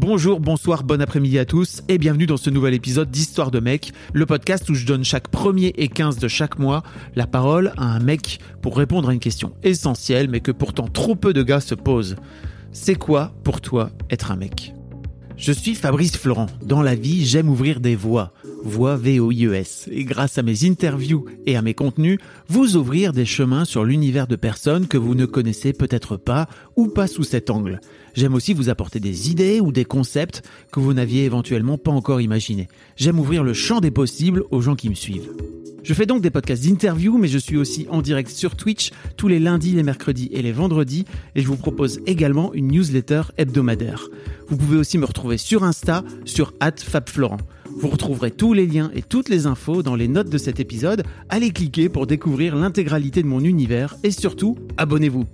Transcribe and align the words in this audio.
Bonjour, 0.00 0.38
bonsoir, 0.38 0.84
bon 0.84 1.02
après-midi 1.02 1.40
à 1.40 1.44
tous 1.44 1.82
et 1.88 1.98
bienvenue 1.98 2.26
dans 2.26 2.36
ce 2.36 2.50
nouvel 2.50 2.72
épisode 2.72 3.10
d'Histoire 3.10 3.50
de 3.50 3.58
mec, 3.58 3.92
le 4.12 4.26
podcast 4.26 4.70
où 4.70 4.74
je 4.74 4.86
donne 4.86 5.02
chaque 5.02 5.26
premier 5.26 5.74
et 5.76 5.88
15 5.88 6.18
de 6.18 6.28
chaque 6.28 6.60
mois 6.60 6.84
la 7.16 7.26
parole 7.26 7.72
à 7.76 7.96
un 7.96 7.98
mec 7.98 8.38
pour 8.62 8.76
répondre 8.76 9.08
à 9.08 9.12
une 9.12 9.18
question 9.18 9.54
essentielle 9.64 10.28
mais 10.30 10.38
que 10.38 10.52
pourtant 10.52 10.86
trop 10.86 11.16
peu 11.16 11.32
de 11.32 11.42
gars 11.42 11.58
se 11.58 11.74
posent. 11.74 12.14
C'est 12.70 12.94
quoi 12.94 13.32
pour 13.42 13.60
toi 13.60 13.90
être 14.08 14.30
un 14.30 14.36
mec? 14.36 14.72
Je 15.36 15.50
suis 15.50 15.74
Fabrice 15.74 16.16
Florent. 16.16 16.46
Dans 16.62 16.82
la 16.82 16.94
vie, 16.94 17.26
j'aime 17.26 17.48
ouvrir 17.48 17.80
des 17.80 17.96
voies. 17.96 18.32
Voix 18.62 18.96
V-O-I-E-S. 18.96 19.88
Et 19.90 20.04
grâce 20.04 20.38
à 20.38 20.42
mes 20.42 20.64
interviews 20.64 21.24
et 21.46 21.56
à 21.56 21.62
mes 21.62 21.74
contenus, 21.74 22.18
vous 22.48 22.76
ouvrir 22.76 23.12
des 23.12 23.24
chemins 23.24 23.64
sur 23.64 23.84
l'univers 23.84 24.26
de 24.26 24.36
personnes 24.36 24.86
que 24.86 24.98
vous 24.98 25.14
ne 25.14 25.26
connaissez 25.26 25.72
peut-être 25.72 26.16
pas 26.16 26.48
ou 26.76 26.88
pas 26.88 27.06
sous 27.06 27.24
cet 27.24 27.50
angle. 27.50 27.80
J'aime 28.14 28.34
aussi 28.34 28.54
vous 28.54 28.68
apporter 28.68 29.00
des 29.00 29.30
idées 29.30 29.60
ou 29.60 29.72
des 29.72 29.84
concepts 29.84 30.42
que 30.72 30.80
vous 30.80 30.92
n'aviez 30.92 31.24
éventuellement 31.24 31.78
pas 31.78 31.92
encore 31.92 32.20
imaginés. 32.20 32.68
J'aime 32.96 33.20
ouvrir 33.20 33.44
le 33.44 33.54
champ 33.54 33.80
des 33.80 33.90
possibles 33.90 34.44
aux 34.50 34.60
gens 34.60 34.76
qui 34.76 34.90
me 34.90 34.94
suivent. 34.94 35.30
Je 35.84 35.94
fais 35.94 36.04
donc 36.04 36.20
des 36.20 36.30
podcasts 36.30 36.64
d'interview, 36.64 37.16
mais 37.16 37.28
je 37.28 37.38
suis 37.38 37.56
aussi 37.56 37.86
en 37.88 38.02
direct 38.02 38.30
sur 38.30 38.56
Twitch 38.56 38.90
tous 39.16 39.28
les 39.28 39.38
lundis, 39.38 39.72
les 39.72 39.82
mercredis 39.82 40.28
et 40.32 40.42
les 40.42 40.52
vendredis, 40.52 41.06
et 41.34 41.40
je 41.40 41.46
vous 41.46 41.56
propose 41.56 42.00
également 42.04 42.52
une 42.52 42.68
newsletter 42.68 43.22
hebdomadaire. 43.38 44.08
Vous 44.48 44.56
pouvez 44.56 44.76
aussi 44.76 44.98
me 44.98 45.06
retrouver 45.06 45.38
sur 45.38 45.64
Insta, 45.64 46.04
sur 46.26 46.52
@fabflorent. 46.60 47.38
Vous 47.80 47.88
retrouverez 47.88 48.32
tous 48.32 48.54
les 48.54 48.66
liens 48.66 48.90
et 48.92 49.02
toutes 49.02 49.28
les 49.28 49.46
infos 49.46 49.84
dans 49.84 49.94
les 49.94 50.08
notes 50.08 50.28
de 50.28 50.38
cet 50.38 50.58
épisode. 50.58 51.04
Allez 51.28 51.50
cliquer 51.50 51.88
pour 51.88 52.08
découvrir 52.08 52.56
l'intégralité 52.56 53.22
de 53.22 53.28
mon 53.28 53.38
univers 53.38 53.94
et 54.02 54.10
surtout, 54.10 54.56
abonnez-vous. 54.76 55.26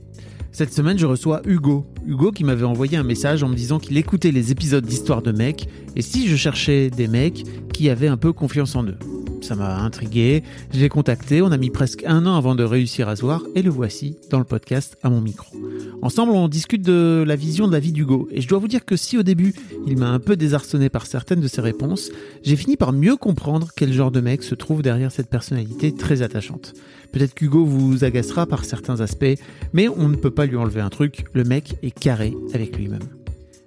Cette 0.53 0.70
semaine, 0.70 0.98
je 0.98 1.06
reçois 1.06 1.41
Hugo. 1.47 1.86
Hugo 2.06 2.33
qui 2.33 2.45
m'avait 2.45 2.67
envoyé 2.67 2.98
un 2.98 3.03
message 3.03 3.42
en 3.42 3.48
me 3.48 3.55
disant 3.55 3.78
qu'il 3.78 3.97
écoutait 3.97 4.31
les 4.31 4.53
épisodes 4.53 4.84
d'Histoire 4.84 5.23
de 5.23 5.33
mecs 5.33 5.69
et 5.97 6.03
si 6.03 6.28
je 6.28 6.36
cherchais 6.36 6.91
des 6.91 7.09
mecs 7.09 7.45
qui 7.73 7.89
avaient 7.89 8.09
un 8.09 8.19
peu 8.19 8.34
confiance 8.34 8.77
en 8.77 8.84
eux. 8.84 8.98
Ça 9.45 9.56
m'a 9.56 9.77
intrigué, 9.77 10.42
je 10.73 10.81
l'ai 10.81 10.89
contacté, 10.89 11.42
on 11.42 11.53
a 11.53 11.59
mis 11.59 11.69
presque 11.69 12.03
un 12.06 12.25
an 12.25 12.34
avant 12.34 12.55
de 12.55 12.64
réussir 12.64 13.11
à 13.11 13.17
se 13.17 13.20
voir 13.20 13.42
et 13.55 13.61
le 13.61 13.69
voici 13.69 14.17
dans 14.31 14.39
le 14.39 14.47
podcast 14.47 14.97
à 15.03 15.11
mon 15.11 15.20
micro. 15.20 15.55
Ensemble, 16.01 16.33
on 16.33 16.48
discute 16.48 16.81
de 16.81 17.23
la 17.27 17.36
vision 17.36 17.67
de 17.67 17.73
la 17.73 17.78
vie 17.78 17.92
d'Hugo 17.92 18.27
et 18.31 18.41
je 18.41 18.48
dois 18.48 18.59
vous 18.59 18.69
dire 18.69 18.86
que 18.86 18.97
si 18.97 19.19
au 19.19 19.23
début, 19.23 19.55
il 19.86 19.98
m'a 19.98 20.09
un 20.09 20.19
peu 20.19 20.36
désarçonné 20.36 20.89
par 20.89 21.05
certaines 21.05 21.42
de 21.42 21.47
ses 21.47 21.61
réponses, 21.61 22.11
j'ai 22.42 22.56
fini 22.56 22.78
par 22.78 22.95
mieux 22.95 23.17
comprendre 23.17 23.69
quel 23.77 23.92
genre 23.92 24.11
de 24.11 24.23
mec 24.23 24.42
se 24.42 24.55
trouve 24.55 24.81
derrière 24.81 25.12
cette 25.12 25.28
personnalité 25.28 25.95
très 25.95 26.23
attachante. 26.23 26.73
Peut-être 27.12 27.34
qu'Hugo 27.34 27.67
vous 27.67 28.03
agacera 28.03 28.47
par 28.47 28.64
certains 28.64 29.03
aspects, 29.03 29.36
mais 29.75 29.89
on 29.89 30.08
ne 30.08 30.17
peut 30.17 30.31
pas 30.31 30.47
lui 30.47 30.56
enlever 30.56 30.81
un 30.81 30.89
truc, 30.89 31.27
le 31.34 31.45
mec 31.45 31.77
est 31.83 31.91
carré 31.91 32.34
avec 32.55 32.79
lui-même. 32.79 33.23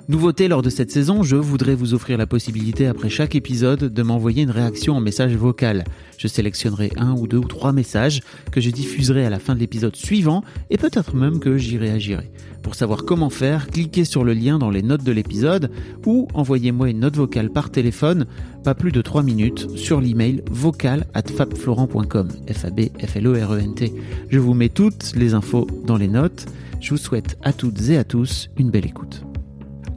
Nouveauté 0.10 0.48
lors 0.48 0.62
de 0.62 0.70
cette 0.70 0.90
saison, 0.90 1.22
je 1.22 1.36
voudrais 1.36 1.76
vous 1.76 1.94
offrir 1.94 2.18
la 2.18 2.26
possibilité 2.26 2.88
après 2.88 3.10
chaque 3.10 3.36
épisode 3.36 3.94
de 3.94 4.04
m'envoyer 4.04 4.44
une 4.44 4.52
réaction 4.52 4.96
en 4.96 5.02
message 5.02 5.36
vocal. 5.36 5.84
Je 6.18 6.30
sélectionnerai 6.30 6.94
un 6.96 7.12
ou 7.12 7.28
deux 7.28 7.40
ou 7.40 7.44
trois 7.44 7.74
messages 7.74 8.22
que 8.50 8.62
je 8.62 8.70
diffuserai 8.70 9.26
à 9.26 9.30
la 9.30 9.40
fin 9.40 9.54
de 9.54 9.60
l'épisode 9.60 9.98
suivant 9.98 10.46
et 10.70 10.78
peut-être 10.78 11.14
même 11.14 11.40
que 11.40 11.58
j'y 11.58 11.78
réagirai. 11.78 12.32
Pour 12.64 12.76
savoir 12.76 13.04
comment 13.04 13.30
faire, 13.30 13.68
cliquez 13.68 14.06
sur 14.06 14.24
le 14.24 14.34
lien 14.34 14.58
dans 14.58 14.70
les 14.70 14.82
notes 14.82 15.04
de 15.04 15.12
l'épisode 15.12 15.72
ou 16.06 16.30
envoyez-moi 16.34 16.90
une 16.90 17.02
note 17.02 17.18
vocale 17.18 17.50
par 17.50 17.70
téléphone, 17.70 18.28
pas 18.64 18.76
plus 18.76 18.94
de 18.94 19.02
3 19.02 19.24
minutes, 19.24 19.68
sur 19.76 20.00
l'email 20.00 20.42
vocal 20.50 21.06
at 21.16 21.24
fabflorent.com. 21.24 22.30
F-A-B-F-L-O-R-E-N-T. 22.50 23.94
Je 24.30 24.40
vous 24.40 24.54
mets 24.54 24.70
toutes 24.70 25.18
les 25.18 25.34
infos 25.34 25.68
dans 25.86 25.98
les 25.98 26.08
notes. 26.08 26.46
Je 26.80 26.92
vous 26.92 26.98
souhaite 26.98 27.38
à 27.44 27.52
toutes 27.52 27.90
et 27.90 27.98
à 27.98 28.06
tous 28.06 28.50
une 28.58 28.72
belle 28.72 28.86
écoute. 28.86 29.27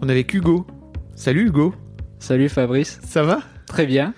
On 0.00 0.08
est 0.08 0.12
avec 0.12 0.32
Hugo. 0.34 0.66
Salut 1.14 1.46
Hugo. 1.48 1.74
Salut 2.18 2.48
Fabrice. 2.48 3.00
Ça 3.04 3.22
va? 3.22 3.42
Très 3.66 3.86
bien. 3.86 4.14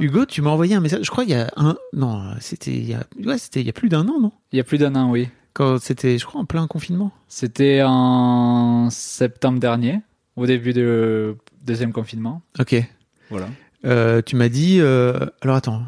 Hugo, 0.00 0.26
tu 0.26 0.42
m'as 0.42 0.50
envoyé 0.50 0.74
un 0.74 0.80
message. 0.80 1.04
Je 1.04 1.10
crois 1.10 1.24
il 1.24 1.30
y 1.30 1.34
a 1.34 1.50
un. 1.56 1.76
Non, 1.92 2.22
c'était 2.40 2.72
il 2.72 2.84
y 2.88 2.94
a. 2.94 3.04
Ouais, 3.24 3.38
c'était 3.38 3.60
il 3.60 3.66
y 3.66 3.70
a 3.70 3.72
plus 3.72 3.88
d'un 3.88 4.06
an, 4.08 4.20
non? 4.20 4.32
Il 4.52 4.56
y 4.56 4.60
a 4.60 4.64
plus 4.64 4.78
d'un 4.78 4.94
an, 4.94 5.10
oui. 5.10 5.28
Quand 5.54 5.78
c'était, 5.80 6.18
je 6.18 6.26
crois, 6.26 6.40
en 6.40 6.44
plein 6.44 6.66
confinement. 6.66 7.12
C'était 7.28 7.82
en 7.84 8.88
septembre 8.90 9.60
dernier, 9.60 10.00
au 10.36 10.46
début 10.46 10.72
du 10.72 11.34
deuxième 11.62 11.92
confinement. 11.92 12.42
Ok. 12.58 12.74
Voilà. 13.30 13.48
Euh, 13.84 14.20
tu 14.22 14.36
m'as 14.36 14.48
dit. 14.48 14.78
euh, 14.80 15.18
Alors 15.40 15.56
attends. 15.56 15.82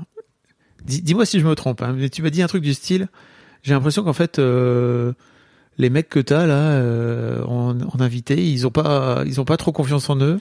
Dis- 0.84 1.02
Dis-moi 1.02 1.26
si 1.26 1.40
je 1.40 1.46
me 1.46 1.54
trompe. 1.54 1.82
hein, 1.82 1.94
mais 1.96 2.08
tu 2.08 2.22
m'as 2.22 2.30
dit 2.30 2.42
un 2.42 2.46
truc 2.46 2.62
du 2.62 2.74
style. 2.74 3.08
J'ai 3.62 3.72
l'impression 3.74 4.04
qu'en 4.04 4.12
fait. 4.12 4.38
euh, 4.38 5.12
Les 5.78 5.90
mecs 5.90 6.08
que 6.08 6.20
t'as 6.20 6.46
là 6.46 6.54
euh, 6.72 7.42
en, 7.44 7.78
en 7.80 8.00
invité, 8.00 8.42
ils 8.42 8.66
ont 8.66 8.70
pas, 8.70 9.22
ils 9.26 9.40
ont 9.40 9.44
pas 9.44 9.56
trop 9.58 9.72
confiance 9.72 10.08
en 10.08 10.18
eux. 10.20 10.40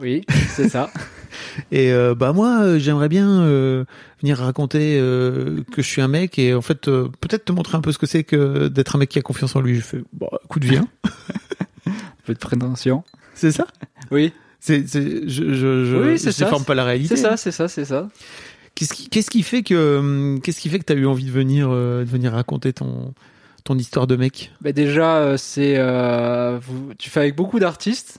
Oui, 0.00 0.22
c'est 0.48 0.68
ça. 0.68 0.90
Et 1.72 1.92
euh, 1.92 2.14
bah 2.14 2.32
moi, 2.32 2.62
euh, 2.62 2.78
j'aimerais 2.78 3.08
bien 3.08 3.44
venir 4.20 4.38
raconter 4.38 4.98
que 4.98 5.62
je 5.78 5.82
suis 5.82 6.00
un 6.02 6.08
mec 6.08 6.38
et 6.38 6.54
en 6.54 6.62
fait 6.62 6.80
peut-être 6.82 7.44
te 7.46 7.52
montrer 7.52 7.76
un 7.76 7.80
peu 7.80 7.90
ce 7.92 7.98
que 7.98 8.06
c'est 8.06 8.22
que 8.24 8.68
d'être 8.68 8.96
un 8.96 8.98
mec 8.98 9.08
qui 9.08 9.18
a 9.18 9.22
confiance 9.22 9.56
en 9.56 9.60
lui. 9.60 9.76
Je 9.76 9.80
fais 9.80 10.02
bah 10.12 10.28
écoute 10.44 10.64
viens, 10.64 10.86
Un 11.86 11.92
peu 12.24 12.34
de 12.34 12.38
prétention. 12.38 13.02
c'est 13.34 13.50
ça? 13.50 13.66
Oui, 14.10 14.32
C'est, 14.60 14.86
je, 14.86 15.28
je, 15.28 15.84
je, 15.84 15.96
Oui, 15.96 16.18
je 16.18 16.30
ça, 16.30 16.44
déforme 16.44 16.64
pas 16.64 16.74
la 16.74 16.84
réalité. 16.84 17.16
c'est 17.16 17.22
ça, 17.22 17.36
c'est 17.36 17.50
ça, 17.52 17.66
c'est 17.68 17.84
ça. 17.84 18.08
Qu'est-ce 18.74 18.94
qui, 18.94 19.08
qu'est-ce 19.08 19.30
qui 19.30 19.42
fait 19.42 19.62
que, 19.62 19.98
hum, 19.98 20.40
qu'est-ce 20.40 20.60
qui 20.60 20.68
fait 20.68 20.78
que 20.78 20.84
t'as 20.84 20.94
eu 20.94 21.06
envie 21.06 21.24
de 21.26 21.30
venir, 21.32 21.68
de 21.70 22.04
venir 22.04 22.32
raconter 22.32 22.72
ton, 22.72 23.12
ton 23.64 23.76
histoire 23.78 24.06
de 24.06 24.16
mec? 24.16 24.52
Bah 24.60 24.72
déjà, 24.72 25.16
euh, 25.18 25.36
c'est 25.36 25.74
euh, 25.76 26.58
tu 26.98 27.10
fais 27.10 27.20
avec 27.20 27.36
beaucoup 27.36 27.58
d'artistes 27.58 28.18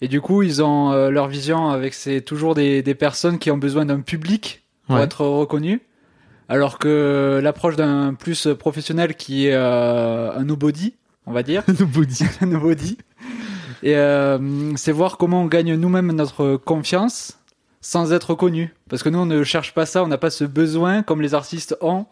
et 0.00 0.08
du 0.08 0.20
coup, 0.20 0.42
ils 0.42 0.62
ont 0.62 0.90
euh, 0.92 1.10
leur 1.10 1.28
vision 1.28 1.68
avec 1.70 1.94
c'est 1.94 2.20
toujours 2.22 2.54
des, 2.54 2.82
des 2.82 2.94
personnes 2.94 3.38
qui 3.38 3.50
ont 3.50 3.58
besoin 3.58 3.84
d'un 3.86 4.00
public 4.00 4.64
pour 4.86 4.96
Ouais. 4.96 5.02
être 5.02 5.24
reconnus. 5.24 5.80
Alors 6.48 6.78
que 6.78 7.40
l'approche 7.42 7.76
d'un 7.76 8.14
plus 8.14 8.48
professionnel 8.58 9.14
qui 9.14 9.46
est 9.46 9.54
euh, 9.54 10.32
un 10.36 10.44
nobody, 10.44 10.94
on 11.26 11.32
va 11.32 11.42
dire, 11.42 11.62
Nobody. 11.80 12.24
un 12.40 12.46
nobody. 12.46 12.98
Et 13.84 13.96
euh, 13.96 14.72
c'est 14.76 14.92
voir 14.92 15.16
comment 15.16 15.42
on 15.42 15.46
gagne 15.46 15.74
nous-mêmes 15.76 16.12
notre 16.12 16.56
confiance 16.56 17.38
sans 17.80 18.12
être 18.12 18.34
connu. 18.34 18.74
Parce 18.90 19.02
que 19.02 19.08
nous, 19.08 19.18
on 19.20 19.26
ne 19.26 19.42
cherche 19.44 19.72
pas 19.72 19.86
ça, 19.86 20.02
on 20.04 20.08
n'a 20.08 20.18
pas 20.18 20.30
ce 20.30 20.44
besoin, 20.44 21.02
comme 21.02 21.22
les 21.22 21.34
artistes 21.34 21.76
ont, 21.80 22.06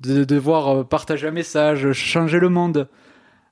de 0.00 0.24
devoir 0.24 0.68
euh, 0.68 0.84
partager 0.84 1.26
un 1.28 1.30
message, 1.32 1.92
changer 1.92 2.38
le 2.38 2.48
monde. 2.48 2.88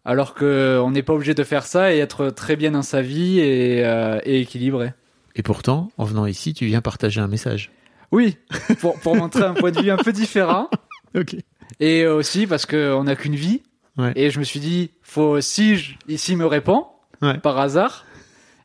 Alors 0.04 0.34
que 0.34 0.78
on 0.84 0.90
n'est 0.90 1.02
pas 1.02 1.14
obligé 1.14 1.32
de 1.34 1.42
faire 1.44 1.64
ça 1.64 1.94
et 1.94 1.98
être 1.98 2.28
très 2.28 2.56
bien 2.56 2.72
dans 2.72 2.82
sa 2.82 3.00
vie 3.00 3.40
et, 3.40 3.84
euh, 3.84 4.20
et 4.24 4.40
équilibré. 4.40 4.92
Et 5.34 5.42
pourtant, 5.42 5.90
en 5.96 6.04
venant 6.04 6.26
ici, 6.26 6.52
tu 6.52 6.66
viens 6.66 6.80
partager 6.82 7.20
un 7.20 7.26
message. 7.28 7.70
Oui, 8.12 8.36
pour, 8.80 8.98
pour 9.00 9.16
montrer 9.16 9.42
un 9.42 9.54
point 9.54 9.70
de 9.72 9.80
vue 9.80 9.90
un 9.90 9.96
peu 9.96 10.12
différent. 10.12 10.68
Ok. 11.16 11.36
Et 11.78 12.06
aussi 12.08 12.48
parce 12.48 12.66
qu'on 12.66 13.04
n'a 13.04 13.14
qu'une 13.14 13.36
vie. 13.36 13.62
Ouais. 13.96 14.12
Et 14.16 14.30
je 14.30 14.40
me 14.40 14.44
suis 14.44 14.58
dit, 14.58 14.90
faut, 15.02 15.40
si 15.40 15.76
je, 15.76 15.94
ici 16.08 16.34
me 16.34 16.44
répond, 16.44 16.86
Ouais. 17.22 17.38
par 17.38 17.56
hasard, 17.58 18.04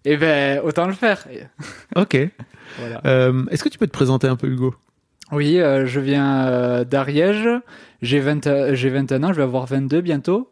et 0.03 0.17
ben 0.17 0.59
autant 0.63 0.87
le 0.87 0.93
faire. 0.93 1.27
Ok. 1.95 2.17
voilà. 2.79 3.01
Euh, 3.05 3.45
est-ce 3.51 3.63
que 3.63 3.69
tu 3.69 3.77
peux 3.77 3.85
te 3.85 3.91
présenter 3.91 4.25
un 4.25 4.35
peu, 4.35 4.47
Hugo? 4.47 4.73
Oui, 5.31 5.59
euh, 5.59 5.85
je 5.85 5.99
viens 5.99 6.47
euh, 6.47 6.83
d'Ariège. 6.83 7.47
J'ai 8.01 8.19
20, 8.19 8.47
euh, 8.47 8.75
j'ai 8.75 8.89
21 8.89 9.23
ans, 9.23 9.33
je 9.33 9.37
vais 9.37 9.43
avoir 9.43 9.65
22 9.65 10.01
bientôt. 10.01 10.49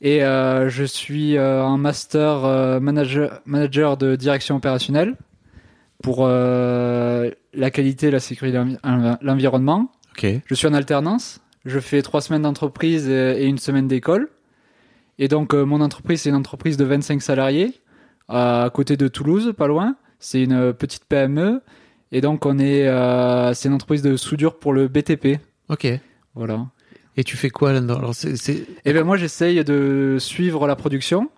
Et 0.00 0.24
euh, 0.24 0.68
je 0.68 0.84
suis 0.84 1.36
euh, 1.36 1.62
en 1.62 1.78
master 1.78 2.44
euh, 2.44 2.80
manager, 2.80 3.40
manager 3.46 3.96
de 3.96 4.16
direction 4.16 4.56
opérationnelle 4.56 5.16
pour 6.02 6.26
euh, 6.26 7.30
la 7.54 7.70
qualité 7.70 8.10
la 8.10 8.18
sécurité 8.18 8.60
l'environnement. 9.20 9.92
Ok. 10.12 10.26
Je 10.44 10.54
suis 10.54 10.66
en 10.66 10.74
alternance. 10.74 11.40
Je 11.64 11.78
fais 11.78 12.02
trois 12.02 12.20
semaines 12.20 12.42
d'entreprise 12.42 13.08
et 13.08 13.44
et 13.44 13.46
une 13.46 13.58
semaine 13.58 13.86
d'école. 13.86 14.28
Et 15.18 15.28
donc, 15.28 15.54
euh, 15.54 15.64
mon 15.64 15.80
entreprise, 15.80 16.22
c'est 16.22 16.30
une 16.30 16.34
entreprise 16.36 16.76
de 16.76 16.84
25 16.84 17.22
salariés 17.22 17.80
à 18.28 18.70
côté 18.74 18.96
de 18.96 19.08
Toulouse, 19.08 19.52
pas 19.56 19.66
loin. 19.68 19.96
C'est 20.18 20.42
une 20.42 20.52
euh, 20.52 20.72
petite 20.72 21.04
PME. 21.04 21.60
Et 22.12 22.20
donc, 22.20 22.44
on 22.46 22.58
est, 22.58 22.86
euh, 22.86 23.54
c'est 23.54 23.68
une 23.68 23.74
entreprise 23.74 24.02
de 24.02 24.16
soudure 24.16 24.58
pour 24.58 24.72
le 24.72 24.86
BTP. 24.88 25.38
Ok. 25.68 25.86
Voilà. 26.34 26.66
Et 27.16 27.24
tu 27.24 27.36
fais 27.36 27.50
quoi 27.50 27.72
là-dedans 27.72 27.96
Alors, 27.96 28.14
c'est, 28.14 28.36
c'est... 28.36 28.64
Et 28.84 28.92
ben 28.92 29.02
moi, 29.04 29.16
j'essaye 29.16 29.64
de 29.64 30.16
suivre 30.20 30.66
la 30.66 30.76
production. 30.76 31.30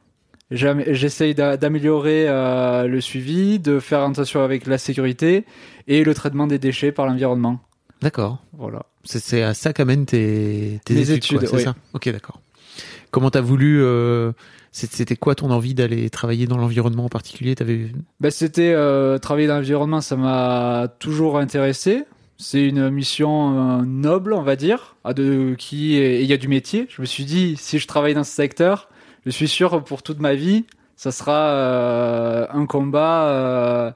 J'essaye 0.51 1.35
d'a- 1.35 1.57
d'améliorer 1.57 2.27
euh, 2.29 2.87
le 2.87 3.01
suivi, 3.01 3.59
de 3.59 3.81
faire 3.81 4.01
attention 4.03 4.43
avec 4.43 4.67
la 4.67 4.79
sécurité 4.79 5.45
et 5.89 6.05
le 6.05 6.15
traitement 6.15 6.47
des 6.47 6.59
déchets 6.59 6.93
par 6.93 7.07
l'environnement. 7.07 7.61
D'accord. 8.03 8.39
Voilà. 8.53 8.85
C'est- 9.05 9.21
C'est 9.21 9.43
à 9.43 9.55
ça 9.55 9.73
qu'amènent 9.73 10.07
tes, 10.07 10.81
tes 10.85 11.11
études, 11.13 11.39
quoi, 11.39 11.45
études, 11.45 11.49
c'est 11.49 11.57
oui. 11.57 11.63
ça? 11.63 11.75
Ok, 11.93 12.09
d'accord. 12.11 12.41
Comment 13.15 13.31
t'as 13.31 13.41
voulu 13.41 13.81
euh, 13.81 14.33
C'était 14.73 15.15
quoi 15.15 15.37
ton 15.37 15.53
envie 15.53 15.73
d'aller 15.73 16.11
travailler 16.11 16.49
dans 16.49 16.57
l'environnement 16.57 17.05
en 17.05 17.09
particulier? 17.09 17.55
T'avais 17.55 17.87
Ben, 18.19 18.33
c'était 18.33 18.73
euh, 18.75 19.19
travailler 19.19 19.47
dans 19.47 19.55
l'environnement, 19.55 20.01
ça 20.01 20.17
m'a 20.17 20.89
toujours 20.99 21.39
intéressé. 21.39 22.07
C'est 22.39 22.67
une 22.67 22.91
mission 22.91 23.79
euh, 23.79 23.83
noble, 23.85 24.33
on 24.33 24.43
va 24.43 24.57
dire, 24.57 24.97
à 25.05 25.15
de 25.15 25.55
qui 25.57 25.95
il 25.95 26.25
y 26.25 26.33
a 26.33 26.37
du 26.37 26.49
métier. 26.49 26.89
Je 26.91 27.01
me 27.03 27.07
suis 27.07 27.25
dit, 27.25 27.55
si 27.57 27.79
je 27.79 27.87
travaille 27.87 28.15
dans 28.15 28.25
ce 28.25 28.33
secteur, 28.33 28.89
je 29.25 29.31
suis 29.31 29.47
sûr 29.47 29.85
pour 29.85 30.03
toute 30.03 30.19
ma 30.19 30.35
vie, 30.35 30.65
ça 30.97 31.13
sera 31.13 32.53
un 32.53 32.67
combat 32.67 33.95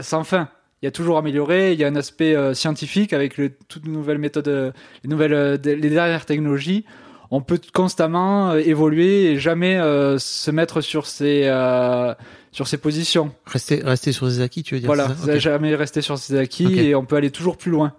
sans 0.00 0.24
fin. 0.24 0.48
Il 0.80 0.86
y 0.86 0.88
a 0.88 0.90
toujours 0.90 1.18
amélioré. 1.18 1.74
Il 1.74 1.78
y 1.78 1.84
a 1.84 1.86
un 1.86 1.96
aspect 1.96 2.34
scientifique 2.54 3.12
avec 3.12 3.36
le, 3.36 3.50
toutes 3.68 3.84
les 3.84 3.92
nouvelles 3.92 4.16
méthodes, 4.16 4.72
les 5.04 5.10
nouvelles, 5.10 5.60
les 5.62 5.90
dernières 5.90 6.24
technologies. 6.24 6.86
On 7.30 7.40
peut 7.42 7.60
constamment 7.74 8.50
euh, 8.50 8.58
évoluer 8.58 9.32
et 9.32 9.38
jamais 9.38 9.76
euh, 9.76 10.18
se 10.18 10.50
mettre 10.50 10.80
sur 10.80 11.06
ses 11.06 11.42
euh, 11.44 12.14
sur 12.52 12.66
ses 12.66 12.78
positions. 12.78 13.32
rester 13.46 13.82
rester 13.84 14.12
sur 14.12 14.26
des 14.26 14.40
acquis, 14.40 14.62
tu 14.62 14.74
veux 14.74 14.80
dire 14.80 14.86
Voilà, 14.88 15.08
jamais 15.38 15.74
rester 15.74 16.00
sur 16.00 16.18
ses 16.18 16.36
acquis 16.36 16.78
et 16.78 16.94
on 16.94 17.04
peut 17.04 17.16
aller 17.16 17.30
toujours 17.30 17.56
plus 17.56 17.70
loin. 17.70 17.92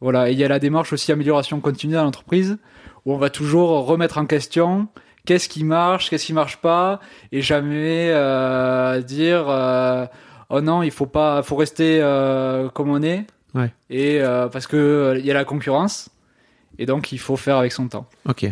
Voilà, 0.00 0.28
et 0.28 0.32
il 0.32 0.38
y 0.38 0.44
a 0.44 0.48
la 0.48 0.58
démarche 0.58 0.92
aussi 0.92 1.10
amélioration 1.10 1.60
continue 1.60 1.94
dans 1.94 2.04
l'entreprise 2.04 2.58
où 3.04 3.14
on 3.14 3.18
va 3.18 3.30
toujours 3.30 3.86
remettre 3.86 4.18
en 4.18 4.26
question 4.26 4.88
qu'est-ce 5.24 5.48
qui 5.48 5.64
marche, 5.64 6.10
qu'est-ce 6.10 6.26
qui 6.26 6.32
marche 6.32 6.58
pas 6.58 7.00
et 7.32 7.42
jamais 7.42 8.10
euh, 8.10 9.00
dire 9.00 9.46
euh, 9.48 10.06
oh 10.50 10.60
non, 10.60 10.82
il 10.82 10.90
faut 10.90 11.06
pas 11.06 11.42
faut 11.42 11.56
rester 11.56 12.00
euh, 12.00 12.68
comme 12.70 12.90
on 12.90 13.02
est. 13.02 13.26
Ouais. 13.54 13.72
Et 13.90 14.20
euh, 14.20 14.48
parce 14.48 14.66
que 14.66 15.16
il 15.18 15.26
y 15.26 15.30
a 15.30 15.34
la 15.34 15.44
concurrence 15.44 16.08
et 16.78 16.86
donc 16.86 17.12
il 17.12 17.18
faut 17.18 17.36
faire 17.36 17.56
avec 17.56 17.72
son 17.72 17.88
temps. 17.88 18.08
Ok. 18.28 18.44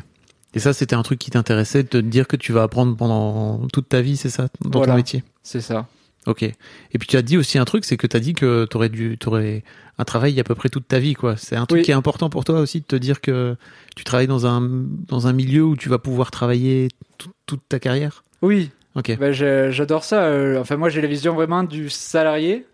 Et 0.57 0.61
ça, 0.61 0.73
c'était 0.73 0.95
un 0.95 1.03
truc 1.03 1.19
qui 1.19 1.31
t'intéressait, 1.31 1.83
de 1.83 1.89
te 1.89 1.97
dire 1.97 2.29
que 2.29 2.37
tu 2.37 2.53
vas 2.53 2.63
apprendre 2.63 2.97
pendant 2.97 3.67
toute 3.73 3.89
ta 3.89 4.01
vie, 4.01 4.17
c'est 4.17 4.29
ça, 4.31 4.49
dans 4.61 4.79
Voilà. 4.79 4.93
ton 4.93 4.97
métier? 4.97 5.25
C'est 5.43 5.61
ça. 5.61 5.87
Ok. 6.27 6.43
Et 6.43 6.55
puis 6.99 7.07
tu 7.09 7.17
as 7.17 7.23
dit 7.23 7.37
aussi 7.37 7.59
un 7.59 7.65
truc, 7.65 7.85
c'est 7.85 7.97
que 7.97 8.07
tu 8.07 8.17
as 8.17 8.21
dit 8.21 8.33
que 8.35 8.67
tu 8.71 8.77
aurais 8.77 8.89
dû, 8.89 9.19
t'aurais 9.19 9.63
un 9.99 10.05
travail 10.05 10.39
à 10.41 10.45
peu 10.45 10.55
près 10.55 10.69
toute 10.69 10.87
ta 10.89 10.99
vie, 10.99 11.15
quoi. 11.15 11.37
C'est 11.37 11.57
un 11.57 11.67
truc 11.67 11.81
Oui. 11.81 11.85
qui 11.85 11.91
est 11.91 11.95
important 11.95 12.31
pour 12.31 12.45
toi 12.45 12.61
aussi 12.61 12.81
de 12.81 12.87
te 12.87 12.97
dire 12.97 13.21
que 13.21 13.57
tu 13.97 14.05
travailles 14.05 14.27
dans 14.29 14.47
un 14.47 14.61
dans 15.09 15.27
un 15.27 15.33
milieu 15.33 15.65
où 15.65 15.77
tu 15.77 15.89
vas 15.89 15.99
pouvoir 15.99 16.31
travailler 16.31 16.89
tout- 17.19 17.33
toute 17.47 17.61
ta 17.69 17.79
carrière? 17.79 18.23
Oui, 18.43 18.71
Ok. 18.97 19.19
Ben, 19.19 19.33
j'adore 19.33 20.05
ça. 20.05 20.23
euh, 20.27 20.61
Enfin, 20.61 20.77
moi, 20.77 20.89
j'ai 20.89 21.01
la 21.01 21.09
vision 21.09 21.35
vraiment 21.35 21.65
du 21.65 21.91
salarié 21.91 22.65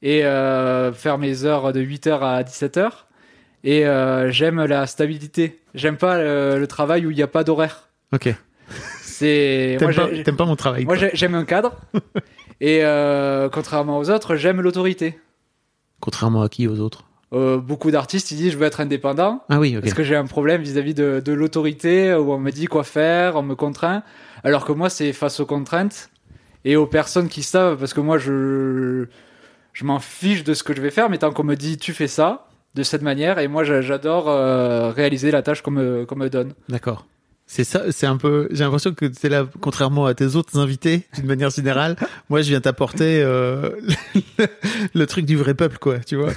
et 0.00 0.24
euh, 0.24 0.92
faire 0.92 1.18
mes 1.18 1.44
heures 1.44 1.72
de 1.72 1.80
8h 1.80 2.22
à 2.22 2.44
17h. 2.44 3.05
Et 3.66 3.84
euh, 3.84 4.30
j'aime 4.30 4.64
la 4.64 4.86
stabilité. 4.86 5.60
J'aime 5.74 5.96
pas 5.96 6.18
le, 6.18 6.58
le 6.58 6.66
travail 6.68 7.04
où 7.04 7.10
il 7.10 7.16
n'y 7.16 7.22
a 7.22 7.26
pas 7.26 7.42
d'horaire. 7.44 7.88
Ok. 8.14 8.32
C'est 9.02 9.76
T'aimes 10.24 10.36
pas, 10.36 10.44
mon 10.44 10.54
travail. 10.56 10.84
moi, 10.84 10.94
j'aime 11.12 11.34
un 11.34 11.44
cadre. 11.44 11.74
et 12.60 12.84
euh, 12.84 13.48
contrairement 13.48 13.98
aux 13.98 14.08
autres, 14.08 14.36
j'aime 14.36 14.60
l'autorité. 14.60 15.18
Contrairement 16.00 16.42
à 16.42 16.48
qui 16.48 16.68
aux 16.68 16.78
autres. 16.78 17.04
Euh, 17.32 17.58
beaucoup 17.58 17.90
d'artistes 17.90 18.30
ils 18.30 18.36
disent 18.36 18.52
je 18.52 18.56
veux 18.56 18.66
être 18.66 18.80
indépendant 18.80 19.42
Ah 19.48 19.58
oui, 19.58 19.76
ok. 19.76 19.82
parce 19.82 19.94
que 19.94 20.04
j'ai 20.04 20.14
un 20.14 20.26
problème 20.26 20.62
vis-à-vis 20.62 20.94
de, 20.94 21.20
de 21.24 21.32
l'autorité 21.32 22.14
où 22.14 22.32
on 22.32 22.38
me 22.38 22.52
dit 22.52 22.66
quoi 22.66 22.84
faire, 22.84 23.34
on 23.34 23.42
me 23.42 23.56
contraint. 23.56 24.04
Alors 24.44 24.64
que 24.64 24.70
moi, 24.70 24.88
c'est 24.90 25.12
face 25.12 25.40
aux 25.40 25.46
contraintes 25.46 26.10
et 26.64 26.76
aux 26.76 26.86
personnes 26.86 27.28
qui 27.28 27.42
savent, 27.42 27.78
parce 27.78 27.94
que 27.94 28.00
moi, 28.00 28.18
je, 28.18 29.06
je 29.72 29.84
m'en 29.84 29.98
fiche 29.98 30.44
de 30.44 30.54
ce 30.54 30.62
que 30.62 30.72
je 30.74 30.80
vais 30.80 30.92
faire, 30.92 31.10
mais 31.10 31.18
tant 31.18 31.32
qu'on 31.32 31.42
me 31.42 31.56
dit 31.56 31.78
tu 31.78 31.92
fais 31.92 32.06
ça 32.06 32.46
de 32.76 32.82
cette 32.82 33.02
manière, 33.02 33.38
et 33.38 33.48
moi, 33.48 33.64
j'a- 33.64 33.80
j'adore 33.80 34.28
euh, 34.28 34.90
réaliser 34.90 35.30
la 35.30 35.42
tâche 35.42 35.62
qu'on 35.62 35.70
me, 35.72 36.04
qu'on 36.04 36.14
me 36.16 36.28
donne. 36.28 36.52
D'accord. 36.68 37.06
C'est 37.48 37.64
ça, 37.64 37.90
c'est 37.92 38.06
un 38.06 38.16
peu. 38.16 38.48
J'ai 38.50 38.64
l'impression 38.64 38.92
que 38.92 39.06
c'est 39.12 39.28
là, 39.28 39.46
contrairement 39.60 40.06
à 40.06 40.14
tes 40.14 40.34
autres 40.36 40.58
invités, 40.58 41.06
d'une 41.16 41.26
manière 41.26 41.50
générale. 41.50 41.96
moi, 42.28 42.42
je 42.42 42.48
viens 42.50 42.60
t'apporter 42.60 43.22
euh, 43.22 43.70
le, 44.38 44.46
le 44.94 45.06
truc 45.06 45.24
du 45.26 45.36
vrai 45.36 45.54
peuple, 45.54 45.78
quoi. 45.78 45.98
Tu 46.00 46.16
vois. 46.16 46.32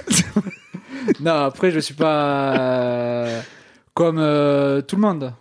non, 1.19 1.31
après, 1.33 1.71
je 1.71 1.80
suis 1.80 1.95
pas 1.95 2.56
euh, 2.57 3.42
comme 3.95 4.18
euh, 4.19 4.81
tout 4.81 4.95
le 4.95 5.01
monde. 5.01 5.33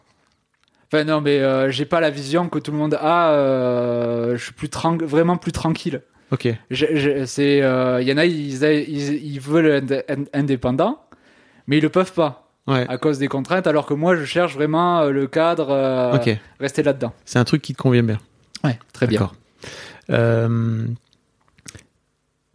Enfin, 0.91 1.05
non, 1.05 1.21
mais 1.21 1.71
j'ai 1.71 1.85
pas 1.85 2.01
la 2.01 2.09
vision 2.11 2.49
que 2.49 2.59
tout 2.59 2.73
le 2.73 2.79
monde 2.79 2.95
a. 2.95 4.33
je 4.35 4.43
suis 4.43 4.55
plus 4.55 4.71
vraiment 5.07 5.37
plus 5.37 5.53
tranquille. 5.53 6.01
Ok. 6.33 6.49
C'est 7.27 7.63
euh, 7.63 8.01
il 8.03 8.09
y 8.09 8.13
en 8.13 8.17
a 8.19 8.25
ils, 8.25 8.63
ils, 8.65 9.25
ils 9.35 9.41
veulent 9.41 9.67
être 9.91 10.05
ind- 10.11 10.29
indépendants 10.33 11.01
mais 11.67 11.79
ils 11.79 11.83
le 11.83 11.89
peuvent 11.91 12.13
pas 12.13 12.45
Ouais. 12.67 12.85
à 12.87 12.99
cause 12.99 13.19
des 13.19 13.29
contraintes 13.29 13.67
alors 13.67 13.87
que 13.87 13.95
moi 13.95 14.15
je 14.15 14.25
cherche 14.27 14.55
vraiment 14.55 15.01
euh, 15.01 15.11
le 15.11 15.27
cadre 15.27 15.71
euh, 15.71 16.17
rester 16.61 16.83
là-dedans 16.83 17.15
C'est 17.25 17.39
un 17.39 17.45
truc 17.45 17.63
qui 17.63 17.73
te 17.73 17.81
convient 17.81 18.03
bien. 18.03 18.19
ouais 18.63 18.79
très 18.93 19.07
bien. 19.07 19.31
Euh, 20.11 20.85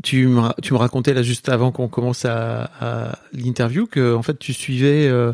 tu, 0.03 0.27
me, 0.27 0.39
ra- 0.39 0.55
tu 0.61 0.73
me 0.73 0.77
racontais 0.77 1.13
là 1.13 1.23
juste 1.23 1.49
avant 1.49 1.71
qu'on 1.71 1.87
commence 1.87 2.25
à, 2.25 2.69
à 2.79 3.19
l'interview 3.33 3.87
que 3.87 4.13
en 4.13 4.21
fait 4.21 4.37
tu 4.37 4.53
suivais 4.53 5.07
euh, 5.07 5.33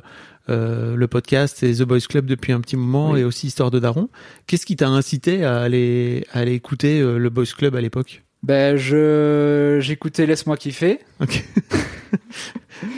euh, 0.49 0.95
le 0.95 1.07
podcast 1.07 1.61
et 1.63 1.73
The 1.73 1.83
Boys 1.83 1.99
Club 2.07 2.25
depuis 2.25 2.53
un 2.53 2.61
petit 2.61 2.77
moment 2.77 3.11
Oui. 3.11 3.21
et 3.21 3.23
aussi 3.23 3.47
Histoire 3.47 3.71
de 3.71 3.79
Daron. 3.79 4.09
Qu'est-ce 4.47 4.65
qui 4.65 4.75
t'a 4.75 4.87
incité 4.87 5.43
à 5.43 5.59
aller, 5.59 6.25
à 6.33 6.39
aller 6.39 6.53
écouter 6.53 7.01
euh, 7.01 7.17
le 7.17 7.29
Boys 7.29 7.45
Club 7.55 7.75
à 7.75 7.81
l'époque? 7.81 8.23
Ben 8.43 8.75
je 8.77 9.77
j'écoutais 9.81 10.25
laisse-moi 10.25 10.55
kiffer 10.57 10.99
Ok. 11.21 11.43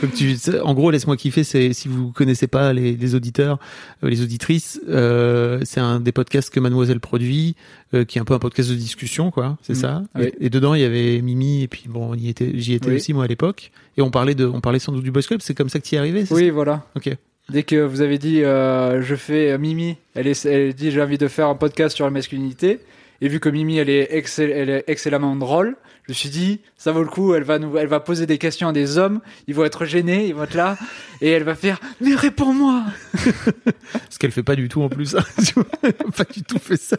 Donc 0.04 0.14
tu, 0.14 0.36
en 0.64 0.74
gros, 0.76 0.92
laisse-moi 0.92 1.18
kiffer. 1.18 1.44
C'est 1.44 1.74
si 1.74 1.88
vous 1.88 2.12
connaissez 2.12 2.46
pas 2.46 2.72
les, 2.72 2.96
les 2.96 3.16
auditeurs, 3.16 3.58
euh, 4.04 4.10
les 4.10 4.22
auditrices, 4.22 4.80
euh, 4.88 5.60
c'est 5.64 5.80
un 5.80 6.00
des 6.00 6.12
podcasts 6.12 6.52
que 6.54 6.60
Mademoiselle 6.60 7.00
produit, 7.00 7.56
euh, 7.96 8.06
qui 8.06 8.20
est 8.20 8.22
un 8.22 8.26
peu 8.26 8.36
un 8.36 8.40
podcast 8.40 8.70
de 8.70 8.76
discussion, 8.76 9.32
quoi. 9.32 9.58
C'est 9.64 9.74
Mm. 9.74 9.76
ça. 9.76 10.04
Oui. 10.16 10.26
Et, 10.40 10.46
et 10.46 10.50
dedans, 10.52 10.76
il 10.76 10.82
y 10.82 10.84
avait 10.86 11.20
Mimi 11.22 11.64
et 11.64 11.68
puis 11.68 11.86
bon, 11.88 12.12
on 12.12 12.16
y 12.16 12.30
était, 12.30 12.52
j'y 12.54 12.74
étais 12.76 12.90
Oui. 12.90 12.96
aussi 12.98 13.14
moi 13.14 13.24
à 13.24 13.28
l'époque. 13.28 13.72
Et 13.98 14.02
on 14.04 14.12
parlait 14.12 14.36
de, 14.36 14.46
on 14.46 14.62
parlait 14.62 14.78
sans 14.80 14.92
doute 14.92 15.04
du 15.04 15.10
Boys 15.12 15.24
Club. 15.24 15.42
C'est 15.42 15.56
comme 15.56 15.70
ça 15.70 15.80
que 15.80 15.86
tu 15.86 15.96
y 15.96 15.98
es 15.98 16.00
arrivé. 16.00 16.26
oui 16.30 16.52
voilà 16.52 16.86
Ok. 16.96 17.10
dès 17.50 17.64
que 17.64 17.78
vous 17.84 18.02
avez 18.02 18.20
dit 18.20 18.42
je 18.42 19.16
fais 19.18 19.58
Mimi 19.58 19.98
elle 20.14 20.28
est 20.28 20.46
elle 20.46 20.74
dit 20.76 20.92
j'ai 20.92 21.02
envie 21.02 21.18
de 21.18 21.28
faire 21.28 21.48
un 21.48 21.56
podcast 21.56 21.96
sur 21.96 22.06
la 22.06 22.12
masculinité 22.12 22.80
et 23.21 23.27
vu 23.27 23.39
que 23.39 23.50
Mimi 23.50 23.77
elle 23.77 23.89
est, 23.89 24.12
excell- 24.18 24.51
elle 24.51 24.69
est 24.69 24.83
excellemment 24.87 25.35
drôle 25.35 25.75
je 26.07 26.11
me 26.11 26.13
suis 26.16 26.30
dit 26.30 26.61
ça 26.78 26.92
vaut 26.92 27.04
le 27.04 27.09
coup 27.09 27.33
elle 27.35 27.44
va 27.44 27.59
nous 27.59 27.78
elle 27.78 27.87
va 27.87 27.99
poser 27.99 28.25
des 28.25 28.37
questions 28.37 28.68
à 28.69 28.73
des 28.73 28.97
hommes 28.97 29.21
ils 29.47 29.54
vont 29.56 29.63
être 29.66 29.85
gênés 29.85 30.28
ils 30.28 30.33
vont 30.35 30.44
être 30.44 30.56
là 30.56 30.78
et 31.21 31.30
elle 31.30 31.44
va 31.44 31.56
faire 31.56 31.80
mais 32.01 32.16
réponds-moi 32.16 32.83
Ce 34.09 34.18
qu'elle 34.19 34.31
fait 34.31 34.44
pas 34.44 34.56
du 34.56 34.69
tout 34.69 34.81
en 34.81 34.90
plus. 34.90 35.13
Vois, 35.56 35.66
elle 35.83 35.94
pas 35.94 36.23
du 36.31 36.44
tout 36.44 36.59
fait 36.59 36.78
ça. 36.78 36.97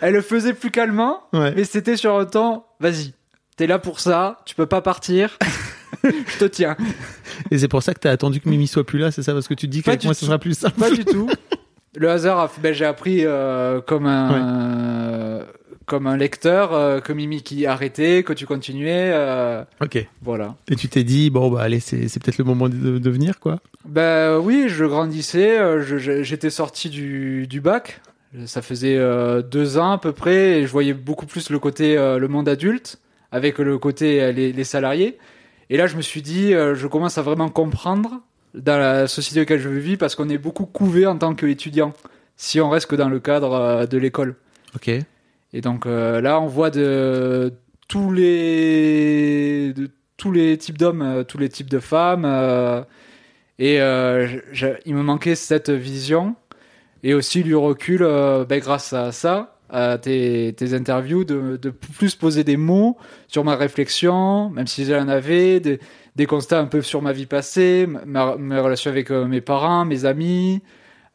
Elle 0.00 0.14
le 0.14 0.22
faisait 0.22 0.54
plus 0.54 0.70
calmement, 0.70 1.22
Ouais. 1.32 1.52
mais 1.56 1.64
c'était 1.64 1.96
sur 1.96 2.16
un 2.18 2.24
temps, 2.24 2.66
vas-y, 2.80 3.12
t'es 3.56 3.66
là 3.66 3.78
pour 3.78 4.00
ça, 4.00 4.40
tu 4.46 4.54
peux 4.54 4.66
pas 4.66 4.80
partir, 4.82 5.38
je 6.04 6.38
te 6.38 6.44
tiens. 6.46 6.76
Et 7.50 7.58
c'est 7.58 7.68
pour 7.68 7.82
ça 7.82 7.94
que 7.94 8.00
t'as 8.00 8.10
attendu 8.10 8.40
que 8.40 8.48
Mimi 8.48 8.66
soit 8.66 8.84
plus 8.84 8.98
là. 8.98 9.10
C'est 9.10 9.22
ça 9.22 9.32
parce 9.32 9.46
que 9.48 9.54
tu 9.54 9.66
te 9.66 9.72
dis 9.72 9.82
qu'avec 9.82 10.04
moi, 10.04 10.14
ce 10.14 10.24
sera 10.26 10.38
plus 10.38 10.56
simple. 10.56 10.78
Pas 10.78 10.90
du 10.90 11.04
tout. 11.04 11.28
Le 11.96 12.10
hasard, 12.10 12.38
a 12.40 12.50
ben, 12.62 12.72
j'ai 12.72 12.84
appris 12.84 13.20
euh, 13.24 13.80
comme 13.80 14.06
un 14.06 15.40
comme 15.84 16.06
un 16.06 16.16
lecteur 16.16 16.72
euh, 16.72 17.00
que 17.00 17.12
Mimi 17.12 17.42
qui 17.42 17.66
arrêtait, 17.66 18.22
que 18.22 18.32
tu 18.32 18.46
continuais, 18.46 19.10
euh, 19.12 19.62
Ok. 19.82 20.06
voilà. 20.22 20.54
Et 20.70 20.76
tu 20.76 20.88
t'es 20.88 21.02
dit 21.04 21.28
bon 21.28 21.50
bah 21.50 21.60
allez, 21.62 21.80
c'est, 21.80 22.08
c'est 22.08 22.22
peut-être 22.22 22.38
le 22.38 22.44
moment 22.44 22.68
de, 22.68 22.98
de 22.98 23.10
venir 23.10 23.40
quoi. 23.40 23.58
Ben 23.84 24.38
oui, 24.38 24.66
je 24.68 24.84
grandissais, 24.84 25.58
j'étais 26.22 26.50
sorti 26.50 26.88
du, 26.88 27.46
du 27.48 27.60
bac, 27.60 28.00
ça 28.46 28.62
faisait 28.62 28.96
deux 29.42 29.76
ans 29.76 29.90
à 29.92 29.98
peu 29.98 30.12
près, 30.12 30.60
et 30.60 30.66
je 30.66 30.70
voyais 30.72 30.94
beaucoup 30.94 31.26
plus 31.26 31.50
le 31.50 31.58
côté, 31.58 31.96
le 31.96 32.28
monde 32.28 32.48
adulte, 32.48 33.00
avec 33.32 33.58
le 33.58 33.76
côté 33.76 34.32
les, 34.32 34.52
les 34.52 34.64
salariés. 34.64 35.18
Et 35.68 35.76
là, 35.76 35.86
je 35.86 35.96
me 35.96 36.02
suis 36.02 36.20
dit, 36.22 36.52
euh, 36.54 36.74
je 36.74 36.86
commence 36.86 37.16
à 37.18 37.22
vraiment 37.22 37.48
comprendre 37.48 38.20
dans 38.54 38.78
la 38.78 39.06
société 39.08 39.36
dans 39.36 39.42
laquelle 39.42 39.60
je 39.60 39.68
vis, 39.68 39.96
parce 39.96 40.14
qu'on 40.14 40.28
est 40.28 40.38
beaucoup 40.38 40.66
couvé 40.66 41.06
en 41.06 41.16
tant 41.16 41.34
qu'étudiant, 41.34 41.92
si 42.36 42.60
on 42.60 42.68
reste 42.70 42.86
que 42.86 42.96
dans 42.96 43.08
le 43.08 43.20
cadre 43.20 43.52
euh, 43.54 43.86
de 43.86 43.98
l'école. 43.98 44.34
Ok. 44.74 44.88
Et 45.54 45.60
donc 45.60 45.86
euh, 45.86 46.20
là, 46.20 46.40
on 46.40 46.46
voit 46.46 46.70
de 46.70 47.52
tous 47.88 48.10
les 48.12 49.72
de 49.74 49.90
tous 50.16 50.32
les 50.32 50.56
types 50.58 50.78
d'hommes, 50.78 51.02
euh, 51.02 51.24
tous 51.24 51.38
les 51.38 51.48
types 51.48 51.68
de 51.70 51.78
femmes. 51.78 52.24
euh, 52.24 52.82
et 53.58 53.80
euh, 53.80 54.26
je- 54.52 54.66
il 54.86 54.94
me 54.94 55.02
manquait 55.02 55.34
cette 55.34 55.70
vision 55.70 56.34
et 57.02 57.14
aussi 57.14 57.42
du 57.42 57.54
recul 57.56 57.98
ben, 58.48 58.58
grâce 58.60 58.92
à 58.92 59.12
ça, 59.12 59.56
à 59.72 59.98
tes, 59.98 60.52
tes 60.56 60.74
interviews, 60.74 61.24
de, 61.24 61.56
de 61.60 61.70
plus 61.70 62.14
poser 62.14 62.44
des 62.44 62.56
mots 62.58 62.96
sur 63.26 63.42
ma 63.42 63.56
réflexion, 63.56 64.50
même 64.50 64.66
si 64.66 64.84
j'en 64.84 65.08
avais, 65.08 65.58
des, 65.60 65.80
des 66.14 66.26
constats 66.26 66.60
un 66.60 66.66
peu 66.66 66.82
sur 66.82 67.00
ma 67.02 67.12
vie 67.12 67.26
passée, 67.26 67.88
ma, 68.06 68.36
mes 68.36 68.60
relations 68.60 68.90
avec 68.90 69.10
euh, 69.10 69.24
mes 69.26 69.40
parents, 69.40 69.84
mes 69.84 70.04
amis, 70.04 70.60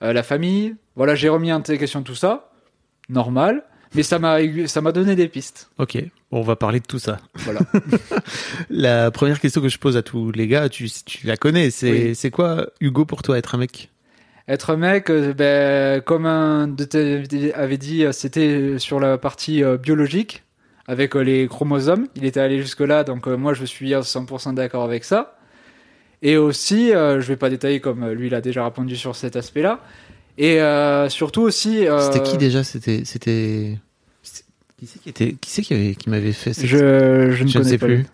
euh, 0.03 0.11
la 0.11 0.23
famille. 0.23 0.75
Voilà, 0.95 1.13
j'ai 1.15 1.29
remis 1.29 1.53
en 1.53 1.61
question 1.61 2.01
tout 2.01 2.15
ça. 2.15 2.49
normal, 3.09 3.63
mais 3.95 4.03
ça 4.03 4.17
m'a 4.19 4.39
ça 4.65 4.81
m'a 4.81 4.91
donné 4.91 5.15
des 5.15 5.27
pistes. 5.27 5.69
Ok, 5.77 5.97
on 6.31 6.41
va 6.41 6.55
parler 6.55 6.79
de 6.79 6.85
tout 6.85 6.99
ça. 6.99 7.19
Voilà. 7.35 7.59
La 8.69 9.11
première 9.11 9.39
question 9.39 9.61
que 9.61 9.69
je 9.69 9.77
pose 9.77 9.95
à 9.97 10.01
tous 10.01 10.31
les 10.31 10.47
gars, 10.47 10.67
tu, 10.69 10.89
tu 11.05 11.27
la 11.27 11.37
connais, 11.37 11.69
c'est 11.69 11.91
Oui. 12.09 12.15
c'est 12.15 12.31
quoi, 12.31 12.67
Hugo, 12.81 13.05
pour 13.05 13.21
toi, 13.21 13.37
être 13.37 13.55
un 13.55 13.59
mec? 13.59 13.89
Être 14.47 14.75
mec, 14.75 15.09
euh, 15.09 15.33
ben, 15.33 16.01
comme 16.01 16.25
un 16.25 16.67
de 16.69 16.83
tes 16.85 17.53
avait 17.53 17.77
dit, 17.77 18.05
euh, 18.05 18.11
c'était 18.13 18.79
sur 18.79 18.99
la 18.99 19.17
partie 19.17 19.61
euh, 19.63 19.77
biologique, 19.77 20.43
avec 20.87 21.15
euh, 21.15 21.19
les 21.21 21.47
chromosomes. 21.47 22.07
Il 22.15 22.23
était 22.23 22.39
allé 22.39 22.61
jusque-là, 22.61 23.03
donc 23.03 23.27
euh, 23.27 23.35
moi 23.35 23.53
je 23.53 23.65
suis 23.65 23.93
à 23.93 23.99
100% 24.01 24.53
d'accord 24.53 24.83
avec 24.83 25.03
ça. 25.03 25.37
Et 26.21 26.37
aussi, 26.37 26.93
euh, 26.93 27.19
je 27.21 27.27
vais 27.27 27.35
pas 27.35 27.49
détailler 27.49 27.79
comme 27.81 28.03
euh, 28.03 28.13
lui 28.13 28.27
il 28.27 28.35
a 28.35 28.41
déjà 28.41 28.63
répondu 28.63 28.95
sur 28.95 29.15
cet 29.15 29.35
aspect-là. 29.35 29.81
Et 30.37 30.61
euh, 30.61 31.09
surtout 31.09 31.41
aussi... 31.41 31.85
euh, 31.87 31.99
C'était 31.99 32.23
qui 32.23 32.37
déjà? 32.37 32.63
C'était 32.63 33.03
c'était 33.05 33.77
qui 34.79 34.85
c'est 34.87 34.99
qui 34.99 35.09
était 35.09 35.33
qui 35.33 35.49
c'est 35.51 35.61
qui 35.61 35.73
avait 35.73 35.95
qui 35.95 36.09
m'avait 36.09 36.31
fait 36.31 36.53
cette- 36.53 36.67
je, 36.67 36.77
je 36.77 37.43
ne 37.43 37.47
Je 37.49 37.53
connais 37.57 37.65
ne 37.65 37.69
sais 37.71 37.77
pas 37.77 37.85
plus. 37.87 37.97
lui. 37.97 38.05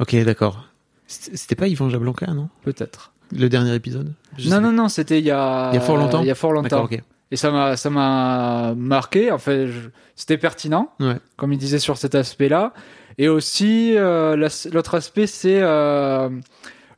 Ok, 0.00 0.16
d'accord. 0.24 0.68
C'était 1.06 1.36
c'était 1.36 1.54
pas 1.54 1.68
Yvan 1.68 1.90
Jablanca, 1.90 2.26
non? 2.32 2.48
Peut-être. 2.62 3.12
Le 3.34 3.48
dernier 3.48 3.74
épisode 3.74 4.12
Je 4.38 4.48
Non, 4.48 4.60
non, 4.60 4.72
non, 4.72 4.88
c'était 4.88 5.18
il 5.18 5.24
y 5.24 5.30
a... 5.30 5.70
Il 5.72 5.74
y 5.74 5.78
a 5.78 5.80
fort 5.80 5.96
longtemps 5.96 6.20
Il 6.22 6.26
y 6.26 6.30
a 6.30 6.34
fort 6.34 6.52
longtemps. 6.52 6.88
Et 7.30 7.36
ça 7.36 7.50
m'a, 7.50 7.76
ça 7.76 7.90
m'a 7.90 8.74
marqué. 8.76 9.30
En 9.32 9.38
fait, 9.38 9.66
je- 9.66 9.88
c'était 10.14 10.38
pertinent, 10.38 10.92
Ouais. 11.00 11.16
comme 11.36 11.52
il 11.52 11.58
disait 11.58 11.78
sur 11.80 11.96
cet 11.96 12.14
aspect-là. 12.14 12.72
Et 13.18 13.28
aussi, 13.28 13.96
euh, 13.96 14.36
la- 14.36 14.48
l'autre 14.72 14.94
aspect, 14.94 15.26
c'est 15.26 15.58
euh, 15.60 16.28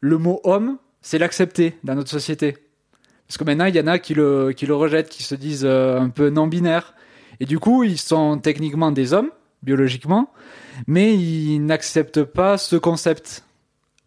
le 0.01 0.19
mot 0.19 0.41
homme, 0.45 0.77
c'est 1.01 1.19
l'accepter 1.19 1.79
dans 1.85 1.95
notre 1.95 2.11
société. 2.11 2.59
Parce 3.29 3.39
que 3.39 3.45
maintenant, 3.45 3.65
il 3.67 3.75
y 3.77 3.81
en 3.81 3.87
a 3.87 3.99
qui 3.99 4.15
le, 4.15 4.53
qui 4.53 4.67
le 4.67 4.75
rejettent, 4.75 5.09
qui 5.09 5.23
se 5.23 5.35
disent 5.35 5.65
euh, 5.65 5.99
un 6.01 6.11
peu 6.11 6.29
non-binaires. 6.31 6.95
Et 7.41 7.45
du 7.47 7.59
coup, 7.59 7.83
ils 7.85 7.99
sont 7.99 8.39
techniquement 8.39 8.93
des 8.93 9.13
hommes, 9.15 9.31
biologiquement, 9.63 10.31
mais 10.87 11.15
ils 11.15 11.61
n'acceptent 11.61 12.23
pas 12.25 12.59
ce 12.59 12.77
concept. 12.77 13.43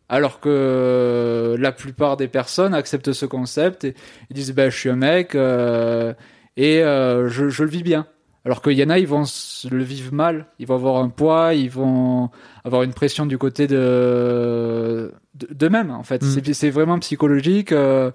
Alors 0.10 0.40
que 0.40 1.56
la 1.60 1.72
plupart 1.72 2.18
des 2.18 2.28
personnes 2.28 2.74
acceptent 2.74 3.14
ce 3.14 3.26
concept 3.28 3.84
et 3.84 3.94
ils 4.30 4.36
disent 4.36 4.54
ben, 4.54 4.70
je 4.72 4.78
suis 4.78 4.90
un 4.90 4.96
mec 4.96 5.36
euh, 5.36 6.14
et 6.58 6.82
euh, 6.84 7.30
je, 7.30 7.50
je 7.50 7.64
le 7.64 7.70
vis 7.70 7.84
bien. 7.84 8.08
Alors 8.46 8.62
qu'il 8.62 8.74
y 8.74 8.84
en 8.84 8.90
a, 8.90 8.98
ils 8.98 9.06
vont 9.08 9.24
le 9.70 9.84
vivre 9.84 10.14
mal, 10.14 10.48
ils 10.60 10.66
vont 10.66 10.76
avoir 10.76 10.98
un 11.04 11.10
poids, 11.10 11.54
ils 11.54 11.70
vont 11.70 12.30
avoir 12.66 12.84
une 12.84 12.94
pression 12.94 13.26
du 13.28 13.38
côté 13.38 13.68
de 13.68 15.12
de- 15.36 15.54
d'eux-mêmes 15.54 15.92
en 15.92 16.04
fait. 16.04 16.24
Mm. 16.24 16.54
C'est 16.54 16.70
vraiment 16.70 16.98
psychologique. 17.00 17.72
euh, 17.72 18.12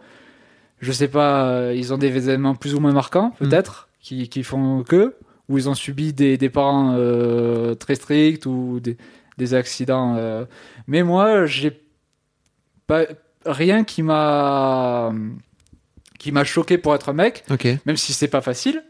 je 0.81 0.93
sais 0.93 1.09
pas, 1.09 1.47
euh, 1.49 1.75
ils 1.77 1.95
ont 1.95 1.99
des 1.99 2.09
événements 2.09 2.55
plus 2.55 2.75
ou 2.75 2.81
moins 2.81 2.93
marquants 2.93 3.33
peut-être 3.39 3.89
qui, 4.01 4.29
qui 4.29 4.43
font 4.43 4.83
que 4.83 5.15
ou 5.49 5.59
ils 5.59 5.69
ont 5.69 5.75
subi 5.75 6.13
des, 6.13 6.37
des 6.39 6.51
parents 6.51 6.95
euh, 6.99 7.75
très 7.75 7.95
stricts 7.95 8.47
ou 8.47 8.81
des, 8.81 8.97
des 9.39 9.55
accidents. 9.55 10.17
euh. 10.19 10.45
Mais 10.87 11.03
moi, 11.03 11.47
j'ai 11.47 11.71
pas 12.87 13.05
rien 13.47 13.85
qui 13.85 14.03
m'a 14.03 15.13
qui 16.19 16.33
m'a 16.33 16.45
choqué 16.45 16.79
pour 16.79 16.95
être 16.95 17.11
un 17.11 17.13
mec, 17.13 17.45
même 17.85 17.97
si 17.97 18.13
c'est 18.13 18.29
pas 18.29 18.41
facile 18.41 18.83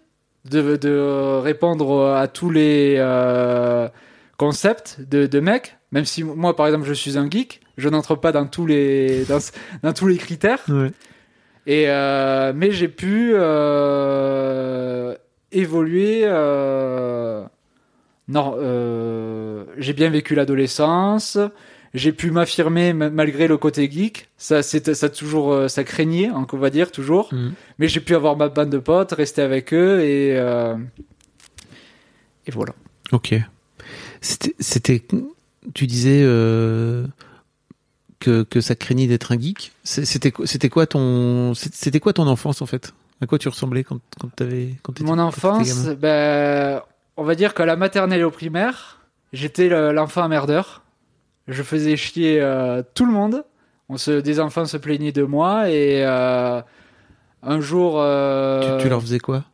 de, 0.45 0.77
de 0.77 1.41
répondre 1.41 2.15
à 2.15 2.29
tous 2.29 2.51
les 2.51 2.97
euh, 2.99 3.89
concepts 4.37 5.01
de, 5.01 5.27
de 5.27 5.41
mec. 5.41 5.77
Même 5.91 6.05
si 6.05 6.23
moi, 6.23 6.55
par 6.57 6.67
exemple, 6.67 6.87
je 6.87 6.93
suis 6.93 7.19
un 7.19 7.31
geek, 7.31 7.61
je 7.79 7.89
n'entre 7.89 8.15
pas 8.15 8.33
dans 8.33 8.47
tous 8.47 8.67
les 8.67 9.25
dans, 9.25 9.39
dans 9.83 9.93
tous 9.93 10.07
les 10.07 10.17
critères. 10.17 10.61
Ouais. 10.69 10.91
Et 11.67 11.89
euh, 11.89 12.53
mais 12.55 12.73
j'ai 12.73 12.89
pu 12.89 13.33
euh, 13.35 15.15
évoluer. 15.51 16.27
non, 18.29 18.57
j'ai 19.79 19.93
bien 19.93 20.11
vécu 20.11 20.35
l'adolescence. 20.35 21.39
J'ai 21.95 22.11
pu 22.13 22.33
m'affirmer 22.33 22.93
ma- 22.93 23.09
malgré 23.09 23.47
le 23.47 23.57
côté 23.57 23.89
geek. 23.91 24.29
Ça, 24.37 24.63
c'était 24.65 24.95
ça 24.95 25.09
toujours, 25.09 25.53
euh, 25.53 25.69
ça 25.69 25.85
craignait, 25.85 26.27
hein, 26.27 26.45
qu'on 26.49 26.59
va 26.59 26.71
dire 26.71 26.91
toujours. 26.91 27.33
Mhm. 27.33 27.53
Mais 27.79 27.87
j'ai 27.89 28.01
pu 28.01 28.15
avoir 28.17 28.37
ma 28.37 28.49
bande 28.49 28.71
de 28.71 28.79
potes, 28.79 29.13
rester 29.13 29.43
avec 29.43 29.73
eux 29.73 30.01
et 30.03 30.37
euh, 30.37 30.75
et 32.47 32.51
voilà. 32.51 32.73
Ok. 33.13 33.35
C'était, 34.21 35.03
tu 35.75 35.87
disais 35.87 36.23
euh, 36.25 37.07
que, 38.21 38.43
que 38.43 38.61
ça 38.61 38.75
craignait 38.75 39.07
d'être 39.07 39.33
un 39.33 39.39
geek. 39.39 39.73
C'était, 39.85 40.31
quoi- 40.33 40.47
c'était 40.47 40.69
quoi 40.71 40.87
ton, 40.87 41.55
c'était 41.55 42.01
quoi 42.01 42.13
ton 42.13 42.27
enfance 42.27 42.63
en 42.63 42.67
fait? 42.67 42.93
À 43.21 43.27
quoi 43.27 43.39
tu 43.39 43.49
ressemblais 43.49 43.85
quand, 43.85 44.01
quand 44.21 44.29
t'avais, 44.35 44.75
quand 44.83 44.93
t'étais- 44.95 45.09
Mon 45.09 45.19
enfance, 45.19 45.87
ben, 45.99 46.83
on 47.17 47.23
va 47.25 47.35
dire 47.35 47.55
qu'à 47.55 47.67
la 47.67 47.77
maternelle 47.77 48.21
et 48.21 48.25
au 48.25 48.31
primaire, 48.31 49.01
j'étais 49.33 49.69
le- 49.69 49.93
l'enfant 49.93 50.23
emmerdeur. 50.25 50.83
Je 51.49 51.63
faisais 51.63 51.97
chier 51.97 52.41
euh, 52.41 52.83
tout 52.95 53.05
le 53.07 53.13
monde. 53.13 53.45
On 53.89 53.97
se, 53.99 54.13
des 54.21 54.41
enfants 54.41 54.65
se 54.65 54.77
plaignaient 54.79 55.13
de 55.13 55.23
moi 55.25 55.69
et 55.71 56.05
euh, 56.05 56.63
un 57.43 57.61
jour, 57.61 57.97
euh, 58.01 58.79
tu, 58.79 58.85
tu 58.85 58.89
leur 58.89 59.01
faisais 59.03 59.19
quoi? 59.19 59.45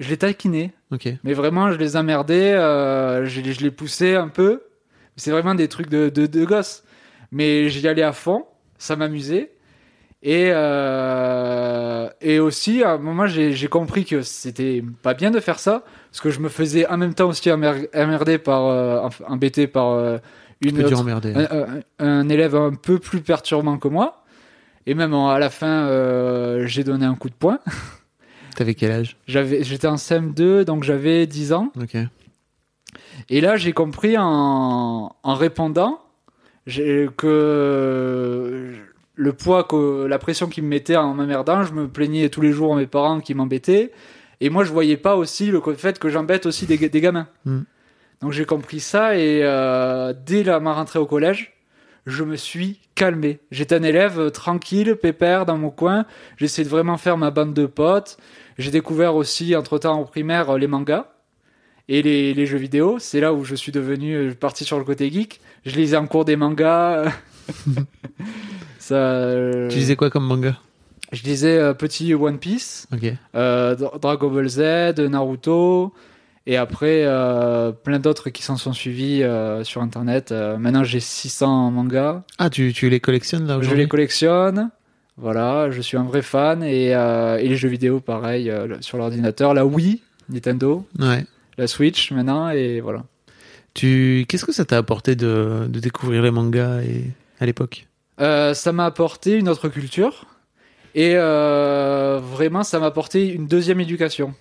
je 0.00 0.08
les 0.10 0.16
taquinais. 0.16 0.72
Ok. 0.92 1.08
Mais 1.24 1.32
vraiment, 1.34 1.70
je 1.72 1.76
les 1.78 1.96
emmerdais, 1.96 2.52
je, 2.52 3.40
les- 3.40 3.52
je 3.52 3.60
les 3.62 3.70
poussais 3.70 4.16
un 4.16 4.28
peu. 4.28 4.62
C'est 5.16 5.30
vraiment 5.30 5.54
des 5.54 5.68
trucs 5.68 5.88
de, 5.90 6.08
de, 6.08 6.26
de 6.26 6.44
gosses. 6.44 6.84
Mais 7.32 7.68
j'y 7.68 7.86
allais 7.86 8.02
à 8.02 8.12
fond, 8.12 8.44
ça 8.78 8.96
m'amusait. 8.96 9.52
Et, 10.22 10.48
et 12.20 12.38
aussi, 12.38 12.82
à 12.82 12.92
un 12.92 12.98
moment, 12.98 13.26
j'ai 13.26 13.68
compris 13.68 14.04
que 14.04 14.22
c'était 14.22 14.82
pas 15.02 15.14
bien 15.14 15.30
de 15.30 15.40
faire 15.40 15.58
ça, 15.58 15.84
parce 16.10 16.20
que 16.20 16.30
je 16.30 16.40
me 16.40 16.48
faisais 16.48 16.86
en 16.86 16.96
même 16.98 17.14
temps 17.14 17.28
aussi 17.28 17.48
emmer- 17.50 17.88
emmerder 17.94 18.38
par, 18.38 19.10
embêter 19.26 19.66
par 19.66 20.18
une 20.60 20.76
peux 20.76 20.82
dire 20.84 20.92
autre- 20.92 21.00
emmerder. 21.02 21.32
un, 21.34 21.46
un- 21.50 21.82
un 22.06 22.28
élève 22.28 22.54
un 22.54 22.72
peu 22.72 22.98
plus 22.98 23.20
perturbant 23.20 23.78
que 23.78 23.88
moi. 23.88 24.24
Et 24.86 24.94
même 24.94 25.14
à 25.14 25.38
la 25.38 25.50
fin, 25.50 25.86
euh, 25.88 26.66
j'ai 26.66 26.84
donné 26.84 27.04
un 27.06 27.14
coup 27.14 27.28
de 27.28 27.34
poing. 27.34 27.58
T'avais 28.56 28.74
quel 28.74 28.90
âge? 28.90 29.16
J'avais, 29.26 29.62
j'étais 29.62 29.86
en 29.86 29.94
CM2, 29.96 30.64
donc 30.64 30.84
j'avais 30.84 31.26
10 31.26 31.52
ans. 31.52 31.70
Et 33.28 33.40
là, 33.40 33.56
j'ai 33.56 33.72
compris 33.72 34.16
en, 34.18 35.14
en 35.22 35.34
répondant 35.34 36.00
j'ai- 36.66 37.08
que 37.16 38.72
le 39.14 39.32
poids, 39.32 39.64
que 39.64 40.04
la 40.06 40.18
pression 40.18 40.48
qu'ils 40.48 40.64
me 40.64 40.68
mettaient 40.68 40.96
en 40.96 41.14
m'emmerdant, 41.14 41.62
je 41.62 41.72
me 41.72 41.86
plaignais 41.88 42.28
tous 42.28 42.40
les 42.40 42.52
jours 42.52 42.74
à 42.74 42.76
mes 42.78 42.86
parents 42.86 43.20
qui 43.20 43.34
m'embêtaient. 43.34 43.92
Et 44.40 44.48
moi, 44.50 44.64
je 44.64 44.72
voyais 44.72 44.96
pas 44.96 45.16
aussi 45.16 45.50
le 45.50 45.60
fait 45.76 45.98
que 45.98 46.08
j'embête 46.08 46.46
aussi 46.46 46.66
des, 46.66 46.78
ga- 46.78 46.88
des 46.88 47.00
gamins. 47.00 47.28
Mm. 47.44 47.60
Donc 48.20 48.32
j'ai 48.32 48.44
compris 48.44 48.80
ça 48.80 49.16
et 49.16 49.40
euh, 49.42 50.12
dès 50.26 50.42
la, 50.42 50.60
ma 50.60 50.74
rentrée 50.74 50.98
au 50.98 51.06
collège, 51.06 51.54
je 52.06 52.24
me 52.24 52.36
suis 52.36 52.80
calmé. 52.94 53.38
J'étais 53.50 53.74
un 53.74 53.82
élève 53.82 54.20
euh, 54.20 54.30
tranquille, 54.30 54.96
pépère 54.96 55.46
dans 55.46 55.56
mon 55.56 55.70
coin. 55.70 56.06
J'essayais 56.36 56.64
de 56.64 56.70
vraiment 56.70 56.96
faire 56.96 57.16
ma 57.16 57.30
bande 57.30 57.54
de 57.54 57.66
potes. 57.66 58.18
J'ai 58.58 58.70
découvert 58.70 59.14
aussi, 59.14 59.56
entre-temps, 59.56 60.00
au 60.00 60.04
primaire, 60.04 60.50
euh, 60.50 60.58
les 60.58 60.66
mangas 60.66 61.06
et 61.88 62.02
les, 62.02 62.34
les 62.34 62.46
jeux 62.46 62.58
vidéo. 62.58 62.98
C'est 62.98 63.20
là 63.20 63.32
où 63.32 63.44
je 63.44 63.54
suis 63.54 63.72
devenu 63.72 64.34
parti 64.34 64.64
sur 64.64 64.78
le 64.78 64.84
côté 64.84 65.10
geek. 65.10 65.40
Je 65.64 65.76
lisais 65.76 65.96
en 65.96 66.06
cours 66.06 66.24
des 66.24 66.36
mangas. 66.36 67.12
Ça, 68.78 68.94
euh, 68.94 69.68
Tu 69.68 69.78
disais 69.78 69.96
quoi 69.96 70.10
comme 70.10 70.26
manga? 70.26 70.56
Je 71.12 71.22
lisais 71.22 71.58
euh, 71.58 71.74
petit 71.74 72.14
One 72.14 72.38
Piece, 72.38 72.86
euh, 73.34 73.74
Dragon 73.74 74.30
Ball 74.30 74.48
Z, 74.48 74.98
Naruto, 74.98 75.92
et 76.50 76.56
après 76.56 77.04
euh, 77.04 77.70
plein 77.70 78.00
d'autres 78.00 78.28
qui 78.30 78.42
s'en 78.42 78.56
sont 78.56 78.72
suivis 78.72 79.22
euh, 79.22 79.62
sur 79.62 79.82
Internet. 79.82 80.32
Euh, 80.32 80.56
maintenant, 80.56 80.82
j'ai 80.82 80.98
600 80.98 81.70
mangas. 81.70 82.24
Ah, 82.38 82.50
tu, 82.50 82.72
tu 82.72 82.90
les 82.90 82.98
collectionnes 82.98 83.46
là 83.46 83.54
Je 83.54 83.58
aujourd'hui 83.60 83.84
les 83.84 83.88
collectionne. 83.88 84.70
Voilà, 85.16 85.70
je 85.70 85.80
suis 85.80 85.96
un 85.96 86.02
vrai 86.02 86.22
fan. 86.22 86.64
Et, 86.64 86.86
et 86.88 87.48
les 87.48 87.54
jeux 87.56 87.68
vidéo, 87.68 88.00
pareil, 88.00 88.52
sur 88.80 88.98
l'ordinateur. 88.98 89.54
La 89.54 89.64
Wii, 89.64 90.02
Nintendo, 90.28 90.84
Ouais. 90.98 91.24
la 91.56 91.68
Switch 91.68 92.10
maintenant, 92.10 92.50
et 92.50 92.80
voilà. 92.80 93.04
Tu, 93.74 94.24
qu'est-ce 94.28 94.44
que 94.44 94.52
ça 94.52 94.64
t'a 94.64 94.78
apporté 94.78 95.14
de, 95.14 95.68
de 95.68 95.78
découvrir 95.78 96.20
les 96.22 96.32
mangas 96.32 96.80
et, 96.82 97.04
à 97.38 97.46
l'époque 97.46 97.86
ça 98.18 98.72
m'a 98.72 98.84
apporté 98.86 99.36
une 99.36 99.48
autre 99.48 99.68
culture. 99.68 100.24
Et 100.96 101.14
vraiment, 101.14 102.64
ça 102.64 102.80
m'a 102.80 102.86
apporté 102.86 103.32
une 103.32 103.46
deuxième 103.46 103.78
éducation. 103.78 104.34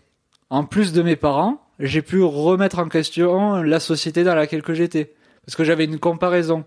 En 0.49 0.63
plus 0.63 0.91
de 0.91 1.03
mes 1.03 1.15
parents, 1.15 1.61
j'ai 1.79 2.01
pu 2.01 2.21
remettre 2.21 2.79
en 2.79 2.87
question 2.89 3.61
la 3.61 3.79
société 3.79 4.23
dans 4.23 4.35
laquelle 4.35 4.61
que 4.63 4.73
j'étais. 4.73 5.13
Parce 5.45 5.55
que 5.55 5.63
j'avais 5.63 5.85
une 5.85 5.99
comparaison. 5.99 6.65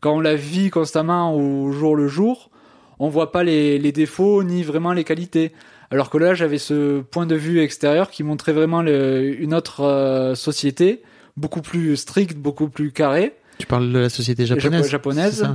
Quand 0.00 0.16
on 0.16 0.20
la 0.20 0.34
vit 0.34 0.70
constamment 0.70 1.34
au 1.34 1.72
jour 1.72 1.96
le 1.96 2.08
jour, 2.08 2.50
on 2.98 3.08
voit 3.08 3.32
pas 3.32 3.42
les, 3.44 3.78
les 3.78 3.92
défauts 3.92 4.42
ni 4.42 4.62
vraiment 4.62 4.92
les 4.92 5.04
qualités. 5.04 5.52
Alors 5.90 6.10
que 6.10 6.18
là, 6.18 6.34
j'avais 6.34 6.58
ce 6.58 7.00
point 7.00 7.24
de 7.26 7.34
vue 7.34 7.60
extérieur 7.60 8.10
qui 8.10 8.22
montrait 8.22 8.52
vraiment 8.52 8.82
le- 8.82 9.40
une 9.40 9.54
autre 9.54 9.80
euh, 9.84 10.34
société, 10.34 11.02
beaucoup 11.36 11.62
plus 11.62 11.96
stricte, 11.96 12.36
beaucoup 12.36 12.68
plus 12.68 12.92
carrée. 12.92 13.34
Tu 13.58 13.66
parles 13.66 13.90
de 13.92 13.98
la 13.98 14.08
société 14.08 14.44
japonaise 14.46 14.82
Japo- 14.86 14.90
japonaise. 14.90 15.48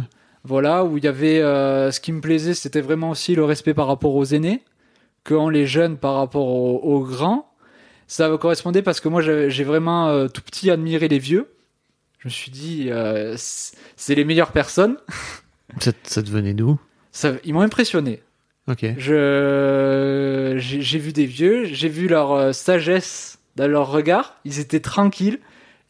Voilà, 0.46 0.84
où 0.84 0.98
il 0.98 1.04
y 1.06 1.08
avait 1.08 1.40
euh, 1.40 1.92
ce 1.92 2.00
qui 2.02 2.12
me 2.12 2.20
plaisait, 2.20 2.54
c'était 2.54 2.82
vraiment 2.82 3.12
aussi 3.12 3.34
le 3.36 3.46
respect 3.46 3.74
par 3.74 3.88
rapport 3.88 4.14
aux 4.16 4.26
aînés, 4.26 4.62
que 5.24 5.34
ont 5.36 5.48
les 5.50 5.66
jeunes 5.68 5.96
par 5.98 6.16
rapport 6.16 6.48
aux, 6.48 6.80
aux 6.80 7.00
grands, 7.02 7.48
ça 8.08 8.30
me 8.30 8.38
correspondait 8.38 8.82
parce 8.82 9.00
que 9.00 9.08
moi 9.10 9.22
j'ai 9.22 9.64
vraiment 9.64 10.10
euh, 10.10 10.28
tout 10.28 10.42
petit 10.42 10.72
admiré 10.72 11.08
les 11.08 11.20
vieux. 11.20 11.50
Je 12.20 12.28
me 12.28 12.32
suis 12.32 12.52
dit, 12.52 12.88
euh, 12.90 13.36
c'est 13.38 14.16
les 14.16 14.24
meilleures 14.24 14.52
personnes. 14.54 14.98
Ça, 15.80 15.92
ça 16.04 16.24
te 16.24 16.30
venait 16.30 16.54
d'où? 16.54 16.80
Ils 17.44 17.54
m'ont 17.54 17.62
impressionné. 17.62 18.22
Ok. 18.68 18.86
J'ai 18.98 20.58
vu 21.00 21.12
des 21.14 21.26
vieux, 21.26 21.66
j'ai 21.66 21.90
vu 21.90 22.08
leur 22.08 22.32
euh, 22.32 22.52
sagesse 22.54 23.40
dans 23.56 23.68
leur 23.68 23.92
regard. 23.92 24.38
Ils 24.46 24.60
étaient 24.60 24.80
tranquilles. 24.80 25.40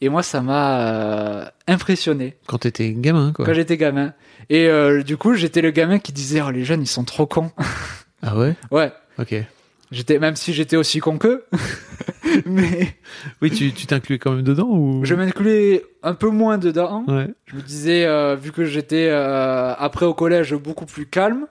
Et 0.00 0.08
moi, 0.08 0.22
ça 0.24 0.42
m'a 0.42 1.52
impressionné 1.68 2.36
Quand 2.46 2.58
t'étais 2.58 2.92
gamin, 2.92 3.32
quoi. 3.32 3.46
quand 3.46 3.54
j'étais 3.54 3.76
gamin. 3.76 4.12
Et 4.50 4.68
du 5.04 5.16
coup, 5.16 5.34
j'étais 5.34 5.62
le 5.62 5.70
gamin 5.70 5.98
qui 5.98 6.12
disait 6.12 6.42
Oh, 6.42 6.50
les 6.50 6.64
jeunes, 6.64 6.82
ils 6.82 6.86
sont 6.88 7.04
trop 7.04 7.26
cons. 7.26 7.52
Ah 8.22 8.36
ouais? 8.36 8.54
Ouais, 8.70 8.92
Ok. 9.18 9.34
J'étais 9.94 10.18
même 10.18 10.36
si 10.36 10.52
j'étais 10.52 10.76
aussi 10.76 10.98
con 11.00 11.16
qu'eux. 11.18 11.44
mais 12.46 12.94
Oui, 13.40 13.50
tu 13.50 13.72
tu 13.72 13.86
t'incluais 13.86 14.18
quand 14.18 14.32
même 14.32 14.42
dedans 14.42 14.68
ou? 14.68 15.04
Je 15.04 15.14
m'incluais 15.14 15.84
un 16.02 16.14
peu 16.14 16.28
moins 16.28 16.58
dedans. 16.58 17.04
Ouais. 17.08 17.28
Je 17.46 17.56
me 17.56 17.62
disais, 17.62 18.04
euh, 18.04 18.34
vu 18.36 18.52
que 18.52 18.64
j'étais 18.64 19.08
euh, 19.10 19.72
après 19.74 20.04
au 20.06 20.14
collège 20.14 20.54
beaucoup 20.54 20.86
plus 20.86 21.06
calme, 21.06 21.46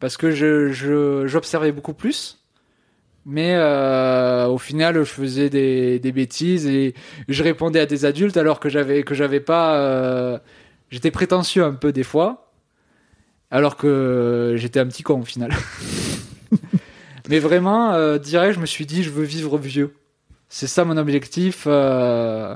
parce 0.00 0.16
que 0.16 0.30
je, 0.30 0.72
je- 0.72 1.26
j'observais 1.26 1.72
beaucoup 1.72 1.94
plus. 1.94 2.40
Mais 3.26 3.54
euh, 3.54 4.46
au 4.48 4.58
final, 4.58 4.96
je 4.96 5.04
faisais 5.04 5.48
des, 5.48 5.98
des 5.98 6.12
bêtises 6.12 6.66
et 6.66 6.92
je 7.28 7.42
répondais 7.42 7.80
à 7.80 7.86
des 7.86 8.04
adultes 8.04 8.36
alors 8.36 8.60
que 8.60 8.68
j'avais 8.68 9.02
que 9.02 9.14
j'avais 9.14 9.40
pas. 9.40 9.76
euh, 9.78 10.38
j'étais 10.90 11.10
prétentieux 11.10 11.64
un 11.64 11.72
peu 11.72 11.90
des 11.90 12.02
fois, 12.02 12.52
alors 13.50 13.76
que 13.78 14.54
j'étais 14.56 14.78
un 14.78 14.86
petit 14.86 15.02
con 15.02 15.20
au 15.22 15.24
final. 15.24 15.52
Mais 17.28 17.38
vraiment, 17.38 17.92
euh, 17.94 18.18
direct, 18.18 18.54
je 18.54 18.60
me 18.60 18.66
suis 18.66 18.86
dit, 18.86 19.02
je 19.02 19.10
veux 19.10 19.24
vivre 19.24 19.56
vieux. 19.58 19.94
C'est 20.48 20.66
ça 20.66 20.84
mon 20.84 20.96
objectif. 20.96 21.64
euh, 21.66 22.54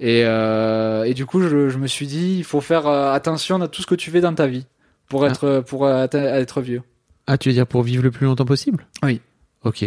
et, 0.00 0.22
euh, 0.24 1.04
et 1.04 1.14
du 1.14 1.24
coup, 1.24 1.40
je, 1.40 1.68
je 1.68 1.78
me 1.78 1.86
suis 1.86 2.06
dit, 2.06 2.36
il 2.38 2.44
faut 2.44 2.60
faire 2.60 2.86
attention 2.88 3.60
à 3.62 3.68
tout 3.68 3.80
ce 3.82 3.86
que 3.86 3.94
tu 3.94 4.10
fais 4.10 4.20
dans 4.20 4.34
ta 4.34 4.46
vie 4.46 4.66
pour 5.08 5.24
Ah. 5.24 5.28
être, 5.28 5.60
pour 5.66 5.88
être 5.88 6.60
vieux. 6.60 6.82
Ah, 7.26 7.38
tu 7.38 7.48
veux 7.48 7.54
dire 7.54 7.66
pour 7.66 7.82
vivre 7.82 8.02
le 8.02 8.10
plus 8.10 8.26
longtemps 8.26 8.44
possible? 8.44 8.86
Oui. 9.02 9.20
Ok. 9.62 9.84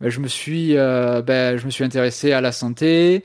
Ben, 0.00 0.08
je 0.10 0.20
me 0.20 0.28
suis, 0.28 0.76
euh, 0.76 1.20
ben, 1.22 1.56
je 1.56 1.66
me 1.66 1.70
suis 1.70 1.84
intéressé 1.84 2.32
à 2.32 2.40
la 2.40 2.52
santé, 2.52 3.24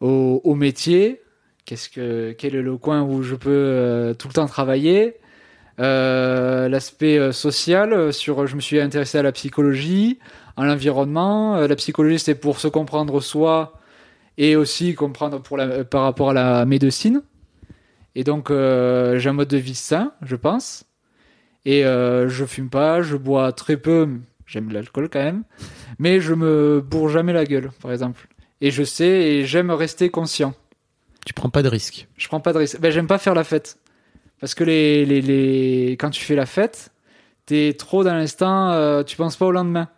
au, 0.00 0.40
au 0.44 0.54
métier. 0.54 1.20
Qu'est-ce 1.64 1.88
que, 1.90 2.32
quel 2.32 2.54
est 2.54 2.62
le 2.62 2.76
coin 2.78 3.02
où 3.02 3.22
je 3.22 3.34
peux 3.34 3.50
euh, 3.50 4.14
tout 4.14 4.28
le 4.28 4.32
temps 4.34 4.46
travailler? 4.46 5.16
L'aspect 5.78 7.18
euh, 7.18 7.32
social. 7.32 7.92
euh, 7.92 8.12
Sur, 8.12 8.46
je 8.46 8.56
me 8.56 8.60
suis 8.60 8.80
intéressé 8.80 9.18
à 9.18 9.22
la 9.22 9.32
psychologie, 9.32 10.18
à 10.56 10.64
l'environnement. 10.66 11.56
Euh, 11.56 11.68
la 11.68 11.76
psychologie, 11.76 12.18
c'est 12.18 12.34
pour 12.34 12.60
se 12.60 12.68
comprendre 12.68 13.20
soi 13.20 13.74
et 14.36 14.56
aussi 14.56 14.94
comprendre 14.94 15.40
pour 15.40 15.56
la, 15.56 15.64
euh, 15.64 15.84
par 15.84 16.02
rapport 16.02 16.30
à 16.30 16.34
la 16.34 16.64
médecine. 16.64 17.22
Et 18.14 18.24
donc, 18.24 18.50
euh, 18.50 19.18
j'ai 19.18 19.30
un 19.30 19.34
mode 19.34 19.48
de 19.48 19.56
vie 19.56 19.74
sain, 19.74 20.12
je 20.22 20.36
pense. 20.36 20.84
Et 21.64 21.84
euh, 21.84 22.28
je 22.28 22.44
fume 22.44 22.70
pas, 22.70 23.02
je 23.02 23.16
bois 23.16 23.52
très 23.52 23.76
peu. 23.76 24.08
J'aime 24.46 24.70
l'alcool 24.72 25.08
quand 25.10 25.22
même 25.22 25.44
mais 25.98 26.20
je 26.20 26.34
me 26.34 26.80
bourre 26.80 27.08
jamais 27.08 27.32
la 27.32 27.44
gueule, 27.44 27.70
par 27.82 27.92
exemple. 27.92 28.28
Et 28.60 28.70
je 28.70 28.82
sais, 28.82 29.06
et 29.06 29.44
j'aime 29.44 29.70
rester 29.70 30.10
conscient. 30.10 30.54
Tu 31.26 31.34
prends 31.34 31.50
pas 31.50 31.62
de 31.62 31.68
risques. 31.68 32.08
Je 32.16 32.28
prends 32.28 32.40
pas 32.40 32.52
de 32.52 32.58
risque. 32.58 32.80
Ben, 32.80 32.90
j'aime 32.90 33.06
pas 33.06 33.18
faire 33.18 33.34
la 33.34 33.44
fête. 33.44 33.78
Parce 34.40 34.54
que 34.54 34.64
les, 34.64 35.04
les, 35.04 35.20
les... 35.20 35.92
quand 35.98 36.10
tu 36.10 36.24
fais 36.24 36.36
la 36.36 36.46
fête, 36.46 36.92
t'es 37.46 37.74
trop 37.76 38.04
dans 38.04 38.14
l'instant, 38.14 38.70
euh, 38.70 39.02
tu 39.02 39.16
penses 39.16 39.36
pas 39.36 39.46
au 39.46 39.52
lendemain. 39.52 39.88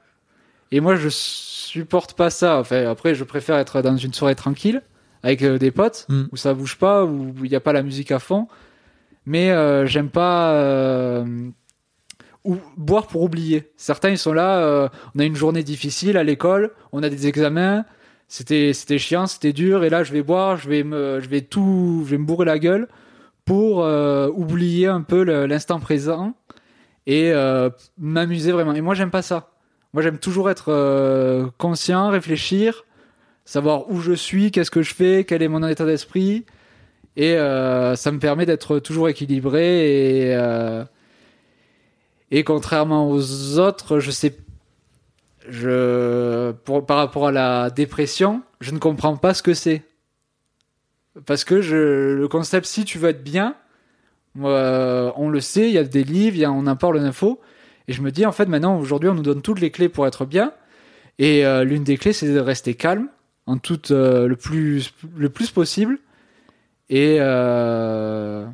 Et 0.73 0.81
moi, 0.81 0.95
je 0.97 1.09
supporte 1.11 2.15
pas 2.15 2.31
ça. 2.31 2.59
Enfin, 2.59 2.89
après, 2.89 3.15
je 3.15 3.25
préfère 3.25 3.57
être 3.59 3.83
dans 3.83 3.97
une 3.97 4.15
soirée 4.15 4.37
tranquille, 4.37 4.83
avec 5.23 5.43
euh, 5.43 5.59
des 5.59 5.71
potes, 5.71 6.07
Mm. 6.09 6.23
où 6.33 6.37
ça 6.37 6.55
bouge 6.55 6.77
pas, 6.77 7.05
où 7.05 7.35
il 7.43 7.51
n'y 7.51 7.57
a 7.57 7.61
pas 7.61 7.73
la 7.73 7.83
musique 7.83 8.13
à 8.13 8.19
fond. 8.19 8.49
Mais 9.27 9.51
euh, 9.51 9.85
j'aime 9.87 10.09
pas 10.09 10.53
euh, 10.55 11.25
ou 12.45 12.57
boire 12.77 13.07
pour 13.07 13.23
oublier. 13.23 13.71
Certains, 13.77 14.11
ils 14.11 14.19
sont 14.19 14.33
là, 14.33 14.61
euh, 14.61 14.89
on 15.15 15.19
a 15.19 15.25
une 15.25 15.37
journée 15.37 15.63
difficile 15.63 16.17
à 16.17 16.25
l'école, 16.25 16.71
on 16.93 17.03
a 17.03 17.11
des 17.11 17.27
examens, 17.27 17.85
c'était 18.29 18.73
c'était 18.73 18.99
chiant, 18.99 19.27
c'était 19.27 19.53
dur, 19.53 19.85
et 19.85 19.91
là, 19.91 20.05
je 20.05 20.13
vais 20.13 20.23
boire, 20.23 20.57
je 20.57 20.69
vais 20.69 20.85
me, 20.85 21.21
je 21.21 21.29
vais 21.29 21.43
tout, 21.43 22.03
je 22.07 22.13
vais 22.13 22.19
me 22.19 22.25
bourrer 22.25 22.47
la 22.47 22.59
gueule 22.59 22.89
pour 23.51 23.83
euh, 23.83 24.29
oublier 24.29 24.87
un 24.87 25.03
peu 25.03 25.25
l'instant 25.25 25.81
présent 25.81 26.35
et 27.09 27.33
euh, 27.33 27.69
m'amuser 27.99 28.53
vraiment. 28.53 28.75
Et 28.75 28.81
moi, 28.81 28.95
j'aime 28.95 29.11
pas 29.11 29.23
ça. 29.23 29.51
Moi, 29.93 30.05
j'aime 30.05 30.19
toujours 30.19 30.51
être 30.51 30.67
euh, 30.69 31.49
conscient, 31.59 32.11
réfléchir, 32.11 32.85
savoir 33.45 33.91
où 33.91 34.01
je 34.01 34.13
suis, 34.13 34.53
qu'est-ce 34.53 34.71
que 34.71 34.83
je 34.83 34.95
fais, 34.95 35.25
quel 35.25 35.43
est 35.43 35.49
mon 35.49 35.67
état 35.67 35.85
d'esprit. 35.85 36.47
Et 37.17 37.35
ça 37.35 38.13
me 38.13 38.21
permet 38.21 38.47
d'être 38.47 38.79
toujours 38.79 39.09
équilibré 39.09 40.31
et, 42.31 42.45
contrairement 42.45 43.11
aux 43.11 43.59
autres, 43.59 43.99
je 43.99 44.13
sais, 44.13 44.37
je, 45.49 46.53
par 46.53 46.99
rapport 46.99 47.27
à 47.27 47.33
la 47.33 47.71
dépression, 47.71 48.43
je 48.61 48.71
ne 48.71 48.79
comprends 48.79 49.17
pas 49.17 49.35
ce 49.35 49.43
que 49.43 49.55
c'est. 49.55 49.83
Parce 51.27 51.45
que 51.45 51.61
je, 51.61 52.15
le 52.15 52.29
concept, 52.29 52.67
si 52.67 52.85
tu 52.85 52.99
veux 52.99 53.09
être 53.11 53.25
bien, 53.25 53.57
euh, 54.41 55.11
on 55.17 55.29
le 55.29 55.41
sait, 55.41 55.69
il 55.69 55.73
y 55.73 55.79
a 55.79 55.85
des 55.85 56.05
livres, 56.05 56.37
y 56.37 56.45
a, 56.45 56.53
on 56.53 56.67
en 56.67 56.77
parle 56.77 57.01
d'infos. 57.01 57.41
Et 57.89 57.93
je 57.93 58.03
me 58.03 58.11
dis, 58.13 58.25
en 58.25 58.33
fait, 58.33 58.47
maintenant, 58.47 58.79
aujourd'hui, 58.79 59.09
on 59.09 59.15
nous 59.15 59.23
donne 59.23 59.43
toutes 59.43 59.61
les 59.61 59.71
clés 59.71 59.89
pour 59.89 60.07
être 60.07 60.25
bien. 60.25 60.53
Et 61.19 61.45
euh, 61.45 61.65
l'une 61.65 61.83
des 61.85 61.97
clés, 61.97 62.13
c'est 62.13 62.33
de 62.33 62.39
rester 62.39 62.75
calme, 62.75 63.09
en 63.47 63.59
tout 63.59 63.93
euh, 63.93 64.29
le, 64.29 64.37
plus, 64.37 64.95
le 65.17 65.29
plus 65.29 65.51
possible. 65.51 65.99
Et, 66.89 67.17
euh, 67.21 68.47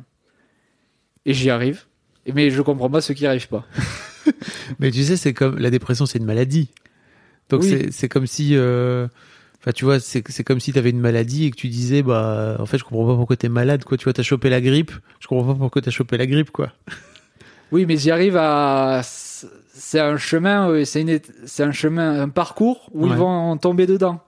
et 1.25 1.33
j'y 1.33 1.49
arrive. 1.49 1.85
Mais 2.33 2.49
je 2.49 2.61
comprends 2.61 2.89
pas 2.89 3.01
ceux 3.01 3.13
qui 3.13 3.23
n'y 3.23 3.27
arrivent 3.27 3.47
pas. 3.47 3.65
Mais 4.79 4.91
tu 4.91 5.03
sais, 5.03 5.15
c'est 5.15 5.33
comme 5.33 5.57
la 5.59 5.69
dépression, 5.69 6.05
c'est 6.05 6.17
une 6.17 6.25
maladie. 6.25 6.69
Donc 7.49 7.61
Oui. 7.61 7.87
c'est 7.91 8.09
comme 8.09 8.27
si, 8.27 8.57
enfin 9.59 9.71
tu 9.71 9.85
vois, 9.85 9.99
c'est 9.99 10.21
comme 10.43 10.59
si 10.59 10.73
t'avais 10.73 10.89
une 10.91 10.99
maladie 10.99 11.45
et 11.45 11.51
que 11.51 11.55
tu 11.55 11.67
disais, 11.67 12.03
bah 12.03 12.55
en 12.59 12.65
fait 12.65 12.77
je 12.77 12.83
comprends 12.83 13.07
pas 13.07 13.15
pourquoi 13.15 13.35
t'es 13.35 13.49
malade, 13.49 13.83
quoi. 13.83 13.97
Tu 13.97 14.05
vois, 14.05 14.13
t'as 14.13 14.23
chopé 14.23 14.49
la 14.49 14.61
grippe, 14.61 14.91
je 15.19 15.27
comprends 15.27 15.53
pas 15.53 15.59
pourquoi 15.59 15.81
t'as 15.81 15.91
chopé 15.91 16.17
la 16.17 16.25
grippe, 16.25 16.51
quoi. 16.51 16.71
Oui, 17.73 17.85
mais 17.85 17.97
j'y 17.97 18.11
arrive 18.11 18.37
à. 18.37 19.01
C'est 19.03 19.99
un 19.99 20.15
chemin, 20.15 20.85
c'est 20.85 21.01
une... 21.01 21.19
un 21.59 21.71
chemin, 21.73 22.21
un 22.21 22.29
parcours 22.29 22.89
où 22.93 23.03
Ouais. 23.05 23.09
ils 23.11 23.17
vont 23.17 23.57
tomber 23.57 23.85
dedans. 23.85 24.21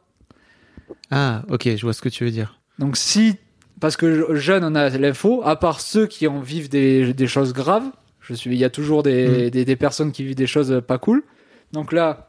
Ah, 1.09 1.43
ok, 1.49 1.69
je 1.75 1.81
vois 1.83 1.93
ce 1.93 2.01
que 2.01 2.09
tu 2.09 2.25
veux 2.25 2.31
dire. 2.31 2.59
Donc 2.79 2.97
si, 2.97 3.37
parce 3.79 3.95
que 3.97 4.35
jeune 4.35 4.63
on 4.65 4.75
a 4.75 4.89
l'info, 4.89 5.41
à 5.45 5.55
part 5.55 5.79
ceux 5.79 6.05
qui 6.05 6.27
en 6.27 6.41
vivent 6.41 6.69
des, 6.69 7.13
des 7.13 7.27
choses 7.27 7.53
graves, 7.53 7.89
je 8.19 8.33
suis, 8.33 8.51
il 8.51 8.57
y 8.59 8.65
a 8.65 8.69
toujours 8.69 9.03
des, 9.03 9.49
des, 9.49 9.63
des 9.65 9.75
personnes 9.75 10.11
qui 10.11 10.23
vivent 10.25 10.35
des 10.35 10.45
choses 10.47 10.81
pas 10.85 10.97
cool. 10.97 11.23
Donc 11.71 11.93
là, 11.93 12.28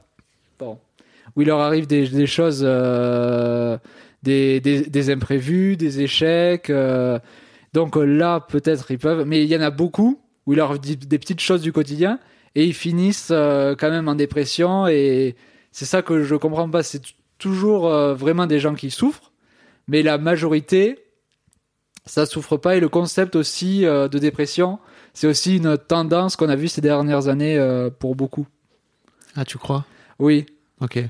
où 1.37 1.43
il 1.43 1.47
leur 1.47 1.61
arrive 1.61 1.87
des, 1.87 2.09
des 2.09 2.27
choses, 2.27 2.63
euh, 2.65 3.79
des, 4.23 4.61
des, 4.61 4.83
des 4.83 5.11
imprévus, 5.11 5.77
des 5.77 6.01
échecs. 6.01 6.71
euh, 6.71 7.19
donc 7.73 7.97
euh, 7.97 8.05
là, 8.05 8.41
peut-être 8.41 8.91
ils 8.91 8.99
peuvent, 8.99 9.25
mais 9.27 9.43
il 9.43 9.49
y 9.49 9.57
en 9.57 9.61
a 9.61 9.71
beaucoup 9.71 10.21
où 10.47 10.53
il 10.53 10.57
leur 10.57 10.71
arrive 10.71 10.99
des 10.99 11.19
petites 11.19 11.41
choses 11.41 11.63
du 11.63 11.73
quotidien 11.73 12.19
et 12.55 12.65
ils 12.65 12.75
finissent 12.75 13.31
euh, 13.31 13.77
quand 13.79 13.91
même 13.91 14.09
en 14.09 14.15
dépression 14.15 14.87
et 14.89 15.37
c'est 15.71 15.85
ça 15.85 16.03
que 16.03 16.23
je 16.25 16.35
comprends 16.35 16.69
pas. 16.69 16.83
C'est 16.83 17.03
toujours 17.39 17.89
vraiment 17.89 18.47
des 18.47 18.59
gens 18.59 18.75
qui 18.75 18.91
souffrent, 18.91 19.33
mais 19.89 20.03
la 20.03 20.19
majorité, 20.19 20.99
ça 22.05 22.27
souffre 22.27 22.57
pas. 22.57 22.77
Et 22.77 22.81
le 22.81 22.89
concept 22.89 23.37
aussi 23.37 23.81
de 23.83 24.19
dépression, 24.19 24.79
c'est 25.15 25.27
aussi 25.27 25.57
une 25.57 25.79
tendance 25.79 26.37
qu'on 26.37 26.49
a 26.49 26.57
vue 26.57 26.69
ces 26.69 26.81
dernières 26.83 27.29
années 27.29 27.59
pour 27.99 28.15
beaucoup. 28.15 28.47
Ah, 29.37 29.45
tu 29.45 29.57
crois? 29.59 29.87
Oui, 30.19 30.45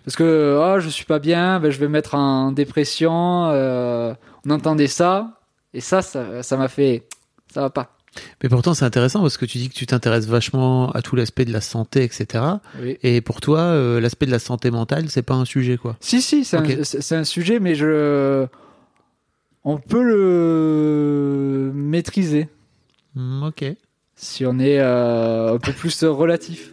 Parce 0.04 0.16
que 0.16 0.58
oh, 0.60 0.80
je 0.80 0.88
suis 0.88 1.04
pas 1.04 1.18
bien, 1.18 1.60
ben, 1.60 1.70
je 1.70 1.78
vais 1.78 1.86
me 1.86 1.92
mettre 1.92 2.14
en 2.14 2.52
dépression. 2.52 3.48
euh, 3.50 4.12
on 4.46 4.50
entendait 4.50 4.86
ça, 4.88 5.38
et 5.74 5.80
ça, 5.80 6.02
ça 6.02 6.42
ça 6.42 6.56
m'a 6.56 6.68
fait, 6.68 7.06
ça 7.52 7.60
va 7.60 7.70
pas. 7.70 7.96
Mais 8.42 8.48
pourtant 8.48 8.74
c'est 8.74 8.84
intéressant 8.84 9.20
parce 9.20 9.36
que 9.36 9.44
tu 9.46 9.58
dis 9.58 9.68
que 9.68 9.74
tu 9.74 9.86
t'intéresses 9.86 10.26
vachement 10.26 10.90
à 10.90 11.00
tout 11.02 11.14
l'aspect 11.14 11.44
de 11.44 11.52
la 11.52 11.60
santé, 11.60 12.02
etc. 12.02 12.42
Oui. 12.82 12.98
Et 13.04 13.20
pour 13.20 13.40
toi, 13.40 13.60
euh, 13.60 14.00
l'aspect 14.00 14.26
de 14.26 14.32
la 14.32 14.40
santé 14.40 14.72
mentale, 14.72 15.08
c'est 15.08 15.22
pas 15.22 15.34
un 15.34 15.44
sujet, 15.44 15.76
quoi. 15.76 15.96
Si, 16.00 16.20
si, 16.20 16.44
un, 16.56 16.64
c'est 16.82 17.14
un 17.14 17.22
sujet, 17.22 17.60
mais 17.60 17.76
je, 17.76 18.46
on 19.62 19.76
peut 19.78 20.02
le 20.02 21.70
maîtriser 21.74 22.48
Hmm, 23.14 23.42
ok. 23.44 23.64
si 24.14 24.44
on 24.46 24.58
est 24.58 24.78
euh, 24.80 25.54
un 25.54 25.58
peu 25.58 25.72
plus 25.72 26.02
relatif. 26.04 26.72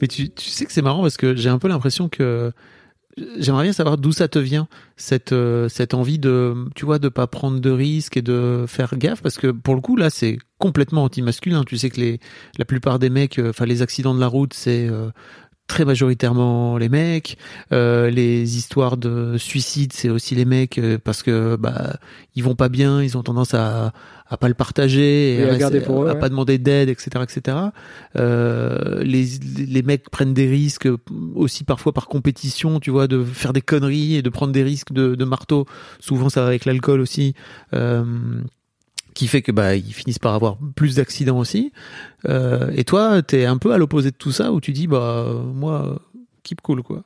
Mais 0.00 0.08
tu, 0.08 0.30
tu 0.30 0.50
sais 0.50 0.66
que 0.66 0.72
c'est 0.72 0.82
marrant 0.82 1.02
parce 1.02 1.16
que 1.16 1.34
j'ai 1.34 1.48
un 1.48 1.58
peu 1.58 1.68
l'impression 1.68 2.08
que 2.08 2.52
j'aimerais 3.38 3.64
bien 3.64 3.72
savoir 3.72 3.96
d'où 3.96 4.12
ça 4.12 4.28
te 4.28 4.38
vient 4.38 4.68
cette 4.96 5.32
euh, 5.32 5.68
cette 5.68 5.94
envie 5.94 6.18
de 6.18 6.54
tu 6.74 6.84
vois 6.84 6.98
de 6.98 7.08
pas 7.08 7.26
prendre 7.26 7.60
de 7.60 7.70
risques 7.70 8.16
et 8.16 8.22
de 8.22 8.66
faire 8.68 8.96
gaffe 8.96 9.22
parce 9.22 9.38
que 9.38 9.48
pour 9.48 9.74
le 9.74 9.80
coup 9.80 9.96
là 9.96 10.10
c'est 10.10 10.38
complètement 10.58 11.04
anti-masculin. 11.04 11.64
Tu 11.64 11.78
sais 11.78 11.90
que 11.90 12.00
les 12.00 12.20
la 12.58 12.64
plupart 12.64 12.98
des 12.98 13.10
mecs 13.10 13.38
euh, 13.38 13.50
enfin 13.50 13.66
les 13.66 13.82
accidents 13.82 14.14
de 14.14 14.20
la 14.20 14.26
route 14.26 14.52
c'est 14.54 14.88
euh, 14.88 15.10
très 15.66 15.84
majoritairement 15.84 16.76
les 16.78 16.88
mecs. 16.88 17.38
Euh, 17.72 18.10
les 18.10 18.56
histoires 18.56 18.96
de 18.96 19.36
suicide 19.38 19.92
c'est 19.92 20.10
aussi 20.10 20.34
les 20.34 20.44
mecs 20.44 20.78
euh, 20.78 20.98
parce 21.02 21.22
que 21.22 21.56
bah 21.56 21.96
ils 22.34 22.44
vont 22.44 22.54
pas 22.54 22.68
bien 22.68 23.02
ils 23.02 23.16
ont 23.16 23.22
tendance 23.22 23.54
à 23.54 23.92
à 24.28 24.36
pas 24.36 24.48
le 24.48 24.54
partager 24.54 25.34
et 25.36 25.42
à 25.42 25.46
rester- 25.46 25.58
garder 25.60 25.80
pour 25.80 26.02
eux, 26.04 26.08
à 26.08 26.14
ouais. 26.14 26.18
pas 26.18 26.28
demander 26.28 26.58
d'aide 26.58 26.88
etc 26.88 27.22
etc 27.22 27.56
euh, 28.16 29.02
les 29.02 29.24
les 29.66 29.82
mecs 29.82 30.10
prennent 30.10 30.34
des 30.34 30.48
risques 30.48 30.88
aussi 31.34 31.64
parfois 31.64 31.92
par 31.92 32.08
compétition 32.08 32.80
tu 32.80 32.90
vois 32.90 33.06
de 33.06 33.22
faire 33.22 33.52
des 33.52 33.60
conneries 33.60 34.16
et 34.16 34.22
de 34.22 34.28
prendre 34.30 34.52
des 34.52 34.62
risques 34.62 34.92
de, 34.92 35.14
de 35.14 35.24
marteau 35.24 35.66
souvent 36.00 36.28
ça 36.28 36.40
va 36.42 36.48
avec 36.48 36.64
l'alcool 36.64 37.00
aussi 37.00 37.34
euh, 37.74 38.04
qui 39.14 39.28
fait 39.28 39.42
que 39.42 39.52
bah 39.52 39.76
ils 39.76 39.92
finissent 39.94 40.18
par 40.18 40.34
avoir 40.34 40.58
plus 40.74 40.96
d'accidents 40.96 41.38
aussi 41.38 41.72
euh, 42.28 42.70
et 42.74 42.84
toi 42.84 43.22
t'es 43.22 43.44
un 43.44 43.58
peu 43.58 43.72
à 43.72 43.78
l'opposé 43.78 44.10
de 44.10 44.16
tout 44.16 44.32
ça 44.32 44.52
où 44.52 44.60
tu 44.60 44.72
dis 44.72 44.86
bah 44.88 45.26
moi 45.54 46.00
keep 46.42 46.60
cool 46.62 46.82
quoi 46.82 47.02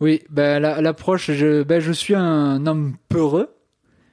Oui, 0.00 0.22
la- 0.34 0.80
l'approche, 0.80 1.30
je, 1.30 1.62
ben, 1.62 1.78
je 1.80 1.92
suis 1.92 2.14
un 2.16 2.66
homme 2.66 2.96
peureux. 3.08 3.48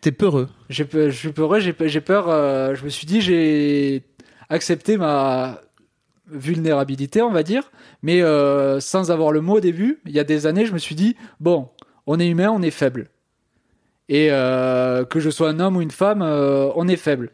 T'es 0.01 0.11
peureux 0.11 0.47
je 0.69 1.09
suis 1.09 1.31
peureux, 1.31 1.59
j'ai 1.59 1.73
pe- 1.73 1.87
j'ai 1.87 2.01
peur. 2.01 2.29
euh, 2.29 2.75
je 2.75 2.83
me 2.85 2.89
suis 2.89 3.07
dit, 3.07 3.21
j'ai 3.21 4.03
accepté 4.49 4.97
ma 4.97 5.61
vulnérabilité, 6.27 7.21
on 7.21 7.31
va 7.31 7.43
dire, 7.43 7.71
mais 8.03 8.21
euh, 8.21 8.79
sans 8.79 9.11
avoir 9.11 9.31
le 9.31 9.41
mot 9.41 9.57
au 9.57 9.59
début. 9.59 9.99
Il 10.05 10.11
y 10.11 10.19
a 10.19 10.23
des 10.23 10.45
années, 10.45 10.65
je 10.65 10.73
me 10.73 10.77
suis 10.77 10.95
dit, 10.95 11.15
bon, 11.39 11.69
on 12.05 12.19
est 12.19 12.27
humain, 12.27 12.49
on 12.51 12.61
est 12.61 12.71
faible. 12.71 13.09
Et 14.09 14.29
euh, 14.31 15.05
que 15.05 15.19
je 15.19 15.29
sois 15.29 15.49
un 15.49 15.59
homme 15.59 15.77
ou 15.77 15.81
une 15.81 15.91
femme, 15.91 16.21
on 16.21 16.87
est 16.87 16.95
faible. 16.95 17.31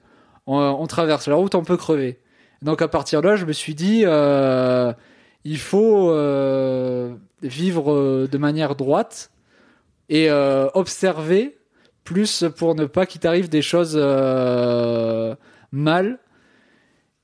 On, 0.48 0.86
traverse 0.88 1.28
la 1.28 1.36
route, 1.36 1.56
on 1.56 1.64
peut 1.64 1.78
crever. 1.78 2.20
Donc 2.62 2.82
à 2.82 2.88
partir 2.88 3.22
de 3.22 3.28
là, 3.28 3.36
je 3.36 3.46
me 3.46 3.54
suis 3.54 3.76
dit, 3.76 4.06
il 5.44 5.58
faut 5.58 6.12
vivre 7.42 8.28
de 8.28 8.38
manière 8.38 8.76
droite 8.76 9.32
et 10.10 10.30
observer 10.74 11.58
plus 12.06 12.46
pour 12.56 12.76
ne 12.76 12.86
pas 12.86 13.06
qu'il 13.06 13.20
t'arrive 13.20 13.50
des 13.50 13.62
choses 13.62 14.00
euh, 14.00 15.36
mal. 15.74 16.20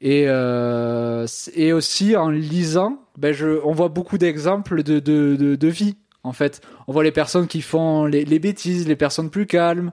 Et, 0.01 0.25
euh, 0.27 1.27
et 1.55 1.71
aussi 1.73 2.17
en 2.17 2.29
lisant, 2.29 3.03
ben 3.17 3.33
je, 3.33 3.59
on 3.63 3.71
voit 3.71 3.89
beaucoup 3.89 4.17
d'exemples 4.17 4.81
de, 4.81 4.99
de, 4.99 5.55
de, 5.55 5.67
vie. 5.67 5.95
En 6.23 6.33
fait, 6.33 6.59
on 6.87 6.91
voit 6.91 7.03
les 7.03 7.11
personnes 7.11 7.45
qui 7.45 7.61
font 7.61 8.05
les, 8.05 8.39
bêtises, 8.39 8.87
les 8.87 8.95
personnes 8.95 9.29
plus 9.29 9.45
calmes, 9.45 9.91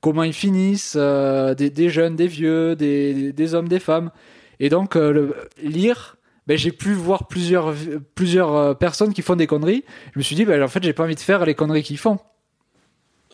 comment 0.00 0.22
ils 0.22 0.32
finissent, 0.32 0.94
euh, 0.96 1.54
des, 1.54 1.70
des 1.70 1.90
jeunes, 1.90 2.14
des 2.14 2.28
vieux, 2.28 2.76
des, 2.76 3.32
des 3.32 3.54
hommes, 3.54 3.68
des 3.68 3.80
femmes. 3.80 4.12
Et 4.60 4.68
donc, 4.68 4.96
lire, 5.60 6.16
ben, 6.46 6.56
j'ai 6.56 6.72
pu 6.72 6.92
voir 6.92 7.26
plusieurs, 7.26 7.74
plusieurs 8.14 8.78
personnes 8.78 9.12
qui 9.12 9.22
font 9.22 9.34
des 9.34 9.48
conneries. 9.48 9.84
Je 10.14 10.20
me 10.20 10.22
suis 10.22 10.36
dit, 10.36 10.44
ben, 10.44 10.62
en 10.62 10.68
fait, 10.68 10.84
j'ai 10.84 10.92
pas 10.92 11.02
envie 11.02 11.16
de 11.16 11.20
faire 11.20 11.44
les 11.44 11.54
conneries 11.54 11.82
qu'ils 11.82 11.98
font. 11.98 12.18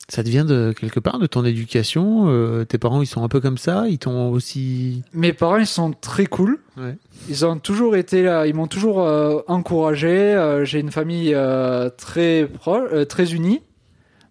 Ça 0.08 0.22
te 0.22 0.28
vient 0.28 0.44
de 0.44 0.74
quelque 0.78 1.00
part 1.00 1.18
de 1.18 1.26
ton 1.26 1.44
éducation 1.44 2.24
euh, 2.28 2.64
tes 2.64 2.76
parents 2.78 3.00
ils 3.00 3.06
sont 3.06 3.24
un 3.24 3.28
peu 3.28 3.40
comme 3.40 3.56
ça 3.56 3.88
ils 3.88 3.98
t'ont 3.98 4.30
aussi 4.30 5.02
Mes 5.14 5.32
parents, 5.32 5.56
ils 5.56 5.66
sont 5.66 5.92
très 5.92 6.26
cool. 6.26 6.58
Ouais. 6.76 6.96
Ils 7.28 7.46
ont 7.46 7.58
toujours 7.58 7.96
été 7.96 8.22
là, 8.22 8.46
ils 8.46 8.54
m'ont 8.54 8.66
toujours 8.66 9.00
euh, 9.02 9.40
encouragé. 9.48 10.08
Euh, 10.34 10.64
J'ai 10.64 10.80
une 10.80 10.90
famille 10.90 11.32
euh, 11.34 11.88
très 11.88 12.46
proche, 12.46 12.90
euh, 12.92 13.04
très 13.04 13.32
unie. 13.32 13.62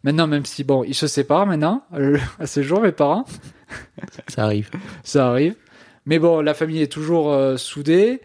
Maintenant, 0.04 0.28
même 0.28 0.46
si 0.46 0.64
bon, 0.66 0.84
ils 0.84 0.94
se 0.96 1.08
séparent 1.08 1.46
maintenant 1.48 1.86
euh, 1.94 2.18
à 2.40 2.46
ce 2.46 2.62
jour, 2.62 2.82
mes 2.82 2.92
parents, 2.92 3.26
ça 4.28 4.44
arrive 4.44 4.70
ça 5.04 5.30
arrive. 5.30 5.56
Mais 6.06 6.20
bon, 6.20 6.42
la 6.42 6.54
famille 6.54 6.82
est 6.82 6.92
toujours 6.92 7.32
euh, 7.32 7.56
soudée 7.58 8.22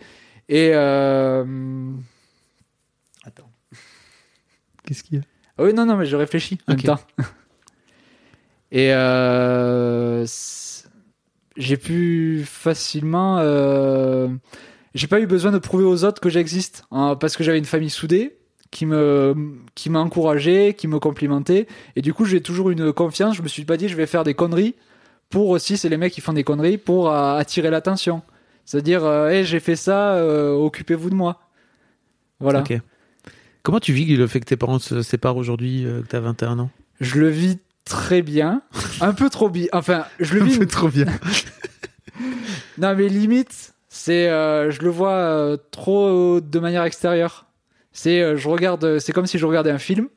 et 0.49 0.73
euh... 0.75 1.45
attends. 3.25 3.51
qu'est-ce 4.85 5.03
qu'il 5.05 5.19
y 5.19 5.21
a? 5.21 5.25
Ah 5.59 5.65
oui, 5.65 5.73
non, 5.75 5.87
non, 5.87 5.97
mais 5.97 6.07
je 6.07 6.17
réfléchis 6.17 6.59
en 6.69 6.73
Ok. 6.75 6.85
même 6.85 6.97
temps. 6.97 7.03
Et 8.71 8.93
euh, 8.93 10.27
j'ai 11.57 11.77
pu 11.77 12.43
facilement. 12.47 13.39
euh, 13.41 14.29
j'ai 14.95 15.07
pas 15.07 15.21
eu 15.21 15.27
besoin 15.27 15.53
de 15.53 15.59
prouver 15.59 15.85
aux 15.85 16.05
autres 16.05 16.21
que 16.21 16.29
j'existe 16.31 16.85
hein, 16.91 17.17
parce 17.17 17.37
que 17.37 17.45
j'avais 17.45 17.59
une 17.59 17.65
famille 17.65 17.91
soudée 17.91 18.37
qui 18.71 18.85
me 18.85 19.35
qui 19.75 19.89
m'a 19.91 20.01
encouragé, 20.01 20.75
qui 20.75 20.89
me 20.89 20.99
complimentait 20.99 21.67
et 21.97 22.03
du 22.03 22.13
coup 22.13 22.25
j'ai 22.25 22.43
toujours 22.43 22.71
une 22.71 22.93
confiance. 22.93 23.37
Je 23.37 23.43
me 23.43 23.49
suis 23.49 23.65
pas 23.65 23.77
dit 23.77 23.89
je 23.89 23.97
vais 23.97 24.07
faire 24.07 24.25
des 24.25 24.35
conneries 24.35 24.75
pour 25.31 25.49
aussi 25.49 25.77
c'est 25.77 25.89
les 25.89 25.97
mecs 25.97 26.13
qui 26.13 26.21
font 26.21 26.33
des 26.33 26.45
conneries 26.45 26.79
pour 26.79 27.11
euh, 27.11 27.37
attirer 27.37 27.71
l'attention. 27.71 28.23
C'est-à-dire 28.65 29.05
euh, 29.05 29.29
Hey, 29.29 29.45
j'ai 29.45 29.61
fait 29.61 29.77
ça, 29.77 30.15
euh, 30.17 30.53
occupez-vous 30.53 31.11
de 31.11 31.15
moi. 31.15 31.41
Voilà. 32.41 32.61
ok 32.61 32.79
comment 33.63 33.81
tu 33.81 33.93
vis 33.93 34.17
le 34.17 34.27
fait 34.27 34.41
que 34.41 34.47
tes 34.47 34.57
parents 34.57 34.79
se 34.79 35.03
séparent 35.03 35.37
aujourd'hui 35.37 35.85
euh, 35.85 36.01
que 36.03 36.07
t'as 36.07 36.21
21 36.21 36.59
ans? 36.59 36.71
Je 37.01 37.19
le 37.21 37.29
vis 37.29 37.59
très 37.89 38.23
bien, 38.23 38.63
un 39.01 39.13
peu 39.13 39.31
trop 39.31 39.49
bien. 39.49 39.67
Enfin, 39.73 40.05
je 40.21 40.35
le 40.35 40.45
vis. 40.45 40.67
trop 40.67 40.89
bien 40.89 41.07
Non, 42.79 42.95
mais 42.97 43.09
limite, 43.09 43.75
c'est, 43.89 44.29
euh, 44.29 44.71
je 44.71 44.83
le 44.83 44.91
vois 44.91 45.13
euh, 45.13 45.57
trop 45.71 46.41
de 46.41 46.59
manière 46.59 46.85
extérieure. 46.85 47.47
C'est, 47.93 48.21
euh, 48.21 48.37
je 48.37 48.49
regarde, 48.49 48.99
c'est 48.99 49.13
comme 49.13 49.27
si 49.27 49.39
je 49.39 49.47
regardais 49.47 49.71
un 49.71 49.79
film. 49.79 50.09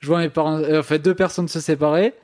Je 0.00 0.06
vois 0.08 0.18
mes 0.20 0.30
parents, 0.30 0.58
euh, 0.58 0.80
en 0.80 0.82
fait, 0.82 0.98
deux 0.98 1.14
personnes 1.14 1.48
se 1.48 1.60
séparer. 1.60 2.14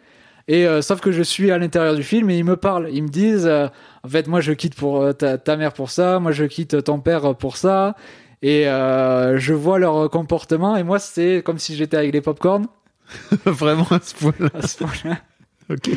Et 0.48 0.66
euh, 0.66 0.80
sauf 0.80 1.00
que 1.00 1.10
je 1.10 1.22
suis 1.22 1.50
à 1.50 1.58
l'intérieur 1.58 1.94
du 1.94 2.02
film 2.02 2.30
et 2.30 2.38
ils 2.38 2.44
me 2.44 2.56
parlent. 2.56 2.88
Ils 2.92 3.02
me 3.02 3.08
disent, 3.08 3.46
euh, 3.46 3.66
en 4.04 4.08
fait, 4.08 4.28
moi 4.28 4.40
je 4.40 4.52
quitte 4.52 4.74
pour 4.76 5.02
euh, 5.02 5.12
ta, 5.12 5.38
ta 5.38 5.56
mère 5.56 5.72
pour 5.72 5.90
ça, 5.90 6.20
moi 6.20 6.30
je 6.32 6.44
quitte 6.44 6.84
ton 6.84 7.00
père 7.00 7.34
pour 7.34 7.56
ça. 7.56 7.96
Et 8.42 8.68
euh, 8.68 9.38
je 9.38 9.54
vois 9.54 9.78
leur 9.78 10.08
comportement 10.10 10.76
et 10.76 10.82
moi 10.82 10.98
c'est 10.98 11.42
comme 11.44 11.58
si 11.58 11.74
j'étais 11.74 11.96
avec 11.96 12.12
les 12.12 12.20
popcorn 12.20 12.66
vraiment 13.44 13.86
à 13.90 14.00
ce 14.02 14.14
point-là 14.14 14.50
à 14.54 14.66
ce 14.66 14.78
point-là. 14.78 15.18
ok 15.70 15.88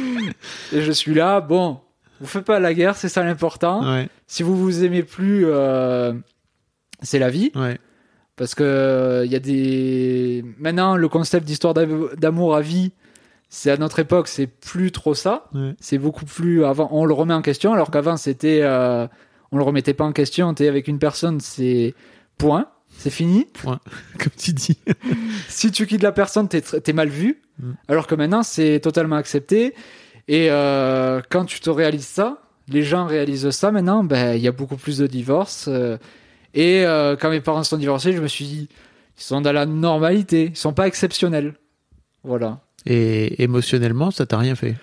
Et 0.74 0.82
je 0.82 0.92
suis 0.92 1.14
là, 1.14 1.42
bon, 1.42 1.80
vous 2.20 2.28
faites 2.28 2.46
pas 2.46 2.60
la 2.60 2.74
guerre, 2.74 2.96
c'est 2.96 3.10
ça 3.10 3.24
l'important. 3.24 3.82
ouais 3.96 4.10
Si 4.28 4.44
vous 4.44 4.58
vous 4.58 4.84
aimez 4.84 5.04
plus, 5.04 5.46
euh, 5.46 6.14
c'est 7.02 7.20
la 7.20 7.30
vie. 7.30 7.52
ouais 7.56 7.78
Parce 8.36 8.56
que 8.56 9.24
il 9.26 9.32
y 9.32 9.36
a 9.36 9.40
des. 9.40 10.44
Maintenant, 10.60 10.96
le 10.96 11.08
concept 11.08 11.46
d'histoire 11.46 11.74
d'amour 11.74 12.56
à 12.56 12.62
vie, 12.62 12.92
c'est 13.50 13.72
à 13.72 13.78
notre 13.78 14.00
époque, 14.00 14.28
c'est 14.28 14.48
plus 14.48 14.92
trop 14.92 15.14
ça. 15.14 15.50
ouais 15.54 15.76
C'est 15.80 15.98
beaucoup 15.98 16.26
plus. 16.26 16.66
Avant, 16.66 16.90
on 16.92 17.06
le 17.06 17.14
remet 17.14 17.34
en 17.34 17.42
question, 17.42 17.74
alors 17.74 17.90
qu'avant, 17.92 18.18
c'était. 18.18 18.60
euh, 18.64 19.08
on 19.52 19.58
le 19.58 19.64
remettait 19.64 19.94
pas 19.96 20.04
en 20.06 20.12
question. 20.12 20.54
T'es 20.54 20.68
avec 20.68 20.88
une 20.88 21.00
personne, 21.00 21.40
c'est 21.40 21.96
point. 22.38 22.68
C'est 23.00 23.10
fini. 23.10 23.48
comme 23.64 24.34
tu 24.38 24.52
dis 24.54 24.78
Si 25.48 25.72
tu 25.72 25.88
quittes 25.88 26.04
la 26.04 26.12
personne, 26.12 26.48
t'es 26.50 26.94
mal 26.94 27.08
vu. 27.08 27.42
Mm. 27.60 27.72
Alors 27.88 28.08
que 28.08 28.16
maintenant, 28.16 28.44
c'est 28.44 28.80
totalement 28.82 29.16
accepté. 29.16 29.74
Et 30.28 30.52
euh, 30.52 31.22
quand 31.30 31.46
tu 31.46 31.60
te 31.62 31.70
réalises 31.70 32.06
ça, 32.06 32.42
les 32.68 32.84
gens 32.84 33.06
réalisent 33.06 33.50
ça 33.52 33.72
maintenant, 33.72 34.04
ben, 34.04 34.36
il 34.36 34.42
y 34.42 34.48
a 34.48 34.52
beaucoup 34.52 34.76
plus 34.76 34.98
de 34.98 35.08
divorces. 35.08 35.68
euh, 35.68 35.98
et 36.54 36.84
euh, 36.86 37.16
quand 37.16 37.30
mes 37.30 37.42
parents 37.42 37.64
sont 37.64 37.78
divorcés, 37.78 38.12
je 38.12 38.22
me 38.22 38.28
suis 38.28 38.46
dit, 38.46 38.70
ils 39.18 39.24
sont 39.24 39.40
dans 39.40 39.52
la 39.52 39.66
normalité, 39.66 40.50
ils 40.52 40.58
sont 40.58 40.74
pas 40.74 40.88
exceptionnels. 40.88 41.54
Voilà. 42.24 42.60
et 42.86 43.42
émotionnellement 43.42 44.12
ça 44.12 44.26
t'a 44.26 44.38
rien 44.38 44.54
fait? 44.54 44.76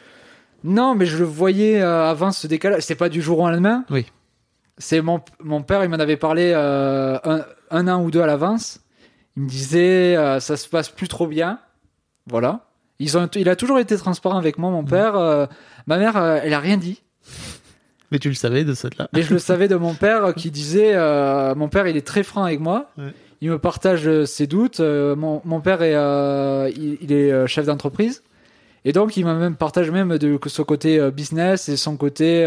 Non, 0.64 0.94
mais 0.94 1.04
je 1.04 1.18
le 1.18 1.24
voyais 1.24 1.82
avant 1.82 2.32
ce 2.32 2.46
décalage. 2.46 2.82
C'est 2.82 2.94
pas 2.94 3.10
du 3.10 3.20
jour 3.20 3.38
au 3.40 3.48
lendemain. 3.48 3.84
Oui. 3.90 4.06
C'est 4.78 5.00
mon, 5.00 5.20
mon 5.42 5.62
père, 5.62 5.82
il 5.84 5.88
m'en 5.90 5.96
avait 5.98 6.16
parlé 6.18 6.52
euh, 6.54 7.18
un, 7.24 7.44
un 7.70 7.88
an 7.88 8.02
ou 8.02 8.10
deux 8.10 8.20
à 8.20 8.26
l'avance. 8.26 8.80
Il 9.36 9.44
me 9.44 9.48
disait, 9.48 10.16
euh, 10.16 10.38
ça 10.40 10.56
se 10.56 10.68
passe 10.68 10.88
plus 10.90 11.08
trop 11.08 11.26
bien. 11.26 11.58
Voilà. 12.26 12.60
Ils 12.98 13.16
ont, 13.18 13.26
il 13.34 13.48
a 13.48 13.56
toujours 13.56 13.78
été 13.78 13.96
transparent 13.96 14.38
avec 14.38 14.58
moi, 14.58 14.70
mon 14.70 14.82
Mm. 14.82 14.88
père. 14.88 15.16
Euh, 15.16 15.46
ma 15.86 15.98
mère, 15.98 16.16
euh, 16.16 16.38
elle 16.42 16.52
a 16.54 16.60
rien 16.60 16.76
dit. 16.76 17.02
Mais 18.12 18.18
tu 18.18 18.28
le 18.28 18.34
savais 18.34 18.64
de 18.64 18.74
cette 18.74 18.98
là. 18.98 19.08
Mais 19.12 19.22
je 19.22 19.32
le 19.32 19.38
savais 19.50 19.68
de 19.68 19.76
mon 19.76 19.94
père 19.94 20.34
qui 20.34 20.50
disait, 20.50 20.94
mon 21.54 21.68
père, 21.68 21.86
il 21.86 21.96
est 21.96 22.06
très 22.06 22.22
franc 22.22 22.44
avec 22.44 22.60
moi. 22.60 22.90
Ouais. 22.98 23.12
Il 23.42 23.50
me 23.50 23.58
partage 23.58 24.24
ses 24.24 24.46
doutes. 24.46 24.80
Mon, 24.80 25.42
mon 25.44 25.60
père 25.60 25.82
est, 25.82 25.92
il, 26.72 26.98
il 27.00 27.12
est 27.12 27.46
chef 27.46 27.66
d'entreprise. 27.66 28.22
Et 28.84 28.92
donc, 28.92 29.16
il 29.16 29.24
m'a 29.24 29.34
même 29.34 29.56
partagé 29.56 29.90
même 29.90 30.16
de 30.18 30.38
son 30.46 30.64
côté 30.64 31.10
business 31.10 31.68
et 31.68 31.76
son 31.76 31.96
côté 31.96 32.44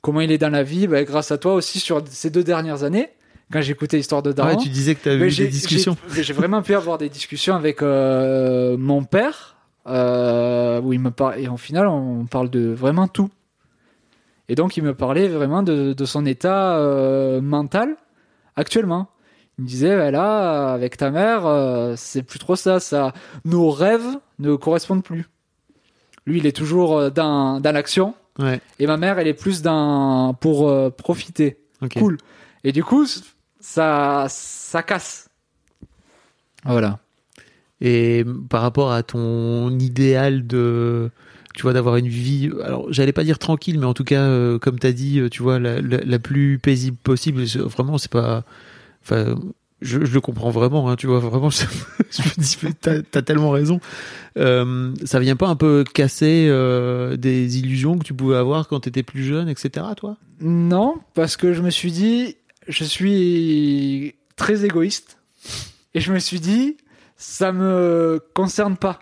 comment 0.00 0.20
il 0.20 0.32
est 0.32 0.38
dans 0.38 0.50
la 0.50 0.62
vie. 0.62 0.86
Bah, 0.86 1.04
grâce 1.04 1.30
à 1.32 1.38
toi 1.38 1.54
aussi 1.54 1.80
sur 1.80 2.02
ces 2.08 2.30
deux 2.30 2.44
dernières 2.44 2.82
années, 2.84 3.10
quand 3.52 3.60
écouté 3.60 3.98
Histoire 3.98 4.22
de 4.22 4.32
Daron. 4.32 4.50
Ouais, 4.50 4.56
tu 4.56 4.68
disais 4.68 4.94
que 4.94 5.02
tu 5.02 5.08
avais 5.08 5.28
eu 5.28 5.34
des 5.34 5.48
discussions. 5.48 5.96
J'ai 6.10 6.32
vraiment 6.32 6.62
pu 6.62 6.74
avoir 6.74 6.98
des 6.98 7.08
discussions 7.08 7.54
avec 7.54 7.82
euh, 7.82 8.76
mon 8.76 9.04
père, 9.04 9.56
euh, 9.86 10.80
où 10.82 10.92
il 10.92 11.00
me 11.00 11.10
parle, 11.10 11.40
et 11.40 11.48
en 11.48 11.56
final, 11.56 11.86
on 11.86 12.26
parle 12.26 12.50
de 12.50 12.68
vraiment 12.68 13.08
tout. 13.08 13.30
Et 14.50 14.54
donc, 14.54 14.76
il 14.76 14.82
me 14.82 14.94
parlait 14.94 15.28
vraiment 15.28 15.62
de, 15.62 15.92
de 15.92 16.04
son 16.04 16.24
état 16.26 16.78
euh, 16.78 17.40
mental 17.40 17.96
actuellement. 18.56 19.08
Il 19.58 19.62
me 19.62 19.68
disait, 19.68 19.96
bah 19.96 20.10
là, 20.10 20.72
avec 20.72 20.96
ta 20.96 21.10
mère, 21.10 21.94
c'est 21.96 22.22
plus 22.22 22.38
trop 22.38 22.54
ça, 22.54 22.80
ça. 22.80 23.12
Nos 23.44 23.70
rêves 23.70 24.06
ne 24.38 24.54
correspondent 24.54 25.02
plus. 25.02 25.26
Lui, 26.26 26.38
il 26.38 26.46
est 26.46 26.56
toujours 26.56 27.10
dans, 27.10 27.58
dans 27.60 27.72
l'action, 27.72 28.14
Ouais. 28.38 28.60
et 28.78 28.86
ma 28.86 28.96
mère, 28.96 29.18
elle 29.18 29.26
est 29.26 29.34
plus 29.34 29.62
dans 29.62 30.34
pour 30.34 30.68
euh, 30.68 30.90
profiter 30.90 31.58
cool. 31.96 32.18
Et 32.64 32.72
du 32.72 32.84
coup, 32.84 33.06
ça, 33.60 34.26
ça 34.28 34.82
casse. 34.82 35.28
Voilà. 36.64 36.98
Et 37.80 38.24
par 38.48 38.62
rapport 38.62 38.92
à 38.92 39.02
ton 39.02 39.70
idéal 39.78 40.46
de, 40.46 41.10
tu 41.54 41.62
vois, 41.62 41.72
d'avoir 41.72 41.96
une 41.96 42.08
vie, 42.08 42.50
alors 42.64 42.92
j'allais 42.92 43.12
pas 43.12 43.24
dire 43.24 43.38
tranquille, 43.38 43.78
mais 43.78 43.86
en 43.86 43.94
tout 43.94 44.04
cas, 44.04 44.22
euh, 44.22 44.58
comme 44.58 44.78
t'as 44.78 44.92
dit, 44.92 45.20
euh, 45.20 45.28
tu 45.28 45.42
vois, 45.42 45.58
la, 45.58 45.80
la, 45.80 45.98
la 45.98 46.18
plus 46.18 46.58
paisible 46.58 46.96
possible. 46.96 47.44
Vraiment, 47.44 47.98
c'est 47.98 48.10
pas, 48.10 48.44
enfin, 49.02 49.36
je, 49.80 50.04
je 50.04 50.12
le 50.12 50.20
comprends 50.20 50.50
vraiment, 50.50 50.90
hein, 50.90 50.96
tu 50.96 51.06
vois, 51.06 51.20
vraiment, 51.20 51.50
je, 51.50 51.62
me 51.62 52.40
dis, 52.40 52.74
t'as 52.80 53.22
tellement 53.22 53.50
raison. 53.50 53.80
Euh, 54.36 54.92
ça 55.04 55.20
vient 55.20 55.36
pas 55.36 55.48
un 55.48 55.56
peu 55.56 55.84
casser 55.94 56.46
euh, 56.48 57.16
des 57.16 57.58
illusions 57.58 57.98
que 57.98 58.04
tu 58.04 58.14
pouvais 58.14 58.36
avoir 58.36 58.68
quand 58.68 58.80
t'étais 58.80 59.02
plus 59.02 59.24
jeune, 59.24 59.48
etc. 59.48 59.86
Toi? 59.96 60.16
Non, 60.40 60.96
parce 61.14 61.36
que 61.36 61.52
je 61.52 61.62
me 61.62 61.70
suis 61.70 61.92
dit, 61.92 62.36
je 62.66 62.84
suis 62.84 64.14
très 64.36 64.64
égoïste. 64.64 65.18
Et 65.94 66.00
je 66.00 66.12
me 66.12 66.18
suis 66.18 66.40
dit, 66.40 66.76
ça 67.16 67.52
me 67.52 68.20
concerne 68.34 68.76
pas. 68.76 69.00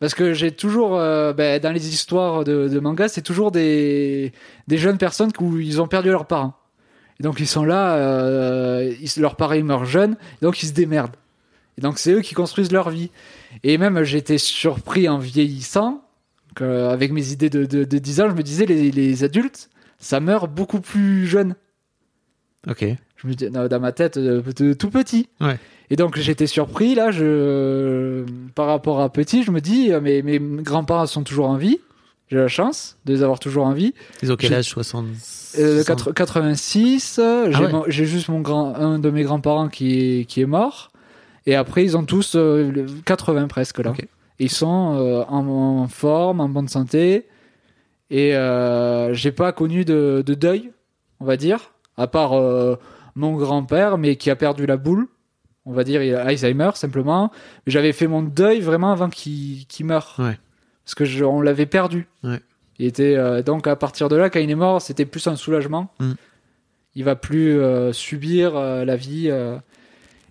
Parce 0.00 0.14
que 0.14 0.32
j'ai 0.32 0.50
toujours, 0.50 0.98
euh, 0.98 1.32
ben, 1.32 1.60
dans 1.60 1.72
les 1.72 1.88
histoires 1.88 2.44
de, 2.44 2.68
de 2.68 2.80
manga, 2.80 3.08
c'est 3.08 3.22
toujours 3.22 3.50
des, 3.50 4.32
des 4.68 4.78
jeunes 4.78 4.98
personnes 4.98 5.30
où 5.40 5.58
ils 5.58 5.80
ont 5.80 5.88
perdu 5.88 6.10
leurs 6.10 6.26
parents. 6.26 6.54
Et 7.20 7.22
donc 7.22 7.40
ils 7.40 7.46
sont 7.46 7.64
là, 7.64 7.96
euh, 7.96 8.92
ils, 9.00 9.10
ils 9.56 9.64
meurent 9.64 9.84
jeunes, 9.84 10.16
et 10.40 10.44
donc 10.44 10.62
ils 10.62 10.66
se 10.66 10.72
démerdent. 10.72 11.16
Et 11.78 11.80
donc 11.80 11.98
c'est 11.98 12.12
eux 12.12 12.20
qui 12.20 12.34
construisent 12.34 12.72
leur 12.72 12.90
vie. 12.90 13.10
Et 13.62 13.78
même 13.78 14.02
j'étais 14.02 14.38
surpris 14.38 15.08
en 15.08 15.18
vieillissant, 15.18 16.04
que, 16.54 16.88
avec 16.88 17.12
mes 17.12 17.32
idées 17.32 17.50
de, 17.50 17.64
de, 17.64 17.84
de 17.84 17.98
10 17.98 18.20
ans, 18.20 18.30
je 18.30 18.34
me 18.34 18.42
disais, 18.42 18.66
les, 18.66 18.90
les 18.90 19.24
adultes, 19.24 19.70
ça 19.98 20.20
meurt 20.20 20.50
beaucoup 20.50 20.80
plus 20.80 21.26
jeune. 21.26 21.56
Ok. 22.68 22.84
Je 23.16 23.28
me 23.28 23.34
dis, 23.34 23.48
dans 23.50 23.80
ma 23.80 23.92
tête, 23.92 24.16
euh, 24.16 24.42
de 24.56 24.72
tout 24.72 24.90
petit. 24.90 25.28
Ouais. 25.40 25.58
Et 25.90 25.96
donc 25.96 26.18
j'étais 26.18 26.46
surpris 26.46 26.94
là, 26.94 27.10
je, 27.10 28.24
par 28.54 28.66
rapport 28.66 29.00
à 29.00 29.10
petit, 29.10 29.42
je 29.42 29.50
me 29.50 29.60
dis, 29.60 29.92
euh, 29.92 30.00
mes, 30.00 30.22
mes 30.22 30.38
grands-parents 30.38 31.06
sont 31.06 31.22
toujours 31.22 31.48
en 31.48 31.56
vie. 31.56 31.78
J'ai 32.30 32.36
la 32.38 32.48
chance 32.48 32.96
de 33.04 33.12
les 33.12 33.22
avoir 33.22 33.38
toujours 33.38 33.66
en 33.66 33.72
vie. 33.72 33.92
Ils 34.22 34.32
ont 34.32 34.36
quel 34.36 34.50
J'ai- 34.50 34.56
âge 34.56 34.64
60 34.68 35.06
Euh, 35.58 35.82
60 35.82 35.86
quatre- 35.86 36.12
86, 36.12 37.18
euh, 37.22 37.46
j'ai 37.50 37.56
Ah 37.56 37.62
ouais. 37.62 37.72
mon- 37.72 37.84
j'ai 37.86 38.06
juste 38.06 38.28
mon 38.28 38.40
grand, 38.40 38.74
un 38.74 38.98
de 38.98 39.10
mes 39.10 39.22
grands-parents 39.22 39.68
qui 39.68 40.20
est, 40.20 40.24
qui 40.24 40.40
est 40.40 40.46
mort. 40.46 40.90
Et 41.46 41.54
après, 41.54 41.84
ils 41.84 41.96
ont 41.96 42.04
tous 42.04 42.34
euh, 42.34 42.70
le- 42.72 42.86
80 43.04 43.46
presque 43.48 43.78
là. 43.78 43.90
Ok. 43.90 44.06
Ils 44.38 44.50
sont 44.50 44.96
euh, 44.98 45.22
en, 45.28 45.46
en 45.46 45.86
forme, 45.88 46.40
en 46.40 46.48
bonne 46.48 46.68
santé. 46.68 47.26
Et 48.10 48.34
euh, 48.34 49.12
j'ai 49.14 49.30
pas 49.32 49.52
connu 49.52 49.84
de, 49.84 50.22
de 50.24 50.34
deuil, 50.34 50.72
on 51.20 51.24
va 51.24 51.36
dire, 51.36 51.72
à 51.96 52.06
part 52.06 52.32
euh, 52.32 52.76
mon 53.14 53.36
grand-père, 53.36 53.96
mais 53.98 54.16
qui 54.16 54.30
a 54.30 54.36
perdu 54.36 54.66
la 54.66 54.76
boule. 54.76 55.06
On 55.66 55.72
va 55.72 55.84
dire, 55.84 56.02
il 56.02 56.14
a 56.14 56.24
Alzheimer 56.24 56.70
simplement. 56.74 57.30
J'avais 57.66 57.92
fait 57.92 58.06
mon 58.06 58.22
deuil 58.22 58.60
vraiment 58.60 58.92
avant 58.92 59.08
qu'il 59.08 59.66
qu'il 59.66 59.86
meure. 59.86 60.14
Ouais. 60.18 60.38
Parce 60.84 60.94
que 60.94 61.04
je- 61.04 61.24
on 61.24 61.40
l'avait 61.40 61.66
perdu. 61.66 62.06
Ouais. 62.22 62.40
Il 62.78 62.86
était 62.86 63.14
euh, 63.16 63.42
donc 63.42 63.66
à 63.66 63.76
partir 63.76 64.08
de 64.08 64.16
là, 64.16 64.30
quand 64.30 64.40
il 64.40 64.50
est 64.50 64.54
mort, 64.56 64.82
c'était 64.82 65.04
plus 65.06 65.26
un 65.26 65.36
soulagement. 65.36 65.92
Mm. 66.00 66.12
Il 66.96 67.04
va 67.04 67.16
plus 67.16 67.58
euh, 67.60 67.92
subir 67.92 68.56
euh, 68.56 68.84
la 68.84 68.96
vie. 68.96 69.30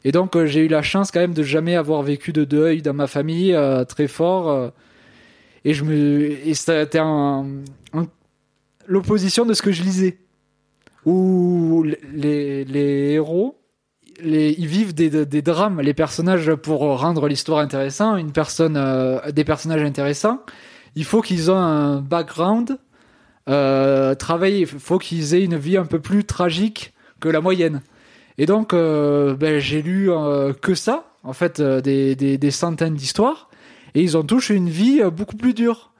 Et 0.06 0.12
donc 0.12 0.38
j'ai 0.46 0.66
eu 0.66 0.68
la 0.68 0.82
chance 0.82 1.12
quand 1.12 1.20
même 1.22 1.34
de 1.34 1.44
jamais 1.44 1.76
avoir 1.76 2.02
vécu 2.04 2.34
de 2.34 2.44
deuil 2.44 2.82
dans 2.82 2.94
ma 2.94 3.08
famille 3.08 3.58
très 3.88 4.08
fort. 4.08 4.72
et 5.66 5.74
je 5.74 5.84
me 5.86 6.32
et 6.48 6.54
c'était 6.54 7.00
un, 7.00 7.46
un- 7.94 8.08
l'opposition 8.86 9.46
de 9.46 9.54
ce 9.54 9.62
que 9.62 9.72
je 9.72 9.82
lisais, 9.82 10.18
où 11.06 11.86
les, 12.14 12.66
les 12.66 13.12
héros 13.14 13.58
les, 14.22 14.56
ils 14.58 14.68
vivent 14.68 14.94
des, 14.94 15.42
drames, 15.42 15.82
les 15.82 15.94
personnages, 15.94 16.54
pour 16.56 16.82
rendre 16.82 17.28
l'histoire 17.28 17.60
intéressante, 17.60 18.20
une 18.20 18.32
personne, 18.32 18.78
euh, 18.78 19.32
des 19.32 19.44
personnages 19.44 19.84
intéressants, 19.84 20.42
il 20.96 21.06
faut 21.06 21.22
qu'ils 21.22 21.50
aient 21.50 21.54
un 21.54 22.02
background 22.02 22.78
euh, 23.50 24.16
travaillé, 24.16 24.60
il 24.60 24.68
faut 24.68 25.00
qu'ils 25.00 25.36
aient 25.36 25.44
une 25.44 25.58
vie 25.58 25.78
un 25.78 25.86
peu 25.86 26.00
plus 26.00 26.24
tragique 26.24 26.94
que 27.20 27.30
la 27.30 27.42
moyenne. 27.42 27.82
Et 28.38 28.46
donc, 28.46 28.74
euh, 28.74 29.36
ben, 29.36 29.60
j'ai 29.60 29.82
lu 29.82 30.12
euh, 30.12 30.54
que 30.54 30.76
ça, 30.76 31.14
en 31.24 31.34
fait, 31.34 31.62
des, 31.62 32.52
centaines 32.52 32.96
d'histoires, 32.96 33.50
et 33.96 34.02
ils 34.02 34.18
ont 34.18 34.24
tous 34.24 34.50
une 34.50 34.70
vie 34.70 35.02
beaucoup 35.12 35.36
plus 35.36 35.54
dure. 35.54 35.92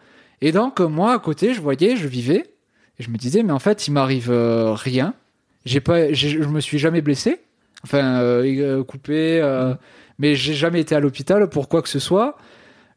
Et 0.42 0.52
donc, 0.52 0.80
moi, 0.80 1.14
à 1.14 1.20
côté, 1.20 1.54
je 1.54 1.62
voyais, 1.62 1.96
je 1.96 2.08
vivais, 2.08 2.54
et 3.00 3.04
je 3.04 3.10
me 3.10 3.18
disais, 3.18 3.44
mais 3.44 3.54
en 3.54 3.60
fait, 3.60 3.88
il 3.88 3.92
m'arrive 3.92 4.32
rien. 4.32 5.14
J'ai 5.66 5.80
pas, 5.80 6.12
je 6.12 6.40
me 6.40 6.60
suis 6.60 6.80
jamais 6.80 7.02
blessé, 7.02 7.40
enfin, 7.84 8.22
euh, 8.22 8.44
euh, 8.44 8.84
coupé, 8.84 9.40
euh, 9.42 9.76
mais 10.20 10.36
j'ai 10.36 10.54
jamais 10.54 10.80
été 10.82 10.96
à 10.96 11.00
l'hôpital 11.00 11.48
pour 11.50 11.70
quoi 11.70 11.82
que 11.82 11.90
ce 11.90 12.00
soit. 12.00 12.38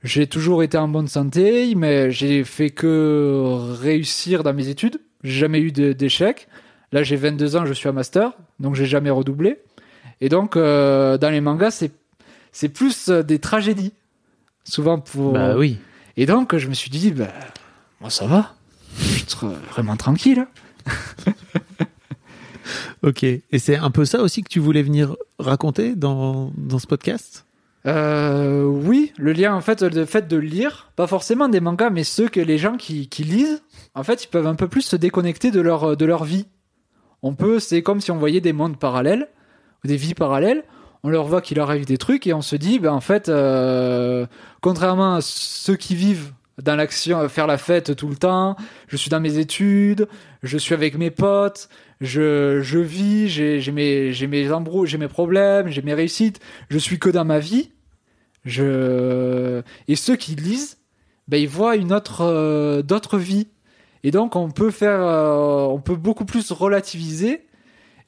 J'ai 0.03 0.27
toujours 0.27 0.63
été 0.63 0.79
en 0.79 0.89
bonne 0.89 1.09
santé, 1.09 1.75
mais 1.75 2.11
j'ai 2.11 2.45
fait 2.45 2.71
que 2.71 3.73
réussir 3.81 4.43
dans 4.43 4.55
mes 4.55 4.69
études. 4.69 5.01
J'ai 5.25 5.41
jamais 5.41 5.61
eu 5.61 5.73
d'échec. 5.73 6.49
Là, 6.93 7.03
j'ai 7.03 7.17
22 7.17 7.57
ans, 7.57 7.67
je 7.67 7.73
suis 7.73 7.89
à 7.89 7.93
master, 7.93 8.33
donc 8.61 8.77
j'ai 8.77 8.87
jamais 8.87 9.11
redoublé. 9.11 9.59
Et 10.21 10.29
donc, 10.29 10.57
euh, 10.57 11.19
dans 11.19 11.31
les 11.31 11.41
mangas, 11.41 11.73
c'est 11.73 11.93
c'est 12.53 12.69
plus 12.69 13.11
des 13.11 13.39
tragédies, 13.39 13.93
souvent 14.65 14.99
pour. 14.99 15.33
Bah 15.33 15.57
oui. 15.57 15.79
Et 16.17 16.25
donc, 16.25 16.57
je 16.57 16.69
me 16.69 16.75
suis 16.75 16.89
dit, 16.89 17.11
bah, 17.11 17.29
moi, 18.01 18.09
ça 18.09 18.27
va. 18.27 18.55
Je 18.99 19.25
suis 19.27 19.47
vraiment 19.71 19.97
tranquille. 19.97 20.47
Ok. 23.03 23.23
Et 23.23 23.59
c'est 23.59 23.77
un 23.77 23.91
peu 23.91 24.05
ça 24.05 24.21
aussi 24.21 24.43
que 24.43 24.49
tu 24.49 24.61
voulais 24.61 24.83
venir 24.83 25.17
raconter 25.39 25.95
dans, 25.95 26.53
dans 26.57 26.79
ce 26.79 26.87
podcast? 26.87 27.47
Euh, 27.87 28.65
oui, 28.65 29.13
le 29.17 29.33
lien, 29.33 29.55
en 29.55 29.61
fait, 29.61 29.83
le 29.83 30.05
fait 30.07 30.27
de 30.27 30.37
lire, 30.37 30.91
pas 30.97 31.07
forcément 31.07 31.49
des 31.49 31.61
mangas, 31.61 31.91
mais 31.91 32.03
ceux 32.03 32.29
que 32.29 32.41
les 32.41 32.59
gens 32.59 32.77
qui, 32.77 33.09
lisent, 33.19 33.63
en 33.95 34.03
fait, 34.03 34.25
ils 34.25 34.29
peuvent 34.29 34.47
un 34.47 34.57
peu 34.57 34.67
plus 34.67 34.83
se 34.83 34.97
déconnecter 34.97 35.53
de 35.53 35.61
leur, 35.61 35.97
de 35.97 36.05
leur 36.05 36.25
vie. 36.25 36.47
On 37.23 37.35
peut, 37.35 37.61
c'est 37.61 37.83
comme 37.83 38.01
si 38.01 38.11
on 38.11 38.17
voyait 38.17 38.41
des 38.41 38.53
mondes 38.53 38.79
parallèles, 38.79 39.29
des 39.85 39.97
vies 39.97 40.15
parallèles, 40.15 40.65
on 41.05 41.09
leur 41.09 41.27
voit 41.27 41.41
qu'il 41.41 41.61
arrive 41.61 41.87
des 41.87 41.99
trucs 41.99 42.27
et 42.27 42.33
on 42.33 42.43
se 42.43 42.57
dit, 42.57 42.81
ben, 42.81 42.93
en 42.93 43.01
fait, 43.01 43.29
euh, 43.29 44.27
contrairement 44.61 45.15
à 45.15 45.21
ceux 45.21 45.77
qui 45.77 45.95
vivent 45.95 46.33
dans 46.63 46.77
l'action, 46.77 47.21
euh, 47.21 47.29
faire 47.29 47.47
la 47.47 47.59
fête 47.59 47.97
tout 47.97 48.09
le 48.09 48.17
temps, 48.17 48.57
je 48.89 48.97
suis 48.97 49.11
dans 49.11 49.21
mes 49.21 49.39
études, 49.39 50.09
je 50.43 50.57
suis 50.57 50.75
avec 50.75 50.97
mes 50.97 51.11
potes, 51.11 51.69
je, 52.01 52.61
je 52.63 52.79
vis, 52.79 53.29
j'ai 53.29 53.73
mes, 53.73 54.13
mes 54.27 54.53
embrouilles, 54.53 54.89
j'ai 54.89 54.99
mes 54.99 55.09
problèmes, 55.09 55.69
j'ai 55.69 55.83
mes 55.83 55.95
réussites, 55.95 56.41
je 56.71 56.79
suis 56.79 56.99
que 56.99 57.11
dans 57.11 57.25
ma 57.25 57.39
vie. 57.39 57.73
Je... 58.45 59.63
Et 59.89 59.97
ceux 59.97 60.17
qui 60.17 60.35
lisent, 60.37 60.79
ben, 61.29 61.39
ils 61.39 61.49
voient 61.49 61.77
une 61.77 61.93
autre, 61.93 62.23
euh, 62.23 62.83
d'autres 62.83 63.19
vies. 63.19 63.49
Et 64.05 64.11
donc, 64.11 64.37
on 64.37 64.51
peut 64.51 64.71
faire, 64.71 65.01
euh, 65.01 65.65
on 65.65 65.81
peut 65.81 65.97
beaucoup 65.97 66.25
plus 66.25 66.53
relativiser 66.53 67.45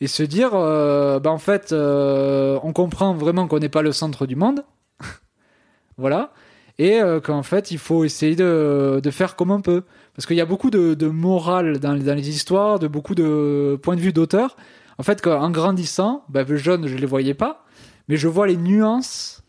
et 0.01 0.07
se 0.07 0.23
dire, 0.23 0.53
ben, 0.53 1.31
en 1.31 1.39
fait, 1.39 1.73
on 1.73 2.73
comprend 2.73 3.15
vraiment 3.15 3.49
qu'on 3.49 3.59
n'est 3.59 3.69
pas 3.69 3.83
le 3.83 3.91
centre 3.91 4.27
du 4.27 4.37
monde. 4.37 4.65
voilà. 5.99 6.33
Et 6.79 7.01
euh, 7.01 7.21
qu'en 7.21 7.43
fait 7.43 7.71
il 7.71 7.79
faut 7.79 8.05
essayer 8.05 8.37
de, 8.37 9.01
de 9.03 9.11
faire 9.11 9.37
comme 9.37 9.51
on 9.51 9.61
peut. 9.61 9.83
Parce 10.15 10.27
qu'il 10.27 10.37
y 10.37 10.41
a 10.41 10.47
beaucoup 10.47 10.71
de, 10.71 10.95
de 10.95 11.07
morale 11.07 11.79
dans, 11.79 11.97
dans 11.97 12.15
les 12.15 12.29
histoires, 12.29 12.79
de 12.79 12.89
beaucoup 12.89 13.15
de 13.15 13.79
points 13.83 13.97
de 13.97 14.01
vue 14.01 14.13
d'auteur. 14.13 14.57
En 14.99 15.05
fait, 15.05 15.25
en 15.27 15.51
grandissant, 15.51 16.25
ben, 16.29 16.45
jeune, 16.57 16.89
je 16.89 16.97
les 16.97 17.07
voyais 17.07 17.35
pas, 17.35 17.65
mais 18.09 18.17
je 18.17 18.27
vois 18.27 18.49
les 18.49 18.57
nuances 18.57 19.45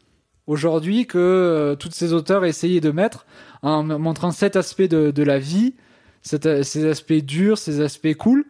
aujourd'hui 0.45 1.07
que 1.07 1.17
euh, 1.17 1.75
tous 1.75 1.91
ces 1.91 2.13
auteurs 2.13 2.45
essayaient 2.45 2.81
de 2.81 2.91
mettre 2.91 3.25
en 3.61 3.83
montrant 3.83 4.31
cet 4.31 4.55
aspect 4.55 4.87
de, 4.87 5.11
de 5.11 5.23
la 5.23 5.39
vie, 5.39 5.75
ces 6.21 6.85
aspects 6.85 7.13
durs, 7.13 7.57
ces 7.57 7.81
aspects 7.81 8.13
cool. 8.15 8.45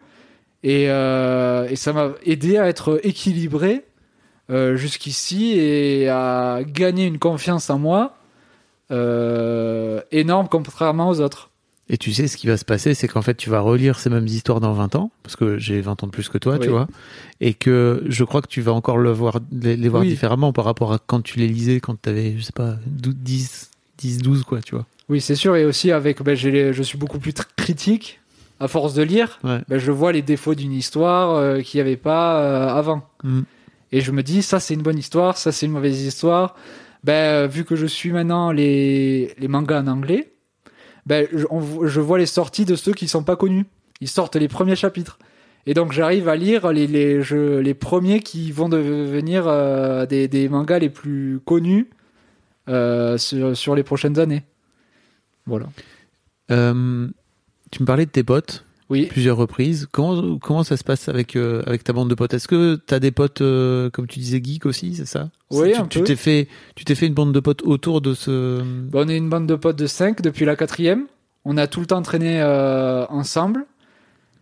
Et, 0.62 0.90
euh, 0.90 1.74
ça 1.76 1.92
m'a 1.92 2.12
aidé 2.24 2.58
à 2.58 2.68
être 2.68 3.00
équilibré 3.02 3.84
euh, 4.50 4.76
jusqu'ici 4.76 5.52
et 5.58 6.08
à 6.08 6.60
gagner 6.66 7.06
une 7.06 7.18
confiance 7.18 7.70
en 7.70 7.78
moi 7.78 8.16
euh, 8.90 10.00
énorme 10.12 10.48
contrairement 10.48 11.08
aux 11.08 11.20
autres. 11.20 11.50
Et 11.92 11.98
tu 11.98 12.12
sais, 12.12 12.28
ce 12.28 12.36
qui 12.36 12.46
va 12.46 12.56
se 12.56 12.64
passer, 12.64 12.94
c'est 12.94 13.08
qu'en 13.08 13.22
fait, 13.22 13.34
tu 13.34 13.50
vas 13.50 13.58
relire 13.60 13.98
ces 13.98 14.10
mêmes 14.10 14.26
histoires 14.28 14.60
dans 14.60 14.72
20 14.72 14.94
ans, 14.94 15.10
parce 15.24 15.34
que 15.34 15.58
j'ai 15.58 15.80
20 15.80 16.04
ans 16.04 16.06
de 16.06 16.12
plus 16.12 16.28
que 16.28 16.38
toi, 16.38 16.54
Oui. 16.54 16.60
tu 16.60 16.68
vois, 16.68 16.86
et 17.40 17.52
que 17.52 18.04
je 18.08 18.22
crois 18.22 18.42
que 18.42 18.46
tu 18.48 18.60
vas 18.60 18.72
encore 18.72 18.96
le 18.96 19.10
voir, 19.10 19.40
les, 19.50 19.76
les 19.76 19.88
voir 19.88 20.02
Oui. 20.02 20.08
différemment 20.08 20.52
par 20.52 20.64
rapport 20.64 20.92
à 20.92 20.98
quand 21.04 21.20
tu 21.20 21.40
les 21.40 21.48
lisais, 21.48 21.80
quand 21.80 22.00
tu 22.00 22.08
avais, 22.08 22.36
je 22.38 22.42
sais 22.42 22.52
pas, 22.52 22.76
12, 22.86 23.14
10, 23.16 23.70
10, 23.98 24.18
12, 24.18 24.44
quoi, 24.44 24.60
tu 24.62 24.76
vois. 24.76 24.86
Oui, 25.08 25.20
c'est 25.20 25.34
sûr. 25.34 25.56
Et 25.56 25.64
aussi, 25.64 25.90
avec, 25.90 26.22
ben, 26.22 26.36
je 26.36 26.82
suis 26.82 26.96
beaucoup 26.96 27.18
plus 27.18 27.32
critique 27.56 28.20
à 28.60 28.68
force 28.68 28.94
de 28.94 29.02
lire. 29.02 29.40
Ouais. 29.42 29.60
ben, 29.68 29.78
je 29.78 29.90
vois 29.90 30.12
les 30.12 30.22
défauts 30.22 30.54
d'une 30.54 30.72
histoire 30.72 31.34
euh, 31.34 31.60
qu'il 31.60 31.78
n'y 31.78 31.82
avait 31.88 31.96
pas 31.96 32.40
euh, 32.40 32.68
avant. 32.68 33.02
Mm. 33.24 33.40
Et 33.90 34.00
je 34.00 34.12
me 34.12 34.22
dis, 34.22 34.42
ça 34.42 34.60
c'est 34.60 34.74
une 34.74 34.82
bonne 34.82 34.98
histoire, 34.98 35.36
ça 35.36 35.50
c'est 35.50 35.66
une 35.66 35.72
mauvaise 35.72 36.00
histoire. 36.00 36.54
Ben, 37.02 37.12
euh, 37.12 37.46
vu 37.46 37.64
que 37.64 37.76
je 37.76 37.86
suis 37.86 38.12
maintenant 38.12 38.52
les, 38.52 39.34
les 39.38 39.48
mangas 39.48 39.80
en 39.80 39.86
anglais, 39.86 40.32
ben, 41.06 41.26
je, 41.32 41.46
je 41.84 42.00
vois 42.00 42.18
les 42.18 42.26
sorties 42.26 42.64
de 42.64 42.76
ceux 42.76 42.92
qui 42.92 43.08
sont 43.08 43.24
pas 43.24 43.36
connus. 43.36 43.66
Ils 44.00 44.08
sortent 44.08 44.36
les 44.36 44.48
premiers 44.48 44.76
chapitres. 44.76 45.18
Et 45.66 45.74
donc 45.74 45.92
j'arrive 45.92 46.28
à 46.28 46.36
lire 46.36 46.72
les, 46.72 46.86
les, 46.86 47.22
les 47.62 47.74
premiers 47.74 48.20
qui 48.20 48.50
vont 48.50 48.68
devenir 48.68 49.46
euh, 49.46 50.06
des, 50.06 50.26
des 50.26 50.48
mangas 50.48 50.78
les 50.78 50.88
plus 50.90 51.40
connus 51.44 51.90
euh, 52.68 53.18
sur, 53.18 53.56
sur 53.56 53.74
les 53.74 53.82
prochaines 53.82 54.18
années. 54.18 54.44
Voilà. 55.46 55.66
Tu 56.48 56.54
me 56.54 57.84
parlais 57.84 58.06
de 58.06 58.10
tes 58.10 58.24
potes, 58.24 58.64
Oui. 58.90 59.06
plusieurs 59.06 59.36
reprises. 59.36 59.86
Comment, 59.90 60.38
comment 60.38 60.64
ça 60.64 60.76
se 60.76 60.82
passe 60.84 61.08
avec, 61.08 61.36
euh, 61.36 61.62
avec 61.64 61.84
ta 61.84 61.92
bande 61.92 62.10
de 62.10 62.14
potes? 62.14 62.34
Est-ce 62.34 62.48
que 62.48 62.78
tu 62.86 62.92
as 62.92 62.98
des 62.98 63.12
potes, 63.12 63.40
euh, 63.40 63.88
comme 63.90 64.06
tu 64.08 64.18
disais, 64.18 64.40
geeks 64.42 64.66
aussi, 64.66 64.94
c'est 64.96 65.06
ça? 65.06 65.30
Oui, 65.50 65.72
tu, 65.72 65.80
un 65.80 65.86
tu 65.86 66.00
peu. 66.00 66.04
t'es 66.04 66.16
fait, 66.16 66.48
tu 66.74 66.84
t'es 66.84 66.94
fait 66.96 67.06
une 67.06 67.14
bande 67.14 67.32
de 67.32 67.40
potes 67.40 67.62
autour 67.62 68.00
de 68.00 68.14
ce. 68.14 68.60
Bah, 68.90 69.00
on 69.04 69.08
est 69.08 69.16
une 69.16 69.28
bande 69.28 69.46
de 69.46 69.54
potes 69.54 69.78
de 69.78 69.86
5 69.86 70.20
depuis 70.22 70.44
la 70.44 70.56
quatrième. 70.56 71.06
On 71.44 71.56
a 71.56 71.66
tout 71.68 71.80
le 71.80 71.86
temps 71.86 72.02
traîné 72.02 72.40
euh, 72.42 73.06
ensemble. 73.06 73.64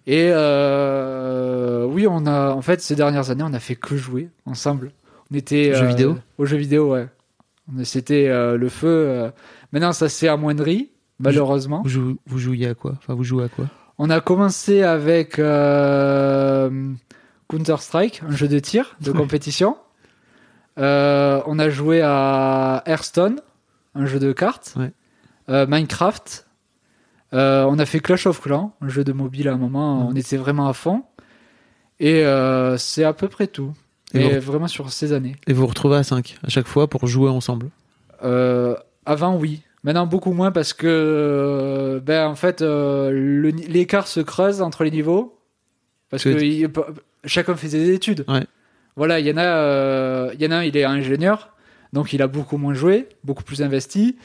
Et 0.07 0.29
oui, 0.33 2.07
on 2.09 2.27
a, 2.27 2.53
en 2.53 2.63
fait, 2.63 2.81
ces 2.81 2.97
dernières 2.97 3.31
années, 3.31 3.45
on 3.47 3.53
a 3.53 3.61
fait 3.61 3.77
que 3.77 3.97
jouer 3.97 4.31
ensemble. 4.47 4.93
On 5.31 5.37
était 5.37 5.75
Jeux 5.75 5.87
vidéo? 5.87 6.17
Aux 6.39 6.47
jeux 6.47 6.57
vidéo, 6.57 6.93
ouais. 6.93 7.07
C'était 7.85 8.29
le 8.57 8.69
feu. 8.71 9.31
Maintenant, 9.73 9.93
ça 9.93 10.09
s'est 10.09 10.29
amoindri, 10.29 10.89
malheureusement. 11.21 11.83
Vous, 11.85 12.17
vous 12.27 12.39
jouiez 12.39 12.69
à 12.69 12.75
quoi? 12.75 12.95
Enfin, 12.97 13.13
vous 13.13 13.25
jouez 13.25 13.45
à 13.45 13.49
quoi? 13.49 13.67
On 13.99 14.11
a 14.11 14.21
commencé 14.21 14.83
avec 14.83 15.39
euh, 15.39 16.71
Counter-Strike, 17.49 18.23
un 18.29 18.31
jeu 18.37 18.47
de 18.49 18.59
tir, 18.59 18.97
de 19.01 19.11
compétition. 19.13 19.77
Euh, 20.79 21.41
on 21.47 21.59
a 21.59 21.69
joué 21.71 22.01
à 22.03 22.83
Hearthstone, 22.87 23.41
un 23.97 24.07
jeu 24.07 24.21
de 24.21 24.33
cartes. 24.33 24.75
Ouais. 24.77 24.93
Euh, 25.49 25.67
Minecraft. 25.67 26.47
On 27.33 27.79
a 27.79 27.87
fait 27.87 28.01
Clash 28.01 28.27
of 28.27 28.41
Clans, 28.41 28.73
un 28.81 28.89
jeu 28.89 29.03
de 29.05 29.13
mobile 29.13 29.49
à 29.49 29.53
un 29.55 29.57
moment. 29.59 29.97
Mhm. 30.03 30.07
On 30.07 30.15
était 30.17 30.37
vraiment 30.37 30.69
à 30.69 30.73
fond. 30.73 31.03
Et 32.01 32.23
c'est 32.79 33.05
à 33.05 33.13
peu 33.13 33.29
près 33.29 33.49
tout. 33.49 33.73
Et 34.15 34.21
Et, 34.25 34.39
vous- 34.39 34.53
vraiment 34.53 34.69
sur 34.69 34.91
ces 34.93 35.13
années. 35.13 35.37
Et 35.49 35.53
vous 35.53 35.63
vous 35.63 35.67
retrouvez 35.67 35.97
à 35.97 36.03
5 36.05 36.39
à 36.45 36.49
chaque 36.49 36.67
fois 36.69 36.89
pour 36.89 37.07
jouer 37.09 37.29
ensemble? 37.31 37.71
Avant, 38.23 39.37
oui. 39.37 39.63
Maintenant, 39.85 40.07
beaucoup 40.07 40.33
moins 40.33 40.51
parce 40.51 40.73
que, 40.73 40.87
euh, 40.89 42.01
ben, 42.01 42.27
en 42.27 42.35
fait, 42.35 42.63
euh, 42.63 43.51
l'écart 43.69 44.07
se 44.09 44.21
creuse 44.21 44.61
entre 44.61 44.85
les 44.85 44.91
niveaux. 44.91 45.39
Parce 46.11 46.25
Que- 46.25 46.31
que 46.31 46.43
il- 46.43 46.69
chacun 47.25 47.55
fait 47.55 47.69
des 47.69 47.93
études. 47.93 48.25
Ouais. 48.29 48.45
Voilà, 48.97 49.21
il 49.21 49.27
y 49.27 49.33
en 49.33 49.37
a, 49.37 49.45
euh, 49.45 50.31
il 50.35 50.43
y 50.43 50.47
en 50.47 50.51
a 50.51 50.57
un, 50.57 50.65
il 50.65 50.77
est 50.77 50.85
ingénieur, 50.85 51.51
donc 51.93 52.13
il 52.13 52.23
a 52.23 52.27
beaucoup 52.27 52.57
moins 52.57 52.75
joué, 52.75 53.09
beaucoup 53.23 53.45
plus 53.45 53.63
investi. 53.63 54.17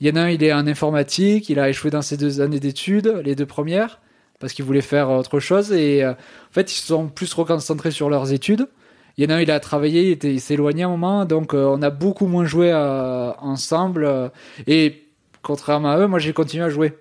Il 0.00 0.06
y 0.06 0.10
en 0.12 0.16
a 0.16 0.20
un, 0.22 0.28
il 0.30 0.42
est 0.44 0.52
en 0.52 0.66
informatique, 0.66 1.48
il 1.48 1.58
a 1.58 1.68
échoué 1.68 1.90
dans 1.90 2.02
ses 2.02 2.16
deux 2.16 2.40
années 2.40 2.60
d'études, 2.60 3.20
les 3.24 3.34
deux 3.34 3.46
premières, 3.46 4.00
parce 4.38 4.52
qu'il 4.52 4.64
voulait 4.64 4.80
faire 4.80 5.10
autre 5.10 5.40
chose. 5.40 5.72
Et 5.72 6.04
euh, 6.04 6.12
en 6.12 6.52
fait, 6.52 6.72
ils 6.72 6.76
se 6.76 6.86
sont 6.86 7.08
plus 7.08 7.32
reconcentrés 7.34 7.90
sur 7.90 8.08
leurs 8.08 8.32
études. 8.32 8.68
Il 9.16 9.24
y 9.24 9.26
en 9.26 9.30
a 9.30 9.36
un, 9.38 9.40
il 9.40 9.50
a 9.50 9.60
travaillé, 9.60 10.18
il, 10.22 10.40
s'est 10.40 10.54
éloigné 10.54 10.82
un 10.84 10.88
moment, 10.88 11.24
donc 11.24 11.54
euh, 11.54 11.66
on 11.66 11.82
a 11.82 11.90
beaucoup 11.90 12.26
moins 12.26 12.44
joué 12.44 12.70
euh, 12.72 13.32
ensemble. 13.40 14.04
euh, 14.04 14.28
et 14.66 15.06
contrairement 15.42 15.90
à 15.90 15.98
eux, 15.98 16.06
moi 16.06 16.18
j'ai 16.18 16.32
continué 16.32 16.64
à 16.64 16.70
jouer, 16.70 16.96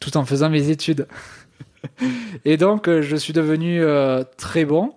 tout 0.00 0.16
en 0.16 0.24
faisant 0.24 0.50
mes 0.50 0.70
études. 0.70 1.06
et 2.44 2.56
donc 2.56 2.88
euh, 2.88 3.02
je 3.02 3.16
suis 3.16 3.32
devenu 3.32 3.80
euh, 3.82 4.24
très 4.36 4.64
bon. 4.64 4.94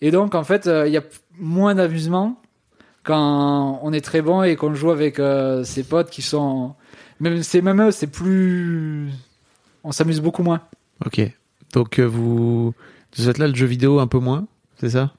Et 0.00 0.10
donc 0.10 0.34
en 0.34 0.44
fait, 0.44 0.66
euh, 0.66 0.86
il 0.86 0.92
y 0.92 0.96
a 0.96 1.02
p- 1.02 1.08
moins 1.38 1.74
d'amusement 1.74 2.40
quand 3.02 3.78
on 3.82 3.92
est 3.92 4.00
très 4.00 4.20
bon 4.22 4.42
et 4.42 4.56
qu'on 4.56 4.74
joue 4.74 4.90
avec 4.90 5.18
euh, 5.18 5.62
ses 5.64 5.84
potes 5.84 6.10
qui 6.10 6.22
sont... 6.22 6.74
Même, 7.20 7.42
c'est 7.42 7.62
même 7.62 7.80
eux, 7.80 7.90
c'est 7.92 8.08
plus... 8.08 9.08
On 9.84 9.92
s'amuse 9.92 10.20
beaucoup 10.20 10.42
moins. 10.42 10.60
Ok. 11.04 11.20
Donc, 11.72 11.98
euh, 12.00 12.04
vous. 12.04 12.74
Vous 13.16 13.28
êtes 13.28 13.38
là, 13.38 13.46
le 13.46 13.54
jeu 13.54 13.66
vidéo 13.66 14.00
un 14.00 14.06
peu 14.08 14.18
moins, 14.18 14.46
c'est 14.80 14.90
ça? 14.90 15.12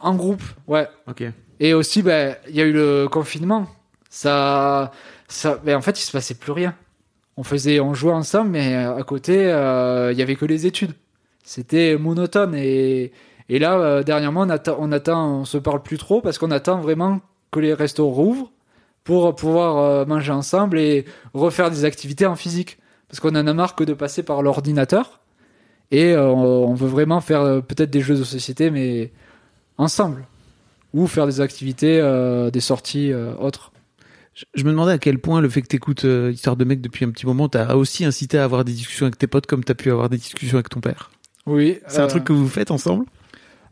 En 0.00 0.14
groupe, 0.14 0.42
ouais. 0.66 0.88
Ok. 1.08 1.24
Et 1.58 1.74
aussi, 1.74 2.02
ben, 2.02 2.36
il 2.48 2.56
y 2.56 2.60
a 2.60 2.64
eu 2.64 2.72
le 2.72 3.08
confinement. 3.08 3.66
Ça, 4.08 4.92
ça, 5.28 5.60
ben, 5.64 5.76
en 5.76 5.80
fait, 5.82 6.00
il 6.00 6.02
se 6.02 6.12
passait 6.12 6.34
plus 6.34 6.52
rien. 6.52 6.74
On 7.36 7.42
faisait, 7.42 7.80
on 7.80 7.94
jouait 7.94 8.12
ensemble, 8.12 8.50
mais 8.50 8.74
euh, 8.74 8.96
à 8.96 9.02
côté, 9.02 9.50
euh, 9.50 10.12
il 10.12 10.18
y 10.18 10.22
avait 10.22 10.36
que 10.36 10.44
les 10.44 10.66
études. 10.66 10.94
C'était 11.44 11.96
monotone. 11.96 12.54
Et, 12.54 13.12
et 13.48 13.58
là, 13.58 13.78
euh, 13.78 14.02
dernièrement, 14.02 14.42
on 14.42 14.50
attend, 14.50 14.76
on 14.78 14.92
attend, 14.92 15.40
on 15.40 15.44
se 15.44 15.58
parle 15.58 15.82
plus 15.82 15.98
trop 15.98 16.20
parce 16.20 16.38
qu'on 16.38 16.50
attend 16.50 16.80
vraiment 16.80 17.20
que 17.50 17.60
les 17.60 17.74
restos 17.74 18.08
rouvrent 18.08 18.52
pour 19.04 19.34
pouvoir 19.34 19.78
euh, 19.78 20.04
manger 20.04 20.32
ensemble 20.32 20.78
et 20.78 21.04
refaire 21.34 21.70
des 21.70 21.84
activités 21.84 22.26
en 22.26 22.36
physique. 22.36 22.78
Parce 23.08 23.18
qu'on 23.20 23.30
en 23.30 23.46
a 23.46 23.52
marre 23.52 23.74
que 23.74 23.82
de 23.82 23.92
passer 23.92 24.22
par 24.22 24.42
l'ordinateur. 24.42 25.20
Et 25.90 26.12
euh, 26.12 26.28
on 26.30 26.74
veut 26.74 26.86
vraiment 26.88 27.20
faire 27.20 27.40
euh, 27.40 27.60
peut-être 27.60 27.90
des 27.90 28.00
jeux 28.00 28.16
de 28.16 28.22
société, 28.22 28.70
mais 28.70 29.10
ensemble 29.80 30.26
ou 30.92 31.06
faire 31.06 31.26
des 31.26 31.40
activités, 31.40 31.98
euh, 32.00 32.50
des 32.50 32.60
sorties 32.60 33.12
euh, 33.12 33.34
autres. 33.36 33.72
Je, 34.34 34.44
je 34.54 34.64
me 34.64 34.70
demandais 34.70 34.92
à 34.92 34.98
quel 34.98 35.18
point 35.18 35.40
le 35.40 35.48
fait 35.48 35.62
que 35.62 35.68
t'écoutes 35.68 36.04
euh, 36.04 36.30
Histoire 36.32 36.56
de 36.56 36.64
mec 36.64 36.80
depuis 36.80 37.04
un 37.04 37.10
petit 37.10 37.26
moment 37.26 37.48
t'a 37.48 37.76
aussi 37.76 38.04
incité 38.04 38.38
à 38.38 38.44
avoir 38.44 38.64
des 38.64 38.72
discussions 38.72 39.06
avec 39.06 39.18
tes 39.18 39.26
potes 39.26 39.46
comme 39.46 39.64
t'as 39.64 39.74
pu 39.74 39.90
avoir 39.90 40.08
des 40.08 40.18
discussions 40.18 40.56
avec 40.56 40.68
ton 40.68 40.80
père. 40.80 41.10
Oui. 41.46 41.78
C'est 41.88 42.00
un 42.00 42.04
euh, 42.04 42.08
truc 42.08 42.24
que 42.24 42.32
vous 42.32 42.48
faites 42.48 42.70
ensemble? 42.70 43.06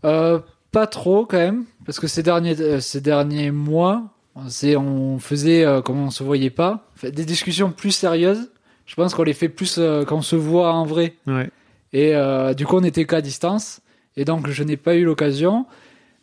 Pas 0.02 0.86
trop 0.86 1.24
quand 1.24 1.38
même, 1.38 1.64
parce 1.86 1.98
que 1.98 2.06
ces 2.06 2.22
derniers, 2.22 2.80
ces 2.80 3.00
derniers 3.00 3.50
mois, 3.50 4.12
c'est, 4.48 4.76
on 4.76 5.18
faisait, 5.18 5.64
comme 5.82 5.98
on 5.98 6.10
se 6.10 6.22
voyait 6.22 6.50
pas, 6.50 6.90
des 7.02 7.24
discussions 7.24 7.72
plus 7.72 7.92
sérieuses. 7.92 8.50
Je 8.84 8.94
pense 8.94 9.14
qu'on 9.14 9.22
les 9.22 9.32
fait 9.32 9.48
plus 9.48 9.80
quand 10.06 10.16
on 10.16 10.22
se 10.22 10.36
voit 10.36 10.74
en 10.74 10.84
vrai. 10.84 11.14
Ouais. 11.26 11.50
Et 11.94 12.12
du 12.54 12.66
coup, 12.66 12.76
on 12.76 12.84
était 12.84 13.06
qu'à 13.06 13.22
distance. 13.22 13.80
Et 14.18 14.26
donc, 14.26 14.50
je 14.50 14.62
n'ai 14.62 14.76
pas 14.76 14.94
eu 14.94 15.04
l'occasion. 15.04 15.64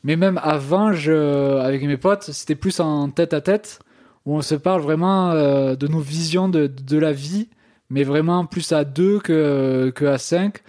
Mais 0.06 0.16
même 0.16 0.40
avant, 0.42 0.94
je, 0.94 1.58
avec 1.60 1.84
mes 1.84 1.98
potes, 1.98 2.32
c'était 2.32 2.56
plus 2.56 2.80
en 2.80 3.10
tête 3.10 3.34
à 3.34 3.42
tête, 3.42 3.80
où 4.26 4.38
on 4.38 4.42
se 4.42 4.56
parle 4.56 4.82
vraiment 4.82 5.32
euh, 5.32 5.76
de 5.76 5.88
nos 5.88 6.00
visions 6.00 6.48
de, 6.48 6.68
de 6.68 6.98
la 6.98 7.12
vie, 7.12 7.50
mais 7.90 8.04
vraiment 8.04 8.46
plus 8.46 8.72
à 8.72 8.86
deux 8.86 9.20
que, 9.20 9.92
que 9.94 10.06
à 10.06 10.18
cinq. 10.18 10.60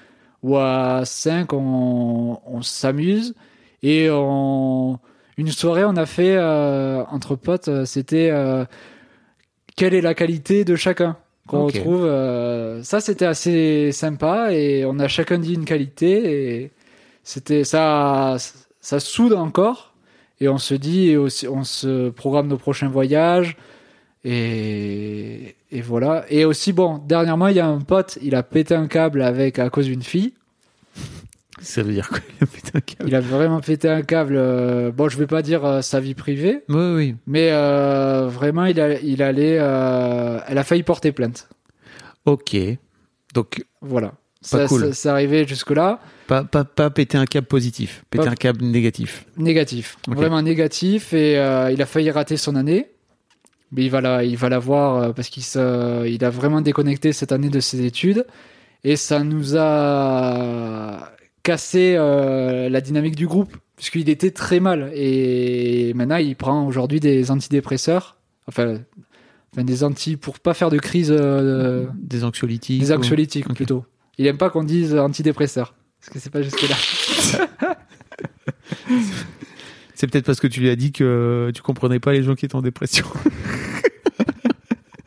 Ou 0.42 0.56
à 0.56 1.02
cinq, 1.04 1.52
on, 1.52 2.40
on 2.44 2.62
s'amuse. 2.62 3.34
Et 3.82 4.08
on, 4.10 4.98
une 5.38 5.48
soirée, 5.48 5.84
on 5.84 5.96
a 5.96 6.06
fait 6.06 6.36
euh, 6.36 7.04
entre 7.10 7.36
potes, 7.36 7.68
euh, 7.68 7.84
c'était 7.84 8.30
euh, 8.30 8.64
quelle 9.76 9.94
est 9.94 10.00
la 10.00 10.14
qualité 10.14 10.64
de 10.64 10.76
chacun 10.76 11.16
qu'on 11.46 11.66
retrouve. 11.66 12.10
ça, 12.82 13.00
c'était 13.00 13.26
assez 13.26 13.92
sympa 13.92 14.52
et 14.52 14.84
on 14.84 14.98
a 14.98 15.06
chacun 15.06 15.38
dit 15.38 15.54
une 15.54 15.64
qualité 15.64 16.62
et 16.62 16.70
c'était 17.22 17.62
ça, 17.62 18.36
ça 18.86 19.00
soude 19.00 19.32
encore. 19.32 19.94
Et 20.40 20.48
on 20.48 20.58
se 20.58 20.74
dit, 20.74 21.08
et 21.08 21.16
aussi, 21.16 21.48
on 21.48 21.64
se 21.64 22.10
programme 22.10 22.46
nos 22.46 22.58
prochains 22.58 22.88
voyages. 22.88 23.56
Et, 24.24 25.56
et 25.70 25.80
voilà. 25.80 26.24
Et 26.30 26.44
aussi, 26.44 26.72
bon, 26.72 26.98
dernièrement, 26.98 27.48
il 27.48 27.56
y 27.56 27.60
a 27.60 27.66
un 27.66 27.80
pote, 27.80 28.18
il 28.22 28.34
a 28.34 28.42
pété 28.42 28.74
un 28.74 28.86
câble 28.86 29.22
avec, 29.22 29.58
à 29.58 29.70
cause 29.70 29.86
d'une 29.86 30.02
fille. 30.02 30.34
Ça 31.60 31.82
veut 31.82 31.92
dire 31.94 32.08
quoi 32.08 32.18
Il 32.38 32.44
a 32.44 32.46
pété 32.46 32.70
un 32.74 32.80
câble? 32.80 33.08
Il 33.08 33.14
a 33.14 33.20
vraiment 33.20 33.60
pété 33.60 33.88
un 33.88 34.02
câble. 34.02 34.34
euh, 34.36 34.90
Bon, 34.92 35.08
je 35.08 35.16
vais 35.16 35.26
pas 35.26 35.42
dire 35.42 35.64
euh, 35.64 35.80
sa 35.80 36.00
vie 36.00 36.14
privée, 36.14 36.62
Oui, 36.68 36.92
oui. 36.94 37.14
mais 37.26 37.48
euh, 37.50 38.28
vraiment, 38.28 38.66
il, 38.66 38.80
a, 38.80 39.00
il 39.00 39.22
allait. 39.22 39.54
elle 39.54 40.58
a 40.58 40.64
failli 40.64 40.82
porter 40.82 41.12
plainte. 41.12 41.48
Ok. 42.26 42.56
Donc, 43.34 43.64
Voilà. 43.80 44.12
Pas 44.50 44.58
Ça, 44.58 44.66
cool. 44.66 44.94
ça- 44.94 45.12
arrivé 45.12 45.46
jusque-là. 45.46 46.00
pas, 46.26 46.44
pas, 46.44 46.64
pas 46.64 46.90
péter 46.90 47.18
un 47.18 47.26
câble 47.26 47.46
positif, 47.46 48.04
péter 48.10 48.24
Pas- 48.24 48.30
un 48.30 48.34
câble 48.34 48.64
négatif. 48.64 49.26
Négatif. 49.36 49.96
Vraiment 50.08 50.40
négatif. 50.42 51.12
Et 51.12 51.38
euh, 51.38 51.70
il 51.70 51.80
a 51.82 51.86
failli 51.86 52.10
rater 52.10 52.36
son 52.36 52.54
année. 52.56 52.88
Mais 53.72 53.84
il 53.84 53.90
va 53.90 54.00
la, 54.00 54.22
il 54.24 54.36
va 54.36 54.48
l'avoir 54.48 54.96
euh, 55.02 55.12
parce 55.12 55.28
qu'il 55.28 55.42
il 55.42 56.24
a 56.24 56.30
vraiment 56.30 56.60
déconnecté 56.60 57.12
cette 57.12 57.32
année 57.32 57.48
de 57.50 57.58
ses 57.60 57.84
études. 57.84 58.24
Et 58.84 58.94
ça 58.96 59.24
nous 59.24 59.56
a 59.56 61.12
cassé 61.42 61.94
euh, 61.96 62.68
la 62.68 62.80
dynamique 62.80 63.16
du 63.16 63.26
groupe. 63.26 63.56
Puisqu'il 63.76 64.08
était 64.08 64.30
très 64.30 64.58
mal. 64.60 64.90
Et 64.94 65.92
maintenant, 65.94 66.16
il 66.16 66.34
prend 66.36 66.66
aujourd'hui 66.66 66.98
des 67.00 67.30
antidépresseurs. 67.30 68.16
Enfin, 68.48 68.78
enfin, 69.52 69.64
des 69.64 69.84
anti 69.84 70.16
pour 70.16 70.38
pas 70.38 70.54
faire 70.54 70.70
de 70.70 70.78
crise. 70.78 71.10
euh, 71.14 71.86
Des 72.00 72.24
anxiolytiques. 72.24 72.80
des 72.80 72.92
anxiolytiques 72.92 73.52
plutôt. 73.52 73.84
Il 74.18 74.26
aime 74.26 74.38
pas 74.38 74.50
qu'on 74.50 74.64
dise 74.64 74.94
antidépresseurs. 74.96 75.74
Parce 76.00 76.10
que 76.12 76.18
c'est 76.18 76.30
pas 76.30 76.42
jusque 76.42 76.62
là. 76.68 76.76
C'est 79.94 80.06
peut-être 80.08 80.26
parce 80.26 80.40
que 80.40 80.46
tu 80.46 80.60
lui 80.60 80.68
as 80.68 80.76
dit 80.76 80.92
que 80.92 81.50
tu 81.54 81.62
comprenais 81.62 82.00
pas 82.00 82.12
les 82.12 82.22
gens 82.22 82.34
qui 82.34 82.44
étaient 82.44 82.54
en 82.54 82.60
dépression. 82.62 83.06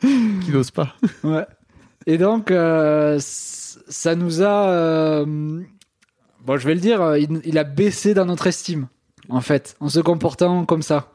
qui 0.00 0.50
n'osent 0.50 0.72
pas. 0.72 0.96
Ouais. 1.22 1.46
Et 2.06 2.18
donc, 2.18 2.50
euh, 2.50 3.18
ça 3.20 4.14
nous 4.16 4.42
a. 4.42 4.68
euh, 4.70 5.24
bon, 6.44 6.56
je 6.56 6.66
vais 6.66 6.74
le 6.74 6.80
dire, 6.80 7.00
euh, 7.02 7.18
il, 7.20 7.40
il 7.44 7.56
a 7.58 7.64
baissé 7.64 8.14
dans 8.14 8.24
notre 8.24 8.46
estime, 8.48 8.88
en 9.28 9.40
fait, 9.40 9.76
en 9.78 9.88
se 9.88 10.00
comportant 10.00 10.64
comme 10.64 10.82
ça. 10.82 11.12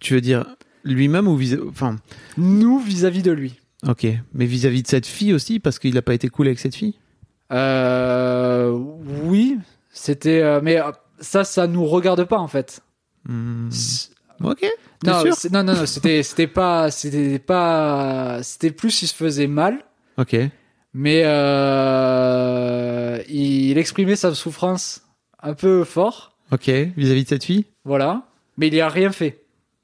Tu 0.00 0.12
veux 0.14 0.20
dire 0.20 0.44
lui-même 0.84 1.26
ou 1.26 1.36
vis 1.36 1.56
Enfin, 1.68 1.96
Nous, 2.36 2.78
vis-à-vis 2.80 3.22
de 3.22 3.32
lui. 3.32 3.58
ok. 3.88 4.06
Mais 4.34 4.44
vis-à-vis 4.44 4.82
de 4.82 4.88
cette 4.88 5.06
fille 5.06 5.32
aussi, 5.32 5.58
parce 5.58 5.78
qu'il 5.78 5.94
n'a 5.94 6.02
pas 6.02 6.14
été 6.14 6.28
cool 6.28 6.48
avec 6.48 6.58
cette 6.58 6.74
fille? 6.74 6.98
Oui, 9.24 9.58
c'était. 9.90 10.40
euh, 10.42 10.60
mais 10.62 10.80
euh, 10.80 10.90
ça, 11.20 11.44
ça 11.44 11.66
nous 11.66 11.84
regarde 11.86 12.24
pas, 12.24 12.38
en 12.38 12.48
fait. 12.48 12.80
Hmm. 13.28 13.68
Ok. 14.42 14.64
Non, 15.04 15.20
sûr 15.20 15.34
non, 15.52 15.62
non, 15.62 15.74
non, 15.74 15.86
c'était, 15.86 16.22
c'était 16.22 16.46
pas, 16.46 16.90
c'était 16.90 17.38
pas, 17.38 18.40
c'était 18.42 18.70
plus 18.70 19.02
il 19.02 19.06
se 19.08 19.14
faisait 19.14 19.46
mal, 19.46 19.84
Ok. 20.18 20.36
mais 20.94 21.22
euh, 21.24 23.18
il 23.28 23.76
exprimait 23.78 24.16
sa 24.16 24.34
souffrance 24.34 25.02
un 25.42 25.54
peu 25.54 25.84
fort, 25.84 26.32
Ok. 26.52 26.68
Vis-à-vis 26.68 27.24
de 27.24 27.28
cette 27.28 27.44
fille 27.44 27.64
voilà, 27.84 28.22
mais 28.56 28.68
il 28.68 28.74
y 28.74 28.80
a 28.80 28.88
rien 28.88 29.10
fait. 29.12 29.42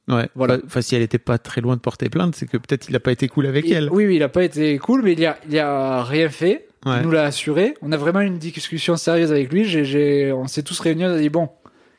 Ouais. 0.08 0.28
Voilà. 0.34 0.58
Enfin, 0.66 0.80
si 0.80 0.94
elle 0.96 1.02
était 1.02 1.18
pas 1.18 1.38
très 1.38 1.60
loin 1.60 1.76
de 1.76 1.80
porter 1.80 2.08
plainte, 2.08 2.34
c'est 2.36 2.46
que 2.46 2.56
peut-être 2.56 2.88
il 2.88 2.96
a 2.96 3.00
pas 3.00 3.12
été 3.12 3.28
cool 3.28 3.46
avec 3.46 3.66
Il- 3.66 3.72
elle. 3.74 3.90
Oui, 3.92 4.06
oui, 4.06 4.16
il 4.16 4.22
a 4.22 4.28
pas 4.28 4.44
été 4.44 4.78
cool, 4.78 5.02
mais 5.02 5.12
il 5.12 5.20
y 5.20 5.26
a, 5.26 5.38
il 5.46 5.52
y 5.54 5.58
a 5.58 6.02
rien 6.02 6.28
fait. 6.28 6.68
Ouais. 6.84 6.96
Il 6.98 7.02
nous 7.02 7.10
l'a 7.12 7.24
assuré. 7.24 7.74
On 7.82 7.92
a 7.92 7.96
vraiment 7.96 8.20
eu 8.20 8.26
une 8.26 8.38
discussion 8.38 8.96
sérieuse 8.96 9.30
avec 9.30 9.52
lui. 9.52 9.64
On 10.32 10.46
s'est 10.48 10.62
tous 10.62 10.78
réunis. 10.80 11.04
On 11.04 11.10
a 11.14 11.18
dit 11.18 11.28
bon, 11.28 11.48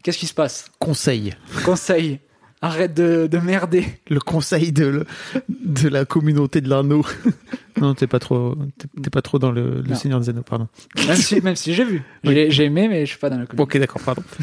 qu'est-ce 0.04 0.18
qui 0.18 0.28
se 0.28 0.34
passe? 0.34 0.66
Conseil. 0.80 1.34
Conseil, 1.66 2.20
arrête 2.62 2.94
de, 2.94 3.28
de 3.28 3.38
merder. 3.38 3.86
Le 4.10 4.20
conseil 4.20 4.72
de, 4.74 4.86
le- 4.88 5.06
de 5.50 5.88
la 5.88 6.04
communauté 6.06 6.60
de 6.62 6.70
l'anneau. 6.70 7.06
non, 7.82 7.94
t'es 7.96 8.08
pas 8.08 8.20
trop, 8.20 8.56
t'es 9.02 9.10
pas 9.10 9.22
trop 9.22 9.40
dans 9.40 9.52
le. 9.52 9.84
Seigneur 9.96 10.20
des 10.20 10.30
Anneaux, 10.30 10.44
pardon. 10.44 10.68
Même 11.08 11.16
si, 11.16 11.40
même 11.42 11.56
si 11.56 11.74
j'ai 11.74 11.86
vu, 11.86 12.02
Oui. 12.26 12.48
j'ai 12.50 12.66
aimé, 12.66 12.88
mais 12.90 13.06
je 13.06 13.12
suis 13.12 13.20
pas 13.20 13.30
dans 13.30 13.38
la 13.40 13.46
communauté. 13.46 13.78
Ok, 13.78 13.80
d'accord, 13.82 14.02
pardon. 14.02 14.24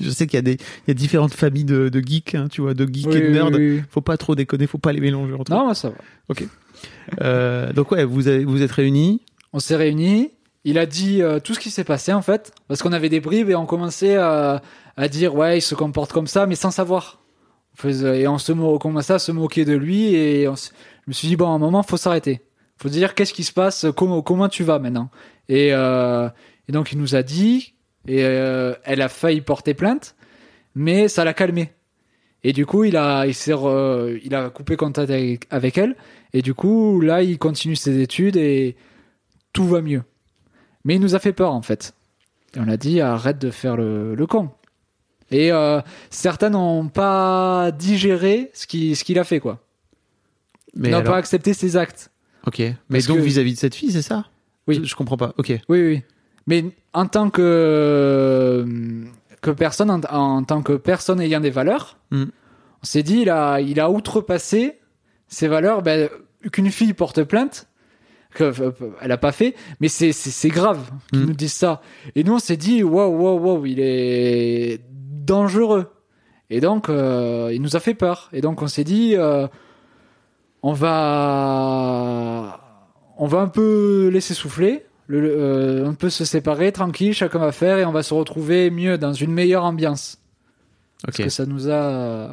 Je 0.00 0.10
sais 0.10 0.26
qu'il 0.26 0.36
y 0.36 0.38
a 0.38 0.42
des, 0.42 0.54
il 0.54 0.88
y 0.88 0.90
a 0.90 0.94
différentes 0.94 1.34
familles 1.34 1.64
de, 1.64 1.88
de 1.88 2.00
geeks, 2.00 2.34
hein, 2.34 2.48
tu 2.50 2.60
vois, 2.62 2.74
de 2.74 2.84
geeks 2.92 3.06
Oui, 3.06 3.16
et 3.16 3.20
de 3.22 3.28
nerds. 3.28 3.50
oui, 3.52 3.76
oui. 3.76 3.82
Faut 3.90 4.00
pas 4.00 4.16
trop 4.16 4.34
déconner, 4.34 4.66
faut 4.66 4.78
pas 4.78 4.92
les 4.92 5.00
mélanger 5.00 5.34
entre 5.34 5.52
eux. 5.52 5.56
Non, 5.56 5.72
ça 5.74 5.90
va. 5.90 5.94
Euh, 7.22 7.72
donc 7.72 7.90
ouais, 7.92 8.04
vous 8.04 8.28
avez, 8.28 8.44
vous 8.44 8.62
êtes 8.62 8.72
réunis. 8.72 9.20
On 9.52 9.58
s'est 9.58 9.76
réunis. 9.76 10.30
Il 10.64 10.78
a 10.78 10.86
dit 10.86 11.20
euh, 11.22 11.40
tout 11.40 11.52
ce 11.54 11.60
qui 11.60 11.70
s'est 11.70 11.84
passé 11.84 12.12
en 12.12 12.22
fait, 12.22 12.52
parce 12.68 12.82
qu'on 12.82 12.92
avait 12.92 13.10
des 13.10 13.20
bribes 13.20 13.50
et 13.50 13.54
on 13.54 13.66
commençait 13.66 14.16
à, 14.16 14.62
à 14.96 15.08
dire 15.08 15.34
ouais, 15.34 15.58
il 15.58 15.60
se 15.60 15.74
comporte 15.74 16.12
comme 16.12 16.26
ça, 16.26 16.46
mais 16.46 16.54
sans 16.54 16.70
savoir. 16.70 17.20
On 17.74 17.82
faisait- 17.82 18.20
et 18.22 18.28
on 18.28 18.38
se 18.38 18.52
mo- 18.52 18.78
commençait 18.78 19.12
à 19.12 19.18
se 19.18 19.30
moquer 19.32 19.64
de 19.64 19.74
lui 19.74 20.14
et 20.14 20.48
on 20.48 20.54
s- 20.54 20.72
je 21.04 21.10
me 21.10 21.12
suis 21.12 21.28
dit 21.28 21.36
bon, 21.36 21.46
à 21.48 21.50
un 21.50 21.58
moment, 21.58 21.82
faut 21.82 21.96
s'arrêter. 21.98 22.40
Faut 22.78 22.88
dire 22.88 23.14
qu'est-ce 23.14 23.34
qui 23.34 23.44
se 23.44 23.52
passe, 23.52 23.84
comment 23.96 24.22
comment 24.22 24.48
tu 24.48 24.64
vas 24.64 24.78
maintenant? 24.78 25.10
Et, 25.50 25.68
euh, 25.74 26.28
et 26.68 26.72
donc 26.72 26.92
il 26.92 26.98
nous 26.98 27.14
a 27.14 27.22
dit 27.22 27.73
et 28.06 28.24
euh, 28.24 28.74
elle 28.84 29.00
a 29.02 29.08
failli 29.08 29.40
porter 29.40 29.74
plainte, 29.74 30.14
mais 30.74 31.08
ça 31.08 31.24
l'a 31.24 31.34
calmé. 31.34 31.72
Et 32.42 32.52
du 32.52 32.66
coup, 32.66 32.84
il 32.84 32.96
a, 32.96 33.26
il 33.26 33.32
re- 33.32 34.20
il 34.22 34.34
a 34.34 34.50
coupé 34.50 34.76
contact 34.76 35.10
avec, 35.10 35.46
avec 35.50 35.78
elle. 35.78 35.96
Et 36.34 36.42
du 36.42 36.52
coup, 36.52 37.00
là, 37.00 37.22
il 37.22 37.38
continue 37.38 37.76
ses 37.76 38.00
études 38.02 38.36
et 38.36 38.76
tout 39.54 39.64
va 39.66 39.80
mieux. 39.80 40.02
Mais 40.84 40.96
il 40.96 41.00
nous 41.00 41.14
a 41.14 41.18
fait 41.18 41.32
peur, 41.32 41.52
en 41.52 41.62
fait. 41.62 41.94
Et 42.54 42.60
on 42.60 42.68
a 42.68 42.76
dit, 42.76 43.00
arrête 43.00 43.38
de 43.38 43.50
faire 43.50 43.76
le, 43.76 44.14
le 44.14 44.26
con. 44.26 44.50
Et 45.30 45.50
euh, 45.52 45.80
certains 46.10 46.50
n'ont 46.50 46.88
pas 46.88 47.70
digéré 47.72 48.50
ce 48.52 48.66
qu'il 48.66 48.94
ce 48.94 49.04
qu'il 49.04 49.18
a 49.18 49.24
fait, 49.24 49.40
quoi. 49.40 49.60
Mais 50.76 50.90
n'ont 50.90 50.98
alors- 50.98 51.12
pas 51.14 51.18
accepté 51.18 51.54
ses 51.54 51.76
actes. 51.78 52.10
Ok. 52.46 52.58
Mais 52.58 52.76
Parce 52.90 53.06
donc 53.06 53.18
que- 53.18 53.22
vis-à-vis 53.22 53.54
de 53.54 53.58
cette 53.58 53.74
fille, 53.74 53.90
c'est 53.90 54.02
ça? 54.02 54.26
Oui. 54.66 54.74
Je, 54.76 54.84
je 54.84 54.94
comprends 54.94 55.16
pas. 55.16 55.32
Ok. 55.38 55.48
Oui, 55.70 55.82
oui. 55.82 56.02
Mais 56.46 56.64
en 56.92 57.06
tant 57.06 57.30
que, 57.30 58.64
que 59.40 59.50
personne, 59.50 59.90
en, 59.90 60.00
en 60.10 60.44
tant 60.44 60.62
que 60.62 60.72
personne 60.74 61.20
ayant 61.20 61.40
des 61.40 61.50
valeurs, 61.50 61.96
Mm. 62.10 62.24
on 62.24 62.84
s'est 62.86 63.02
dit, 63.02 63.20
il 63.22 63.30
a, 63.30 63.60
il 63.60 63.80
a 63.80 63.90
outrepassé 63.90 64.78
ses 65.28 65.48
valeurs. 65.48 65.82
Ben, 65.82 66.08
qu'une 66.52 66.70
fille 66.70 66.92
porte 66.92 67.24
plainte, 67.24 67.66
que, 68.34 68.44
euh, 68.44 68.70
elle 69.00 69.12
a 69.12 69.16
pas 69.16 69.32
fait, 69.32 69.54
mais 69.80 69.88
c'est, 69.88 70.12
c'est, 70.12 70.30
c'est 70.30 70.48
grave 70.50 70.90
qu'ils 71.10 71.20
Mm. 71.22 71.26
nous 71.26 71.32
disent 71.34 71.54
ça. 71.54 71.80
Et 72.14 72.24
nous, 72.24 72.34
on 72.34 72.38
s'est 72.38 72.56
dit, 72.58 72.82
waouh, 72.82 73.10
waouh, 73.16 73.38
waouh, 73.38 73.66
il 73.66 73.80
est 73.80 74.80
dangereux. 74.90 75.90
Et 76.50 76.60
donc, 76.60 76.88
euh, 76.90 77.50
il 77.54 77.62
nous 77.62 77.74
a 77.76 77.80
fait 77.80 77.94
peur. 77.94 78.28
Et 78.34 78.40
donc, 78.42 78.60
on 78.60 78.66
s'est 78.66 78.84
dit, 78.84 79.14
euh, 79.16 79.46
on 80.62 80.72
va, 80.74 82.60
on 83.16 83.26
va 83.26 83.38
un 83.40 83.48
peu 83.48 84.08
laisser 84.12 84.34
souffler, 84.34 84.84
le, 85.06 85.20
euh, 85.36 85.86
un 85.86 85.94
peu 85.94 86.10
se 86.10 86.24
séparer, 86.24 86.72
tranquille, 86.72 87.12
chacun 87.14 87.38
va 87.38 87.52
faire, 87.52 87.78
et 87.78 87.84
on 87.84 87.92
va 87.92 88.02
se 88.02 88.14
retrouver 88.14 88.70
mieux, 88.70 88.96
dans 88.98 89.12
une 89.12 89.32
meilleure 89.32 89.64
ambiance. 89.64 90.18
Parce 91.04 91.18
que 91.18 91.28
ça 91.28 91.44
nous 91.46 91.68
a, 91.68 91.72
euh, 91.72 92.28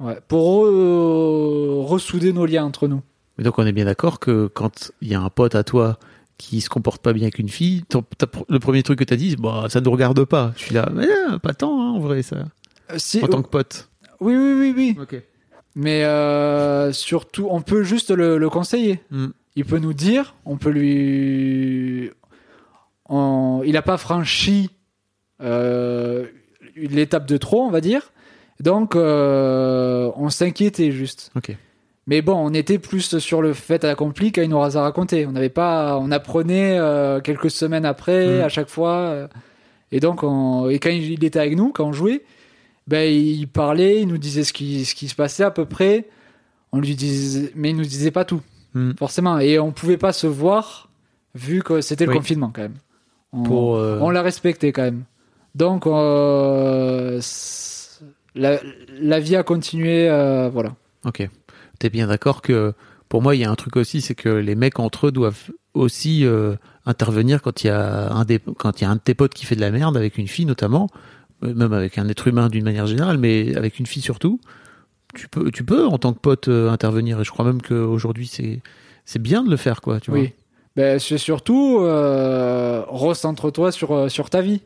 ouais, 0.00 0.18
pour 0.28 0.66
re- 0.66 1.84
ressouder 1.86 2.32
nos 2.32 2.46
liens 2.46 2.64
entre 2.64 2.86
nous. 2.88 3.02
Mais 3.38 3.44
donc 3.44 3.58
on 3.58 3.66
est 3.66 3.72
bien 3.72 3.84
d'accord 3.86 4.20
que 4.20 4.46
quand 4.46 4.92
il 5.00 5.08
y 5.08 5.14
a 5.14 5.20
un 5.20 5.30
pote 5.30 5.54
à 5.56 5.64
toi 5.64 5.98
qui 6.38 6.60
se 6.60 6.68
comporte 6.68 7.02
pas 7.02 7.12
bien 7.12 7.24
avec 7.24 7.38
une 7.40 7.48
fille, 7.48 7.82
ton- 7.88 8.04
ta- 8.16 8.26
le 8.48 8.58
premier 8.60 8.82
truc 8.84 8.98
que 9.00 9.04
t'as 9.04 9.16
dit, 9.16 9.30
c'est, 9.30 9.40
bah 9.40 9.64
ça 9.68 9.80
ne 9.80 9.84
nous 9.84 9.90
regarde 9.90 10.24
pas. 10.24 10.52
Je 10.56 10.62
suis 10.64 10.74
là, 10.74 10.88
mais 10.92 11.06
euh, 11.08 11.38
pas 11.38 11.54
tant 11.54 11.80
hein, 11.82 11.90
en 11.90 11.98
vrai 11.98 12.22
ça. 12.22 12.36
Euh, 12.90 12.94
si- 12.98 13.22
En 13.24 13.26
tant 13.28 13.42
que 13.42 13.48
pote. 13.48 13.88
Oui, 14.20 14.36
oui, 14.36 14.72
oui, 14.76 14.94
oui. 14.96 15.18
Mais 15.74 16.04
euh, 16.04 16.92
surtout, 16.92 17.48
on 17.50 17.60
peut 17.60 17.82
juste 17.82 18.10
le, 18.12 18.38
le 18.38 18.48
conseiller. 18.50 19.00
Mm. 19.10 19.26
Il 19.56 19.64
peut 19.64 19.78
nous 19.78 19.92
dire, 19.94 20.34
on 20.44 20.56
peut 20.56 20.70
lui. 20.70 22.10
on- 23.08 23.62
Il 23.64 23.72
n'a 23.72 23.82
pas 23.82 23.96
franchi 23.96 24.70
euh, 25.42 26.26
l'étape 26.76 27.26
de 27.26 27.36
trop, 27.36 27.62
on 27.62 27.70
va 27.70 27.80
dire. 27.80 28.12
Donc, 28.60 28.96
euh, 28.96 30.10
on 30.16 30.30
s'inquiétait 30.30 30.90
juste. 30.92 31.30
Ok. 31.36 31.56
Mais 32.06 32.20
bon, 32.22 32.34
on 32.34 32.52
était 32.52 32.78
plus 32.78 33.18
sur 33.18 33.40
le 33.42 33.52
fait 33.54 33.82
accompli 33.84 34.30
qu'il 34.30 34.48
nous 34.48 34.58
a 34.58 34.68
raconté. 34.82 35.26
On 35.26 35.32
n'avait 35.32 35.48
pas, 35.48 35.98
on 35.98 36.10
apprenait 36.10 36.78
euh, 36.78 37.20
quelques 37.20 37.50
semaines 37.50 37.84
après 37.86 38.38
Mm. 38.38 38.40
à 38.42 38.48
chaque 38.48 38.68
fois. 38.68 39.28
et 39.92 40.00
donc, 40.00 40.22
on- 40.24 40.68
et 40.68 40.78
quand 40.80 40.90
il 40.90 41.22
était 41.24 41.38
avec 41.38 41.56
nous, 41.56 41.70
quand 41.72 41.84
on 41.86 41.92
jouait, 41.92 42.24
ben 42.88 43.08
il 43.10 43.46
parlait, 43.48 44.00
il 44.02 44.08
nous 44.08 44.18
disait 44.18 44.42
ce 44.44 44.52
qui, 44.52 44.84
ce 44.84 44.94
qui 44.94 45.08
se 45.08 45.14
passait 45.14 45.44
à 45.44 45.50
peu 45.50 45.64
près. 45.66 46.08
On 46.72 46.80
lui 46.80 46.94
disait, 46.96 47.52
mais 47.54 47.70
il 47.70 47.76
nous 47.76 47.84
disait 47.84 48.10
pas 48.10 48.24
tout, 48.24 48.40
Mm. 48.74 48.92
forcément. 48.98 49.38
Et 49.38 49.58
on 49.58 49.72
pouvait 49.72 49.96
pas 49.96 50.12
se 50.12 50.26
voir 50.26 50.88
vu 51.34 51.62
que 51.62 51.80
c'était 51.80 52.06
Oui. 52.06 52.14
le 52.14 52.18
confinement 52.20 52.50
quand 52.54 52.62
même. 52.62 52.74
On, 53.32 53.42
Pour, 53.42 53.76
euh, 53.76 53.98
on 54.00 54.10
l'a 54.10 54.22
respecté 54.22 54.72
quand 54.72 54.82
même. 54.82 55.04
Donc, 55.54 55.86
euh, 55.86 57.20
la, 58.34 58.58
la 59.00 59.20
vie 59.20 59.36
a 59.36 59.42
continué, 59.42 60.08
euh, 60.08 60.48
voilà. 60.52 60.74
Ok. 61.04 61.28
T'es 61.78 61.90
bien 61.90 62.06
d'accord 62.06 62.42
que 62.42 62.72
pour 63.08 63.22
moi 63.22 63.34
il 63.34 63.40
y 63.40 63.44
a 63.44 63.50
un 63.50 63.54
truc 63.54 63.76
aussi, 63.76 64.00
c'est 64.00 64.14
que 64.14 64.28
les 64.28 64.54
mecs 64.54 64.78
entre 64.78 65.08
eux 65.08 65.12
doivent 65.12 65.50
aussi 65.74 66.24
euh, 66.24 66.54
intervenir 66.86 67.42
quand 67.42 67.62
il 67.64 67.68
y 67.68 67.70
a 67.70 68.10
un 68.12 68.24
des 68.24 68.38
quand 68.58 68.80
il 68.80 68.84
y 68.84 68.86
a 68.86 68.90
un 68.90 68.96
de 68.96 69.00
tes 69.00 69.14
potes 69.14 69.34
qui 69.34 69.44
fait 69.46 69.56
de 69.56 69.60
la 69.60 69.70
merde 69.70 69.96
avec 69.96 70.18
une 70.18 70.28
fille 70.28 70.46
notamment, 70.46 70.88
même 71.42 71.72
avec 71.72 71.98
un 71.98 72.08
être 72.08 72.26
humain 72.28 72.48
d'une 72.48 72.64
manière 72.64 72.86
générale, 72.86 73.18
mais 73.18 73.54
avec 73.56 73.78
une 73.78 73.86
fille 73.86 74.02
surtout. 74.02 74.40
Tu 75.14 75.28
peux 75.28 75.50
tu 75.50 75.64
peux 75.64 75.86
en 75.86 75.98
tant 75.98 76.12
que 76.12 76.18
pote 76.18 76.48
euh, 76.48 76.70
intervenir 76.70 77.20
et 77.20 77.24
je 77.24 77.30
crois 77.30 77.44
même 77.44 77.62
qu'aujourd'hui 77.62 78.26
c'est 78.26 78.60
c'est 79.04 79.20
bien 79.20 79.42
de 79.42 79.50
le 79.50 79.56
faire 79.56 79.80
quoi. 79.80 80.00
Tu 80.00 80.10
vois. 80.10 80.20
Oui. 80.20 80.32
ben, 80.76 80.98
c'est 80.98 81.18
surtout 81.18 81.78
euh, 81.80 82.82
recentre-toi 82.88 83.72
sur, 83.72 83.92
euh, 83.92 84.08
sur 84.08 84.30
ta 84.30 84.40
vie. 84.40 84.62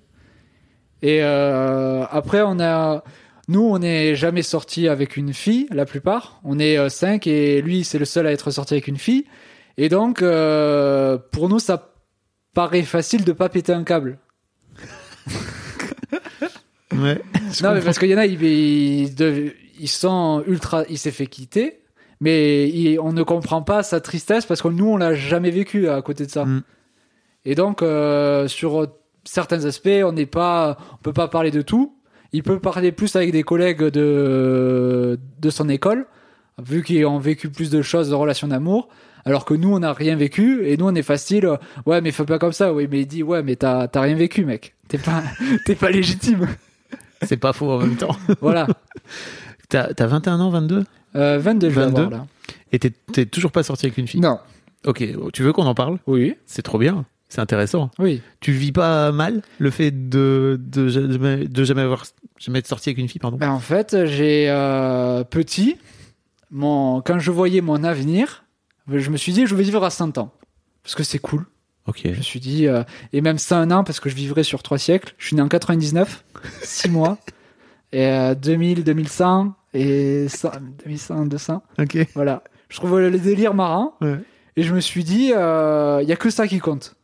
Et 1.02 1.22
euh, 1.22 2.04
après, 2.10 2.42
on 2.42 2.58
a. 2.60 3.04
Nous, 3.48 3.62
on 3.62 3.78
n'est 3.78 4.14
jamais 4.14 4.42
sorti 4.42 4.88
avec 4.88 5.16
une 5.16 5.32
fille, 5.32 5.68
la 5.70 5.86
plupart. 5.86 6.38
On 6.44 6.58
est 6.58 6.90
cinq 6.90 7.26
et 7.26 7.62
lui, 7.62 7.82
c'est 7.82 7.98
le 7.98 8.04
seul 8.04 8.26
à 8.26 8.32
être 8.32 8.50
sorti 8.50 8.74
avec 8.74 8.88
une 8.88 8.98
fille. 8.98 9.24
Et 9.78 9.88
donc, 9.88 10.18
pour 10.18 11.48
nous, 11.48 11.58
ça 11.58 11.94
paraît 12.52 12.82
facile 12.82 13.24
de 13.24 13.32
pas 13.32 13.48
péter 13.48 13.72
un 13.72 13.84
câble. 13.84 14.18
Ouais. 16.94 17.22
Non, 17.62 17.72
mais 17.72 17.80
parce 17.80 17.98
qu'il 17.98 18.10
y 18.10 18.14
en 18.14 18.18
a, 18.18 18.26
ils, 18.26 18.42
ils, 18.42 19.14
ils 19.78 19.88
sont 19.88 20.42
ultra. 20.46 20.84
Il 20.88 20.98
s'est 20.98 21.10
fait 21.10 21.26
quitter, 21.26 21.80
mais 22.20 22.68
il- 22.68 22.98
on 23.00 23.12
ne 23.12 23.22
comprend 23.22 23.62
pas 23.62 23.82
sa 23.82 24.00
tristesse 24.00 24.46
parce 24.46 24.62
que 24.62 24.68
nous, 24.68 24.86
on 24.88 24.96
l'a 24.96 25.14
jamais 25.14 25.50
vécu 25.50 25.88
à 25.88 26.00
côté 26.02 26.26
de 26.26 26.30
ça. 26.30 26.44
Mm. 26.44 26.62
Et 27.44 27.54
donc, 27.54 27.82
euh, 27.82 28.48
sur 28.48 28.88
certains 29.24 29.64
aspects, 29.64 29.88
on 30.04 30.12
n'est 30.12 30.26
pas, 30.26 30.76
on 30.94 30.96
peut 31.02 31.12
pas 31.12 31.28
parler 31.28 31.50
de 31.50 31.62
tout. 31.62 31.94
Il 32.32 32.42
peut 32.42 32.58
parler 32.60 32.92
plus 32.92 33.16
avec 33.16 33.32
des 33.32 33.42
collègues 33.42 33.84
de 33.84 35.18
de 35.40 35.50
son 35.50 35.68
école, 35.68 36.06
vu 36.62 36.82
qu'ils 36.82 37.06
ont 37.06 37.18
vécu 37.18 37.48
plus 37.48 37.70
de 37.70 37.80
choses 37.82 38.10
de 38.10 38.14
relations 38.14 38.48
d'amour. 38.48 38.88
Alors 39.24 39.44
que 39.44 39.52
nous, 39.54 39.74
on 39.74 39.80
n'a 39.80 39.92
rien 39.92 40.16
vécu, 40.16 40.66
et 40.66 40.76
nous, 40.76 40.86
on 40.86 40.94
est 40.94 41.02
facile. 41.02 41.50
Ouais, 41.86 42.00
mais 42.00 42.12
fais 42.12 42.24
pas 42.24 42.38
comme 42.38 42.52
ça. 42.52 42.72
Oui, 42.72 42.86
mais 42.90 43.00
il 43.00 43.06
dit, 43.06 43.22
ouais, 43.22 43.42
mais 43.42 43.56
t'as 43.56 43.88
t'as 43.88 44.00
rien 44.02 44.14
vécu, 44.14 44.44
mec. 44.44 44.74
T'es 44.88 44.98
pas, 44.98 45.22
t'es 45.66 45.74
pas 45.74 45.90
légitime. 45.90 46.46
C'est 47.22 47.36
pas 47.36 47.52
faux 47.52 47.70
en 47.72 47.78
même 47.78 47.96
temps. 47.96 48.16
Voilà. 48.40 48.66
T'as 49.68 49.92
t'as 49.94 50.06
21 50.06 50.40
ans, 50.40 50.50
22 50.50 50.84
Euh, 51.16 51.38
22, 51.38 51.70
je 51.70 51.74
vais 51.74 51.80
22. 51.86 52.02
avoir, 52.02 52.10
là. 52.20 52.26
Et 52.72 52.78
t'es 52.78 53.26
toujours 53.26 53.52
pas 53.52 53.62
sorti 53.62 53.86
avec 53.86 53.98
une 53.98 54.06
fille? 54.06 54.20
Non. 54.20 54.38
Ok, 54.86 55.04
tu 55.32 55.42
veux 55.42 55.52
qu'on 55.52 55.66
en 55.66 55.74
parle? 55.74 55.98
Oui. 56.06 56.34
C'est 56.46 56.62
trop 56.62 56.78
bien, 56.78 57.04
c'est 57.28 57.40
intéressant. 57.40 57.90
Oui. 57.98 58.22
Tu 58.40 58.52
vis 58.52 58.72
pas 58.72 59.10
mal 59.12 59.42
le 59.58 59.70
fait 59.70 59.90
de, 60.08 60.58
de, 60.60 60.88
jamais, 60.88 61.46
de 61.48 61.64
jamais 61.64 61.82
avoir 61.82 62.04
jamais 62.38 62.60
être 62.60 62.66
sorti 62.68 62.90
avec 62.90 62.98
une 62.98 63.08
fille, 63.08 63.18
pardon? 63.20 63.36
Ben, 63.38 63.50
en 63.50 63.58
fait, 63.58 64.06
j'ai 64.06 64.48
euh, 64.48 65.24
petit, 65.24 65.76
mon, 66.50 67.00
quand 67.02 67.18
je 67.18 67.30
voyais 67.30 67.60
mon 67.60 67.82
avenir, 67.84 68.44
je 68.92 69.10
me 69.10 69.16
suis 69.16 69.32
dit, 69.32 69.46
je 69.46 69.54
vais 69.54 69.64
vivre 69.64 69.84
à 69.84 69.90
100 69.90 70.16
ans. 70.18 70.32
Parce 70.82 70.94
que 70.94 71.02
c'est 71.02 71.18
cool. 71.18 71.44
Ok. 71.86 72.00
Je 72.04 72.10
me 72.10 72.22
suis 72.22 72.40
dit, 72.40 72.66
euh, 72.68 72.84
et 73.12 73.20
même 73.20 73.38
101 73.38 73.70
ans, 73.72 73.82
parce 73.84 73.98
que 74.00 74.08
je 74.08 74.14
vivrai 74.14 74.42
sur 74.44 74.62
trois 74.62 74.78
siècles. 74.78 75.14
Je 75.18 75.26
suis 75.26 75.36
né 75.36 75.42
en 75.42 75.48
99, 75.48 76.24
6 76.62 76.88
mois. 76.90 77.18
Et 77.92 78.06
euh, 78.06 78.34
2000, 78.34 78.84
2100, 78.84 79.54
et 79.74 80.28
100, 80.28 80.50
2100, 80.84 81.26
200. 81.26 81.62
Ok. 81.78 81.98
Voilà. 82.14 82.42
Je 82.68 82.76
trouve 82.76 82.98
le 82.98 83.18
délire. 83.18 83.54
Ouais. 83.54 84.18
Et 84.56 84.62
je 84.62 84.74
me 84.74 84.80
suis 84.80 85.04
dit, 85.04 85.26
il 85.26 86.08
y 86.08 86.12
a 86.12 86.16
que 86.18 86.30
ça 86.30 86.46
qui 86.46 86.58
compte. 86.58 86.98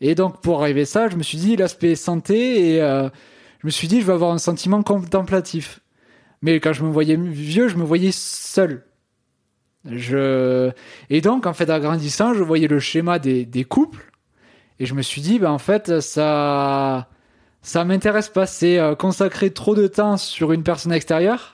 Et 0.00 0.14
donc, 0.14 0.42
pour 0.42 0.60
arriver 0.60 0.82
à 0.82 0.86
ça, 0.86 1.08
je 1.08 1.16
me 1.16 1.22
suis 1.22 1.38
dit, 1.38 1.56
l'aspect 1.56 1.94
santé, 1.94 2.74
et 2.74 2.82
euh, 2.82 3.08
je 3.60 3.66
me 3.66 3.70
suis 3.70 3.88
dit, 3.88 4.02
je 4.02 4.06
vais 4.06 4.12
avoir 4.12 4.32
un 4.32 4.38
sentiment 4.38 4.82
contemplatif. 4.82 5.80
Mais 6.42 6.60
quand 6.60 6.74
je 6.74 6.84
me 6.84 6.90
voyais 6.90 7.16
vieux, 7.16 7.68
je 7.68 7.76
me 7.76 7.84
voyais 7.84 8.10
seul. 8.12 8.84
Je... 9.86 10.70
Et 11.10 11.22
donc, 11.22 11.46
en 11.46 11.54
fait, 11.54 11.70
en 11.70 11.78
grandissant, 11.78 12.34
je 12.34 12.42
voyais 12.42 12.68
le 12.68 12.80
schéma 12.80 13.18
des, 13.18 13.46
des 13.46 13.64
couples. 13.64 14.10
Et 14.78 14.86
je 14.86 14.94
me 14.94 15.02
suis 15.02 15.22
dit, 15.22 15.38
ben, 15.38 15.50
en 15.50 15.58
fait, 15.58 16.00
ça, 16.00 17.08
ça 17.62 17.84
m'intéresse 17.84 18.28
pas. 18.28 18.46
C'est 18.46 18.78
euh, 18.78 18.94
consacrer 18.94 19.50
trop 19.50 19.74
de 19.74 19.86
temps 19.86 20.16
sur 20.16 20.52
une 20.52 20.64
personne 20.64 20.92
extérieure, 20.92 21.53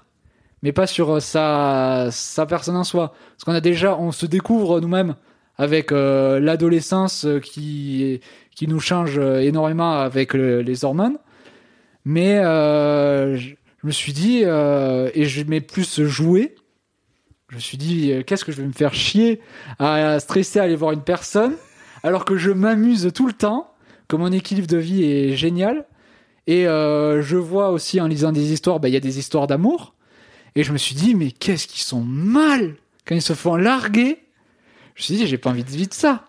mais 0.63 0.73
pas 0.73 0.87
sur 0.87 1.11
euh, 1.11 1.21
sa, 1.21 2.09
sa 2.11 2.47
personne 2.47 2.77
en 2.77 2.85
soi. 2.85 3.15
Parce 3.33 3.45
qu'on 3.45 3.55
a 3.55 3.61
déjà, 3.61 3.97
on 3.97 4.13
se 4.13 4.27
découvre 4.27 4.81
nous-mêmes 4.81 5.17
avec 5.57 5.93
euh, 5.93 6.41
l'adolescence 6.41 7.25
euh, 7.27 7.39
qui, 7.41 8.21
qui 8.55 8.67
nous 8.67 8.81
change 8.81 9.19
énormément 9.19 9.93
avec 9.93 10.35
le- 10.35 10.63
les 10.63 10.85
hormones. 10.85 11.19
Mais 12.05 12.37
je 12.43 13.55
me 13.85 13.91
suis 13.91 14.15
dit, 14.15 14.39
et 14.39 15.25
je 15.25 15.43
m'ai 15.45 15.61
plus 15.61 16.01
joué. 16.03 16.55
Je 17.51 17.57
me 17.57 17.61
suis 17.61 17.77
dit, 17.77 18.13
qu'est-ce 18.27 18.45
que 18.45 18.53
je 18.53 18.63
vais 18.63 18.67
me 18.67 18.73
faire 18.73 18.95
chier 18.95 19.41
à 19.79 20.19
stresser 20.19 20.61
à 20.61 20.63
aller 20.63 20.77
voir 20.77 20.93
une 20.93 21.03
personne 21.03 21.55
alors 22.03 22.25
que 22.25 22.39
je 22.39 22.51
m'amuse 22.51 23.11
tout 23.15 23.27
le 23.27 23.35
temps, 23.35 23.75
que 24.09 24.17
mon 24.17 24.33
équilibre 24.33 24.67
de 24.67 24.79
vie 24.79 25.05
est 25.05 25.37
génial. 25.37 25.85
Et 26.47 26.65
je 26.65 27.37
vois 27.37 27.69
aussi 27.71 28.01
en 28.01 28.07
lisant 28.07 28.33
des 28.33 28.51
histoires, 28.53 28.81
bah, 28.81 28.89
il 28.89 28.95
y 28.95 28.97
a 28.97 29.01
des 29.01 29.19
histoires 29.19 29.47
d'amour. 29.47 29.95
Et 30.57 30.65
je 30.65 30.73
me 30.73 30.79
suis 30.79 30.95
dit, 30.95 31.15
mais 31.15 31.31
qu'est-ce 31.31 31.67
qu'ils 31.67 31.83
sont 31.83 32.03
mal 32.03 32.75
quand 33.07 33.15
ils 33.15 33.23
se 33.23 33.33
font 33.35 33.57
larguer. 33.57 34.19
Je 34.95 35.03
me 35.03 35.05
suis 35.05 35.15
dit, 35.17 35.27
j'ai 35.27 35.39
pas 35.39 35.51
envie 35.51 35.65
de 35.65 35.71
vivre 35.71 35.93
ça. 35.93 36.25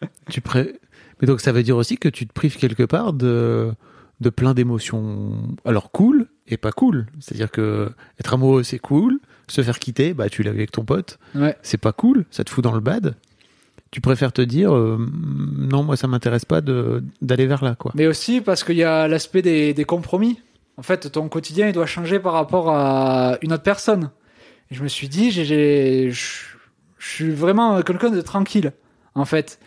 Tu 0.30 0.40
pré... 0.40 0.78
Mais 1.20 1.26
donc 1.26 1.40
ça 1.40 1.52
veut 1.52 1.62
dire 1.62 1.76
aussi 1.76 1.96
que 1.96 2.08
tu 2.08 2.26
te 2.26 2.32
prives 2.32 2.56
quelque 2.58 2.82
part 2.82 3.12
de, 3.14 3.72
de 4.20 4.30
plein 4.30 4.52
d'émotions. 4.52 5.32
Alors 5.64 5.90
cool 5.90 6.26
et 6.48 6.58
pas 6.58 6.72
cool. 6.72 7.06
C'est-à-dire 7.20 7.50
que 7.50 7.90
être 8.20 8.34
amoureux 8.34 8.62
c'est 8.62 8.78
cool, 8.78 9.18
se 9.48 9.62
faire 9.62 9.78
quitter, 9.78 10.12
bah 10.12 10.28
tu 10.28 10.42
l'as 10.42 10.50
vu 10.50 10.58
avec 10.58 10.72
ton 10.72 10.84
pote, 10.84 11.18
Ouais. 11.34 11.56
c'est 11.62 11.78
pas 11.78 11.92
cool, 11.92 12.26
ça 12.30 12.44
te 12.44 12.50
fout 12.50 12.62
dans 12.62 12.74
le 12.74 12.80
bad. 12.80 13.14
Tu 13.90 14.02
préfères 14.02 14.32
te 14.34 14.42
dire 14.42 14.74
euh, 14.76 14.98
non 15.56 15.82
moi 15.84 15.96
ça 15.96 16.06
m'intéresse 16.06 16.44
pas 16.44 16.60
d'aller 16.60 17.46
vers 17.46 17.64
là 17.64 17.76
quoi. 17.76 17.92
Mais 17.94 18.06
aussi 18.06 18.42
parce 18.42 18.62
qu'il 18.62 18.76
y 18.76 18.84
a 18.84 19.08
l'aspect 19.08 19.40
des, 19.40 19.72
des 19.72 19.84
compromis. 19.86 20.38
En 20.78 20.82
fait, 20.82 21.10
ton 21.12 21.28
quotidien, 21.28 21.68
il 21.68 21.72
doit 21.72 21.86
changer 21.86 22.18
par 22.18 22.32
rapport 22.34 22.70
à 22.70 23.38
une 23.42 23.52
autre 23.52 23.62
personne. 23.62 24.10
Et 24.70 24.74
je 24.74 24.82
me 24.82 24.88
suis 24.88 25.08
dit, 25.08 25.30
j'ai- 25.30 25.44
j'ai, 25.44 26.10
je 26.10 27.08
suis 27.08 27.30
vraiment 27.30 27.80
quelqu'un 27.82 28.10
de 28.10 28.20
tranquille, 28.20 28.72
en 29.14 29.24
fait. 29.24 29.58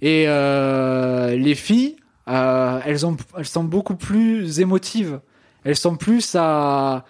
Et 0.00 0.24
euh, 0.28 1.36
les 1.36 1.54
filles, 1.54 1.96
euh, 2.28 2.80
elles, 2.86 3.04
ont, 3.06 3.16
elles 3.36 3.44
sont 3.46 3.64
beaucoup 3.64 3.96
plus 3.96 4.60
émotives. 4.60 5.20
Elles 5.64 5.76
sont 5.76 5.96
plus 5.96 6.34
à, 6.38 7.04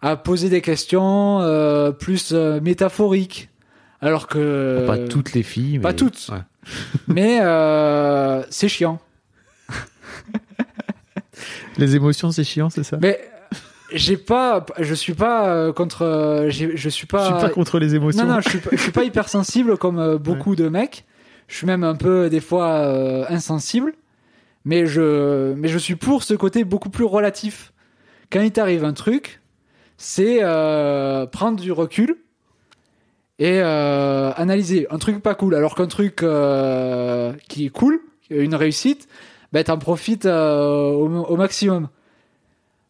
à 0.00 0.16
poser 0.16 0.48
des 0.48 0.60
questions, 0.60 1.40
euh, 1.40 1.90
plus 1.92 2.30
euh, 2.32 2.60
métaphoriques. 2.60 3.50
Alors 4.00 4.26
que... 4.26 4.84
pas 4.86 4.98
toutes 4.98 5.32
les 5.34 5.42
filles. 5.42 5.78
pas 5.78 5.92
toutes. 5.94 6.28
ouais. 6.30 6.40
Mais 7.08 7.38
euh, 7.42 8.42
c'est 8.50 8.68
chiant. 8.68 9.00
Les 11.78 11.96
émotions 11.96 12.30
c'est 12.32 12.44
chiant 12.44 12.70
c'est 12.70 12.82
ça? 12.84 12.98
Mais 13.00 13.20
j'ai 13.92 14.16
pas, 14.16 14.66
je 14.80 14.94
suis 14.94 15.14
pas 15.14 15.48
euh, 15.48 15.72
contre, 15.72 16.02
euh, 16.02 16.50
je 16.50 16.66
suis 16.66 16.76
Je 16.76 16.88
suis 16.88 17.06
pas. 17.06 17.40
pas 17.40 17.48
contre 17.50 17.78
les 17.78 17.94
émotions. 17.94 18.24
non 18.26 18.34
non, 18.34 18.40
je 18.40 18.48
suis, 18.50 18.58
pas- 18.58 18.70
je 18.72 18.76
suis 18.80 18.92
pas 18.92 19.04
hypersensible 19.04 19.76
comme 19.76 19.98
euh, 19.98 20.18
beaucoup 20.18 20.56
de 20.56 20.68
mecs. 20.68 21.04
Je 21.48 21.56
suis 21.56 21.66
même 21.66 21.84
un 21.84 21.94
peu 21.94 22.28
des 22.28 22.40
fois 22.40 22.68
euh, 22.70 23.24
insensible, 23.28 23.92
mais 24.64 24.86
je, 24.86 25.52
mais 25.54 25.68
je 25.68 25.78
suis 25.78 25.94
pour 25.94 26.24
ce 26.24 26.34
côté 26.34 26.64
beaucoup 26.64 26.90
plus 26.90 27.04
relatif. 27.04 27.72
Quand 28.32 28.40
il 28.40 28.50
t'arrive 28.50 28.84
un 28.84 28.92
truc, 28.92 29.40
c'est 29.96 30.38
euh, 30.42 31.26
prendre 31.26 31.60
du 31.60 31.70
recul 31.70 32.16
et 33.38 33.60
euh, 33.62 34.32
analyser 34.36 34.88
un 34.90 34.98
truc 34.98 35.22
pas 35.22 35.36
cool, 35.36 35.54
alors 35.54 35.76
qu'un 35.76 35.86
truc 35.86 36.16
qui 37.48 37.66
est 37.66 37.70
cool, 37.72 38.00
une 38.30 38.56
réussite, 38.56 39.06
ben 39.56 39.64
t'en 39.64 39.78
profites 39.78 40.26
euh, 40.26 40.90
au, 40.90 41.08
au 41.24 41.36
maximum. 41.38 41.88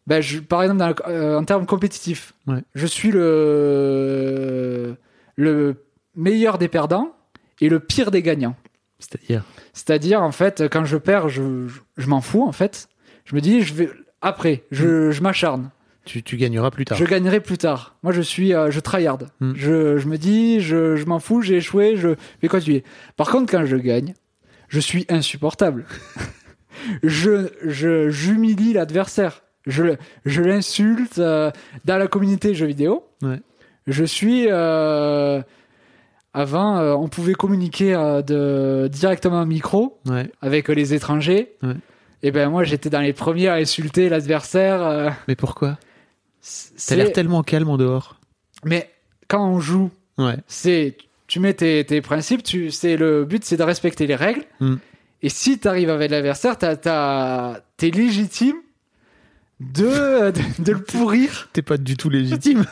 Ben, 0.05 0.19
je, 0.21 0.39
par 0.39 0.63
exemple, 0.63 0.79
dans 0.79 0.89
le- 0.89 0.95
euh, 1.07 1.37
en 1.39 1.45
termes 1.45 1.65
compétitifs, 1.65 2.33
Ouais. 2.45 2.61
je 2.75 2.85
suis 2.85 3.09
le 3.11 4.95
le 5.37 5.75
meilleur 6.15 6.57
des 6.57 6.67
perdants 6.67 7.13
et 7.61 7.69
le 7.69 7.79
pire 7.79 8.11
des 8.11 8.21
gagnants. 8.21 8.55
C'est-à-dire? 8.99 9.43
C'est-à-dire, 9.71 10.21
en 10.21 10.31
fait, 10.33 10.63
quand 10.69 10.83
je 10.83 10.97
perds, 10.97 11.29
je, 11.29 11.67
je, 11.67 11.79
je 11.97 12.07
m'en 12.09 12.19
fous, 12.19 12.43
en 12.45 12.51
fait. 12.51 12.89
Je 13.23 13.33
me 13.35 13.39
dis, 13.39 13.61
je 13.61 13.73
vais 13.73 13.89
après, 14.21 14.63
je, 14.71 15.11
je 15.11 15.21
m'acharne. 15.21 15.69
tu, 16.03 16.21
tu 16.23 16.35
gagneras 16.35 16.71
plus 16.71 16.83
tard. 16.85 16.97
Je 16.97 17.05
gagnerai 17.05 17.39
plus 17.39 17.57
tard. 17.57 17.95
Moi, 18.03 18.11
je 18.11 18.21
suis, 18.21 18.53
euh, 18.53 18.71
je 18.71 18.79
tryhard. 18.81 19.19
Hmm. 19.39 19.53
Je, 19.55 19.97
je 19.99 20.07
me 20.07 20.17
dis, 20.17 20.59
je, 20.59 20.95
je 20.97 21.05
m'en 21.05 21.19
fous, 21.19 21.41
j'ai 21.41 21.57
échoué, 21.57 21.95
je 21.95 22.09
vais 22.41 22.47
continuer. 22.49 22.83
Par 23.15 23.29
contre, 23.29 23.49
quand 23.51 23.65
je 23.65 23.77
gagne, 23.77 24.13
je 24.69 24.79
suis 24.81 25.05
insupportable. 25.09 25.85
je, 27.03 27.49
je, 27.65 28.09
j'humilie 28.09 28.73
l'adversaire. 28.73 29.43
Je, 29.65 29.95
je 30.25 30.41
l'insulte 30.41 31.19
euh, 31.19 31.51
dans 31.85 31.97
la 31.97 32.07
communauté 32.07 32.53
jeux 32.55 32.67
vidéo. 32.67 33.05
Ouais. 33.21 33.39
Je 33.87 34.03
suis. 34.05 34.45
euh, 34.49 35.41
avant, 36.33 36.77
euh, 36.77 36.93
on 36.93 37.07
pouvait 37.07 37.33
communiquer 37.33 37.93
de, 38.25 38.87
directement 38.91 39.41
au 39.41 39.45
micro 39.45 39.99
Ouais. 40.07 40.29
avec 40.41 40.67
les 40.69 40.93
étrangers. 40.93 41.53
Ouais. 41.63 41.73
Et 42.23 42.31
ben 42.31 42.49
moi, 42.49 42.63
j'étais 42.63 42.89
dans 42.89 43.01
les 43.01 43.13
premiers 43.13 43.47
à 43.47 43.55
insulter 43.55 44.09
l'adversaire. 44.09 45.15
Mais 45.27 45.35
pourquoi? 45.35 45.77
C'est- 46.41 46.89
T'as 46.89 46.95
l'air 46.95 47.11
tellement 47.11 47.43
calme 47.43 47.69
en 47.69 47.77
dehors. 47.77 48.17
Mais 48.63 48.89
quand 49.27 49.47
on 49.49 49.59
joue, 49.59 49.89
c'est 50.47 50.97
tu 51.27 51.39
mets 51.41 51.53
tes, 51.53 51.83
tes 51.85 52.01
principes, 52.01 52.41
tu 52.43 52.71
c'est 52.71 52.95
le 52.97 53.25
but 53.25 53.43
c'est 53.43 53.57
de 53.57 53.63
respecter 53.63 54.07
les 54.07 54.15
règles. 54.15 54.43
Mm. 54.61 54.75
Et 55.23 55.29
si 55.29 55.57
tu 55.59 55.67
arrives 55.67 55.89
avec 55.89 56.11
l'adversaire, 56.11 56.57
t'es 56.57 57.89
légitime 57.91 58.55
de, 59.59 60.29
de, 60.31 60.63
de 60.63 60.71
le 60.71 60.81
pourrir. 60.83 61.49
T'es 61.53 61.63
pas 61.63 61.77
du 61.77 61.97
tout 61.97 62.09
légitime. 62.11 62.65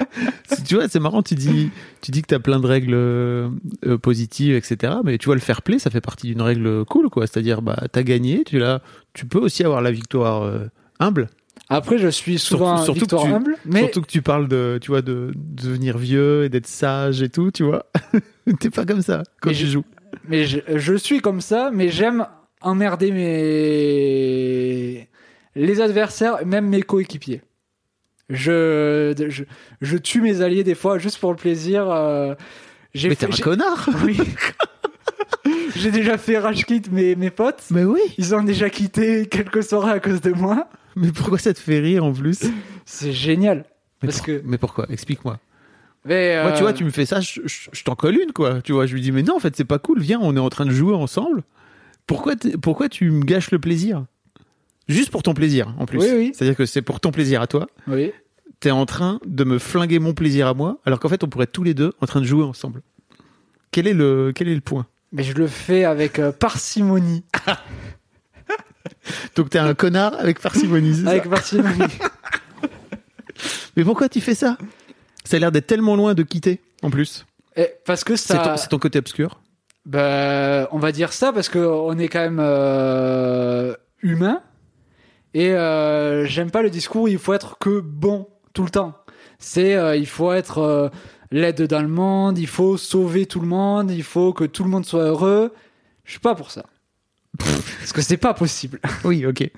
tu 0.66 0.74
vois, 0.74 0.88
c'est 0.88 0.98
marrant, 0.98 1.22
tu 1.22 1.36
dis, 1.36 1.70
tu 2.00 2.10
dis 2.10 2.22
que 2.22 2.26
t'as 2.26 2.40
plein 2.40 2.58
de 2.58 2.66
règles 2.66 2.94
euh, 2.94 3.48
euh, 3.86 3.96
positives, 3.98 4.56
etc. 4.56 4.94
Mais 5.04 5.18
tu 5.18 5.26
vois, 5.26 5.36
le 5.36 5.40
fair 5.40 5.62
play, 5.62 5.78
ça 5.78 5.90
fait 5.90 6.00
partie 6.00 6.26
d'une 6.26 6.42
règle 6.42 6.84
cool, 6.86 7.08
quoi. 7.10 7.28
C'est-à-dire, 7.28 7.62
bah, 7.62 7.78
t'as 7.92 8.02
gagné, 8.02 8.42
tu 8.44 8.58
l'as, 8.58 8.82
tu 9.14 9.26
peux 9.26 9.38
aussi 9.38 9.62
avoir 9.62 9.80
la 9.82 9.92
victoire 9.92 10.42
euh, 10.42 10.66
humble. 10.98 11.28
Après, 11.68 11.96
je 11.98 12.08
suis 12.08 12.38
souvent 12.40 12.78
Surtout- 12.78 12.98
surtout 12.98 13.00
victoire 13.16 13.22
tu- 13.24 13.32
humble, 13.32 13.56
mais 13.64 13.80
Surtout 13.82 14.02
que 14.02 14.08
tu 14.08 14.20
parles 14.20 14.48
de, 14.48 14.78
tu 14.82 14.90
vois, 14.90 15.00
de, 15.02 15.30
de 15.36 15.62
devenir 15.68 15.96
vieux 15.96 16.44
et 16.44 16.48
d'être 16.48 16.66
sage 16.66 17.22
et 17.22 17.28
tout, 17.28 17.52
tu 17.52 17.62
vois. 17.62 17.86
T'es 18.60 18.68
pas 18.70 18.84
comme 18.84 19.00
ça 19.02 19.22
quand 19.40 19.50
Mais 19.50 19.56
tu 19.56 19.66
je- 19.66 19.70
joues. 19.70 19.84
Mais 20.28 20.44
je, 20.44 20.58
je 20.76 20.94
suis 20.94 21.20
comme 21.20 21.40
ça, 21.40 21.70
mais 21.72 21.88
j'aime 21.88 22.26
emmerder 22.60 23.10
mes 23.12 25.08
les 25.54 25.80
adversaires, 25.80 26.44
même 26.46 26.68
mes 26.68 26.82
coéquipiers. 26.82 27.42
Je, 28.30 29.12
je 29.28 29.44
je 29.80 29.96
tue 29.98 30.20
mes 30.22 30.40
alliés 30.40 30.64
des 30.64 30.74
fois 30.74 30.98
juste 30.98 31.18
pour 31.18 31.30
le 31.30 31.36
plaisir. 31.36 31.90
euh, 31.90 32.34
j'ai 32.94 33.08
Mais 33.10 33.16
t'es 33.16 33.26
un 33.26 33.30
connard. 33.30 33.88
Oui. 34.04 34.18
j'ai 35.76 35.90
déjà 35.90 36.16
fait 36.18 36.38
rage 36.38 36.64
quit 36.64 36.82
mes 36.90 37.14
mes 37.16 37.30
potes. 37.30 37.64
Mais 37.70 37.84
oui. 37.84 38.00
Ils 38.16 38.34
ont 38.34 38.42
déjà 38.42 38.70
quitté 38.70 39.26
quelques 39.26 39.62
soirées 39.62 39.92
à 39.92 40.00
cause 40.00 40.20
de 40.20 40.30
moi. 40.32 40.68
Mais 40.96 41.10
pourquoi 41.10 41.38
ça 41.38 41.52
te 41.52 41.58
fait 41.58 41.80
rire 41.80 42.04
en 42.04 42.12
plus? 42.12 42.40
C'est 42.86 43.12
génial. 43.12 43.64
mais 44.02 44.08
Parce 44.08 44.18
pour- 44.18 44.26
que- 44.26 44.42
Mais 44.44 44.58
pourquoi? 44.58 44.86
Explique-moi. 44.90 45.38
Mais, 46.04 46.42
Moi, 46.42 46.52
tu 46.52 46.58
euh, 46.58 46.60
vois, 46.62 46.72
tu 46.72 46.84
me 46.84 46.90
fais 46.90 47.06
ça, 47.06 47.20
je, 47.20 47.40
je- 47.44 47.68
je 47.72 47.84
t'en 47.84 47.94
colle 47.94 48.16
une, 48.16 48.32
quoi. 48.32 48.60
Tu 48.62 48.72
vois, 48.72 48.86
je 48.86 48.94
lui 48.94 49.00
dis, 49.00 49.12
mais 49.12 49.22
non, 49.22 49.36
en 49.36 49.40
fait, 49.40 49.54
c'est 49.56 49.64
pas 49.64 49.78
cool. 49.78 50.00
Viens, 50.00 50.18
on 50.20 50.34
est 50.36 50.40
en 50.40 50.48
train 50.48 50.66
de 50.66 50.70
jouer 50.72 50.94
ensemble. 50.94 51.42
Pourquoi, 52.06 52.34
pourquoi 52.60 52.88
tu 52.88 53.10
me 53.10 53.24
gâches 53.24 53.50
le 53.52 53.58
plaisir? 53.60 54.04
Juste 54.88 55.10
pour 55.10 55.22
ton 55.22 55.32
plaisir, 55.32 55.72
en 55.78 55.86
plus. 55.86 55.98
Oui, 56.00 56.08
oui. 56.14 56.32
C'est-à-dire 56.34 56.56
que 56.56 56.66
c'est 56.66 56.82
pour 56.82 56.98
ton 56.98 57.12
plaisir 57.12 57.40
à 57.40 57.46
toi. 57.46 57.68
Oui. 57.86 58.10
T'es 58.58 58.72
en 58.72 58.84
train 58.84 59.20
de 59.24 59.44
me 59.44 59.58
flinguer 59.58 60.00
mon 60.00 60.12
plaisir 60.12 60.48
à 60.48 60.54
moi, 60.54 60.78
alors 60.84 60.98
qu'en 60.98 61.08
fait, 61.08 61.22
on 61.22 61.28
pourrait 61.28 61.44
être 61.44 61.52
tous 61.52 61.62
les 61.62 61.74
deux 61.74 61.92
en 62.00 62.06
train 62.06 62.20
de 62.20 62.26
jouer 62.26 62.42
ensemble. 62.44 62.82
Quel 63.70 63.86
est 63.86 63.94
le, 63.94 64.32
quel 64.34 64.48
est 64.48 64.54
le 64.54 64.60
point? 64.60 64.86
Mais 65.12 65.22
je 65.22 65.34
le 65.34 65.46
fais 65.46 65.84
avec 65.84 66.18
euh, 66.18 66.32
parcimonie. 66.32 67.22
Donc, 69.36 69.50
t'es 69.50 69.58
un 69.58 69.74
connard 69.74 70.14
avec 70.18 70.40
parcimonie. 70.40 71.02
ça 71.04 71.10
Avec 71.10 71.28
parcimonie. 71.28 71.78
Mais 73.76 73.84
pourquoi 73.84 74.08
tu 74.08 74.20
fais 74.20 74.34
ça? 74.34 74.58
Ça 75.24 75.36
a 75.36 75.40
l'air 75.40 75.52
d'être 75.52 75.66
tellement 75.66 75.96
loin 75.96 76.14
de 76.14 76.22
quitter, 76.22 76.60
en 76.82 76.90
plus. 76.90 77.26
Et 77.56 77.68
parce 77.84 78.04
que 78.04 78.16
C'est 78.16 78.32
ça. 78.34 78.56
c'est 78.56 78.68
ton 78.68 78.78
côté 78.78 78.98
obscur. 78.98 79.40
Ben, 79.84 80.68
on 80.70 80.78
va 80.78 80.92
dire 80.92 81.12
ça 81.12 81.32
parce 81.32 81.48
que 81.48 81.58
on 81.58 81.98
est 81.98 82.08
quand 82.08 82.20
même 82.20 82.38
euh, 82.40 83.74
humain 84.00 84.40
et 85.34 85.50
euh, 85.50 86.24
j'aime 86.24 86.52
pas 86.52 86.62
le 86.62 86.70
discours 86.70 87.08
il 87.08 87.18
faut 87.18 87.34
être 87.34 87.58
que 87.58 87.80
bon 87.80 88.28
tout 88.52 88.62
le 88.62 88.70
temps. 88.70 88.94
C'est 89.40 89.74
euh, 89.74 89.96
il 89.96 90.06
faut 90.06 90.32
être 90.32 90.92
l'aide 91.32 91.62
dans 91.62 91.82
le 91.82 91.88
monde, 91.88 92.38
il 92.38 92.46
faut 92.46 92.76
sauver 92.76 93.26
tout 93.26 93.40
le 93.40 93.48
monde, 93.48 93.90
il 93.90 94.04
faut 94.04 94.32
que 94.32 94.44
tout 94.44 94.62
le 94.62 94.70
monde 94.70 94.86
soit 94.86 95.02
heureux. 95.02 95.52
Je 96.04 96.12
suis 96.12 96.20
pas 96.20 96.36
pour 96.36 96.52
ça. 96.52 96.64
parce 97.38 97.92
que 97.92 98.02
c'est 98.02 98.16
pas 98.18 98.34
possible. 98.34 98.78
Oui, 99.04 99.26
ok. 99.26 99.50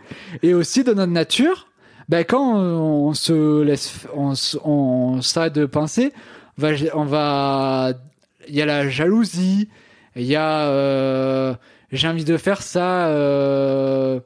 Et 0.43 0.55
aussi 0.55 0.85
de 0.85 0.95
notre 0.95 1.12
nature, 1.12 1.69
ben 2.09 2.25
quand 2.25 2.57
on 2.57 3.15
se 3.15 3.63
laisse, 3.63 4.07
on, 4.15 5.21
s'arrête 5.23 5.55
de 5.55 5.67
penser, 5.67 6.13
on 6.61 7.05
va, 7.05 7.93
il 8.49 8.55
y 8.55 8.63
a 8.63 8.67
la 8.67 8.89
jalousie, 8.89 9.69
il 10.17 10.25
y 10.25 10.37
a, 10.37 10.69
euh, 10.69 11.55
j'ai 11.93 12.09
envie 12.09 12.25
de 12.25 12.37
faire 12.37 12.63
ça, 12.63 13.09
euh, 13.09 14.21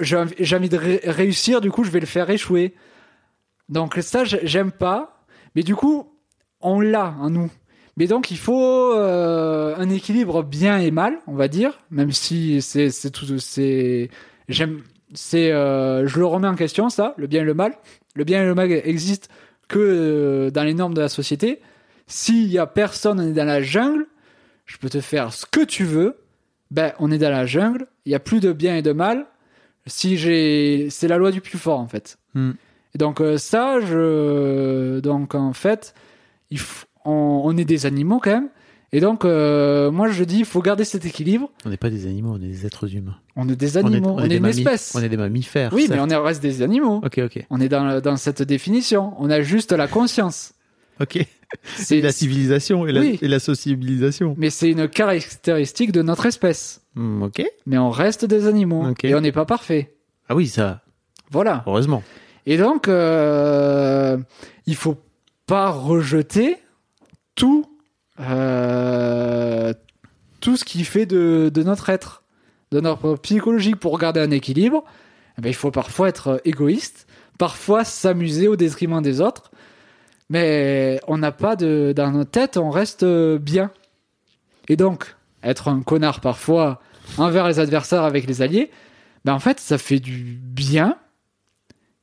j'ai 0.00 0.16
envie, 0.16 0.68
de 0.68 0.76
ré- 0.76 1.00
réussir, 1.04 1.60
du 1.60 1.70
coup 1.70 1.84
je 1.84 1.90
vais 1.90 2.00
le 2.00 2.06
faire 2.06 2.28
échouer. 2.30 2.74
Donc 3.68 3.98
ça 4.00 4.24
j'ai- 4.24 4.46
j'aime 4.46 4.72
pas, 4.72 5.24
mais 5.54 5.62
du 5.62 5.74
coup 5.74 6.08
on 6.60 6.80
l'a 6.80 7.14
en 7.20 7.30
nous. 7.30 7.50
Mais 7.96 8.06
donc 8.06 8.30
il 8.30 8.38
faut 8.38 8.94
euh, 8.94 9.74
un 9.76 9.90
équilibre 9.90 10.42
bien 10.42 10.78
et 10.78 10.90
mal, 10.90 11.18
on 11.26 11.34
va 11.34 11.48
dire, 11.48 11.78
même 11.90 12.12
si 12.12 12.62
c'est 12.62 13.10
tout 13.10 13.38
c'est 13.38 14.08
j'aime 14.48 14.82
c'est 15.14 15.52
euh, 15.52 16.06
je 16.06 16.18
le 16.18 16.26
remets 16.26 16.48
en 16.48 16.54
question 16.54 16.88
ça, 16.90 17.14
le 17.16 17.26
bien 17.26 17.42
et 17.42 17.44
le 17.44 17.54
mal. 17.54 17.74
Le 18.14 18.24
bien 18.24 18.42
et 18.42 18.46
le 18.46 18.54
mal 18.54 18.70
existent 18.72 19.28
que 19.68 19.78
euh, 19.78 20.50
dans 20.50 20.64
les 20.64 20.74
normes 20.74 20.94
de 20.94 21.00
la 21.00 21.08
société. 21.08 21.60
S'il 22.06 22.48
y 22.48 22.58
a 22.58 22.66
personne, 22.66 23.20
on 23.20 23.26
est 23.28 23.32
dans 23.32 23.44
la 23.46 23.62
jungle. 23.62 24.06
Je 24.66 24.76
peux 24.76 24.90
te 24.90 25.00
faire 25.00 25.32
ce 25.32 25.46
que 25.46 25.64
tu 25.64 25.84
veux. 25.84 26.18
Ben 26.70 26.92
on 26.98 27.10
est 27.10 27.18
dans 27.18 27.30
la 27.30 27.46
jungle. 27.46 27.86
Il 28.06 28.12
y 28.12 28.14
a 28.14 28.20
plus 28.20 28.40
de 28.40 28.52
bien 28.52 28.76
et 28.76 28.82
de 28.82 28.92
mal. 28.92 29.26
Si 29.86 30.16
j'ai 30.16 30.88
c'est 30.90 31.08
la 31.08 31.16
loi 31.16 31.30
du 31.30 31.40
plus 31.40 31.58
fort 31.58 31.80
en 31.80 31.88
fait. 31.88 32.18
Hmm. 32.34 32.52
Et 32.94 32.98
donc 32.98 33.20
euh, 33.20 33.38
ça 33.38 33.80
je 33.80 35.00
donc 35.00 35.34
en 35.34 35.52
fait 35.52 35.94
il 36.50 36.58
f- 36.58 36.84
on, 37.04 37.42
on 37.44 37.56
est 37.56 37.64
des 37.64 37.86
animaux 37.86 38.20
quand 38.22 38.30
même. 38.32 38.48
Et 38.94 39.00
donc, 39.00 39.24
euh, 39.24 39.90
moi, 39.90 40.08
je 40.10 40.22
dis, 40.22 40.40
il 40.40 40.44
faut 40.44 40.60
garder 40.60 40.84
cet 40.84 41.06
équilibre. 41.06 41.50
On 41.64 41.70
n'est 41.70 41.78
pas 41.78 41.88
des 41.88 42.06
animaux, 42.06 42.32
on 42.38 42.42
est 42.42 42.46
des 42.48 42.66
êtres 42.66 42.94
humains. 42.94 43.16
On 43.36 43.48
est 43.48 43.56
des 43.56 43.78
animaux, 43.78 44.16
on 44.18 44.22
est, 44.24 44.28
des 44.28 44.36
une 44.36 44.42
mammi- 44.42 44.58
espèce. 44.58 44.92
On 44.94 45.00
est 45.02 45.08
des 45.08 45.16
mammifères. 45.16 45.72
Oui, 45.72 45.86
certes. 45.86 45.94
mais 45.94 46.00
on 46.00 46.08
est- 46.10 46.16
on 46.16 46.22
reste 46.22 46.42
des 46.42 46.60
animaux. 46.60 47.00
Ok, 47.04 47.18
ok, 47.24 47.46
On 47.48 47.58
est 47.60 47.68
dans, 47.70 48.00
dans 48.02 48.16
cette 48.18 48.42
définition. 48.42 49.14
On 49.18 49.30
a 49.30 49.40
juste 49.40 49.72
la 49.72 49.88
conscience. 49.88 50.52
ok. 51.00 51.26
C'est 51.76 52.00
la 52.00 52.12
civilisation 52.12 52.86
et 52.86 52.92
la, 52.92 53.00
Oui. 53.00 53.18
et 53.20 53.28
la 53.28 53.38
sociabilisation. 53.38 54.34
Mais 54.38 54.48
c'est 54.50 54.70
une 54.70 54.88
caractéristique 54.88 55.92
de 55.92 56.00
notre 56.02 56.24
espèce. 56.26 56.80
Hmm, 56.94 57.22
ok. 57.22 57.42
Mais 57.66 57.76
on 57.78 57.90
reste 57.90 58.24
des 58.24 58.46
animaux. 58.46 58.86
Ok. 58.88 59.04
Et 59.04 59.14
on 59.14 59.20
n'est 59.20 59.32
pas 59.32 59.44
parfait. 59.44 59.94
Ah 60.30 60.34
oui, 60.34 60.48
ça, 60.48 60.80
Voilà. 61.30 61.62
heureusement. 61.66 62.02
Et 62.46 62.56
donc, 62.56 62.88
euh, 62.88 64.16
il 64.66 64.74
faut 64.76 64.96
pas 65.46 65.68
rejeter 65.70 66.56
tout, 67.34 67.66
euh, 68.22 69.72
tout 70.40 70.56
ce 70.56 70.64
qui 70.64 70.84
fait 70.84 71.06
de, 71.06 71.50
de 71.52 71.62
notre 71.62 71.88
être, 71.90 72.22
de 72.70 72.80
notre 72.80 73.16
psychologie 73.16 73.74
pour 73.74 73.98
garder 73.98 74.20
un 74.20 74.30
équilibre. 74.30 74.84
eh 75.38 75.42
ben, 75.42 75.48
il 75.48 75.54
faut 75.54 75.70
parfois 75.70 76.08
être 76.08 76.40
égoïste, 76.44 77.06
parfois 77.38 77.84
s'amuser 77.84 78.48
au 78.48 78.56
détriment 78.56 79.02
des 79.02 79.20
autres, 79.20 79.50
mais 80.30 81.00
on 81.08 81.18
n'a 81.18 81.32
pas 81.32 81.56
de, 81.56 81.92
dans 81.94 82.10
notre 82.10 82.30
tête, 82.30 82.56
on 82.56 82.70
reste 82.70 83.04
bien. 83.04 83.70
Et 84.68 84.76
donc, 84.76 85.16
être 85.42 85.68
un 85.68 85.82
connard 85.82 86.20
parfois 86.20 86.80
envers 87.18 87.48
les 87.48 87.58
adversaires 87.58 88.04
avec 88.04 88.26
les 88.26 88.42
alliés, 88.42 88.70
ben 89.24 89.34
en 89.34 89.40
fait, 89.40 89.60
ça 89.60 89.76
fait 89.78 90.00
du 90.00 90.38
bien 90.42 90.96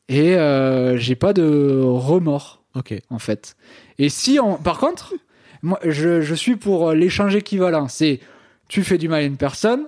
et 0.08 0.36
euh, 0.36 0.98
j'ai 0.98 1.16
pas 1.16 1.34
de 1.34 1.82
remords 1.84 2.64
Ok. 2.76 2.94
en 3.10 3.20
fait. 3.20 3.56
Et 3.98 4.10
si 4.10 4.40
on, 4.40 4.56
par 4.56 4.78
contre, 4.78 5.14
moi, 5.62 5.80
je, 5.86 6.22
je 6.22 6.36
suis 6.36 6.56
pour 6.56 6.92
l'échange 6.94 7.36
équivalent. 7.36 7.88
C'est 7.88 8.20
tu 8.68 8.84
fais 8.84 8.98
du 8.98 9.08
mal 9.10 9.22
à 9.22 9.26
une 9.26 9.38
personne, 9.38 9.86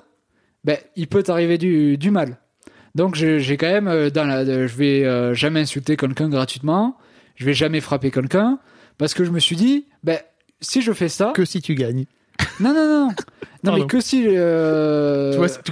ben 0.64 0.78
il 0.96 1.08
peut 1.08 1.24
t'arriver 1.24 1.58
du, 1.58 1.98
du 1.98 2.12
mal. 2.12 2.38
Donc 2.96 3.16
j'ai 3.16 3.56
quand 3.58 3.70
même 3.72 3.88
euh, 3.88 4.10
dans 4.10 4.26
la, 4.26 4.44
je 4.46 4.76
vais 4.76 5.06
euh, 5.06 5.34
jamais 5.34 5.62
insulter 5.62 5.96
quelqu'un 5.96 6.28
gratuitement, 6.30 6.98
je 7.36 7.46
vais 7.46 7.54
jamais 7.54 7.80
frapper 7.80 8.12
quelqu'un 8.12 8.60
parce 8.98 9.14
que 9.14 9.24
je 9.24 9.32
me 9.32 9.40
suis 9.40 9.56
dit, 9.56 9.86
ben 10.04 10.20
si 10.60 10.82
je 10.82 10.92
fais 10.92 11.08
ça, 11.10 11.32
Que 11.34 11.46
si 11.46 11.62
tu 11.62 11.74
gagnes. 11.76 12.06
non 12.60 12.74
non 12.74 12.88
non, 12.88 13.08
non 13.08 13.16
Pardon. 13.64 13.80
mais 13.82 13.88
que 13.88 14.02
si 14.02 14.26
euh, 14.28 15.32
Tu 15.32 15.38
vois, 15.38 15.50
tu 15.50 15.72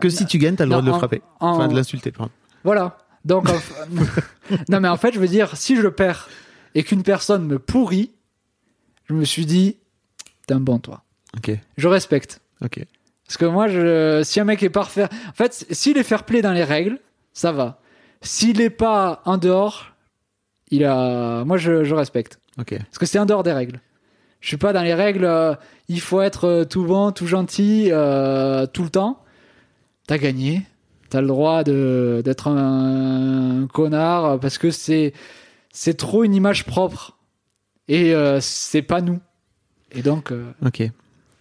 que 0.00 0.08
si 0.08 0.26
tu 0.26 0.38
gagnes, 0.38 0.56
t'as 0.56 0.64
le 0.64 0.70
droit 0.70 0.82
non, 0.82 0.88
de 0.88 0.92
le 0.92 0.98
frapper. 0.98 1.22
en- 1.40 1.50
Enfin, 1.52 1.68
de 1.68 1.74
l'insulter, 1.74 2.10
pardon. 2.12 2.32
Voilà. 2.64 2.98
Donc, 3.24 3.48
en 3.48 3.54
non, 4.68 4.80
mais 4.80 4.88
en 4.88 4.96
fait, 4.96 5.12
je 5.14 5.18
veux 5.20 5.28
dire, 5.28 5.56
si 5.56 5.76
je 5.76 5.86
perds 5.88 6.28
et 6.74 6.82
qu'une 6.82 7.02
personne 7.02 7.46
me 7.46 7.58
pourrit, 7.58 8.10
je 9.06 9.14
me 9.14 9.24
suis 9.24 9.46
dit, 9.46 9.76
t'es 10.46 10.54
un 10.54 10.60
bon, 10.60 10.78
toi. 10.78 11.02
Ok, 11.36 11.50
Je 11.76 11.88
respecte. 11.88 12.40
ok. 12.62 12.84
Parce 13.26 13.38
que 13.38 13.46
moi, 13.46 13.68
je, 13.68 14.22
si 14.22 14.38
un 14.38 14.44
mec 14.44 14.62
est 14.62 14.70
parfait, 14.70 15.04
en 15.04 15.32
fait, 15.32 15.66
s'il 15.70 15.96
est 15.96 16.02
fair 16.02 16.24
play 16.24 16.42
dans 16.42 16.52
les 16.52 16.64
règles, 16.64 16.98
ça 17.32 17.52
va. 17.52 17.80
S'il 18.20 18.60
est 18.60 18.70
pas 18.70 19.22
en 19.24 19.38
dehors, 19.38 19.92
il 20.70 20.84
a, 20.84 21.44
moi, 21.44 21.56
je, 21.56 21.84
je 21.84 21.94
respecte. 21.94 22.38
Ok. 22.58 22.76
Parce 22.76 22.98
que 22.98 23.06
c'est 23.06 23.18
en 23.18 23.26
dehors 23.26 23.42
des 23.42 23.52
règles. 23.52 23.80
Je 24.40 24.48
suis 24.48 24.56
pas 24.58 24.74
dans 24.74 24.82
les 24.82 24.92
règles, 24.92 25.24
euh, 25.24 25.54
il 25.88 26.00
faut 26.00 26.20
être 26.20 26.44
euh, 26.44 26.64
tout 26.64 26.84
bon, 26.84 27.12
tout 27.12 27.26
gentil, 27.26 27.88
euh, 27.90 28.66
tout 28.66 28.82
le 28.82 28.90
temps. 28.90 29.22
T'as 30.06 30.18
gagné. 30.18 30.62
T'as 31.08 31.20
le 31.20 31.26
droit 31.28 31.64
de, 31.64 32.20
d'être 32.24 32.48
un, 32.48 33.66
connard 33.72 34.24
euh, 34.24 34.36
parce 34.38 34.58
que 34.58 34.70
c'est, 34.70 35.12
c'est 35.72 35.94
trop 35.94 36.24
une 36.24 36.34
image 36.34 36.66
propre. 36.66 37.16
Et 37.88 38.14
euh, 38.14 38.38
c'est 38.40 38.82
pas 38.82 39.00
nous. 39.00 39.20
Et 39.92 40.02
donc, 40.02 40.32
euh, 40.32 40.44
Ok. 40.64 40.82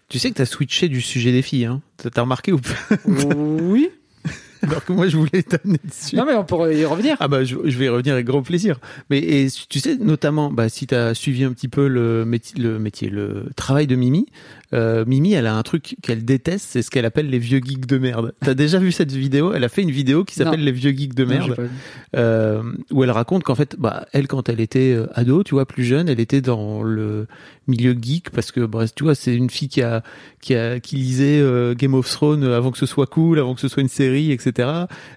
Tu 0.10 0.20
sais 0.20 0.30
que 0.30 0.36
t'as 0.36 0.46
switché 0.46 0.90
du 0.90 1.02
sujet 1.02 1.32
des 1.32 1.42
filles, 1.42 1.66
hein 1.66 1.82
T'as 1.98 2.10
t'as 2.12 2.22
remarqué 2.22 2.52
ou 2.52 2.60
pas? 2.60 2.98
Oui. 3.08 3.90
Alors 4.62 4.86
que 4.86 4.94
moi, 4.94 5.08
je 5.08 5.18
voulais 5.18 5.44
t'amener 5.44 5.80
dessus. 5.84 6.16
Non, 6.16 6.26
mais 6.26 6.36
on 6.36 6.44
pourrait 6.46 6.78
y 6.78 6.86
revenir. 6.86 7.18
Ah 7.20 7.28
bah 7.28 7.44
je, 7.44 7.56
je 7.66 7.78
vais 7.78 7.86
y 7.86 7.90
revenir 7.90 8.14
avec 8.14 8.26
grand 8.26 8.44
plaisir. 8.44 8.80
Mais 9.10 9.20
et, 9.20 9.48
tu 9.68 9.80
sais 9.80 9.98
notamment, 9.98 10.52
bah, 10.52 10.70
si 10.70 10.88
tu 10.88 10.96
as 10.96 11.14
suivi 11.14 11.44
un 11.44 11.52
petit 11.52 11.68
peu 11.68 11.88
le 11.88 12.24
métier, 12.26 12.62
le 12.62 12.80
métier, 12.80 13.10
le 13.10 13.50
travail 13.56 13.88
de 13.88 13.96
Mimi, 13.96 14.28
euh, 14.74 15.06
Mimi, 15.06 15.34
elle 15.34 15.48
a 15.48 15.56
un 15.56 15.64
truc 15.64 15.96
qu'elle 16.02 16.26
déteste, 16.26 16.66
c'est 16.70 16.82
ce 16.82 16.90
qu'elle 16.92 17.06
appelle 17.06 17.30
les 17.30 17.40
vieux 17.40 17.60
geeks 17.64 17.86
de 17.86 17.98
merde. 17.98 18.34
T'as 18.42 18.54
déjà 18.56 18.80
vu 18.80 18.92
cette 18.92 19.12
vidéo? 19.12 19.54
Elle 19.54 19.64
a 19.64 19.70
fait 19.70 19.84
une 19.84 19.92
vidéo 19.92 20.24
qui 20.26 20.36
s'appelle 20.36 20.64
les 20.64 20.72
vieux 20.72 20.92
geeks 20.92 21.14
de 21.14 21.24
merde, 21.26 21.56
euh, 22.16 22.64
où 22.92 23.04
elle 23.04 23.12
raconte 23.12 23.44
qu'en 23.44 23.56
fait, 23.56 23.76
bah, 23.80 24.06
elle, 24.14 24.28
quand 24.28 24.50
elle 24.50 24.60
était 24.60 24.94
euh, 24.94 25.08
ado, 25.14 25.44
tu 25.44 25.56
vois, 25.56 25.66
plus 25.66 25.84
jeune, 25.86 26.10
elle 26.10 26.20
était 26.20 26.42
dans 26.42 26.84
le 26.84 27.28
milieu 27.68 27.96
geek 28.00 28.30
parce 28.32 28.52
que, 28.52 28.62
bref, 28.62 28.92
tu 28.96 29.04
vois, 29.04 29.16
c'est 29.16 29.36
une 29.36 29.50
fille 29.50 29.70
qui 29.70 29.82
a, 29.82 30.04
qui 30.42 30.56
a, 30.56 30.80
qui 30.80 30.96
lisait 30.98 31.40
euh, 31.40 31.74
Game 31.76 31.94
of 31.94 32.10
Thrones 32.10 32.44
avant 32.44 32.72
que 32.72 32.78
ce 32.78 32.86
soit 32.86 33.08
cool, 33.08 33.40
avant 33.40 33.54
que 33.56 33.62
ce 33.62 33.68
soit 33.68 33.82
une 33.82 33.90
série, 33.90 34.32
etc. 34.32 34.70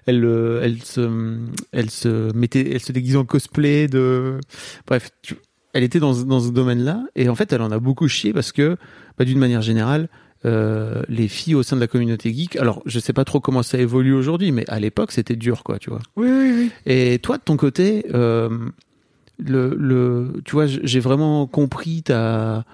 Elle, 0.05 0.23
euh, 0.23 0.61
elle 0.63 0.81
se, 0.83 1.37
elle 1.71 1.89
se 1.89 2.31
mettait, 2.33 2.71
elle 2.73 2.79
se 2.81 2.91
déguisait 2.91 3.17
en 3.17 3.25
cosplay 3.25 3.87
de, 3.87 4.37
bref, 4.85 5.09
tu- 5.21 5.35
elle 5.77 5.83
était 5.83 5.99
dans, 5.99 6.13
ce- 6.13 6.23
dans 6.23 6.39
ce 6.39 6.49
domaine-là 6.49 7.03
et 7.15 7.29
en 7.29 7.35
fait, 7.35 7.53
elle 7.53 7.61
en 7.61 7.71
a 7.71 7.79
beaucoup 7.79 8.07
chié 8.07 8.33
parce 8.33 8.51
que, 8.51 8.77
bah, 9.17 9.25
d'une 9.25 9.39
manière 9.39 9.61
générale. 9.61 10.09
euh, 10.45 11.01
les 11.09 11.27
filles 11.27 11.55
au 11.55 11.63
sein 11.63 11.75
de 11.75 11.81
la 11.81 11.87
communauté 11.87 12.31
geek. 12.31 12.57
Alors, 12.57 12.83
je 12.85 12.99
sais 12.99 13.11
pas 13.11 13.25
trop 13.25 13.39
comment 13.39 13.63
ça 13.63 13.79
évolue 13.79 14.13
aujourd'hui, 14.13 14.51
mais 14.51 14.65
à 14.69 14.79
l'époque, 14.79 15.11
c'était 15.11 15.35
dur, 15.35 15.63
quoi, 15.63 15.79
tu 15.79 15.89
vois. 15.89 15.99
Oui, 16.15 16.29
oui, 16.29 16.53
oui. 16.55 16.71
Et 16.85 17.17
toi, 17.19 17.37
de 17.39 17.41
ton 17.43 17.57
côté, 17.57 18.05
euh, 18.13 18.47
le, 19.39 19.75
le, 19.77 20.33
tu 20.45 20.51
vois, 20.53 20.67
j'ai 20.67 20.99
vraiment 20.99 21.47
compris 21.47 22.03
ta, 22.03 22.65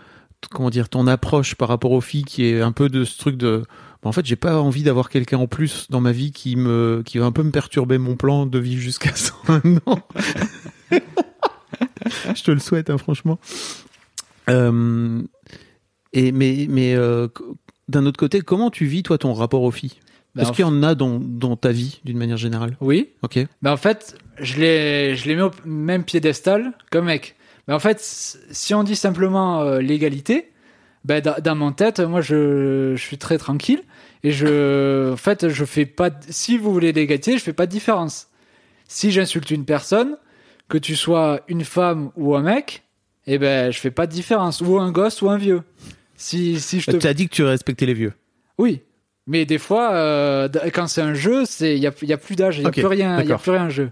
comment 0.51 0.69
dire, 0.69 0.89
ton 0.89 1.07
approche 1.07 1.55
par 1.55 1.69
rapport 1.69 1.91
aux 1.93 2.01
filles, 2.01 2.25
qui 2.25 2.45
est 2.45 2.61
un 2.61 2.73
peu 2.73 2.89
de 2.89 3.05
ce 3.05 3.17
truc 3.17 3.37
de, 3.37 3.59
bah, 4.03 4.09
en 4.09 4.11
fait, 4.11 4.25
j'ai 4.25 4.35
pas 4.35 4.59
envie 4.59 4.83
d'avoir 4.83 5.09
quelqu'un 5.09 5.37
en 5.37 5.47
plus 5.47 5.87
dans 5.89 6.01
ma 6.01 6.11
vie 6.11 6.33
qui 6.33 6.57
me, 6.57 7.01
qui 7.05 7.17
va 7.17 7.25
un 7.25 7.31
peu 7.31 7.43
me 7.43 7.51
perturber 7.51 7.97
mon 7.97 8.17
plan 8.17 8.45
de 8.45 8.59
vivre 8.59 8.81
jusqu'à 8.81 9.11
101 9.15 9.77
ans. 9.85 9.99
Je 12.35 12.43
te 12.43 12.51
le 12.51 12.59
souhaite, 12.59 12.89
hein, 12.89 12.97
franchement. 12.97 13.39
Euh, 14.49 15.21
et 16.11 16.31
mais, 16.31 16.67
mais 16.69 16.95
euh, 16.95 17.27
d'un 17.87 18.05
autre 18.05 18.17
côté, 18.19 18.41
comment 18.41 18.69
tu 18.69 18.85
vis 18.85 19.03
toi 19.03 19.17
ton 19.17 19.33
rapport 19.33 19.63
aux 19.63 19.71
filles? 19.71 19.95
Ben, 20.35 20.43
Est-ce 20.43 20.51
qu'il 20.51 20.65
y 20.65 20.67
en 20.67 20.81
a 20.83 20.95
dans, 20.95 21.19
dans 21.19 21.55
ta 21.55 21.71
vie 21.71 22.01
d'une 22.05 22.17
manière 22.17 22.37
générale? 22.37 22.75
Oui. 22.81 23.09
Ok. 23.21 23.39
Mais 23.61 23.69
en 23.69 23.77
fait, 23.77 24.17
je 24.39 24.59
les, 24.59 25.15
je 25.15 25.27
les 25.27 25.35
mets 25.35 25.43
au 25.43 25.51
même 25.65 26.03
piédestal 26.03 26.73
qu'un 26.91 27.01
mec. 27.01 27.35
Mais 27.67 27.73
en 27.73 27.79
fait, 27.79 27.99
si 28.01 28.73
on 28.73 28.83
dit 28.83 28.95
simplement 28.95 29.61
euh, 29.61 29.79
l'égalité, 29.79 30.51
ben, 31.05 31.21
dans, 31.21 31.35
dans 31.41 31.55
mon 31.55 31.71
tête, 31.71 31.99
moi, 31.99 32.21
je, 32.21 32.93
je 32.95 33.01
suis 33.01 33.17
très 33.17 33.37
tranquille. 33.37 33.83
Et 34.23 34.31
je, 34.31 35.11
en 35.13 35.17
fait, 35.17 35.49
je 35.49 35.65
fais 35.65 35.85
pas, 35.85 36.09
si 36.29 36.57
vous 36.57 36.71
voulez 36.71 36.93
l'égalité, 36.93 37.37
je 37.37 37.43
fais 37.43 37.53
pas 37.53 37.65
de 37.65 37.71
différence. 37.71 38.27
Si 38.87 39.11
j'insulte 39.11 39.51
une 39.51 39.65
personne, 39.65 40.17
que 40.73 40.79
tu 40.79 40.95
sois 40.95 41.41
une 41.47 41.63
femme 41.63 42.09
ou 42.15 42.35
un 42.35 42.41
mec, 42.41 42.81
eh 43.27 43.37
ben, 43.37 43.71
je 43.71 43.79
fais 43.79 43.91
pas 43.91 44.07
de 44.07 44.11
différence. 44.11 44.59
Ou 44.59 44.79
un 44.79 44.91
gosse 44.91 45.21
ou 45.21 45.29
un 45.29 45.37
vieux. 45.37 45.61
Si, 46.15 46.59
si 46.59 46.79
je 46.79 46.89
te 46.89 46.97
Tu 46.97 47.05
as 47.05 47.13
dit 47.13 47.29
que 47.29 47.35
tu 47.35 47.43
respectais 47.43 47.85
les 47.85 47.93
vieux. 47.93 48.13
oui, 48.57 48.81
mais 49.27 49.45
des 49.45 49.59
fois, 49.59 49.93
euh, 49.93 50.49
quand 50.73 50.87
c'est 50.87 51.01
un 51.03 51.13
jeu, 51.13 51.43
il 51.61 51.77
y 51.77 51.85
a, 51.85 51.93
y 52.01 52.11
a 52.11 52.17
plus 52.17 52.35
d'âge, 52.35 52.57
il 52.57 52.63
y 52.63 52.65
a 52.65 52.71
plus 52.71 52.87
rien, 52.87 53.21
y 53.21 53.31
a 53.31 53.37
plus 53.37 53.51
rien 53.51 53.65
en 53.65 53.69
jeu. 53.69 53.91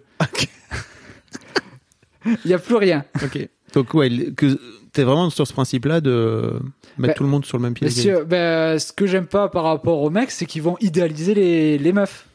Il 2.44 2.50
y 2.52 2.54
a 2.56 2.58
plus 2.58 2.76
rien. 2.76 3.06
Ok. 3.24 3.48
Donc 3.76 3.94
ouais, 3.94 4.10
que 4.36 4.60
t'es 4.92 5.04
vraiment 5.04 5.30
sur 5.30 5.46
ce 5.46 5.54
principe-là 5.54 6.02
de 6.02 6.60
mettre 6.98 7.14
Bah, 7.14 7.14
tout 7.14 7.24
le 7.24 7.30
monde 7.30 7.46
sur 7.46 7.58
le 7.58 7.64
même 7.64 7.76
pied. 7.76 7.88
Euh, 8.10 8.26
ben, 8.26 8.80
ce 8.80 8.92
que 8.92 9.06
j'aime 9.06 9.28
pas 9.28 9.50
par 9.50 9.64
rapport 9.66 10.02
aux 10.02 10.10
mecs, 10.10 10.32
c'est 10.32 10.48
qu'ils 10.48 10.64
vont 10.64 10.78
idéaliser 10.82 11.36
les, 11.36 11.78
les 11.78 11.94
meufs. 11.94 12.26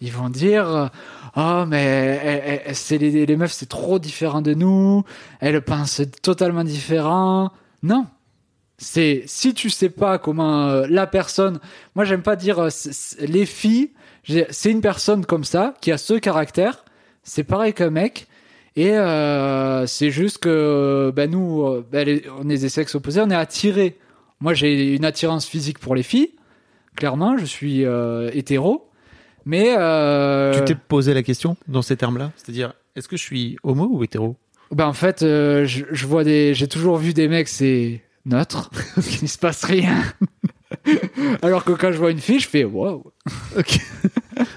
Ils 0.00 0.12
vont 0.12 0.30
dire 0.30 0.90
Oh, 1.36 1.64
mais 1.66 1.82
elle- 2.22 2.62
elle- 2.66 2.74
c'est 2.76 2.98
les, 2.98 3.36
meufs, 3.36 3.52
c'est 3.52 3.68
trop 3.68 3.98
différent 3.98 4.42
de 4.42 4.52
nous. 4.54 5.02
Elles 5.40 5.62
pensent 5.62 6.02
totalement 6.22 6.64
différent. 6.64 7.50
Non. 7.82 8.06
C'est 8.78 9.22
si 9.26 9.54
tu 9.54 9.70
sais 9.70 9.88
pas 9.90 10.18
comment 10.18 10.68
euh, 10.68 10.86
la 10.88 11.06
personne. 11.06 11.60
Moi, 11.94 12.04
j'aime 12.04 12.22
pas 12.22 12.36
dire 12.36 12.58
euh, 12.58 12.68
les 13.20 13.46
filles. 13.46 13.90
C'est 14.50 14.70
une 14.70 14.80
personne 14.80 15.24
comme 15.24 15.44
ça 15.44 15.74
qui 15.80 15.90
a 15.92 15.98
ce 15.98 16.14
caractère. 16.14 16.84
C'est 17.22 17.44
pareil 17.44 17.72
qu'un 17.72 17.90
mec. 17.90 18.26
Et 18.74 18.90
euh, 18.96 19.86
c'est 19.86 20.10
juste 20.10 20.38
que 20.38 21.12
ben 21.14 21.30
nous, 21.30 21.62
euh, 21.64 21.86
ben, 21.90 22.20
on 22.40 22.48
est 22.48 22.58
des 22.58 22.68
sexes 22.68 22.94
opposés, 22.94 23.20
on 23.20 23.30
est 23.30 23.34
attirés. 23.34 23.98
Moi, 24.40 24.54
j'ai 24.54 24.94
une 24.94 25.04
attirance 25.04 25.46
physique 25.46 25.78
pour 25.78 25.94
les 25.94 26.02
filles. 26.02 26.30
Clairement, 26.96 27.36
je 27.38 27.44
suis 27.44 27.84
euh, 27.84 28.30
hétéro. 28.32 28.88
Mais 29.44 29.74
euh, 29.76 30.58
Tu 30.58 30.64
t'es 30.64 30.74
posé 30.74 31.14
la 31.14 31.22
question 31.22 31.56
dans 31.68 31.82
ces 31.82 31.96
termes-là? 31.96 32.32
C'est-à-dire, 32.36 32.74
est-ce 32.96 33.08
que 33.08 33.16
je 33.16 33.22
suis 33.22 33.56
homo 33.62 33.88
ou 33.90 34.04
hétéro? 34.04 34.36
Ben 34.70 34.86
en 34.86 34.92
fait, 34.92 35.22
euh, 35.22 35.66
je, 35.66 35.84
je 35.90 36.06
vois 36.06 36.24
des, 36.24 36.54
j'ai 36.54 36.68
toujours 36.68 36.96
vu 36.96 37.12
des 37.12 37.28
mecs, 37.28 37.48
c'est 37.48 38.02
neutre, 38.24 38.70
il 39.22 39.28
se 39.28 39.38
passe 39.38 39.64
rien. 39.64 40.02
Alors 41.42 41.64
que 41.64 41.72
quand 41.72 41.92
je 41.92 41.98
vois 41.98 42.10
une 42.10 42.20
fille, 42.20 42.40
je 42.40 42.48
fais 42.48 42.64
waouh. 42.64 43.04
Ok. 43.58 43.78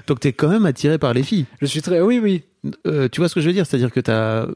Donc 0.07 0.21
t'es 0.21 0.31
quand 0.31 0.47
même 0.47 0.65
attiré 0.65 0.97
par 0.97 1.13
les 1.13 1.23
filles? 1.23 1.45
Je 1.61 1.65
suis 1.65 1.81
très, 1.81 1.99
oui, 2.01 2.19
oui. 2.19 2.43
Euh, 2.87 3.09
tu 3.09 3.19
vois 3.19 3.27
ce 3.27 3.35
que 3.35 3.41
je 3.41 3.47
veux 3.47 3.53
dire? 3.53 3.65
C'est-à-dire 3.65 3.91
que 3.91 3.99
t'as, 3.99 4.47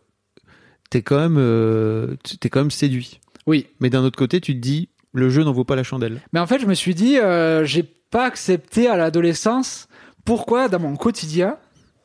t'es 0.89 1.01
quand 1.01 1.27
même, 1.30 2.17
t'es 2.39 2.49
quand 2.49 2.61
même 2.61 2.71
séduit. 2.71 3.19
Oui. 3.45 3.67
Mais 3.82 3.89
d'un 3.89 4.03
autre 4.03 4.17
côté, 4.17 4.39
tu 4.39 4.53
te 4.53 4.59
dis, 4.59 4.88
le 5.13 5.30
jeu 5.30 5.43
n'en 5.43 5.51
vaut 5.51 5.65
pas 5.65 5.75
la 5.75 5.84
chandelle. 5.84 6.21
Mais 6.32 6.39
en 6.39 6.47
fait, 6.47 6.59
je 6.59 6.65
me 6.65 6.73
suis 6.73 6.95
dit, 6.95 7.17
j'ai 7.63 7.84
pas 7.84 8.25
accepté 8.25 8.88
à 8.88 8.95
l'adolescence 8.95 9.89
pourquoi 10.30 10.69
dans 10.69 10.80
mon 10.80 10.95
quotidien 10.95 11.57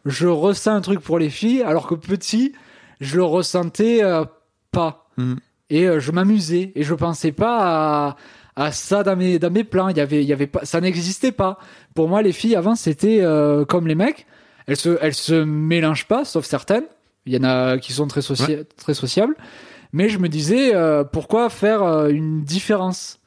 je 0.07 0.27
ressens 0.27 0.75
un 0.75 0.81
truc 0.81 1.01
pour 1.01 1.19
les 1.19 1.31
filles 1.31 1.63
alors 1.63 1.87
que 1.87 1.95
petit 1.95 2.53
je 3.01 3.17
le 3.17 3.25
ressentais 3.25 4.03
euh, 4.03 4.25
pas 4.73 4.93
Mhm. 5.17 5.37
et 5.71 5.87
euh, 5.87 6.01
je 6.01 6.11
m'amusais 6.11 6.73
et 6.75 6.83
je 6.83 6.95
pensais 6.95 7.31
pas 7.33 7.57
à, 8.57 8.65
à 8.67 8.73
ça 8.73 9.03
dans 9.05 9.17
mes 9.17 9.39
dans 9.39 9.51
mes 9.59 9.63
plans. 9.63 9.89
Il 9.89 9.97
y 9.97 10.01
avait 10.01 10.23
il 10.25 10.29
y 10.29 10.33
avait 10.33 10.49
pas 10.49 10.65
ça 10.65 10.81
n'existait 10.81 11.31
pas. 11.33 11.59
Pour 11.95 12.09
moi, 12.09 12.21
les 12.23 12.33
filles 12.33 12.57
avant 12.57 12.75
c'était 12.75 13.19
euh, 13.23 13.65
comme 13.65 13.87
les 13.87 13.95
mecs. 13.95 14.27
Elles 14.67 14.77
se 14.77 14.99
elles 15.03 15.15
se 15.15 15.35
mélangent 15.45 16.09
pas 16.09 16.25
sauf 16.25 16.45
certaines. 16.47 16.87
Il 17.27 17.33
y 17.35 17.39
en 17.39 17.45
a 17.45 17.79
qui 17.79 17.93
sont 17.93 18.07
très 18.09 18.23
socia- 18.23 18.65
très 18.77 18.95
sociables. 18.95 19.37
Mais 19.93 20.09
je 20.09 20.19
me 20.19 20.29
disais 20.29 20.73
pourquoi 21.13 21.49
faire 21.51 21.83
une 22.09 22.43
différence? 22.43 23.21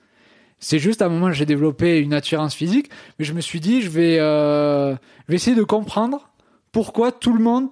C'est 0.59 0.79
juste 0.79 1.01
à 1.01 1.05
un 1.05 1.09
moment 1.09 1.31
j'ai 1.31 1.45
développé 1.45 1.99
une 1.99 2.13
attirance 2.13 2.55
physique, 2.55 2.89
mais 3.19 3.25
je 3.25 3.33
me 3.33 3.41
suis 3.41 3.59
dit 3.59 3.81
je 3.81 3.89
vais, 3.89 4.17
euh, 4.19 4.93
je 4.93 5.29
vais 5.29 5.35
essayer 5.35 5.55
de 5.55 5.63
comprendre 5.63 6.29
pourquoi 6.71 7.11
tout 7.11 7.33
le 7.33 7.43
monde 7.43 7.69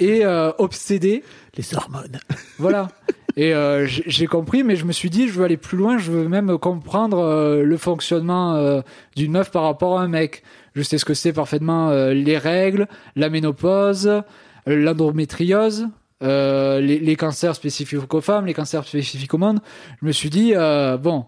est 0.00 0.24
euh, 0.24 0.52
obsédé. 0.58 1.22
Les 1.56 1.74
hormones. 1.74 2.18
Voilà. 2.58 2.88
Et 3.36 3.54
euh, 3.54 3.86
j'ai 3.86 4.26
compris, 4.26 4.64
mais 4.64 4.74
je 4.74 4.84
me 4.84 4.90
suis 4.92 5.10
dit 5.10 5.28
je 5.28 5.32
veux 5.34 5.44
aller 5.44 5.56
plus 5.56 5.76
loin, 5.78 5.96
je 5.98 6.10
veux 6.10 6.28
même 6.28 6.58
comprendre 6.58 7.18
euh, 7.18 7.62
le 7.62 7.76
fonctionnement 7.76 8.54
euh, 8.56 8.80
d'une 9.16 9.30
meuf 9.32 9.50
par 9.52 9.62
rapport 9.62 9.98
à 10.00 10.02
un 10.02 10.08
mec. 10.08 10.42
Je 10.74 10.82
sais 10.82 10.98
ce 10.98 11.04
que 11.04 11.14
c'est 11.14 11.32
parfaitement 11.32 11.90
euh, 11.90 12.12
les 12.14 12.36
règles, 12.38 12.88
la 13.16 13.28
ménopause, 13.30 14.22
l'endométriose. 14.66 15.88
euh, 16.22 16.80
les, 16.80 16.98
les 16.98 17.16
cancers 17.16 17.54
spécifiques 17.54 18.12
aux 18.12 18.20
femmes, 18.20 18.46
les 18.46 18.54
cancers 18.54 18.84
spécifiques 18.84 19.34
au 19.34 19.38
monde. 19.38 19.60
Je 20.00 20.06
me 20.06 20.12
suis 20.12 20.30
dit, 20.30 20.52
euh, 20.56 20.96
bon, 20.96 21.26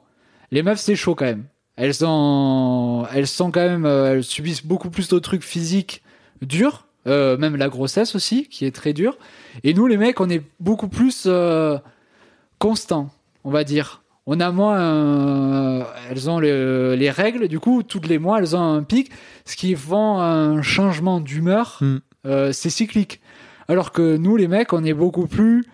les 0.51 0.63
meufs 0.63 0.81
c'est 0.81 0.97
chaud 0.97 1.15
quand 1.15 1.25
même. 1.27 1.45
Elles 1.77 2.05
ont, 2.05 3.07
elles 3.15 3.27
sont 3.27 3.51
quand 3.51 3.61
même, 3.67 3.87
euh, 3.87 4.13
elles 4.15 4.25
subissent 4.25 4.65
beaucoup 4.67 4.91
plus 4.91 5.09
de 5.09 5.19
trucs 5.19 5.43
physiques 5.43 6.03
durs, 6.43 6.87
euh, 7.07 7.37
même 7.39 7.57
la 7.57 7.69
grossesse 7.69 8.15
aussi, 8.15 8.49
qui 8.49 8.67
est 8.67 8.75
très 8.75 8.93
dure. 8.93 9.17
Et 9.65 9.73
nous 9.73 9.87
les 9.87 9.97
mecs, 9.97 10.21
on 10.21 10.29
est 10.29 10.43
beaucoup 10.61 10.89
plus 10.89 11.25
euh, 11.27 11.79
constants, 12.59 13.11
on 13.45 13.51
va 13.51 13.65
dire. 13.65 14.03
On 14.27 14.39
a 14.41 14.51
moins, 14.53 14.79
euh, 14.79 15.83
elles 16.11 16.29
ont 16.29 16.39
le- 16.39 16.95
les 16.97 17.11
règles, 17.11 17.49
du 17.49 17.59
coup 17.59 17.83
toutes 17.83 18.07
les 18.07 18.19
mois 18.19 18.39
elles 18.39 18.55
ont 18.55 18.63
un 18.75 18.83
pic, 18.83 19.11
ce 19.47 19.57
qui 19.57 19.75
font 19.75 20.19
un 20.21 20.63
changement 20.63 21.21
d'humeur. 21.21 21.79
Hmm. 21.81 21.99
C'est 22.53 22.69
cyclique. 22.71 23.21
Alors 23.67 23.93
que 23.93 24.17
nous 24.19 24.37
les 24.37 24.47
mecs, 24.47 24.75
on 24.75 24.85
est 24.85 24.93
beaucoup 24.93 25.27
plus, 25.27 25.65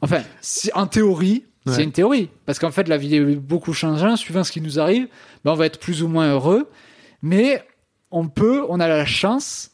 enfin, 0.00 0.22
si- 0.40 0.70
en 0.74 0.86
théorie, 0.86 1.44
Ouais. 1.66 1.72
c'est 1.74 1.82
une 1.84 1.92
théorie, 1.92 2.30
parce 2.46 2.58
qu'en 2.58 2.70
fait 2.70 2.88
la 2.88 2.96
vie 2.96 3.16
est 3.16 3.24
beaucoup 3.36 3.72
changeante 3.72 4.16
suivant 4.18 4.44
ce 4.44 4.52
qui 4.52 4.60
nous 4.60 4.78
arrive. 4.78 5.08
Ben, 5.44 5.52
on 5.52 5.54
va 5.56 5.66
être 5.66 5.78
plus 5.80 6.02
ou 6.02 6.08
moins 6.08 6.30
heureux, 6.32 6.68
mais 7.22 7.62
on 8.10 8.28
peut, 8.28 8.64
on 8.68 8.78
a 8.80 8.86
la 8.88 9.04
chance 9.04 9.72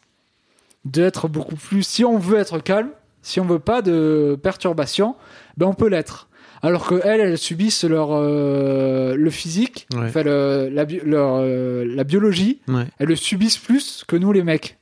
d'être 0.84 1.28
beaucoup 1.28 1.57
plus. 1.57 1.82
Si 1.86 2.05
on 2.05 2.18
veut 2.18 2.38
être 2.38 2.59
calme, 2.59 2.90
si 3.22 3.40
on 3.40 3.45
veut 3.45 3.59
pas 3.59 3.82
de 3.82 4.38
perturbation, 4.43 5.14
ben 5.57 5.66
on 5.66 5.74
peut 5.74 5.88
l'être. 5.88 6.28
Alors 6.64 6.86
que 6.86 7.01
elles, 7.05 7.20
elles 7.20 7.38
subissent 7.38 7.84
leur 7.84 8.11
euh, 8.12 9.14
le 9.16 9.30
physique, 9.30 9.86
Ouais. 9.95 10.07
enfin 10.07 10.22
le- 10.22 10.68
la, 10.72 10.84
leur, 11.05 11.36
euh, 11.40 11.84
la 11.84 12.05
biologie, 12.05 12.61
Ouais. 12.68 12.86
elles 12.99 13.09
le 13.09 13.16
subissent 13.16 13.59
plus 13.59 14.05
que 14.07 14.16
nous 14.16 14.32
les 14.32 14.43
mecs. 14.45 14.78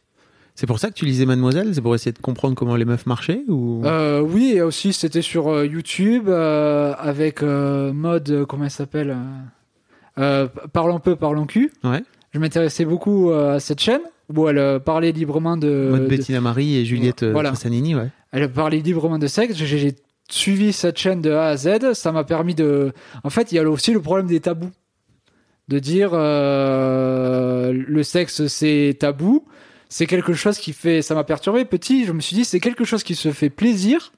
C'est 0.61 0.66
pour 0.66 0.78
ça 0.78 0.88
que 0.90 0.92
tu 0.92 1.06
lisais 1.06 1.24
Mademoiselle 1.24 1.74
C'est 1.74 1.80
pour 1.80 1.94
essayer 1.94 2.12
de 2.12 2.18
comprendre 2.18 2.54
comment 2.54 2.76
les 2.76 2.84
meufs 2.84 3.06
marchaient 3.06 3.44
ou... 3.48 3.80
Euh, 3.86 4.20
oui, 4.20 4.52
et 4.56 4.61
aussi 4.61 4.92
c'était 4.92 5.22
sur 5.22 5.48
euh, 5.48 5.64
YouTube 5.64 6.28
euh, 6.28 6.92
avec 6.98 7.42
euh, 7.42 7.94
mode 7.94 8.44
comment 8.46 8.64
elle 8.64 8.70
s'appelle 8.70 9.16
Parlons 10.74 11.00
peu, 11.00 11.16
parlons 11.16 11.46
cul. 11.46 11.72
Ouais. 11.82 12.02
Je 12.34 12.38
m'intéressais 12.38 12.84
beaucoup 12.84 13.30
à 13.32 13.58
cette 13.58 13.80
chaîne 13.80 14.02
où 14.28 14.46
elle 14.50 14.80
parlait 14.80 15.12
librement 15.12 15.56
de, 15.56 15.88
Mode 15.92 16.02
de- 16.02 16.08
Bettina 16.08 16.42
Marie 16.42 16.76
et 16.76 16.84
Juliette 16.84 17.24
Voilà. 17.24 17.48
Trassanini, 17.48 17.94
ouais. 17.94 18.11
Elle 18.30 18.52
parlait 18.52 18.80
librement 18.80 19.18
de 19.18 19.28
sexe. 19.28 19.54
J'ai 19.56 19.96
suivi 20.28 20.74
cette 20.74 20.98
chaîne 20.98 21.22
de 21.22 21.30
A 21.30 21.46
à 21.46 21.56
Z. 21.56 21.94
Ça 21.94 22.12
m'a 22.12 22.24
permis 22.24 22.54
de. 22.54 22.92
En 23.24 23.30
fait, 23.30 23.50
il 23.50 23.54
y 23.54 23.58
a 23.58 23.66
aussi 23.66 23.94
le 23.94 24.02
problème 24.02 24.26
des 24.26 24.40
tabous. 24.40 24.68
de 25.68 25.78
dire 25.78 26.11
le 26.12 28.02
sexe 28.02 28.46
c'est 28.46 28.98
tabou. 29.00 29.46
C'est 29.93 30.07
quelque 30.07 30.32
chose 30.34 30.57
qui 30.59 30.72
fait, 30.72 31.03
ça 31.03 31.14
m'a 31.14 31.24
perturbé 31.24 31.64
petit. 31.66 32.05
Je 32.07 32.12
me 32.12 32.20
suis 32.20 32.34
dit 32.36 32.45
c'est 32.47 32.61
quelque 32.61 32.84
chose 32.84 33.03
qui 33.03 33.14
se 33.16 33.30
fait 33.32 33.51
plaisir, 33.51 34.12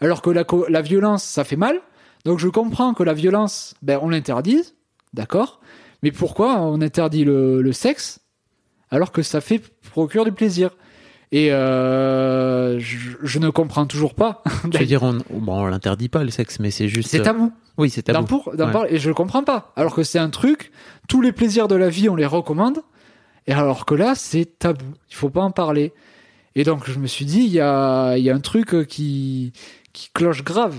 alors 0.00 0.22
que 0.22 0.30
la, 0.30 0.44
la 0.68 0.82
violence 0.82 1.22
ça 1.22 1.44
fait 1.44 1.56
mal. 1.56 1.80
Donc 2.24 2.38
je 2.40 2.48
comprends 2.48 2.94
que 2.94 3.02
la 3.04 3.12
violence, 3.14 3.74
ben 3.82 4.00
on 4.02 4.08
l'interdise, 4.08 4.74
d'accord. 5.14 5.60
Mais 6.02 6.10
pourquoi 6.10 6.60
on 6.62 6.80
interdit 6.80 7.24
le, 7.24 7.60
le 7.62 7.72
sexe 7.72 8.20
alors 8.90 9.12
que 9.12 9.22
ça 9.22 9.40
fait 9.40 9.60
procure 9.90 10.24
du 10.24 10.32
plaisir? 10.32 10.70
Et 11.30 11.52
euh, 11.52 12.78
je, 12.80 12.96
je 13.22 13.38
ne 13.38 13.50
comprends 13.50 13.84
toujours 13.84 14.14
pas. 14.14 14.42
Je 14.72 14.78
veux 14.78 14.86
dire, 14.86 15.02
on, 15.02 15.18
bon, 15.30 15.60
on 15.60 15.66
l'interdit 15.66 16.08
pas 16.08 16.24
le 16.24 16.30
sexe, 16.30 16.58
mais 16.58 16.70
c'est 16.70 16.88
juste. 16.88 17.10
c'est 17.10 17.20
tabou. 17.20 17.52
Oui, 17.76 17.90
c'est 17.90 18.02
tabou. 18.02 18.24
pour- 18.26 18.56
d'en 18.56 18.66
Ouais. 18.68 18.72
parler, 18.72 18.94
et 18.94 18.98
je 18.98 19.08
le 19.08 19.14
comprends 19.14 19.44
pas. 19.44 19.72
Alors 19.76 19.94
que 19.94 20.02
c'est 20.02 20.18
un 20.18 20.30
truc, 20.30 20.72
tous 21.06 21.20
les 21.20 21.32
plaisirs 21.32 21.68
de 21.68 21.74
la 21.74 21.90
vie, 21.90 22.08
on 22.08 22.16
les 22.16 22.24
recommande. 22.24 22.78
Et 23.48 23.52
alors 23.52 23.84
que 23.86 23.94
là, 23.94 24.14
c'est 24.14 24.58
tabou. 24.60 24.84
Il 25.10 25.16
faut 25.16 25.30
pas 25.30 25.40
en 25.40 25.50
parler. 25.50 25.92
Et 26.54 26.62
donc, 26.64 26.88
je 26.88 26.98
me 26.98 27.06
suis 27.08 27.24
dit, 27.24 27.40
il 27.40 27.50
y 27.52 27.60
a, 27.60 28.16
il 28.16 28.22
y 28.22 28.30
a 28.30 28.34
un 28.34 28.40
truc 28.40 28.74
euh, 28.74 28.84
qui, 28.84 29.52
qui 29.92 30.10
cloche 30.14 30.44
grave. 30.44 30.76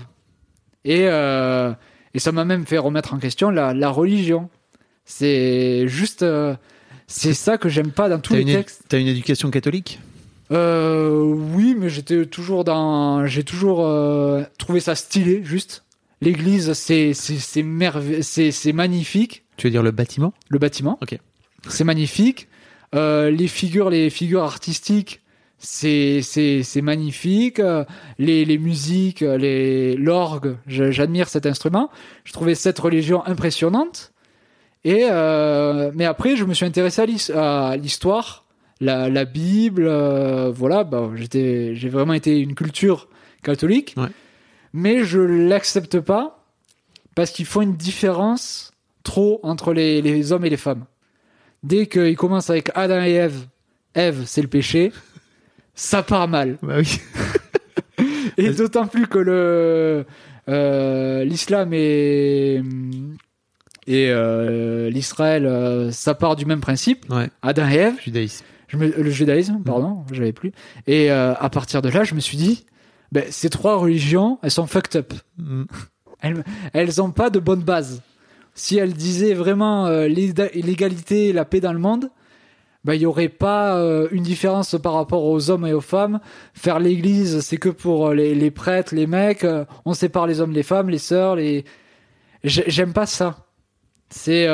Et, 0.86 1.07
euh, 1.07 1.74
et 2.13 2.20
ça 2.20 2.32
m'a 2.32 2.45
même 2.45 2.65
fait 2.65 2.78
remettre 2.78 3.13
en 3.13 3.17
question 3.20 3.49
la, 3.49 3.74
la 3.74 3.89
religion. 3.89 4.49
C'est 5.05 5.88
juste, 5.88 6.22
euh, 6.24 6.55
c'est 7.07 7.34
ça 7.34 7.57
que 7.57 7.70
j'aime 7.70 7.91
pas 7.91 8.07
dans 8.07 8.20
tous 8.20 8.36
les 8.36 8.45
textes. 8.45 8.84
t'as 8.88 8.99
une 8.99 9.07
éducation 9.07 9.49
catholique? 9.49 9.99
Euh, 10.51 11.22
oui, 11.53 11.76
mais 11.78 11.89
j'étais 11.89 12.26
toujours 12.26 12.63
dans. 12.63 13.26
J'ai 13.28 13.43
toujours 13.43 13.78
trouvé 14.57 14.80
ça 14.80 14.95
stylé, 14.95 15.43
juste. 15.43 15.86
L'église, 16.22 16.74
c'est 16.74 17.13
c'est 17.13 17.38
c'est 17.38 17.63
merve- 17.63 18.22
c'est 18.22 18.51
c'est 18.51 18.74
magnifique. 18.74 19.45
Tu 19.57 19.67
veux 19.67 19.72
dire 19.72 19.84
le 19.84 19.91
bâtiment? 19.91 20.34
Le 20.49 20.59
bâtiment, 20.59 20.97
Ok. 21.01 21.17
c'est 21.70 21.84
magnifique. 21.84 22.48
Euh, 22.95 23.29
les 23.29 23.47
figures, 23.47 23.89
les 23.89 24.09
figures 24.09 24.43
artistiques, 24.43 25.21
c'est 25.59 26.21
c'est 26.21 26.63
c'est 26.63 26.81
magnifique. 26.81 27.61
Les 28.17 28.45
les 28.45 28.57
musiques, 28.57 29.21
les 29.21 29.95
l'orgue, 29.95 30.57
j'admire 30.67 31.27
cet 31.29 31.45
instrument. 31.45 31.89
Je 32.23 32.33
trouvais 32.33 32.55
cette 32.55 32.79
religion 32.79 33.25
impressionnante. 33.25 34.11
Et 34.85 35.07
euh, 35.11 35.91
mais 35.93 36.05
après, 36.05 36.35
je 36.37 36.45
me 36.45 36.53
suis 36.53 36.65
intéressé 36.65 37.01
à 37.35 37.75
l'histoire, 37.75 38.45
la, 38.79 39.09
la 39.09 39.25
Bible, 39.25 39.85
euh, 39.87 40.49
voilà. 40.51 40.83
Bah, 40.85 41.09
j'étais, 41.15 41.75
j'ai 41.75 41.89
vraiment 41.89 42.13
été 42.13 42.39
une 42.39 42.55
culture 42.55 43.09
catholique, 43.43 43.93
Ouais. 43.97 44.07
mais 44.73 45.03
je 45.03 45.19
l'accepte 45.19 45.99
pas 45.99 46.45
parce 47.15 47.31
qu'ils 47.31 47.45
font 47.45 47.61
une 47.61 47.75
différence 47.75 48.71
trop 49.03 49.41
entre 49.43 49.73
les, 49.73 50.01
les 50.01 50.31
hommes 50.31 50.45
et 50.45 50.49
les 50.49 50.57
femmes. 50.57 50.85
Dès 51.64 51.88
qu'ils 51.88 52.16
commencent 52.16 52.49
avec 52.49 52.72
Adam 52.76 53.01
et 53.03 53.12
Ève, 53.14 53.47
Ève, 53.93 54.24
c'est 54.26 54.41
le 54.41 54.47
péché, 54.47 54.91
ça 55.76 56.03
part 56.03 56.28
mal. 56.28 56.57
Bah 56.62 56.76
oui. 56.78 56.99
Et 58.38 58.51
d'autant 58.51 58.88
plus 58.88 59.07
que 59.07 59.18
le 59.20 60.05
euh, 60.47 61.24
l'islam 61.26 61.74
et 61.74 62.62
et 63.88 64.10
euh, 64.10 64.89
l'Israël, 64.89 65.45
euh, 65.45 65.91
ça 65.91 66.14
part 66.14 66.36
du 66.36 66.45
même 66.45 66.62
principe. 66.62 67.05
Ouais. 67.12 67.30
Adam 67.41 67.68
et 67.70 67.76
Ève, 67.76 67.95
Judaïsme. 68.01 68.45
je 68.68 68.78
me- 68.78 68.88
le 69.01 69.10
judaïsme, 69.10 69.62
pardon, 69.66 70.05
j'avais 70.12 70.32
plus. 70.32 70.51
Et 70.88 71.10
à 71.10 71.49
partir 71.51 71.82
de 71.82 71.89
là, 71.89 72.03
je 72.03 72.16
me 72.16 72.20
suis 72.20 72.38
dit, 72.38 72.66
ben, 73.12 73.26
ces 73.32 73.49
trois 73.49 73.78
religions, 73.78 74.38
elles 74.43 74.51
sont 74.51 74.68
fucked 74.68 74.95
up. 74.95 75.14
Mm. 75.38 75.64
Elles, 76.22 76.43
elles 76.74 77.01
ont 77.01 77.12
pas 77.12 77.30
de 77.30 77.39
bonne 77.39 77.64
base. 77.64 78.01
Si 78.60 78.78
elles 78.78 78.91
disaient 78.93 79.34
vraiment 79.36 79.86
euh, 79.88 80.10
l'é- 80.10 80.34
l'égalité, 80.53 81.32
la 81.32 81.45
paix 81.45 81.62
dans 81.62 81.72
le 81.72 81.80
monde, 81.80 82.10
ben, 82.84 82.93
il 82.93 83.01
y 83.01 83.05
aurait 83.05 83.30
pas 83.30 83.78
euh, 83.78 84.10
une 84.12 84.24
différence 84.24 84.76
par 84.84 84.95
rapport 84.95 85.24
aux 85.24 85.49
hommes 85.49 85.66
et 85.66 85.72
aux 85.72 85.80
femmes. 85.80 86.20
Faire 86.53 86.78
l'église, 86.80 87.39
c'est 87.39 87.55
que 87.55 87.70
pour 87.70 88.07
euh, 88.10 88.14
les, 88.14 88.51
prêtres, 88.51 88.93
les 88.93 89.07
mecs. 89.07 89.45
on 89.86 89.93
sépare 89.93 90.28
les 90.28 90.41
hommes, 90.41 90.51
les 90.51 90.64
femmes, 90.64 90.89
les 90.89 90.97
sœurs, 90.97 91.38
les. 91.38 91.64
J'ai- 92.43 92.66
J'aime 92.68 92.91
pas 92.91 93.05
ça. 93.05 93.47
C'est 94.10 94.45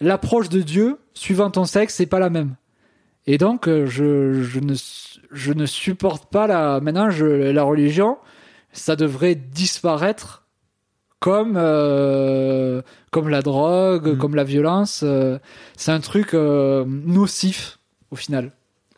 l'approche 0.00 0.48
de 0.48 0.60
Dieu 0.60 0.98
suivant 1.12 1.50
ton 1.50 1.64
sexe, 1.64 1.94
c'est 1.96 2.06
pas 2.06 2.20
la 2.20 2.30
même. 2.30 2.54
Et 3.26 3.36
donc, 3.38 3.66
je, 3.66 4.60
ne, 4.60 5.66
supporte 5.66 6.30
pas 6.30 6.46
la. 6.46 6.78
Maintenant, 6.80 7.08
la 7.08 7.62
religion, 7.64 8.16
ça 8.72 8.94
devrait 8.94 9.34
disparaître 9.34 10.45
comme, 11.26 11.54
euh, 11.56 12.82
comme 13.10 13.28
la 13.28 13.42
drogue, 13.42 14.10
Mhm. 14.12 14.16
comme 14.18 14.36
la 14.36 14.44
violence. 14.44 15.00
euh, 15.02 15.40
c'est 15.76 15.90
un 15.90 15.98
truc 15.98 16.34
euh, 16.34 16.84
nocif, 16.86 17.80
au 18.12 18.16
final, 18.16 18.52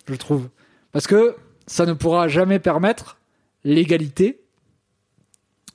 je 0.06 0.14
trouve. 0.14 0.50
Parce 0.92 1.06
que 1.06 1.36
ça 1.66 1.86
ne 1.86 1.94
pourra 1.94 2.28
jamais 2.28 2.58
permettre 2.58 3.16
l'égalité 3.64 4.42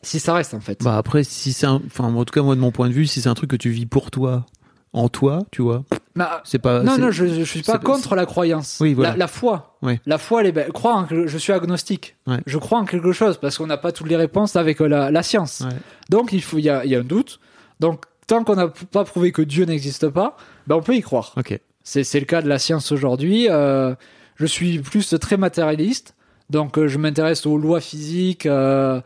si 0.04 0.20
ça 0.20 0.36
reste, 0.36 0.54
en 0.54 0.60
fait. 0.60 0.84
Bah 0.84 0.96
après, 0.96 1.24
si 1.24 1.54
c'est. 1.54 1.66
Enfin, 1.66 2.14
en 2.14 2.24
tout 2.24 2.32
cas, 2.34 2.44
moi, 2.44 2.54
de 2.54 2.60
mon 2.60 2.72
point 2.72 2.88
de 2.88 2.94
vue, 2.94 3.08
si 3.08 3.20
c'est 3.22 3.30
un 3.30 3.34
truc 3.34 3.50
que 3.50 3.56
tu 3.56 3.72
vis 3.72 3.88
pour 3.88 4.12
toi, 4.12 4.46
en 4.92 5.10
toi, 5.10 5.40
tu 5.50 5.64
vois, 5.64 5.84
Bah, 6.16 6.42
c'est 6.46 6.60
pas... 6.60 6.84
non, 6.84 6.98
non, 7.00 7.10
je, 7.10 7.26
je 7.26 7.42
suis 7.44 7.64
pas 7.64 7.80
contre 7.80 8.16
la 8.16 8.26
croyance. 8.28 8.78
Oui, 8.82 8.94
voilà. 8.94 9.12
la, 9.14 9.18
la 9.18 9.28
foi. 9.28 9.78
Ouais. 9.82 10.00
La 10.06 10.18
foi, 10.20 10.42
elle 10.42 10.48
est 10.48 10.52
belle. 10.52 10.72
Croire 10.72 10.98
en 10.98 11.04
que- 11.06 11.26
je 11.26 11.38
suis 11.40 11.52
agnostique. 11.54 12.16
Ouais. 12.28 12.38
Je 12.46 12.58
crois 12.60 12.78
en 12.80 12.86
quelque 12.86 13.12
chose 13.14 13.38
parce 13.38 13.58
qu'on 13.58 13.66
n'a 13.66 13.78
pas 13.78 13.92
toutes 13.92 14.10
les 14.10 14.16
réponses 14.16 14.56
avec 14.56 14.80
euh, 14.82 14.88
la, 14.88 15.10
la 15.10 15.24
science. 15.24 15.62
Ouais. 15.62 15.76
Donc, 16.10 16.32
il 16.32 16.44
faut, 16.44 16.60
il 16.60 16.66
y 16.66 16.70
a, 16.70 16.86
il 16.86 16.92
y 16.92 16.96
a 16.96 17.00
un 17.00 17.04
doute. 17.04 17.40
Donc, 17.80 18.04
tant 18.28 18.44
qu'on 18.44 18.56
n'a 18.56 18.68
pas 18.92 19.04
prouvé 19.06 19.32
que 19.32 19.42
Dieu 19.42 19.66
n'existe 19.66 20.08
pas, 20.10 20.38
ben, 20.68 20.76
on 20.76 20.82
peut 20.84 20.96
y 20.96 21.02
croire. 21.02 21.34
Ok. 21.36 21.60
C'est, 21.84 22.20
le 22.20 22.26
cas 22.26 22.42
de 22.44 22.48
la 22.48 22.60
science 22.60 22.92
aujourd'hui. 22.92 23.48
Euh, 23.50 23.96
je 24.36 24.46
suis 24.46 24.80
plus 24.80 25.16
très 25.20 25.38
matérialiste. 25.38 26.16
Donc, 26.52 26.78
euh, 26.78 26.88
je 26.88 27.00
m'intéresse 27.00 27.46
aux 27.48 27.58
lois 27.58 27.82
physiques, 27.82 28.46
euh, 28.46 29.02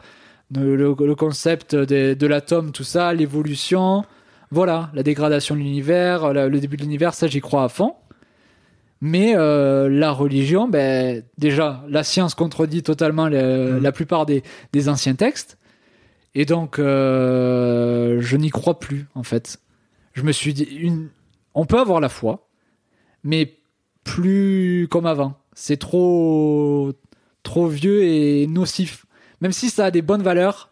le 0.54 0.94
concept 1.16 1.74
des- 1.76 2.16
de 2.16 2.28
l'atome, 2.28 2.72
tout 2.74 2.84
ça, 2.84 3.14
l'évolution. 3.14 4.04
Voilà, 4.52 4.90
la 4.94 5.04
dégradation 5.04 5.56
de 5.56 5.60
l'univers, 5.60 6.34
la- 6.34 6.48
le 6.48 6.60
début 6.60 6.78
de 6.78 6.82
l'univers, 6.84 7.14
ça, 7.14 7.28
j'y 7.28 7.42
crois 7.42 7.64
à 7.64 7.70
fond. 7.70 7.96
Mais 9.02 9.36
euh, 9.36 9.90
la 9.90 10.12
religion, 10.12 10.68
ben, 10.68 11.24
déjà, 11.38 11.84
la 11.88 12.04
science 12.04 12.34
contredit 12.34 12.82
totalement 12.82 13.28
le- 13.28 13.74
Mhm. 13.74 13.84
la 13.84 13.92
plupart 13.92 14.26
des, 14.26 14.42
des 14.74 14.90
anciens 14.90 15.14
textes. 15.16 15.58
Et 16.34 16.46
donc, 16.46 16.80
euh, 16.80 18.18
je 18.22 18.38
n'y 18.38 18.50
crois 18.50 18.80
plus, 18.80 19.06
en 19.16 19.24
fait. 19.24 19.60
Je 20.14 20.24
me 20.24 20.32
suis 20.32 20.54
dit, 20.54 20.64
une... 20.64 21.10
on 21.54 21.66
peut 21.66 21.80
avoir 21.80 22.00
la 22.00 22.10
foi, 22.10 22.48
mais 23.24 23.58
plus 24.04 24.88
comme 24.90 25.06
avant. 25.06 25.36
C'est 25.54 25.78
trop, 25.78 26.92
trop 27.44 27.68
vieux 27.68 28.04
et 28.04 28.48
nocif. 28.48 29.06
Même 29.42 29.52
si 29.52 29.70
ça 29.70 29.86
a 29.86 29.92
des 29.92 30.02
bonnes 30.02 30.24
valeurs, 30.24 30.72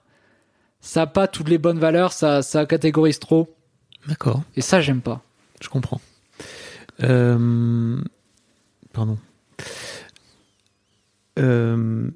ça 0.79 1.01
n'a 1.01 1.07
pas 1.07 1.27
toutes 1.27 1.49
les 1.49 1.57
bonnes 1.57 1.79
valeurs, 1.79 2.11
ça, 2.13 2.41
ça 2.41 2.65
catégorise 2.65 3.19
trop. 3.19 3.54
D'accord. 4.07 4.43
Et 4.55 4.61
ça, 4.61 4.81
j'aime 4.81 5.01
pas. 5.01 5.21
Je 5.61 5.69
comprends. 5.69 6.01
Euh, 7.03 7.97
Pardon. 8.93 9.17
Euh, 11.37 12.07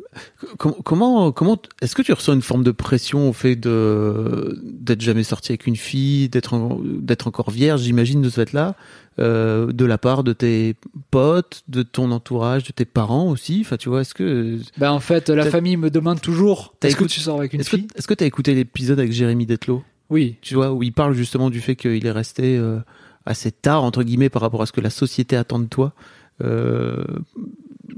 com- 0.57 0.75
comment, 0.85 1.33
comment, 1.33 1.61
est-ce 1.81 1.93
que 1.93 2.01
tu 2.01 2.13
ressens 2.13 2.33
une 2.35 2.41
forme 2.41 2.63
de 2.63 2.71
pression 2.71 3.27
au 3.27 3.33
fait 3.33 3.57
de 3.57 4.57
d'être 4.63 5.01
jamais 5.01 5.23
sorti 5.23 5.51
avec 5.51 5.67
une 5.67 5.75
fille, 5.75 6.29
d'être 6.29 6.53
en- 6.53 6.79
d'être 6.81 7.27
encore 7.27 7.51
vierge, 7.51 7.81
j'imagine 7.81 8.21
de 8.21 8.29
ce 8.29 8.35
fait-là, 8.35 8.75
euh, 9.19 9.73
de 9.73 9.83
la 9.83 9.97
part 9.97 10.23
de 10.23 10.31
tes 10.31 10.77
potes, 11.11 11.63
de 11.67 11.83
ton 11.83 12.11
entourage, 12.11 12.63
de 12.63 12.71
tes 12.71 12.85
parents 12.85 13.29
aussi? 13.29 13.57
Enfin, 13.65 13.75
tu 13.75 13.89
vois, 13.89 14.01
est-ce 14.01 14.13
que 14.13 14.57
Ben, 14.77 14.91
en 14.93 15.01
fait, 15.01 15.27
la 15.27 15.43
famille 15.51 15.75
me 15.75 15.89
demande 15.89 16.21
toujours 16.21 16.73
est-ce 16.81 16.95
que 16.95 17.03
tu 17.03 17.19
sors 17.19 17.39
avec 17.39 17.51
une 17.51 17.59
est-ce 17.59 17.71
que 17.71 17.75
fille? 17.77 17.87
est-ce 17.95 18.07
que 18.07 18.13
t'as 18.13 18.25
écouté 18.25 18.55
l'épisode 18.55 18.99
avec 18.99 19.11
Jérémy 19.11 19.45
Detlo 19.45 19.83
Oui. 20.09 20.37
tu 20.41 20.55
vois, 20.55 20.71
où 20.73 20.83
il 20.83 20.91
parle 20.93 21.13
justement 21.13 21.49
du 21.49 21.61
fait 21.61 21.75
qu'il 21.75 22.05
est 22.05 22.11
resté 22.11 22.57
euh, 22.57 22.79
assez 23.25 23.51
tard, 23.51 23.83
entre 23.83 24.03
guillemets, 24.03 24.29
par 24.29 24.41
rapport 24.41 24.61
à 24.61 24.65
ce 24.65 24.71
que 24.71 24.81
la 24.81 24.89
société 24.89 25.35
attend 25.35 25.59
de 25.59 25.65
toi. 25.67 25.93
Euh, 26.43 27.03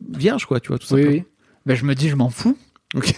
vierge, 0.09 0.45
quoi, 0.45 0.59
tu 0.59 0.69
vois, 0.69 0.77
tout 0.79 0.87
Oui, 0.93 1.01
simplement. 1.01 1.11
oui. 1.11 1.23
Ben, 1.65 1.75
je 1.75 1.85
me 1.85 1.95
dis, 1.95 2.09
je 2.09 2.15
m'en 2.15 2.29
fous. 2.29 2.57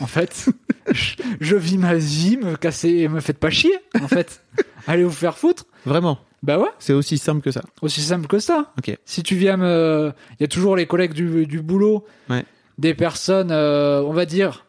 En 0.01 0.05
fait, 0.07 0.49
je, 0.91 1.15
je 1.39 1.55
vis 1.55 1.77
ma 1.77 1.95
vie, 1.95 2.37
me 2.37 2.55
casser, 2.55 3.07
me 3.07 3.19
faites 3.19 3.39
pas 3.39 3.49
chier, 3.49 3.73
en 4.01 4.07
fait. 4.07 4.41
Allez 4.87 5.03
vous 5.03 5.09
faire 5.11 5.37
foutre. 5.37 5.65
Vraiment, 5.85 6.19
Bah 6.43 6.59
ouais, 6.59 6.67
c'est 6.77 6.93
aussi 6.93 7.17
simple 7.17 7.41
que 7.41 7.49
ça. 7.51 7.63
aussi 7.81 8.01
simple 8.01 8.27
que 8.27 8.37
ça. 8.39 8.71
Ok. 8.77 8.95
Si 9.05 9.23
tu 9.23 9.35
viens 9.35 9.57
me. 9.57 10.11
Il 10.39 10.41
y 10.41 10.43
a 10.43 10.47
toujours 10.47 10.75
les 10.75 10.85
collègues 10.85 11.13
du, 11.13 11.47
du 11.47 11.61
boulot, 11.61 12.05
Ouais. 12.29 12.45
des 12.77 12.93
personnes, 12.93 13.49
euh, 13.51 14.01
on 14.03 14.11
va 14.13 14.25
dire, 14.25 14.65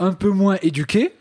un 0.00 0.12
peu 0.12 0.30
moins 0.30 0.56
éduquées 0.62 1.12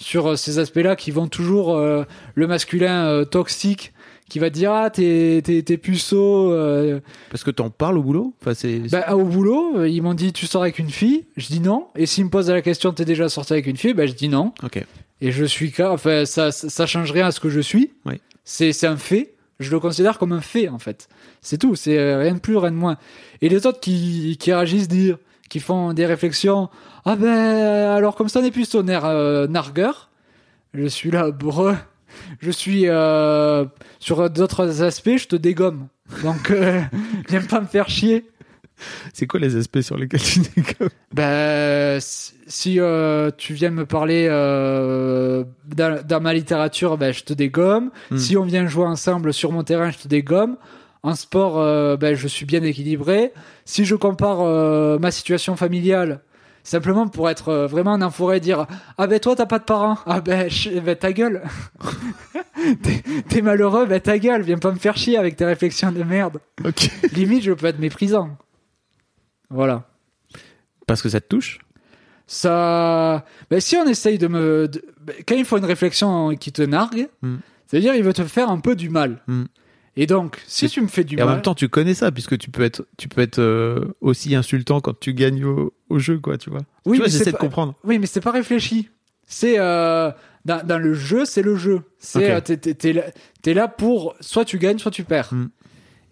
sur 0.00 0.30
euh, 0.32 0.36
ces 0.36 0.58
aspects-là 0.58 0.96
qui 0.96 1.10
vont 1.10 1.28
toujours. 1.28 1.76
euh, 1.76 2.04
le 2.34 2.46
masculin 2.46 3.06
euh, 3.06 3.24
toxique 3.24 3.92
qui 4.28 4.38
va 4.38 4.48
te 4.48 4.54
dire 4.54 4.72
Ah, 4.72 4.90
t'es, 4.90 5.42
t'es, 5.44 5.62
t'es 5.62 5.76
puceau. 5.76 6.52
euh, 6.52 7.00
Parce 7.30 7.44
que 7.44 7.50
t'en 7.50 7.68
parles 7.70 7.98
au 7.98 8.02
boulot? 8.02 8.34
Enfin, 8.40 8.54
c'est, 8.54 8.78
Bah, 8.90 9.14
au 9.14 9.24
boulot, 9.24 9.84
ils 9.84 10.00
m'ont 10.02 10.14
dit 10.14 10.32
Tu 10.32 10.46
sors 10.46 10.62
avec 10.62 10.78
une 10.78 10.90
fille? 10.90 11.26
Je 11.36 11.46
dis 11.48 11.60
non. 11.60 11.88
Et 11.96 12.06
s'ils 12.06 12.24
me 12.24 12.30
posent 12.30 12.50
la 12.50 12.62
question 12.62 12.92
T'es 12.92 13.04
déjà 13.04 13.28
sorti 13.28 13.52
avec 13.52 13.66
une 13.66 13.76
fille? 13.76 13.92
Bah, 13.94 14.06
je 14.06 14.12
dis 14.12 14.28
non. 14.28 14.52
Ok. 14.62 14.84
Et 15.20 15.32
je 15.32 15.44
suis 15.44 15.70
cas, 15.70 15.90
enfin, 15.92 16.24
ça, 16.24 16.50
ça, 16.50 16.86
change 16.86 17.12
rien 17.12 17.26
à 17.26 17.30
ce 17.32 17.40
que 17.40 17.50
je 17.50 17.60
suis. 17.60 17.92
Oui. 18.06 18.14
C'est, 18.44 18.72
c'est 18.72 18.86
un 18.86 18.96
fait. 18.96 19.34
Je 19.58 19.70
le 19.70 19.78
considère 19.78 20.16
comme 20.16 20.32
un 20.32 20.40
fait, 20.40 20.68
en 20.70 20.78
fait. 20.78 21.08
C'est 21.42 21.58
tout. 21.58 21.74
C'est 21.74 22.14
rien 22.16 22.32
de 22.34 22.38
plus, 22.40 22.56
rien 22.56 22.70
de 22.70 22.76
moins. 22.76 22.96
Et 23.42 23.50
les 23.50 23.66
autres 23.66 23.80
qui, 23.80 24.38
qui 24.40 24.50
réagissent, 24.52 24.88
dire, 24.88 25.18
qui 25.50 25.60
font 25.60 25.92
des 25.92 26.06
réflexions. 26.06 26.70
Ah 27.04 27.16
ben, 27.16 27.28
alors 27.28 28.14
comme 28.14 28.30
ça 28.30 28.40
n'est 28.40 28.50
plus 28.50 28.70
ton 28.70 28.88
air 28.88 29.04
euh, 29.04 29.46
nargueur. 29.46 30.08
Je 30.72 30.86
suis 30.86 31.10
là, 31.10 31.30
breu. 31.30 31.76
Je 32.40 32.50
suis 32.50 32.88
euh, 32.88 33.66
sur 33.98 34.30
d'autres 34.30 34.82
aspects, 34.82 35.18
je 35.18 35.26
te 35.26 35.36
dégomme. 35.36 35.88
Donc, 36.22 36.50
euh, 36.50 36.80
viens 37.28 37.42
pas 37.42 37.60
me 37.60 37.66
faire 37.66 37.88
chier. 37.88 38.24
C'est 39.12 39.26
quoi 39.26 39.40
les 39.40 39.56
aspects 39.56 39.80
sur 39.80 39.98
lesquels 39.98 40.22
tu 40.22 40.40
dégommes? 40.40 40.88
Ben, 41.12 41.98
si 42.00 42.80
euh, 42.80 43.30
tu 43.36 43.52
viens 43.52 43.70
me 43.70 43.84
parler 43.84 44.26
euh, 44.30 45.44
dans, 45.66 46.04
dans 46.06 46.20
ma 46.20 46.32
littérature, 46.32 46.96
ben, 46.96 47.12
je 47.12 47.24
te 47.24 47.32
dégomme. 47.34 47.90
Hmm. 48.10 48.16
Si 48.16 48.36
on 48.36 48.44
vient 48.44 48.66
jouer 48.66 48.86
ensemble 48.86 49.34
sur 49.34 49.52
mon 49.52 49.64
terrain, 49.64 49.90
je 49.90 49.98
te 49.98 50.08
dégomme. 50.08 50.56
En 51.02 51.14
sport, 51.14 51.58
euh, 51.58 51.96
ben, 51.96 52.14
je 52.14 52.28
suis 52.28 52.44
bien 52.46 52.62
équilibré. 52.62 53.32
Si 53.64 53.84
je 53.84 53.94
compare 53.94 54.40
euh, 54.42 54.98
ma 54.98 55.10
situation 55.10 55.56
familiale, 55.56 56.20
simplement 56.62 57.08
pour 57.08 57.30
être 57.30 57.48
euh, 57.48 57.66
vraiment 57.66 57.94
en 57.94 58.10
forêt 58.10 58.36
et 58.36 58.40
dire 58.40 58.66
Ah 58.98 59.06
ben 59.06 59.18
toi, 59.18 59.34
t'as 59.34 59.46
pas 59.46 59.58
de 59.58 59.64
parents. 59.64 59.96
Ah 60.06 60.20
ben, 60.20 60.50
je- 60.50 60.78
ben 60.78 60.94
ta 60.96 61.12
gueule. 61.12 61.42
T'es- 62.82 63.02
T'es 63.28 63.40
malheureux, 63.42 63.86
ben 63.86 63.98
ta 64.00 64.18
gueule. 64.18 64.42
Viens 64.42 64.58
pas 64.58 64.72
me 64.72 64.78
faire 64.78 64.96
chier 64.98 65.16
avec 65.16 65.36
tes 65.36 65.46
réflexions 65.46 65.90
de 65.92 66.02
merde. 66.02 66.38
Ok. 66.64 66.90
Limite, 67.14 67.44
je 67.44 67.52
peux 67.52 67.66
être 67.66 67.78
méprisant. 67.78 68.36
Voilà. 69.48 69.84
Parce 70.86 71.00
que 71.02 71.08
ça 71.08 71.20
te 71.20 71.26
touche? 71.28 71.60
Ça 72.26 73.24
ben, 73.50 73.60
si 73.60 73.76
on 73.76 73.86
essaye 73.86 74.18
de 74.18 74.28
me 74.28 74.68
de- 74.68 74.84
ben, 75.00 75.16
quand 75.26 75.34
il 75.34 75.44
faut 75.44 75.56
une 75.58 75.64
réflexion 75.64 76.34
qui 76.36 76.52
te 76.52 76.62
nargue 76.62 77.08
Mm. 77.22 77.36
c'est-à-dire 77.66 77.94
il 77.94 78.02
veut 78.04 78.12
te 78.12 78.22
faire 78.24 78.50
un 78.50 78.60
peu 78.60 78.76
du 78.76 78.88
mal 78.90 79.20
Mm. 79.26 79.44
Et 80.02 80.06
donc 80.06 80.40
si 80.46 80.64
Et- 80.64 80.68
tu 80.68 80.80
me 80.80 80.86
fais 80.88 81.04
du 81.04 81.16
Et 81.18 81.22
en 81.22 81.26
mal 81.26 81.34
même 81.36 81.42
temps, 81.42 81.54
tu 81.54 81.68
connais 81.68 81.94
ça, 81.94 82.10
puisque 82.10 82.38
tu 82.38 82.50
peux 82.50 82.62
être, 82.62 82.86
tu 82.96 83.08
peux 83.08 83.20
être 83.20 83.38
euh, 83.38 83.84
aussi 84.00 84.34
insultant 84.34 84.80
quand 84.80 84.98
tu 84.98 85.12
gagnes 85.14 85.44
au, 85.44 85.72
au 85.88 85.98
jeu, 85.98 86.18
quoi, 86.18 86.38
tu 86.38 86.48
vois. 86.50 86.60
oui 86.86 86.96
tu 86.96 87.02
vois, 87.02 87.06
mais 87.06 87.10
c'est 87.10 87.18
j'essaie 87.18 87.32
de 87.32 87.36
comprendre. 87.36 87.74
oui 87.84 87.98
mais 87.98 88.06
c'est 88.06 88.20
pas 88.20 88.30
réfléchi 88.32 88.88
c'est 89.26 89.56
euh, 89.58 90.10
dans, 90.44 90.66
dans 90.66 90.78
le 90.78 90.94
jeu 90.94 91.24
c'est 91.24 91.42
le 91.42 91.54
jeu 91.56 91.82
c'est 91.98 92.34
Ok. 92.36 92.50
euh, 92.50 93.02
t'es, 93.42 93.54
là, 93.54 93.68
pour 93.68 94.14
soit 94.20 94.44
tu 94.44 94.58
gagnes 94.58 94.78
soit 94.78 94.90
tu 94.90 95.04
perds 95.04 95.28
Mm. 95.32 95.46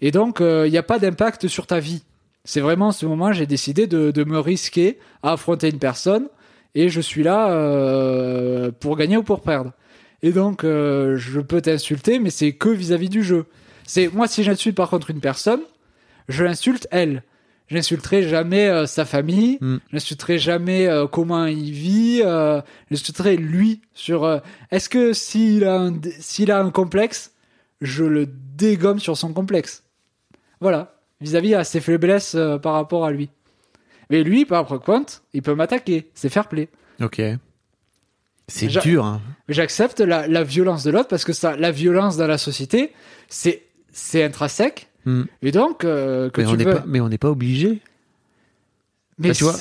et 0.02 0.10
donc 0.12 0.38
il 0.40 0.70
n'y 0.70 0.78
a 0.78 0.82
pas 0.82 0.98
d'impact 0.98 1.48
sur 1.48 1.66
ta 1.66 1.80
vie 1.80 2.02
c'est 2.44 2.60
vraiment 2.60 2.92
ce 2.92 3.06
moment 3.06 3.32
j'ai 3.32 3.46
décidé 3.46 3.86
de, 3.86 4.10
de 4.12 4.24
me 4.24 4.38
risquer 4.38 4.98
à 5.22 5.32
affronter 5.32 5.68
une 5.70 5.78
personne 5.80 6.28
et 6.74 6.88
je 6.90 7.00
suis 7.00 7.22
là 7.24 7.50
euh, 7.50 8.70
pour 8.70 8.96
gagner 8.96 9.16
ou 9.16 9.22
pour 9.22 9.40
perdre. 9.40 9.72
Et 10.22 10.32
donc, 10.32 10.64
euh, 10.64 11.16
je 11.16 11.40
peux 11.40 11.60
t'insulter, 11.60 12.18
mais 12.18 12.30
c'est 12.30 12.52
que 12.52 12.68
vis-à-vis 12.68 13.08
du 13.08 13.22
jeu. 13.22 13.46
C'est 13.88 14.08
moi 14.12 14.28
si 14.28 14.44
j'insulte 14.44 14.76
par 14.76 14.90
contre 14.90 15.10
une 15.10 15.20
personne, 15.20 15.62
je 16.28 16.44
l'insulte 16.44 16.86
elle. 16.90 17.22
J'insulterai 17.68 18.22
jamais 18.28 18.68
euh, 18.68 18.86
sa 18.86 19.04
famille, 19.04 19.58
Mm. 19.60 19.76
j'insulterai 19.92 20.38
jamais 20.38 20.86
euh, 20.86 21.06
comment 21.06 21.46
il 21.46 21.70
vit, 21.72 22.20
euh, 22.24 22.60
j'insulterai 22.90 23.36
lui 23.36 23.80
sur 23.94 24.40
est-ce 24.70 24.88
que 24.90 25.12
s'il 25.14 25.64
a 25.64 25.90
s'il 26.20 26.50
a 26.52 26.60
un 26.60 26.70
complexe, 26.70 27.32
je 27.80 28.04
le 28.04 28.26
dégomme 28.26 29.00
sur 29.00 29.16
son 29.16 29.32
complexe? 29.32 29.84
Voilà, 30.60 30.94
vis-à-vis 31.22 31.54
à 31.54 31.64
ses 31.64 31.80
faiblesses 31.80 32.36
par 32.62 32.74
rapport 32.74 33.06
à 33.06 33.10
lui. 33.10 33.30
Mais 34.10 34.22
lui, 34.22 34.44
par 34.44 34.66
contre, 34.66 35.22
il 35.32 35.40
peut 35.42 35.54
m'attaquer, 35.54 36.10
c'est 36.14 36.28
fair 36.30 36.48
play. 36.48 36.68
Ok. 37.02 37.22
C'est 38.48 38.66
dur, 38.66 39.04
hein. 39.04 39.20
J'accepte 39.48 40.00
la, 40.00 40.26
la 40.26 40.42
violence 40.42 40.84
de 40.84 40.90
l'autre 40.90 41.08
parce 41.08 41.24
que 41.24 41.34
ça, 41.34 41.54
la 41.56 41.70
violence 41.70 42.16
dans 42.16 42.26
la 42.26 42.38
société, 42.38 42.92
c'est 43.28 43.62
c'est 43.98 44.24
intrinsèque. 44.24 44.88
Mm. 45.04 45.22
Et 45.42 45.52
donc, 45.52 45.84
euh, 45.84 46.30
que 46.30 46.40
Mais 46.40 46.46
tu 46.46 46.52
on 46.52 46.56
n'est 46.56 46.64
peux. 46.64 46.74
pas, 46.74 46.84
mais 46.86 47.00
on 47.00 47.08
n'est 47.08 47.18
pas 47.18 47.30
obligé. 47.30 47.80
Mais 49.18 49.28
Bah, 49.28 49.34
tu 49.34 49.44
vois, 49.44 49.54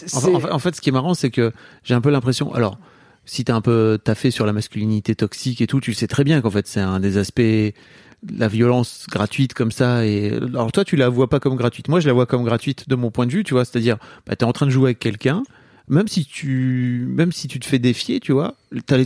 en, 0.52 0.60
fait, 0.60 0.76
ce 0.76 0.82
qui 0.82 0.90
est 0.90 0.94
marrant, 0.94 1.14
c'est 1.14 1.32
que 1.32 1.52
j'ai 1.84 1.96
un 1.96 2.02
peu 2.02 2.12
l'impression. 2.12 2.54
Alors, 2.54 2.78
si 3.26 3.44
t'as 3.44 3.56
un 3.56 3.62
peu 3.62 4.00
taffé 4.02 4.30
sur 4.32 4.46
la 4.46 4.54
masculinité 4.54 5.16
toxique 5.16 5.62
et 5.62 5.68
tout, 5.68 5.82
tu 5.82 5.94
sais 5.94 6.08
très 6.08 6.24
bien 6.24 6.42
qu'en 6.42 6.52
fait, 6.52 6.68
c'est 6.68 6.80
un 6.80 7.00
des 7.00 7.18
aspects 7.18 7.42
la 8.36 8.48
violence 8.48 9.06
gratuite 9.10 9.54
comme 9.54 9.72
ça. 9.72 10.06
Et 10.06 10.34
alors 10.34 10.72
toi, 10.72 10.84
tu 10.84 10.96
la 10.96 11.10
vois 11.10 11.30
pas 11.30 11.40
comme 11.40 11.56
gratuite. 11.56 11.88
Moi, 11.88 12.00
je 12.00 12.08
la 12.08 12.14
vois 12.14 12.26
comme 12.26 12.44
gratuite 12.44 12.90
de 12.90 12.96
mon 12.96 13.12
point 13.12 13.26
de 13.26 13.32
vue. 13.32 13.44
Tu 13.44 13.54
vois, 13.54 13.66
c'est-à-dire, 13.66 13.98
bah, 14.26 14.36
t'es 14.36 14.46
en 14.46 14.54
train 14.54 14.66
de 14.66 14.72
jouer 14.72 14.90
avec 14.90 15.00
quelqu'un. 15.00 15.44
Même 15.90 16.08
si 16.08 16.26
tu, 16.26 17.06
même 17.08 17.32
si 17.32 17.48
tu 17.48 17.60
te 17.60 17.66
fais 17.66 17.80
défier, 17.80 18.20
tu 18.20 18.34
vois, 18.34 18.56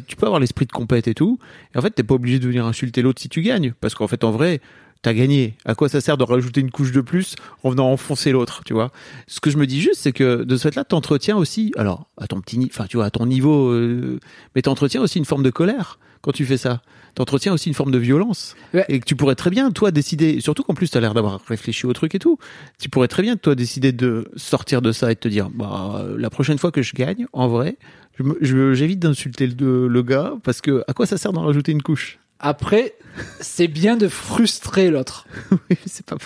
tu 0.07 0.15
peux 0.15 0.25
avoir 0.25 0.39
l'esprit 0.39 0.65
de 0.65 0.71
compète 0.71 1.07
et 1.07 1.13
tout. 1.13 1.38
Et 1.75 1.77
en 1.77 1.82
fait, 1.82 1.91
t'es 1.91 2.03
pas 2.03 2.15
obligé 2.15 2.39
de 2.39 2.47
venir 2.47 2.65
insulter 2.65 3.03
l'autre 3.03 3.21
si 3.21 3.29
tu 3.29 3.41
gagnes, 3.43 3.73
parce 3.82 3.93
qu'en 3.93 4.07
fait, 4.07 4.23
en 4.23 4.32
vrai, 4.32 4.61
t'as 5.02 5.14
gagné. 5.14 5.56
À 5.66 5.76
quoi 5.76 5.89
ça 5.89 5.99
sert 6.02 6.18
de 6.18 6.24
rajouter 6.24 6.62
une 6.62 6.72
couche 6.72 6.91
de 6.91 7.02
plus 7.02 7.36
en 7.64 7.70
venant 7.72 7.91
enfoncer 7.91 8.32
l'autre, 8.32 8.62
tu 8.66 8.74
vois? 8.74 8.91
Ce 9.28 9.39
que 9.39 9.49
je 9.49 9.58
me 9.58 9.66
dis 9.66 9.82
juste, 9.82 9.95
c'est 10.02 10.12
que 10.12 10.43
de 10.43 10.58
ce 10.58 10.68
fait-là, 10.70 10.84
t'entretiens 10.84 11.38
aussi, 11.38 11.72
alors 11.78 12.08
à 12.18 12.28
ton 12.28 12.39
petit, 12.41 12.60
enfin 12.72 12.86
tu 12.88 12.97
vois, 12.97 13.06
à 13.06 13.10
ton 13.12 13.26
niveau, 13.26 13.70
euh, 13.70 14.20
mais 14.56 14.62
t'entretiens 14.62 15.02
aussi 15.02 15.18
une 15.18 15.26
forme 15.26 15.43
de 15.43 15.49
colère 15.49 15.99
quand 16.22 16.32
tu 16.32 16.45
fais 16.45 16.58
ça. 16.58 16.82
T'entretiens 17.16 17.52
aussi 17.52 17.68
une 17.68 17.74
forme 17.76 17.91
de 17.91 17.97
violence 17.97 18.56
Ouais. 18.74 18.86
et 18.88 18.99
que 19.02 19.06
tu 19.06 19.16
pourrais 19.18 19.36
très 19.36 19.49
bien, 19.49 19.72
toi, 19.72 19.91
décider. 19.91 20.39
Surtout 20.39 20.64
qu'en 20.64 20.74
plus, 20.76 20.89
t'as 20.91 21.02
l'air 21.02 21.14
d'avoir 21.14 21.41
réfléchi 21.45 21.86
au 21.86 21.91
truc 21.91 22.16
et 22.16 22.20
tout. 22.20 22.38
Tu 22.80 22.88
pourrais 22.88 23.10
très 23.10 23.22
bien, 23.22 23.36
toi, 23.36 23.54
décider 23.54 23.91
de 23.91 24.30
sortir 24.38 24.82
de 24.82 24.93
ça 24.93 25.12
et 25.12 25.16
de 25.16 25.20
te 25.20 25.28
dire, 25.28 25.49
bah, 25.49 26.06
la 26.18 26.30
prochaine 26.30 26.58
fois 26.58 26.72
que 26.72 26.82
je 26.82 26.93
gagne, 26.93 27.26
en 27.34 27.49
vrai, 27.49 27.76
je 28.18 28.24
me- 28.24 28.38
je- 28.39 28.74
j'évite 28.76 28.99
d'insulter 28.99 29.47
le, 29.47 29.89
le 29.89 30.04
gars 30.04 30.36
parce 30.43 30.62
que 30.62 30.86
à 30.88 30.93
quoi 30.93 31.06
ça 31.06 31.18
sert 31.18 31.34
d'en 31.34 31.41
rajouter 31.41 31.74
une 31.74 31.82
couche? 31.82 32.18
Après, 32.42 32.96
c'est 33.39 33.68
bien 33.68 33.96
de 33.98 34.08
frustrer 34.08 34.89
l'autre. 34.89 35.28
Oui, 35.70 35.78
c'est 35.86 36.06
pas. 36.06 36.18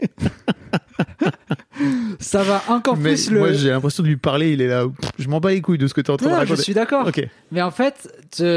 Ça 2.20 2.42
va 2.42 2.62
encore 2.68 2.96
Mais 2.96 3.10
plus 3.10 3.30
le. 3.30 3.38
moi, 3.38 3.52
j'ai 3.52 3.70
l'impression 3.70 4.02
de 4.02 4.08
lui 4.08 4.16
parler. 4.16 4.52
Il 4.52 4.60
est 4.60 4.68
là. 4.68 4.84
Je 5.18 5.28
m'en 5.28 5.40
bats 5.40 5.50
les 5.50 5.60
couilles 5.60 5.78
de 5.78 5.86
ce 5.86 5.94
que 5.94 6.00
t'es 6.00 6.10
en 6.10 6.16
train 6.16 6.26
Non, 6.26 6.32
de 6.32 6.36
je 6.36 6.40
raconter. 6.50 6.62
suis 6.62 6.74
d'accord. 6.74 7.10
Mais 7.52 7.62
en 7.62 7.70
fait, 7.70 8.08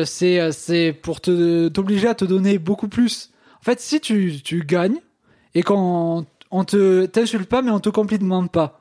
c'est 0.06 0.39
euh, 0.39 0.52
c'est 0.52 0.93
pour 0.93 1.22
te 1.22 1.68
t'obliger 1.70 2.08
à 2.08 2.16
te 2.16 2.26
donner 2.26 2.58
beaucoup 2.58 2.88
plus. 2.88 3.32
En 3.60 3.64
fait, 3.64 3.80
si 3.80 4.00
tu, 4.00 4.41
tu 4.43 4.64
gagnes 4.64 4.98
et 5.56 5.64
qu'on 5.64 6.26
on 6.52 6.64
te 6.64 7.06
t'insulte 7.06 7.50
pas 7.50 7.62
mais 7.62 7.72
on 7.72 7.80
te 7.80 7.89
complimente 7.89 8.52
pas, 8.52 8.80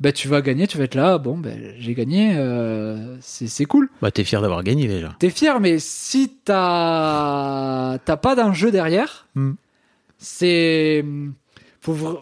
ben 0.00 0.12
tu 0.12 0.28
vas 0.28 0.42
gagner, 0.42 0.66
tu 0.66 0.76
vas 0.78 0.84
être 0.84 0.94
là, 0.94 1.18
bon 1.18 1.38
ben 1.38 1.72
j'ai 1.78 1.94
gagné, 1.94 2.34
euh, 2.36 3.16
c'est 3.20 3.46
c'est 3.46 3.64
cool. 3.64 3.88
Bah, 4.02 4.10
t'es 4.10 4.24
fier 4.24 4.40
d'avoir 4.42 4.62
gagné 4.62 4.86
déjà. 4.88 5.14
T'es 5.18 5.30
fier, 5.30 5.58
mais 5.60 5.78
si 5.78 6.36
t'as 6.44 7.98
t'as 8.04 8.16
pas 8.16 8.34
d'enjeu 8.34 8.70
derrière, 8.70 9.26
Hmm. 9.34 9.52
c'est 10.18 11.04
faut 11.80 11.94
vr- 11.94 12.20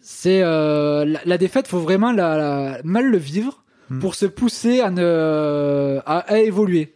c'est 0.00 0.40
euh, 0.42 1.04
la, 1.04 1.20
la 1.24 1.38
défaite, 1.38 1.68
faut 1.68 1.80
vraiment 1.80 2.12
la, 2.12 2.36
la- 2.36 2.80
mal 2.84 3.06
le 3.06 3.18
vivre 3.18 3.62
Hmm. 3.90 4.00
pour 4.00 4.14
se 4.16 4.26
pousser 4.26 4.80
à 4.82 4.90
ne 4.90 5.98
à, 6.04 6.18
à 6.18 6.38
évoluer. 6.40 6.94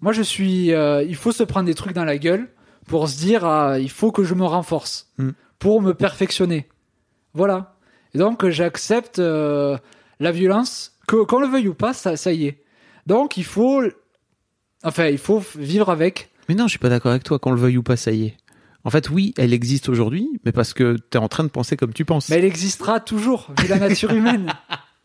Moi, 0.00 0.12
je 0.12 0.22
suis, 0.22 0.72
euh, 0.72 1.02
il 1.02 1.16
faut 1.16 1.32
se 1.32 1.42
prendre 1.42 1.66
des 1.66 1.74
trucs 1.74 1.92
dans 1.92 2.04
la 2.04 2.18
gueule 2.18 2.46
pour 2.86 3.08
se 3.08 3.16
dire, 3.18 3.44
ah, 3.44 3.80
il 3.80 3.90
faut 3.90 4.12
que 4.12 4.22
je 4.22 4.34
me 4.34 4.44
renforce 4.44 5.10
Hmm. 5.18 5.30
pour 5.58 5.82
me 5.82 5.92
perfectionner. 5.92 6.68
Voilà. 7.32 7.73
Et 8.14 8.18
donc, 8.18 8.48
j'accepte 8.48 9.18
euh, 9.18 9.76
la 10.20 10.30
violence, 10.32 10.92
que 11.06 11.24
qu'on 11.24 11.40
le 11.40 11.46
veuille 11.48 11.68
ou 11.68 11.74
pas, 11.74 11.92
ça, 11.92 12.16
ça 12.16 12.32
y 12.32 12.46
est. 12.46 12.62
Donc, 13.06 13.36
il 13.36 13.44
faut, 13.44 13.82
enfin, 14.84 15.06
il 15.08 15.18
faut 15.18 15.42
vivre 15.56 15.90
avec. 15.90 16.30
Mais 16.48 16.54
non, 16.54 16.64
je 16.64 16.70
suis 16.70 16.78
pas 16.78 16.88
d'accord 16.88 17.10
avec 17.10 17.24
toi. 17.24 17.38
Qu'on 17.38 17.50
le 17.52 17.60
veuille 17.60 17.76
ou 17.78 17.82
pas, 17.82 17.96
ça 17.96 18.12
y 18.12 18.26
est. 18.26 18.36
En 18.84 18.90
fait, 18.90 19.08
oui, 19.10 19.32
elle 19.38 19.52
existe 19.52 19.88
aujourd'hui, 19.88 20.28
mais 20.44 20.52
parce 20.52 20.74
que 20.74 20.96
t'es 21.10 21.18
en 21.18 21.28
train 21.28 21.42
de 21.44 21.48
penser 21.48 21.76
comme 21.76 21.92
tu 21.92 22.04
penses. 22.04 22.28
Mais 22.28 22.36
elle 22.36 22.44
existera 22.44 23.00
toujours, 23.00 23.48
vu 23.60 23.66
la 23.68 23.78
nature 23.78 24.10
humaine. 24.14 24.52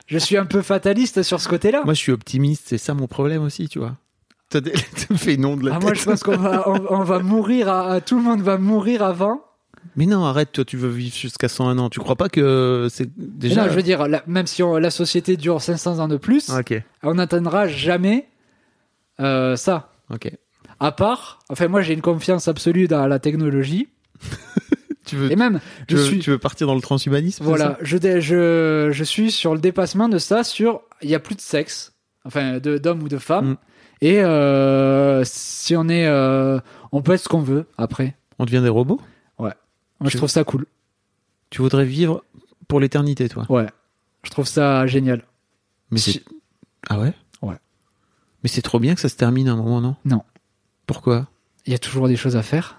Je 0.08 0.18
suis 0.18 0.38
un 0.38 0.46
peu 0.46 0.62
fataliste 0.62 1.24
sur 1.24 1.40
ce 1.40 1.48
côté-là. 1.48 1.84
Moi, 1.86 1.94
je 1.94 2.00
suis 2.00 2.12
optimiste. 2.12 2.64
C'est 2.68 2.78
ça 2.78 2.94
mon 2.94 3.08
problème 3.08 3.42
aussi, 3.44 3.70
tu 3.70 3.80
vois. 3.80 3.96
Tu 4.52 4.60
me 5.12 5.16
fais 5.18 5.38
non 5.38 5.56
de 5.56 5.66
la 5.66 5.76
Ah, 5.76 5.76
tête. 5.76 5.84
moi, 5.84 5.94
je 5.94 6.04
pense 6.04 6.24
qu'on 6.24 6.36
va, 6.38 6.68
on, 6.68 6.84
on 6.90 7.04
va 7.04 7.20
mourir, 7.20 7.70
à, 7.70 8.02
tout 8.02 8.18
le 8.18 8.24
monde 8.24 8.42
va 8.42 8.58
mourir 8.58 9.04
avant. 9.04 9.42
Mais 9.96 10.06
non, 10.06 10.24
arrête. 10.26 10.52
Toi, 10.52 10.66
tu 10.66 10.78
veux 10.78 10.90
vivre 10.90 11.16
jusqu'à 11.16 11.48
101 11.50 11.78
ans. 11.78 11.90
Tu 11.90 12.00
crois 12.00 12.16
pas 12.16 12.30
que 12.30 12.88
c'est 12.92 13.10
déjà. 13.18 13.64
Non, 13.64 13.70
je 13.70 13.76
veux 13.76 13.84
dire, 13.84 14.08
la- 14.08 14.24
même 14.28 14.48
si 14.48 14.64
on- 14.64 14.78
la 14.78 14.92
société 14.92 15.36
dure 15.38 15.62
500 15.62 16.00
ans 16.00 16.08
de 16.08 16.18
plus, 16.18 16.52
on 17.04 17.14
n'atteindra 17.16 17.68
jamais 17.68 18.28
euh, 19.20 19.56
ça. 19.56 19.92
Ok. 20.14 20.32
À 20.80 20.92
part, 20.92 21.40
enfin, 21.50 21.68
moi, 21.68 21.82
j'ai 21.82 21.94
une 21.94 22.02
confiance 22.02 22.48
absolue 22.48 22.88
dans 22.88 23.08
la 23.08 23.20
technologie. 23.20 23.90
Tu 25.06 25.16
veux. 25.16 25.32
Et 25.32 25.36
même, 25.36 25.60
tu, 25.88 25.96
je 25.96 26.02
veux 26.02 26.06
suis, 26.06 26.20
tu 26.20 26.30
veux 26.30 26.38
partir 26.38 26.68
dans 26.68 26.76
le 26.76 26.82
transhumanisme 26.82 27.44
voilà, 27.44 27.80
je, 27.82 27.98
je, 28.20 28.90
je 28.92 29.04
suis 29.04 29.32
sur 29.32 29.56
le 29.56 29.60
dépassement 29.60 30.08
de 30.08 30.20
ça, 30.20 30.44
sur, 30.44 30.82
il 31.02 31.10
y 31.10 31.16
a 31.16 31.20
plus 31.20 31.34
de 31.34 31.42
sexe, 31.42 31.94
enfin, 32.26 32.60
d'hommes 32.60 33.02
ou 33.02 33.10
de 33.10 33.18
femmes. 33.18 33.52
Mm. 33.54 33.58
Et 34.02 34.22
euh, 34.24 35.24
si 35.26 35.76
on 35.76 35.90
est, 35.90 36.06
euh, 36.06 36.60
on 36.92 37.02
peut 37.02 37.14
être 37.14 37.24
ce 37.24 37.28
qu'on 37.30 37.42
veut 37.42 37.66
après. 37.76 38.16
On 38.38 38.46
devient 38.46 38.62
des 38.62 38.70
robots? 38.70 39.02
Moi, 40.00 40.10
je 40.10 40.18
trouve 40.18 40.30
ça 40.30 40.44
cool. 40.44 40.66
Tu 41.50 41.62
voudrais 41.62 41.86
vivre 41.86 42.24
pour 42.68 42.80
l'éternité, 42.80 43.28
toi. 43.30 43.46
Ouais, 43.50 43.68
je 44.24 44.30
trouve 44.30 44.48
ça 44.48 44.86
génial. 44.88 45.24
Mais 45.92 46.00
c'est. 46.00 46.24
Ah 46.90 47.00
ouais? 47.00 47.14
Ouais. 47.42 47.56
Mais 48.44 48.50
c'est 48.50 48.62
trop 48.62 48.80
bien 48.80 48.96
que 48.96 49.02
ça 49.02 49.10
se 49.10 49.16
termine 49.16 49.48
à 49.50 49.54
un 49.54 49.58
moment, 49.58 49.82
non? 49.82 49.96
Non. 50.06 50.24
Pourquoi? 50.86 51.28
Il 51.66 51.72
y 51.72 51.76
a 51.76 51.80
toujours 51.80 52.08
des 52.08 52.16
choses 52.16 52.36
à 52.36 52.44
faire. 52.44 52.78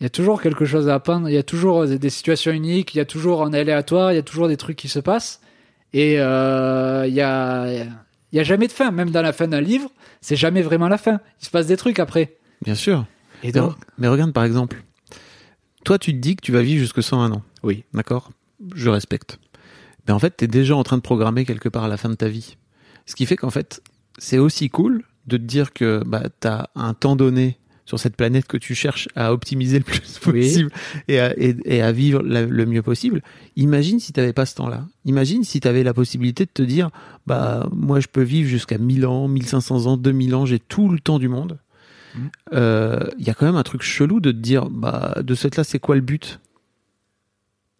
Il 0.00 0.04
y 0.04 0.06
a 0.06 0.10
toujours 0.10 0.42
quelque 0.42 0.66
chose 0.66 0.88
à 0.88 0.94
apprendre, 0.94 1.28
il 1.30 1.34
y 1.34 1.38
a 1.38 1.42
toujours 1.42 1.86
des 1.86 2.10
situations 2.10 2.52
uniques, 2.52 2.94
il 2.94 2.98
y 2.98 3.00
a 3.00 3.06
toujours 3.06 3.42
un 3.42 3.54
aléatoire, 3.54 4.12
il 4.12 4.16
y 4.16 4.18
a 4.18 4.22
toujours 4.22 4.48
des 4.48 4.58
trucs 4.58 4.76
qui 4.76 4.88
se 4.88 4.98
passent. 4.98 5.40
Et 5.94 6.20
euh, 6.20 7.06
il 7.06 7.14
y 7.14 7.22
a, 7.22 7.84
il 7.84 8.36
y 8.36 8.40
a 8.40 8.42
jamais 8.42 8.66
de 8.66 8.72
fin. 8.72 8.90
Même 8.90 9.10
dans 9.10 9.22
la 9.22 9.32
fin 9.32 9.48
d'un 9.48 9.62
livre, 9.62 9.90
c'est 10.20 10.36
jamais 10.36 10.60
vraiment 10.60 10.88
la 10.88 10.98
fin. 10.98 11.20
Il 11.40 11.46
se 11.46 11.50
passe 11.50 11.66
des 11.66 11.78
trucs 11.78 11.98
après. 11.98 12.36
Bien 12.62 12.74
sûr. 12.74 13.06
Et 13.42 13.52
donc, 13.52 13.74
mais 13.96 14.08
regarde 14.08 14.32
par 14.32 14.44
exemple, 14.44 14.82
toi 15.86 15.98
tu 15.98 16.12
te 16.12 16.18
dis 16.18 16.34
que 16.36 16.42
tu 16.42 16.50
vas 16.52 16.62
vivre 16.62 16.80
jusque 16.80 17.02
101 17.02 17.30
ans. 17.32 17.42
Oui. 17.62 17.84
D'accord? 17.94 18.30
Je 18.74 18.90
respecte. 18.90 19.38
Mais 20.06 20.12
en 20.12 20.18
fait, 20.18 20.36
tu 20.36 20.44
es 20.44 20.48
déjà 20.48 20.74
en 20.76 20.82
train 20.82 20.96
de 20.96 21.02
programmer 21.02 21.44
quelque 21.44 21.68
part 21.68 21.84
à 21.84 21.88
la 21.88 21.96
fin 21.96 22.08
de 22.08 22.14
ta 22.14 22.28
vie. 22.28 22.56
Ce 23.06 23.14
qui 23.14 23.24
fait 23.26 23.36
qu'en 23.36 23.50
fait, 23.50 23.82
c'est 24.18 24.38
aussi 24.38 24.68
cool 24.68 25.04
de 25.26 25.36
te 25.36 25.42
dire 25.42 25.72
que 25.72 26.02
bah, 26.06 26.24
tu 26.40 26.48
as 26.48 26.70
un 26.74 26.92
temps 26.94 27.16
donné 27.16 27.58
sur 27.84 28.00
cette 28.00 28.16
planète 28.16 28.46
que 28.46 28.56
tu 28.56 28.74
cherches 28.74 29.08
à 29.14 29.32
optimiser 29.32 29.78
le 29.78 29.84
plus 29.84 30.18
Oui. 30.26 30.40
possible 30.42 30.70
et, 31.06 31.20
à, 31.20 31.32
et- 31.38 31.56
et 31.64 31.82
à 31.82 31.92
vivre 31.92 32.20
la- 32.22 32.44
le 32.46 32.66
mieux 32.66 32.82
possible. 32.82 33.22
Imagine 33.54 34.00
si 34.00 34.12
tu 34.12 34.18
n'avais 34.18 34.32
pas 34.32 34.44
ce 34.46 34.56
temps-là. 34.56 34.86
Imagine 35.04 35.44
si 35.44 35.60
tu 35.60 35.68
avais 35.68 35.84
la 35.84 35.94
possibilité 35.94 36.46
de 36.46 36.50
te 36.52 36.62
dire 36.62 36.90
bah 37.28 37.68
moi 37.72 38.00
je 38.00 38.08
peux 38.08 38.22
vivre 38.22 38.48
jusqu'à 38.48 38.78
1000 38.78 39.06
ans, 39.06 39.28
1500 39.28 39.86
ans, 39.86 39.96
2000 39.96 40.34
ans, 40.34 40.46
j'ai 40.46 40.58
tout 40.58 40.88
le 40.88 40.98
temps 40.98 41.20
du 41.20 41.28
monde. 41.28 41.58
Mhm. 42.16 42.30
Euh, 42.54 43.00
Il 43.18 43.26
y 43.26 43.30
a 43.30 43.34
quand 43.34 43.46
même 43.46 43.56
un 43.56 43.62
truc 43.62 43.82
chelou 43.82 44.20
de 44.20 44.32
te 44.32 44.36
dire 44.36 44.68
bah 44.70 45.14
de 45.22 45.34
ce 45.34 45.42
fait 45.42 45.56
là 45.56 45.64
c'est 45.64 45.78
quoi 45.78 45.94
le 45.94 46.00
but? 46.00 46.40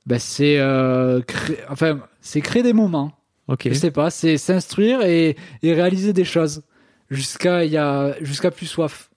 Bah, 0.07 0.20
c'est 0.20 0.59
euh, 0.59 1.20
créer, 1.22 1.59
enfin, 1.68 1.99
c'est 2.20 2.41
créer 2.41 2.62
des 2.62 2.72
moments. 2.72 3.12
Ok. 3.49 3.68
Je 3.68 3.74
sais 3.74 3.91
pas, 3.91 4.11
c'est 4.11 4.39
s'instruire 4.39 5.03
et, 5.03 5.37
et 5.62 5.74
réaliser 5.74 6.12
des 6.12 6.24
choses 6.24 6.62
jusqu'à 7.11 7.64
il 7.64 7.72
y 7.72 7.76
a 7.76 8.14
jusqu'à 8.20 8.51
plus 8.51 8.66
soif. 8.66 9.11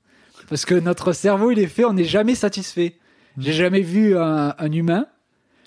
Parce 0.47 0.65
que 0.65 0.73
notre 0.75 1.13
cerveau, 1.13 1.51
il 1.51 1.59
est 1.59 1.67
fait, 1.67 1.85
on 1.85 1.93
n'est 1.93 2.03
jamais 2.05 2.35
satisfait. 2.35 2.95
J'ai 3.37 3.53
jamais 3.53 3.81
vu 3.81 4.17
un, 4.17 4.55
un 4.57 4.71
humain 4.71 5.05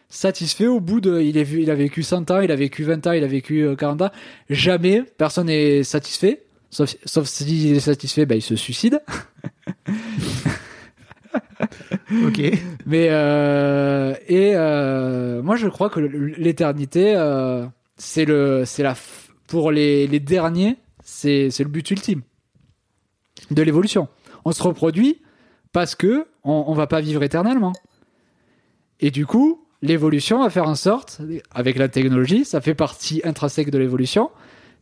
satisfait 0.08 0.66
au 0.66 0.78
bout 0.80 1.00
de 1.00 1.20
il 1.20 1.38
est 1.38 1.48
il 1.52 1.70
a 1.70 1.74
vécu 1.74 2.02
100 2.02 2.30
ans, 2.30 2.40
il 2.40 2.50
a 2.52 2.56
vécu 2.56 2.84
20 2.84 3.06
ans, 3.06 3.12
il 3.12 3.24
a 3.24 3.28
vécu 3.28 3.62
euh, 3.62 3.76
40 3.76 4.02
ans, 4.02 4.10
jamais 4.50 5.02
personne 5.02 5.46
n'est 5.46 5.84
satisfait. 5.84 6.42
Sauf, 6.72 6.96
sauf 7.04 7.26
s'il 7.28 7.76
est 7.76 7.80
satisfait, 7.80 8.26
ben, 8.26 8.36
il 8.36 8.42
se 8.42 8.56
suicide. 8.56 9.00
Ok. 12.26 12.42
Mais 12.84 13.08
euh, 13.10 14.14
et 14.28 14.52
euh, 14.54 15.42
moi 15.42 15.56
je 15.56 15.66
crois 15.68 15.88
que 15.88 16.00
l'éternité 16.00 17.14
euh, 17.16 17.64
c'est 17.96 18.26
le 18.26 18.64
c'est 18.66 18.82
la 18.82 18.94
pour 19.46 19.70
les, 19.70 20.06
les 20.06 20.20
derniers 20.20 20.76
c'est 21.02 21.50
c'est 21.50 21.62
le 21.62 21.70
but 21.70 21.90
ultime 21.90 22.20
de 23.50 23.62
l'évolution. 23.62 24.08
On 24.44 24.52
se 24.52 24.62
reproduit 24.62 25.22
parce 25.72 25.94
que 25.94 26.26
on, 26.44 26.64
on 26.66 26.74
va 26.74 26.86
pas 26.86 27.00
vivre 27.00 27.22
éternellement. 27.22 27.72
Et 29.00 29.10
du 29.10 29.24
coup, 29.24 29.64
l'évolution 29.80 30.42
va 30.42 30.50
faire 30.50 30.68
en 30.68 30.74
sorte 30.74 31.22
avec 31.50 31.78
la 31.78 31.88
technologie, 31.88 32.44
ça 32.44 32.60
fait 32.60 32.74
partie 32.74 33.22
intrinsèque 33.24 33.70
de 33.70 33.78
l'évolution. 33.78 34.30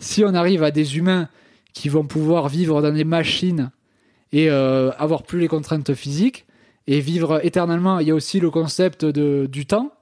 Si 0.01 0.25
on 0.25 0.35
arrive 0.35 0.65
à 0.65 0.73
des 0.73 0.97
humains 0.97 1.29
qui 1.73 1.89
vont 1.89 2.05
pouvoir 2.05 2.49
vivre 2.49 2.83
dans 2.83 2.93
des 2.93 3.05
machines 3.05 3.71
et 4.33 4.51
euh, 4.51 4.91
avoir 4.93 5.23
plus 5.23 5.41
les 5.41 5.49
contraintes 5.49 5.95
physiques, 5.95 6.47
et 6.87 7.01
vivre 7.01 7.45
éternellement. 7.45 7.99
Il 7.99 8.09
y 8.09 8.11
a 8.11 8.15
aussi 8.15 8.41
le 8.41 8.51
concept 8.51 9.05
de, 9.05 9.47
du 9.47 9.67
temps, 9.67 9.93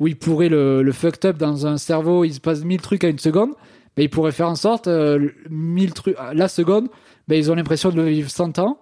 où 0.00 0.06
il 0.06 0.16
pourrait 0.16 0.48
le, 0.48 0.82
le 0.82 0.92
fucked 0.92 1.24
up 1.24 1.36
dans 1.36 1.66
un 1.66 1.76
cerveau, 1.76 2.24
il 2.24 2.34
se 2.34 2.40
passe 2.40 2.64
mille 2.64 2.80
trucs 2.80 3.04
à 3.04 3.08
une 3.08 3.18
seconde, 3.18 3.50
mais 3.96 4.04
il 4.04 4.10
pourrait 4.10 4.32
faire 4.32 4.48
en 4.48 4.56
sorte, 4.56 4.88
euh, 4.88 5.28
mille 5.50 5.92
trucs, 5.92 6.16
la 6.32 6.48
seconde, 6.48 6.88
ben, 7.28 7.36
ils 7.36 7.50
ont 7.50 7.54
l'impression 7.54 7.90
de 7.90 8.02
vivre 8.02 8.30
100 8.30 8.58
ans, 8.58 8.78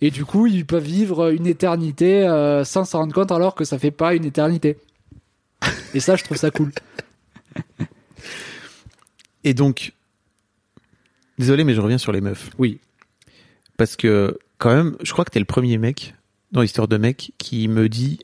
et 0.00 0.10
du 0.10 0.24
coup, 0.24 0.46
ils 0.46 0.64
peuvent 0.64 0.82
vivre 0.82 1.32
une 1.32 1.46
éternité 1.46 2.26
euh, 2.26 2.64
sans 2.64 2.84
s'en 2.84 2.98
rendre 2.98 3.14
compte, 3.14 3.32
alors 3.32 3.54
que 3.54 3.64
ça 3.64 3.78
fait 3.78 3.90
pas 3.90 4.14
une 4.14 4.24
éternité. 4.24 4.78
Et 5.94 6.00
ça, 6.00 6.16
je 6.16 6.24
trouve 6.24 6.36
ça 6.36 6.50
cool. 6.50 6.70
Et 9.44 9.54
donc, 9.54 9.92
désolé, 11.38 11.64
mais 11.64 11.74
je 11.74 11.80
reviens 11.80 11.98
sur 11.98 12.12
les 12.12 12.20
meufs. 12.20 12.50
Oui. 12.58 12.78
Parce 13.76 13.96
que, 13.96 14.38
quand 14.58 14.74
même, 14.74 14.96
je 15.02 15.12
crois 15.12 15.24
que 15.24 15.30
t'es 15.30 15.38
le 15.38 15.44
premier 15.44 15.78
mec, 15.78 16.14
dans 16.52 16.62
l'histoire 16.62 16.88
de 16.88 16.96
mec, 16.96 17.32
qui 17.38 17.68
me 17.68 17.88
dit 17.88 18.18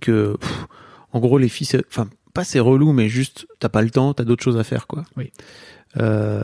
que, 0.00 0.36
pff, 0.38 0.66
en 1.12 1.20
gros, 1.20 1.38
les 1.38 1.48
filles, 1.48 1.68
enfin, 1.88 2.08
pas 2.34 2.44
c'est 2.44 2.60
relou, 2.60 2.92
mais 2.92 3.08
juste, 3.08 3.46
t'as 3.58 3.68
pas 3.68 3.82
le 3.82 3.90
temps, 3.90 4.12
t'as 4.14 4.24
d'autres 4.24 4.42
choses 4.44 4.58
à 4.58 4.64
faire, 4.64 4.86
quoi. 4.86 5.04
Oui. 5.16 5.32
Euh, 5.96 6.42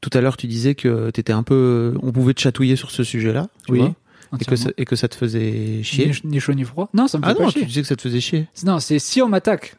tout 0.00 0.10
à 0.14 0.20
l'heure, 0.20 0.36
tu 0.36 0.46
disais 0.46 0.74
que 0.74 1.10
t'étais 1.10 1.32
un 1.32 1.42
peu, 1.42 1.94
on 2.02 2.12
pouvait 2.12 2.34
te 2.34 2.40
chatouiller 2.40 2.76
sur 2.76 2.90
ce 2.90 3.04
sujet-là, 3.04 3.48
Oui, 3.68 3.78
vois, 3.80 3.94
et 4.40 4.44
que, 4.44 4.56
ça, 4.56 4.70
et 4.76 4.84
que 4.84 4.96
ça 4.96 5.08
te 5.08 5.14
faisait 5.14 5.82
chier. 5.82 6.06
Ni, 6.24 6.30
ni 6.32 6.40
chaud 6.40 6.54
ni 6.54 6.64
froid. 6.64 6.88
Non, 6.94 7.06
ça 7.08 7.18
me 7.18 7.24
fait 7.24 7.30
Ah 7.30 7.34
pas 7.34 7.44
non, 7.44 7.50
chier. 7.50 7.60
tu 7.62 7.66
disais 7.68 7.82
que 7.82 7.86
ça 7.88 7.96
te 7.96 8.02
faisait 8.02 8.20
chier. 8.20 8.48
Non, 8.64 8.80
c'est 8.80 8.98
si 8.98 9.20
on 9.22 9.28
m'attaque. 9.28 9.76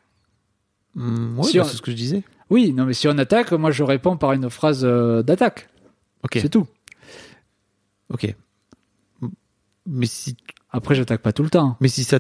Ouais, 0.95 1.03
Si 1.43 1.57
bah, 1.57 1.63
on- 1.65 1.67
c'est 1.67 1.75
ce 1.77 1.81
que 1.81 1.91
je 1.91 1.95
disais. 1.95 2.23
Oui, 2.49 2.73
non, 2.73 2.85
mais 2.85 2.93
si 2.93 3.07
on 3.07 3.17
attaque, 3.17 3.51
moi 3.53 3.71
je 3.71 3.83
réponds 3.83 4.17
par 4.17 4.33
une 4.33 4.49
phrase 4.49 4.83
euh, 4.85 5.23
d'attaque. 5.23 5.69
Ok, 6.23 6.37
C'est 6.41 6.49
tout. 6.49 6.67
ok. 8.09 8.35
Mais 9.87 10.05
si 10.07 10.35
Après, 10.71 10.95
j'attaque 10.95 11.21
pas 11.21 11.31
tout 11.33 11.43
le 11.43 11.49
temps. 11.49 11.77
Mais 11.79 11.87
si 11.87 12.03
ça, 12.03 12.19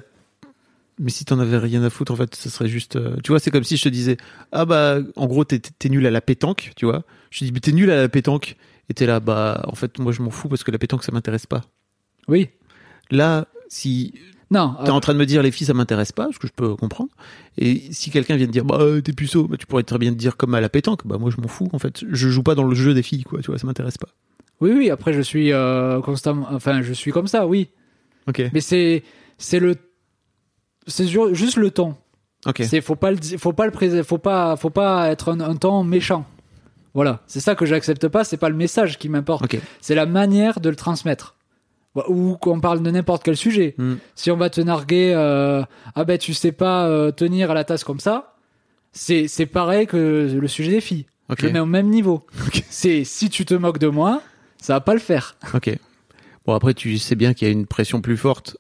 mais 0.99 1.09
si 1.09 1.25
t'en 1.25 1.39
avais 1.39 1.57
rien 1.57 1.83
à 1.83 1.89
foutre, 1.89 2.11
en 2.11 2.15
fait, 2.15 2.35
ce 2.35 2.49
serait 2.49 2.69
juste, 2.69 2.95
euh, 2.95 3.17
tu 3.23 3.31
vois, 3.31 3.39
c'est 3.39 3.51
comme 3.51 3.63
si 3.63 3.75
je 3.77 3.83
te 3.83 3.89
disais, 3.89 4.17
ah 4.51 4.65
bah, 4.65 4.99
en 5.15 5.25
gros, 5.27 5.43
t'es, 5.43 5.59
t'es 5.59 5.89
nul 5.89 6.05
à 6.05 6.11
la 6.11 6.21
pétanque, 6.21 6.71
tu 6.75 6.85
vois. 6.85 7.03
Je 7.31 7.39
te 7.39 7.45
dis, 7.45 7.51
mais 7.51 7.59
t'es 7.59 7.71
nul 7.71 7.89
à 7.91 7.97
la 7.97 8.09
pétanque. 8.09 8.55
Et 8.89 8.93
t'es 8.93 9.07
là, 9.07 9.19
bah, 9.19 9.63
en 9.67 9.73
fait, 9.75 9.97
moi, 9.99 10.11
je 10.11 10.21
m'en 10.21 10.29
fous 10.29 10.47
parce 10.47 10.63
que 10.63 10.69
la 10.71 10.77
pétanque, 10.77 11.03
ça 11.03 11.11
m'intéresse 11.11 11.47
pas. 11.47 11.61
Oui. 12.27 12.49
Là, 13.09 13.47
si 13.67 14.13
Non. 14.55 14.75
t'es 14.83 14.89
euh, 14.89 14.93
en 14.93 14.99
train 14.99 15.13
de 15.13 15.19
me 15.19 15.25
dire, 15.25 15.43
les 15.43 15.51
filles, 15.51 15.67
ça 15.67 15.73
m'intéresse 15.73 16.11
pas, 16.11 16.29
ce 16.33 16.39
que 16.39 16.47
je 16.47 16.53
peux 16.53 16.75
comprendre. 16.75 17.09
Et 17.57 17.83
si 17.91 18.09
quelqu'un 18.09 18.35
vient 18.37 18.47
te 18.47 18.51
dire, 18.51 18.65
bah, 18.65 18.77
euh, 18.79 19.01
t'es 19.01 19.13
puceau, 19.13 19.47
bah, 19.47 19.57
tu 19.59 19.67
pourrais 19.67 19.83
très 19.83 19.97
bien 19.99 20.11
te 20.11 20.17
dire 20.17 20.37
comme 20.37 20.55
à 20.55 20.61
la 20.61 20.69
pétanque, 20.69 21.05
bah, 21.05 21.17
moi, 21.19 21.29
je 21.29 21.39
m'en 21.41 21.47
fous, 21.47 21.69
en 21.73 21.79
fait. 21.79 22.03
Je 22.09 22.29
joue 22.29 22.41
pas 22.41 22.55
dans 22.55 22.63
le 22.63 22.73
jeu 22.75 22.93
des 22.93 23.03
filles, 23.03 23.23
quoi, 23.23 23.41
tu 23.41 23.51
vois, 23.51 23.59
ça 23.59 23.67
m'intéresse 23.67 23.97
pas. 23.97 24.09
Oui, 24.61 24.71
oui. 24.75 24.89
Après, 24.89 25.13
je 25.13 25.21
suis 25.21 25.51
euh, 25.51 25.99
constamment. 26.01 26.47
Enfin, 26.51 26.81
je 26.81 26.93
suis 26.93 27.11
comme 27.11 27.27
ça, 27.27 27.45
oui. 27.45 27.69
Ok. 28.27 28.41
Mais 28.53 28.61
c'est, 28.61 29.03
c'est 29.37 29.59
le, 29.59 29.75
c'est 30.87 31.07
ju- 31.07 31.33
juste 31.35 31.57
le 31.57 31.71
ton. 31.71 31.95
Ok. 32.45 32.63
C'est, 32.63 32.81
faut 32.81 32.95
pas 32.95 33.11
le, 33.11 33.17
faut 33.37 33.53
pas 33.53 33.65
le 33.67 34.03
faut 34.03 34.17
pas, 34.17 34.55
faut 34.55 34.69
pas 34.69 35.09
être 35.11 35.31
un, 35.33 35.39
un 35.41 35.55
ton 35.55 35.83
méchant. 35.83 36.25
Voilà. 36.93 37.21
C'est 37.27 37.41
ça 37.41 37.55
que 37.55 37.65
j'accepte 37.65 38.07
pas. 38.07 38.23
C'est 38.23 38.37
pas 38.37 38.49
le 38.49 38.55
message 38.55 38.97
qui 38.97 39.09
m'importe. 39.09 39.43
Ok. 39.43 39.59
C'est 39.81 39.95
la 39.95 40.05
manière 40.05 40.59
de 40.61 40.69
le 40.69 40.75
transmettre. 40.75 41.35
Ou 42.07 42.35
qu'on 42.35 42.59
parle 42.59 42.83
de 42.83 42.91
n'importe 42.91 43.23
quel 43.23 43.37
sujet. 43.37 43.73
Hmm. 43.77 43.95
Si 44.15 44.29
on 44.29 44.37
va 44.37 44.49
te 44.49 44.59
narguer, 44.59 45.13
euh, 45.15 45.63
ah 45.95 46.03
ben 46.03 46.17
tu 46.17 46.33
sais 46.33 46.51
pas 46.51 46.87
euh, 46.87 47.11
tenir 47.11 47.51
à 47.51 47.53
la 47.53 47.63
tasse 47.63 47.83
comme 47.83 48.01
ça, 48.01 48.35
c'est 48.91 49.27
c'est 49.27 49.45
pareil 49.45 49.87
que 49.87 50.37
le 50.37 50.47
sujet 50.47 50.71
des 50.71 50.81
filles. 50.81 51.05
Ok. 51.29 51.37
Je 51.39 51.47
le 51.47 51.53
mets 51.53 51.59
au 51.59 51.65
même 51.65 51.89
niveau. 51.89 52.25
C'est 52.69 53.03
si 53.03 53.29
tu 53.29 53.45
te 53.45 53.53
moques 53.53 53.79
de 53.79 53.87
moi, 53.87 54.21
ça 54.61 54.73
va 54.73 54.81
pas 54.81 54.93
le 54.93 54.99
faire. 54.99 55.37
Ok. 55.53 55.75
Bon 56.45 56.53
après 56.53 56.73
tu 56.73 56.97
sais 56.97 57.15
bien 57.15 57.33
qu'il 57.33 57.47
y 57.47 57.49
a 57.49 57.53
une 57.53 57.65
pression 57.65 58.01
plus 58.01 58.17
forte 58.17 58.57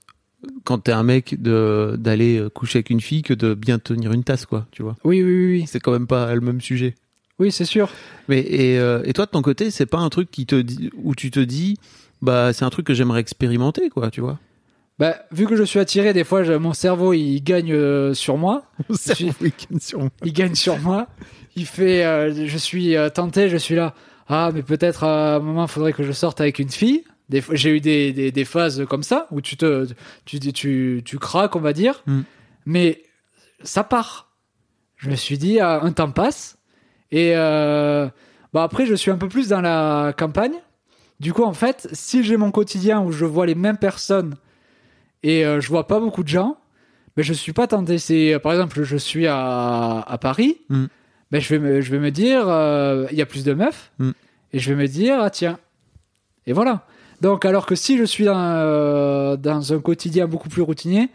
quand 0.63 0.79
t'es 0.79 0.91
un 0.91 1.03
mec 1.03 1.41
de 1.41 1.95
d'aller 1.97 2.37
euh, 2.37 2.49
coucher 2.49 2.77
avec 2.77 2.89
une 2.89 3.01
fille 3.01 3.21
que 3.21 3.33
de 3.33 3.53
bien 3.53 3.79
tenir 3.79 4.11
une 4.13 4.23
tasse 4.23 4.45
quoi, 4.45 4.67
tu 4.71 4.83
vois. 4.83 4.95
Oui, 5.03 5.21
oui, 5.23 5.35
oui, 5.35 5.47
oui. 5.59 5.65
C'est 5.67 5.79
quand 5.79 5.91
même 5.91 6.07
pas 6.07 6.33
le 6.33 6.41
même 6.41 6.61
sujet. 6.61 6.95
Oui, 7.37 7.51
c'est 7.51 7.65
sûr. 7.65 7.89
Mais 8.29 8.39
et, 8.39 8.79
euh, 8.79 9.01
et 9.03 9.13
toi 9.13 9.25
de 9.25 9.31
ton 9.31 9.41
côté 9.41 9.71
c'est 9.71 9.85
pas 9.85 9.99
un 9.99 10.09
truc 10.09 10.31
qui 10.31 10.45
te 10.45 10.55
dit 10.55 10.89
où 10.95 11.15
tu 11.15 11.31
te 11.31 11.39
dis 11.39 11.77
bah 12.21 12.53
c'est 12.53 12.65
un 12.65 12.69
truc 12.69 12.85
que 12.87 12.93
j'aimerais 12.93 13.19
expérimenter 13.21 13.89
quoi, 13.89 14.09
tu 14.11 14.21
vois. 14.21 14.39
Bah, 14.97 15.17
vu 15.31 15.45
que 15.45 15.57
je 15.57 15.63
suis 15.63 15.79
attiré, 15.79 16.13
des 16.13 16.23
fois, 16.23 16.43
je- 16.43 16.53
mon 16.53 16.71
cerveau, 16.73 17.11
il 17.11 17.41
gagne 17.41 17.73
euh, 17.73 18.13
sur 18.13 18.37
moi. 18.37 18.63
Sur 19.79 19.99
moi. 19.99 20.09
Il 20.23 20.31
gagne 20.31 20.55
sur 20.55 20.79
moi. 20.79 21.07
Il 21.57 21.65
fait, 21.65 22.05
euh, 22.05 22.47
je 22.47 22.57
suis 22.57 22.95
euh, 22.95 23.09
tenté, 23.09 23.49
je 23.49 23.57
suis 23.57 23.75
là. 23.75 23.93
Ah, 24.29 24.51
mais 24.53 24.63
peut-être 24.63 25.03
à 25.03 25.35
un 25.35 25.39
moment, 25.39 25.65
il 25.65 25.67
faudrait 25.69 25.91
que 25.91 26.03
je 26.03 26.13
sorte 26.13 26.39
avec 26.39 26.59
une 26.59 26.69
fille. 26.69 27.03
Des 27.27 27.41
fois, 27.41 27.55
j'ai 27.55 27.71
eu 27.71 27.81
des, 27.81 28.13
des, 28.13 28.31
des 28.31 28.45
phases 28.45 28.85
comme 28.87 29.03
ça 29.03 29.27
où 29.31 29.41
tu 29.41 29.57
te, 29.57 29.85
tu, 30.23 30.39
tu, 30.39 30.53
tu, 30.53 31.01
tu 31.03 31.17
craques, 31.19 31.55
on 31.57 31.59
va 31.61 31.73
dire. 31.73 32.01
Mm. 32.05 32.21
Mais 32.65 33.03
ça 33.63 33.83
part. 33.83 34.31
Je 34.95 35.09
me 35.09 35.15
suis 35.15 35.37
dit, 35.37 35.59
ah, 35.59 35.81
un 35.83 35.91
temps 35.91 36.09
passe. 36.11 36.57
Et 37.11 37.33
euh, 37.35 38.07
bah 38.53 38.63
après, 38.63 38.85
je 38.85 38.95
suis 38.95 39.11
un 39.11 39.17
peu 39.17 39.27
plus 39.27 39.49
dans 39.49 39.59
la 39.61 40.13
campagne. 40.17 40.53
Du 41.19 41.31
coup, 41.33 41.43
en 41.43 41.53
fait, 41.53 41.87
si 41.93 42.23
j'ai 42.23 42.37
mon 42.37 42.51
quotidien 42.51 43.01
où 43.01 43.11
je 43.11 43.25
vois 43.25 43.45
les 43.45 43.55
mêmes 43.55 43.77
personnes 43.77 44.35
et 45.23 45.45
euh, 45.45 45.61
je 45.61 45.69
vois 45.69 45.87
pas 45.87 45.99
beaucoup 45.99 46.23
de 46.23 46.27
gens, 46.27 46.57
mais 47.15 47.23
je 47.23 47.33
suis 47.33 47.53
pas 47.53 47.67
tenté. 47.67 47.97
C'est 47.97 48.37
par 48.43 48.51
exemple, 48.51 48.83
je 48.83 48.97
suis 48.97 49.27
à, 49.27 50.01
à 50.01 50.17
Paris, 50.17 50.57
Mm. 50.69 50.85
ben 51.31 51.41
je 51.41 51.49
vais 51.49 51.59
me, 51.59 51.81
je 51.81 51.91
vais 51.91 51.99
me 51.99 52.11
dire, 52.11 52.47
euh, 52.49 53.05
il 53.11 53.17
y 53.17 53.21
a 53.21 53.25
plus 53.25 53.43
de 53.45 53.53
meufs, 53.53 53.91
Mm. 53.99 54.11
et 54.53 54.59
je 54.59 54.73
vais 54.73 54.81
me 54.81 54.87
dire, 54.87 55.19
ah 55.21 55.29
tiens, 55.29 55.57
et 56.47 56.53
voilà. 56.53 56.85
Donc 57.21 57.45
alors 57.45 57.65
que 57.65 57.75
si 57.75 57.97
je 57.97 58.03
suis 58.03 58.25
dans, 58.25 58.37
euh, 58.37 59.37
dans 59.37 59.71
un 59.73 59.79
quotidien 59.79 60.27
beaucoup 60.27 60.49
plus 60.49 60.61
routinier, 60.61 61.09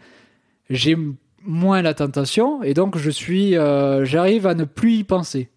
j'ai 0.71 0.97
moins 1.43 1.81
la 1.83 1.93
tentation, 1.93 2.63
et 2.63 2.73
donc 2.73 2.97
je 2.97 3.09
suis, 3.11 3.55
euh, 3.55 4.03
j'arrive 4.03 4.47
à 4.47 4.55
ne 4.55 4.63
plus 4.63 4.93
y 4.93 5.03
penser. 5.03 5.49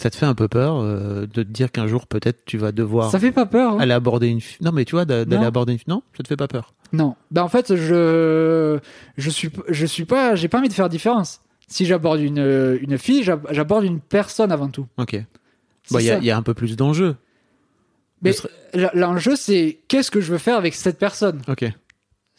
Ça 0.00 0.10
te 0.10 0.16
fait 0.16 0.26
un 0.26 0.34
peu 0.34 0.46
peur 0.48 0.76
euh, 0.78 1.22
de 1.22 1.42
te 1.42 1.48
dire 1.48 1.72
qu'un 1.72 1.86
jour 1.88 2.06
peut-être 2.06 2.44
tu 2.44 2.56
vas 2.56 2.70
devoir 2.72 3.10
Ça 3.10 3.18
fait 3.18 3.32
pas 3.32 3.46
peur. 3.46 3.72
hein. 3.74 3.78
aller 3.80 3.92
aborder 3.94 4.28
une 4.28 4.40
fille. 4.40 4.58
Non, 4.64 4.70
mais 4.72 4.84
tu 4.84 4.92
vois, 4.94 5.04
d'a- 5.04 5.24
d'aller 5.24 5.44
aborder 5.44 5.72
une 5.72 5.78
fille. 5.78 5.88
Non, 5.88 6.02
ça 6.16 6.22
te 6.22 6.28
fait 6.28 6.36
pas 6.36 6.46
peur? 6.48 6.72
Non. 6.92 7.16
Ben 7.30 7.42
en 7.42 7.48
fait, 7.48 7.74
je 7.76 8.78
je 9.16 9.30
suis 9.30 9.50
je 9.68 9.86
suis 9.86 10.04
pas 10.04 10.34
j'ai 10.36 10.48
pas 10.48 10.58
envie 10.58 10.68
de 10.68 10.72
faire 10.74 10.88
différence. 10.88 11.40
Si 11.66 11.84
j'aborde 11.84 12.20
une 12.20 12.78
une 12.80 12.96
fille, 12.96 13.22
j'ab- 13.24 13.46
j'aborde 13.50 13.84
une 13.84 14.00
personne 14.00 14.52
avant 14.52 14.68
tout. 14.68 14.86
Ok. 14.98 15.16
Bah, 15.90 16.00
il 16.00 16.06
y, 16.06 16.10
a- 16.10 16.18
y 16.18 16.30
un 16.30 16.42
peu 16.42 16.54
plus 16.54 16.76
d'enjeu. 16.76 17.16
Mais 18.22 18.32
serait- 18.32 18.50
l'enjeu 18.94 19.36
c'est 19.36 19.78
qu'est-ce 19.88 20.10
que 20.10 20.20
je 20.20 20.30
veux 20.32 20.38
faire 20.38 20.56
avec 20.56 20.74
cette 20.74 20.98
personne? 20.98 21.40
Ok. 21.48 21.64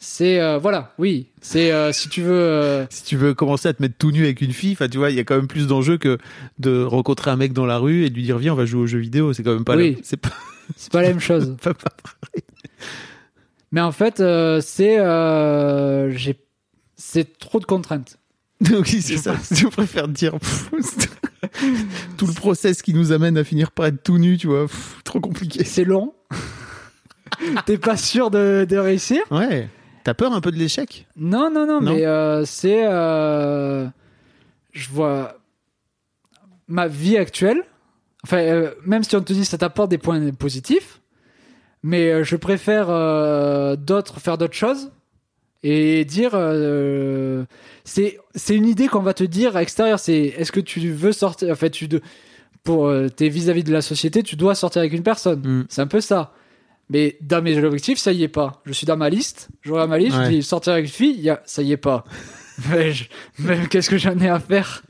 C'est 0.02 0.40
euh, 0.40 0.56
voilà, 0.56 0.94
oui, 0.98 1.26
c'est 1.42 1.70
euh, 1.72 1.92
si 1.92 2.08
tu 2.08 2.22
veux 2.22 2.32
euh, 2.32 2.86
Si 2.88 3.04
tu 3.04 3.16
veux 3.18 3.34
commencer 3.34 3.68
à 3.68 3.74
te 3.74 3.82
mettre 3.82 3.96
tout 3.98 4.10
nu 4.12 4.24
avec 4.24 4.40
une 4.40 4.52
fille, 4.54 4.72
enfin, 4.72 4.88
tu 4.88 4.96
vois, 4.96 5.10
il 5.10 5.16
y 5.16 5.20
a 5.20 5.24
quand 5.24 5.36
même 5.36 5.46
plus 5.46 5.66
d'enjeux 5.66 5.98
que 5.98 6.16
de 6.58 6.82
rencontrer 6.82 7.30
un 7.30 7.36
mec 7.36 7.52
dans 7.52 7.66
la 7.66 7.76
rue 7.76 8.04
et 8.06 8.08
de 8.10 8.14
lui 8.14 8.22
dire 8.22 8.38
viens, 8.38 8.54
on 8.54 8.56
va 8.56 8.64
jouer 8.64 8.80
aux 8.80 8.86
jeux 8.86 8.98
vidéo. 8.98 9.34
C'est 9.34 9.42
quand 9.42 9.52
même 9.52 9.64
pas. 9.66 9.76
Oui. 9.76 9.96
le- 9.96 10.00
C'est 10.02 10.16
pas, 10.16 10.30
c'est 10.74 10.90
pas 10.90 11.02
la 11.02 11.08
même 11.08 11.20
chose. 11.20 11.54
pas, 11.62 11.74
pas- 11.74 11.90
Mais 13.72 13.82
en 13.82 13.92
fait, 13.92 14.22
c'est 14.62 14.96
j'ai 16.16 16.36
c'est 16.96 17.38
trop 17.38 17.60
de 17.60 17.66
contraintes. 17.66 18.16
Donc, 18.62 18.86
oui, 18.92 19.02
c'est 19.02 19.18
ça. 19.18 19.36
Je 19.50 19.66
préfère 19.66 20.08
dire 20.08 20.32
tout 22.16 22.26
le 22.26 22.32
process 22.32 22.80
qui 22.80 22.94
nous 22.94 23.12
amène 23.12 23.36
à 23.36 23.44
finir 23.44 23.70
par 23.70 23.84
être 23.86 24.02
tout 24.02 24.16
nu, 24.16 24.38
tu 24.38 24.46
vois, 24.46 24.62
pff, 24.66 24.96
trop 25.04 25.20
compliqué. 25.20 25.62
C'est 25.64 25.84
long. 25.84 26.14
T'es 27.66 27.76
pas 27.78 27.96
sûr 27.98 28.30
de, 28.30 28.66
de 28.68 28.76
réussir? 28.78 29.20
Ouais. 29.30 29.68
T'as 30.04 30.14
peur 30.14 30.32
un 30.32 30.40
peu 30.40 30.50
de 30.50 30.56
l'échec? 30.56 31.06
Non, 31.16 31.50
non, 31.50 31.66
non, 31.66 31.80
Non. 31.80 31.94
mais 31.94 32.06
euh, 32.06 32.44
c'est. 32.44 32.84
euh, 32.86 33.86
je 34.72 34.88
vois 34.88 35.36
ma 36.68 36.86
vie 36.88 37.16
actuelle. 37.16 37.62
Enfin, 38.24 38.38
euh, 38.38 38.70
même 38.84 39.02
si 39.02 39.16
on 39.16 39.22
te 39.22 39.32
dit 39.32 39.44
ça 39.44 39.58
t'apporte 39.58 39.90
des 39.90 39.98
points 39.98 40.30
positifs, 40.32 41.00
mais 41.82 42.22
je 42.24 42.36
préfère 42.36 42.86
d'autres 43.76 44.20
faire 44.20 44.38
d'autres 44.38 44.54
choses 44.54 44.90
et 45.62 46.04
dire. 46.04 46.32
c'est 47.84 48.18
une 48.50 48.66
idée 48.66 48.88
qu'on 48.88 49.00
va 49.00 49.14
te 49.14 49.24
dire 49.24 49.56
à 49.56 49.60
l'extérieur. 49.60 49.98
C'est 49.98 50.14
est-ce 50.18 50.52
que 50.52 50.60
tu 50.60 50.90
veux 50.92 51.12
sortir. 51.12 51.50
En 51.50 51.54
fait, 51.56 51.70
tu 51.70 51.88
de, 51.88 52.00
pour 52.62 52.92
t'es 53.16 53.28
vis-à-vis 53.28 53.64
de 53.64 53.72
la 53.72 53.82
société, 53.82 54.22
tu 54.22 54.36
dois 54.36 54.54
sortir 54.54 54.80
avec 54.80 54.92
une 54.92 55.02
personne. 55.02 55.40
Mm. 55.40 55.66
C'est 55.68 55.82
un 55.82 55.86
peu 55.86 56.00
ça. 56.00 56.32
Mais 56.90 57.16
dans 57.22 57.40
mes 57.40 57.56
objectifs, 57.62 57.98
ça 57.98 58.12
y 58.12 58.24
est 58.24 58.28
pas. 58.28 58.60
Je 58.66 58.72
suis 58.72 58.84
dans 58.84 58.96
ma 58.96 59.08
liste, 59.08 59.48
je 59.62 59.72
regarde 59.72 59.90
ma 59.90 59.98
liste, 59.98 60.16
Ouais. 60.16 60.24
je 60.26 60.30
dis 60.30 60.42
sortir 60.42 60.72
avec 60.72 60.86
une 60.86 60.90
fille, 60.90 61.14
il 61.16 61.22
y 61.22 61.30
a, 61.30 61.40
ça 61.46 61.62
y 61.62 61.72
est 61.72 61.76
pas. 61.76 62.04
mais 63.38 63.66
qu'est-ce 63.70 63.88
que 63.88 63.96
j'en 63.96 64.18
ai 64.18 64.28
à 64.28 64.40
faire? 64.40 64.82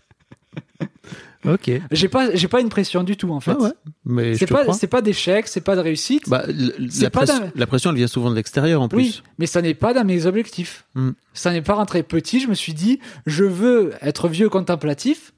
Ok. 1.47 1.71
J'ai 1.91 2.09
pas, 2.09 2.35
j'ai 2.35 2.49
pas 2.49 2.61
une 2.61 2.69
pression 2.69 3.03
du 3.03 3.17
tout 3.17 3.31
en 3.31 3.41
fait. 3.41 3.53
Ah 3.59 3.63
ouais. 3.63 3.71
Mais 4.05 4.35
c'est 4.35 4.47
pas, 4.47 4.71
c'est 4.75 4.87
pas 4.87 5.01
d'échec, 5.01 5.49
c'est 5.49 5.63
pas 5.63 5.75
de 5.75 5.81
réussite. 5.81 6.29
Bah, 6.29 6.45
la, 6.47 7.11
pas 7.11 7.25
pression, 7.25 7.53
la 7.55 7.67
pression, 7.67 7.91
elle 7.91 7.97
vient 7.97 8.07
souvent 8.07 8.31
de 8.31 8.35
l'extérieur 8.37 8.83
en 8.83 8.89
plus. 8.89 8.99
oui, 8.99 9.23
mais 9.39 9.47
ça 9.47 9.63
n'est 9.63 9.75
pas 9.75 9.95
dans 9.95 10.05
mes 10.05 10.27
objectifs. 10.27 10.85
Mm. 10.95 11.11
Ça 11.33 11.53
n'est 11.53 11.63
pas 11.63 11.75
rentré 11.75 12.03
petit. 12.03 12.41
Je 12.41 12.49
me 12.49 12.55
suis 12.55 12.75
dit, 12.75 13.01
je 13.27 13.45
veux 13.45 13.93
être 14.03 14.29
vieux 14.29 14.51
contemplatif. 14.51 15.33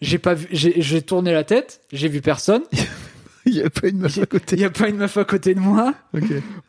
J'ai 0.00 0.18
pas 0.18 0.34
vu, 0.34 0.48
j'ai 0.50 1.02
tourné 1.02 1.32
la 1.32 1.44
tête, 1.44 1.80
j'ai 1.92 2.08
vu 2.08 2.20
personne. 2.20 2.62
Il 3.52 3.58
y 3.58 3.62
a 3.62 3.70
pas 3.70 3.88
une 3.88 3.98
meuf 3.98 4.16
à 4.18 4.22
Il 4.22 4.26
côté. 4.26 4.56
y 4.56 4.64
a 4.64 4.70
pas 4.70 4.88
une 4.88 4.96
meuf 4.96 5.16
à 5.16 5.24
côté 5.24 5.54
de 5.54 5.60
moi. 5.60 5.94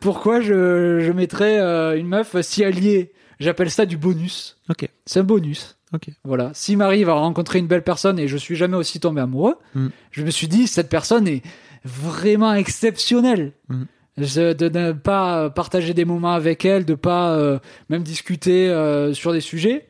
Pourquoi 0.00 0.40
je, 0.40 1.00
je 1.00 1.12
mettrais 1.12 1.58
euh, 1.60 1.98
une 1.98 2.06
meuf 2.06 2.36
si 2.42 2.64
alliée? 2.64 3.12
J'appelle 3.40 3.70
ça 3.70 3.84
du 3.86 3.96
bonus. 3.96 4.58
Ok. 4.68 4.88
C'est 5.06 5.20
un 5.20 5.24
bonus. 5.24 5.76
Ok. 5.92 6.08
Voilà. 6.24 6.50
S'il 6.54 6.76
m'arrive 6.78 7.08
à 7.08 7.14
rencontrer 7.14 7.58
une 7.58 7.66
belle 7.66 7.82
personne 7.82 8.18
et 8.18 8.28
je 8.28 8.36
suis 8.36 8.54
jamais 8.56 8.76
aussi 8.76 9.00
tombé 9.00 9.20
amoureux, 9.20 9.56
Mm. 9.74 9.88
je 10.12 10.22
me 10.24 10.30
suis 10.30 10.46
dit, 10.48 10.66
cette 10.66 10.88
personne 10.88 11.26
est 11.26 11.42
vraiment 11.84 12.52
exceptionnelle. 12.54 13.52
Mm. 13.68 13.82
Je- 14.18 14.52
de 14.52 14.68
ne 14.68 14.92
pas 14.92 15.50
partager 15.50 15.92
des 15.94 16.04
moments 16.04 16.34
avec 16.34 16.64
elle, 16.64 16.84
de 16.84 16.94
pas 16.94 17.34
euh, 17.36 17.58
même 17.88 18.02
discuter 18.04 18.68
euh, 18.68 19.12
sur 19.12 19.32
des 19.32 19.40
sujets. 19.40 19.88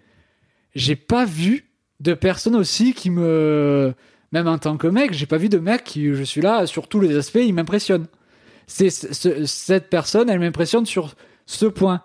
J'ai 0.75 0.97
pas 0.97 1.25
vu 1.27 1.67
de 2.01 2.15
personne 2.15 2.57
aussi 2.57 2.95
qui 2.95 3.11
me, 3.11 3.93
même 4.35 4.49
en 4.49 4.59
tant 4.59 4.77
que 4.77 4.87
mec, 4.89 5.13
j'ai 5.15 5.27
pas 5.27 5.39
vu 5.39 5.49
de 5.49 5.59
mec 5.59 5.85
qui, 5.85 6.13
je 6.13 6.23
suis 6.25 6.41
là, 6.43 6.67
sur 6.67 6.89
tous 6.89 7.01
les 7.01 7.17
aspects, 7.17 7.41
il 7.43 7.55
m'impressionne. 7.55 8.07
C'est 8.67 8.91
ce- 8.91 9.47
cette 9.47 9.89
personne, 9.89 10.29
elle 10.29 10.41
m'impressionne 10.41 10.85
sur 10.87 11.15
ce 11.47 11.67
point. 11.67 12.03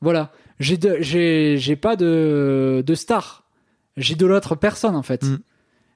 Voilà. 0.00 0.32
J'ai 0.58 0.76
de- 0.78 0.96
j'ai 1.00 1.56
j'ai 1.58 1.76
pas 1.76 1.94
de 1.96 2.82
de 2.86 2.94
star. 2.94 3.44
J'idolâtre 3.96 4.56
personne 4.56 4.96
en 4.96 5.02
fait. 5.02 5.22
Mm. 5.24 5.38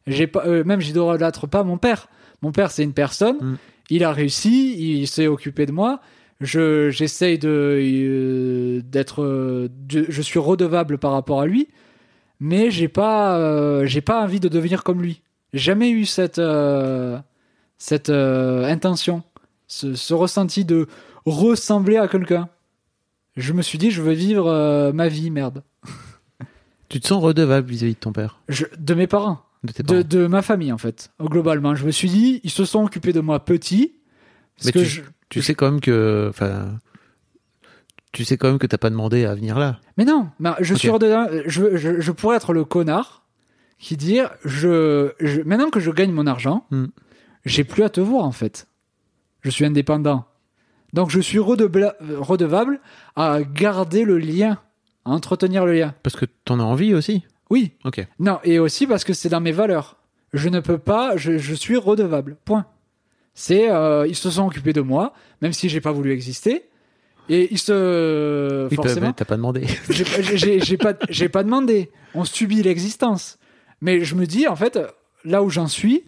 J'ai 0.09 0.27
pas 0.27 0.45
euh, 0.47 0.63
même 0.65 0.81
j'idolâtre 0.81 1.47
pas 1.49 1.63
mon 1.65 1.79
père. 1.79 2.09
Mon 2.43 2.53
père 2.53 2.71
c'est 2.71 2.83
une 2.85 2.93
personne. 2.93 3.37
Mm. 3.41 3.57
Il 3.91 4.05
a 4.05 4.13
réussi, 4.13 4.75
il 5.01 5.07
s'est 5.07 5.27
occupé 5.29 5.65
de 5.67 5.73
moi. 5.73 6.01
Je 6.41 6.91
j'essaye 6.91 7.39
de 7.39 7.49
euh, 7.49 8.83
d'être 8.85 9.23
euh, 9.23 9.69
de- 9.71 10.07
je 10.09 10.23
suis 10.23 10.39
redevable 10.41 10.99
par 10.99 11.13
rapport 11.13 11.41
à 11.41 11.47
lui, 11.47 11.69
mais 12.41 12.71
j'ai 12.71 12.89
pas 12.89 13.39
euh, 13.39 13.87
j'ai 13.87 14.01
pas 14.03 14.21
envie 14.23 14.41
de 14.41 14.49
devenir 14.49 14.83
comme 14.85 15.01
lui. 15.01 15.23
Jamais 15.53 15.91
eu 15.91 16.05
cette 16.05 16.39
euh, 16.39 17.19
cette 17.79 18.11
euh, 18.11 18.65
intention, 18.65 19.23
ce, 19.69 19.95
ce 19.95 20.15
ressenti 20.15 20.65
de 20.65 20.87
ressembler 21.25 21.97
à 21.97 22.09
quelqu'un. 22.09 22.49
Je 23.37 23.53
me 23.53 23.63
suis 23.63 23.79
dit, 23.79 23.91
je 23.91 24.01
veux 24.03 24.13
vivre 24.15 24.49
euh, 24.49 24.93
ma 24.93 25.09
vie, 25.09 25.31
merde. 25.31 25.63
Tu 26.89 27.01
te 27.01 27.09
sens 27.09 27.21
redevable 27.23 27.69
vis-à-vis 27.69 27.95
de 27.95 27.99
ton 27.99 28.13
père, 28.13 28.39
Je- 28.49 28.65
de 28.79 28.95
mes 28.95 29.09
parents, 29.09 29.41
de 29.65 29.73
tes 29.73 29.83
parents. 29.83 29.99
de, 29.99 30.03
de 30.03 30.27
ma 30.29 30.41
famille 30.41 30.71
en 30.73 30.79
fait, 30.79 31.11
globalement. 31.21 31.75
Je 31.75 31.85
me 31.85 31.91
suis 31.91 32.09
dit, 32.09 32.41
ils 32.45 32.51
se 32.51 32.65
sont 32.65 32.85
occupés 32.85 33.13
de 33.13 33.19
moi 33.21 33.45
petit. 33.45 33.97
Parce 34.57 34.67
Mais 34.67 34.73
que 34.73 34.79
tu- 34.79 34.85
je- 34.87 35.03
Tu 35.29 35.43
sais 35.43 35.55
quand 35.57 35.69
même 35.71 35.81
que, 35.81 36.31
tu 38.13 38.25
sais 38.25 38.37
quand 38.37 38.49
même 38.49 38.59
que 38.59 38.67
t'as 38.69 38.79
pas 38.79 38.91
demandé 38.91 39.25
à 39.25 39.35
venir 39.35 39.59
là. 39.59 39.81
Mais 39.99 40.05
non, 40.05 40.29
je 40.61 40.75
suis 40.75 40.89
redevable. 40.89 41.43
Je, 41.47 41.77
je, 41.77 42.01
je 42.01 42.13
pourrais 42.13 42.37
être 42.37 42.53
le 42.53 42.65
connard 42.65 43.26
qui 43.79 43.97
dit, 43.97 44.21
je, 44.45 45.13
je- 45.21 45.43
maintenant 45.43 45.71
que 45.71 45.81
je 45.81 45.91
gagne 45.91 46.13
mon 46.13 46.27
argent, 46.27 46.67
Hmm. 46.71 46.87
j'ai 47.45 47.65
plus 47.65 47.83
à 47.83 47.89
te 47.91 48.01
voir 48.01 48.25
en 48.25 48.33
fait. 48.33 48.69
Je 49.43 49.51
suis 49.51 49.65
indépendant. 49.65 50.25
Donc 50.93 51.11
je 51.11 51.21
suis 51.21 51.39
redevable 51.39 52.81
à 53.17 53.41
garder 53.43 54.05
le 54.05 54.19
lien, 54.19 54.59
à 55.05 55.11
entretenir 55.11 55.67
le 55.67 55.73
lien. 55.75 55.95
Parce 56.03 56.17
que 56.17 56.25
t'en 56.45 56.59
as 56.61 56.63
envie 56.65 56.95
aussi. 56.95 57.25
Oui, 57.51 57.73
Ok. 57.85 58.05
Non, 58.19 58.39
et 58.45 58.59
aussi 58.59 58.87
parce 58.87 59.05
que 59.05 59.13
c'est 59.13 59.29
dans 59.29 59.41
mes 59.41 59.53
valeurs. 59.53 59.97
Je 60.33 60.49
ne 60.49 60.59
peux 60.61 60.79
pas, 60.79 61.17
je, 61.17 61.39
je 61.39 61.55
suis 61.55 61.77
redevable. 61.77 62.37
Point. 62.45 62.67
C'est, 63.35 63.71
euh, 63.71 64.07
ils 64.09 64.17
se 64.17 64.31
sont 64.31 64.47
occupés 64.47 64.73
de 64.73 64.81
moi, 64.81 65.13
même 65.43 65.53
si 65.53 65.69
j'ai 65.69 65.81
pas 65.81 65.93
voulu 65.93 66.11
exister. 66.13 66.65
Et 67.29 67.49
ils 67.53 67.59
se, 67.59 68.67
Oui, 68.71 68.75
forcément, 68.77 69.13
t'as 69.13 69.25
pas 69.25 69.37
demandé. 69.37 69.67
j'ai 69.91 70.77
pas- 70.77 70.95
pas 70.95 71.43
demandé. 71.45 71.91
On 72.15 72.25
subit 72.25 72.63
l'existence. 72.63 73.39
Mais 73.87 74.05
je 74.05 74.17
me 74.17 74.27
dis, 74.27 74.49
en 74.49 74.57
fait, 74.57 74.79
là 75.25 75.43
où 75.45 75.49
j'en 75.49 75.69
suis, 75.69 76.03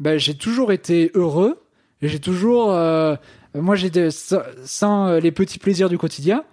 ben, 0.00 0.18
j'ai 0.18 0.34
toujours 0.34 0.72
été 0.72 1.12
heureux. 1.14 1.62
Et 2.02 2.08
j'ai 2.08 2.18
toujours, 2.18 2.72
euh, 2.72 3.14
moi, 3.54 3.76
j'ai 3.76 3.90
sans, 4.10 5.06
euh, 5.06 5.20
les 5.20 5.30
petits 5.30 5.60
plaisirs 5.60 5.88
du 5.88 5.96
quotidien, 5.96 6.44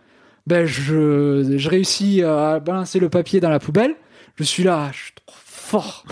ben, 0.46 0.66
je, 0.68 1.56
je 1.58 1.68
réussis 1.70 2.22
à 2.22 2.60
balancer 2.60 3.00
le 3.00 3.10
papier 3.10 3.40
dans 3.40 3.50
la 3.50 3.58
poubelle. 3.60 3.96
Je 4.36 4.44
suis 4.44 4.62
là, 4.64 4.92
je 4.94 5.00
suis 5.06 5.14
trop 5.26 5.36
fort. 5.44 6.06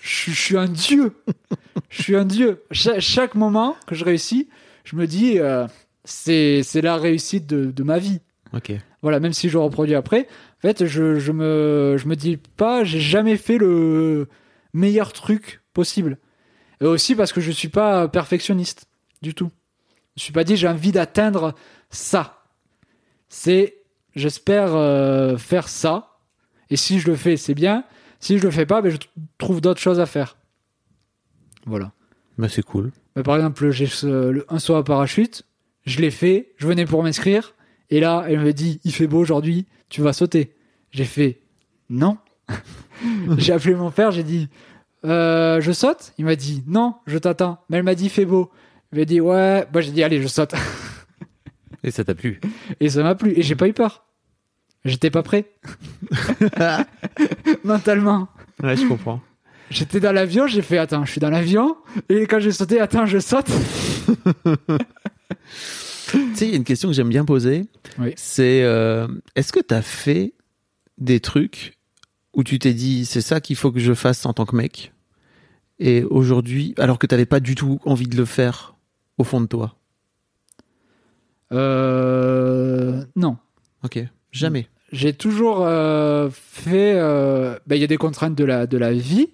je, 0.00 0.08
suis- 0.14 0.32
je 0.32 0.40
suis 0.40 0.56
un 0.56 0.68
dieu. 0.68 1.12
Je 1.90 2.02
suis 2.02 2.16
un 2.16 2.24
dieu. 2.24 2.62
Cha- 2.70 3.00
chaque 3.00 3.34
moment 3.34 3.76
que 3.88 3.94
je 3.96 4.04
réussis, 4.04 4.48
je 4.84 4.94
me 4.94 5.06
dis, 5.08 5.38
euh, 5.40 5.66
c'est, 6.04 6.62
c'est 6.62 6.82
la 6.82 6.96
réussite 6.96 7.46
de, 7.48 7.64
de 7.72 7.82
ma 7.82 7.98
vie. 7.98 8.20
ok. 8.54 8.72
Voilà, 9.02 9.18
même 9.18 9.32
si 9.32 9.48
je 9.48 9.58
reproduis 9.58 9.96
après, 9.96 10.28
en 10.62 10.68
fait, 10.68 10.86
je, 10.86 11.18
je 11.18 11.32
me, 11.32 11.96
je 11.98 12.06
me 12.06 12.14
dis 12.14 12.36
pas, 12.36 12.84
j'ai 12.84 13.00
jamais 13.00 13.36
fait 13.36 13.58
le 13.58 14.28
meilleur 14.72 15.12
truc 15.12 15.60
possible. 15.72 16.18
Et 16.80 16.86
aussi 16.86 17.16
parce 17.16 17.32
que 17.32 17.40
je 17.40 17.50
suis 17.50 17.68
pas 17.68 18.06
perfectionniste 18.06 18.86
du 19.22 19.34
tout. 19.34 19.50
Je 20.16 20.22
suis 20.22 20.32
pas 20.32 20.44
dit 20.44 20.56
j'ai 20.56 20.68
envie 20.68 20.92
d'atteindre 20.92 21.54
ça. 21.90 22.44
C'est, 23.28 23.78
j'espère 24.14 24.74
euh, 24.76 25.36
faire 25.36 25.68
ça. 25.68 26.18
Et 26.70 26.76
si 26.76 27.00
je 27.00 27.10
le 27.10 27.16
fais, 27.16 27.36
c'est 27.36 27.54
bien. 27.54 27.84
Si 28.20 28.38
je 28.38 28.44
le 28.44 28.50
fais 28.50 28.66
pas, 28.66 28.82
ben, 28.82 28.90
je 28.90 28.98
trouve 29.38 29.60
d'autres 29.60 29.80
choses 29.80 29.98
à 29.98 30.06
faire. 30.06 30.36
Voilà. 31.66 31.92
Bah 32.38 32.48
c'est 32.48 32.62
cool. 32.62 32.92
Mais 33.16 33.24
par 33.24 33.34
exemple, 33.36 33.70
j'ai 33.70 33.88
un 34.48 34.58
saut 34.58 34.76
à 34.76 34.84
parachute, 34.84 35.44
je 35.86 36.00
l'ai 36.00 36.10
fait, 36.10 36.52
je 36.56 36.66
venais 36.66 36.86
pour 36.86 37.02
m'inscrire, 37.02 37.54
et 37.92 38.00
là, 38.00 38.24
elle 38.26 38.40
me 38.40 38.54
dit, 38.54 38.80
il 38.84 38.94
fait 38.94 39.06
beau 39.06 39.18
aujourd'hui, 39.18 39.66
tu 39.90 40.00
vas 40.00 40.14
sauter. 40.14 40.54
J'ai 40.92 41.04
fait, 41.04 41.42
non. 41.90 42.16
j'ai 43.36 43.52
appelé 43.52 43.74
mon 43.74 43.90
père, 43.90 44.12
j'ai 44.12 44.22
dit, 44.22 44.48
Euh, 45.04 45.60
je 45.60 45.72
saute 45.72 46.14
Il 46.16 46.24
m'a 46.24 46.34
dit, 46.34 46.64
non, 46.66 46.94
je 47.06 47.18
t'attends. 47.18 47.62
Mais 47.68 47.76
elle 47.76 47.82
m'a 47.82 47.94
dit, 47.94 48.04
il 48.04 48.10
fait 48.10 48.24
beau. 48.24 48.50
Il 48.92 48.98
m'a 48.98 49.04
dit, 49.04 49.20
ouais, 49.20 49.66
bah 49.70 49.82
j'ai 49.82 49.90
dit, 49.90 50.02
allez, 50.02 50.22
je 50.22 50.26
saute. 50.26 50.54
Et 51.84 51.90
ça 51.90 52.02
t'a 52.02 52.14
plu. 52.14 52.40
Et 52.80 52.88
ça 52.88 53.02
m'a 53.02 53.14
plu, 53.14 53.34
et 53.36 53.42
j'ai 53.42 53.56
pas 53.56 53.68
eu 53.68 53.74
peur. 53.74 54.06
J'étais 54.86 55.10
pas 55.10 55.22
prêt. 55.22 55.50
Mentalement. 57.62 58.28
Ouais, 58.62 58.74
je 58.74 58.86
comprends. 58.86 59.20
J'étais 59.68 60.00
dans 60.00 60.12
l'avion, 60.12 60.46
j'ai 60.46 60.62
fait 60.62 60.78
attends, 60.78 61.04
je 61.04 61.10
suis 61.10 61.20
dans 61.20 61.28
l'avion. 61.28 61.76
Et 62.08 62.26
quand 62.26 62.40
j'ai 62.40 62.52
sauté, 62.52 62.80
attends, 62.80 63.04
je 63.04 63.18
saute. 63.18 63.50
tu 66.32 66.38
sais, 66.38 66.46
il 66.46 66.50
y 66.50 66.54
a 66.54 66.56
une 66.56 66.64
question 66.64 66.88
que 66.88 66.94
j'aime 66.94 67.08
bien 67.08 67.24
poser. 67.24 67.66
Oui. 67.98 68.12
C'est 68.16 68.62
euh, 68.64 69.06
est-ce 69.36 69.52
que 69.52 69.60
tu 69.60 69.74
as 69.74 69.82
fait 69.82 70.34
des 70.98 71.20
trucs 71.20 71.78
où 72.34 72.42
tu 72.44 72.58
t'es 72.58 72.74
dit 72.74 73.04
c'est 73.06 73.20
ça 73.20 73.40
qu'il 73.40 73.56
faut 73.56 73.70
que 73.72 73.80
je 73.80 73.94
fasse 73.94 74.24
en 74.26 74.32
tant 74.32 74.44
que 74.46 74.56
mec 74.56 74.92
et 75.78 76.02
aujourd'hui 76.04 76.74
alors 76.78 76.98
que 76.98 77.06
tu 77.06 77.14
n'avais 77.14 77.26
pas 77.26 77.40
du 77.40 77.54
tout 77.54 77.80
envie 77.84 78.06
de 78.06 78.16
le 78.16 78.24
faire 78.24 78.74
au 79.18 79.24
fond 79.24 79.40
de 79.40 79.46
toi? 79.46 79.76
Euh, 81.52 83.04
non. 83.16 83.36
Ok, 83.84 84.02
jamais. 84.30 84.68
J'ai 84.92 85.12
toujours 85.12 85.64
euh, 85.64 86.28
fait. 86.32 86.94
euh, 86.96 87.58
ben, 87.66 87.76
Il 87.76 87.80
y 87.80 87.84
a 87.84 87.88
des 87.88 87.96
contraintes 87.96 88.34
de 88.34 88.44
la, 88.44 88.66
de 88.66 88.78
la 88.78 88.92
vie. 88.92 89.28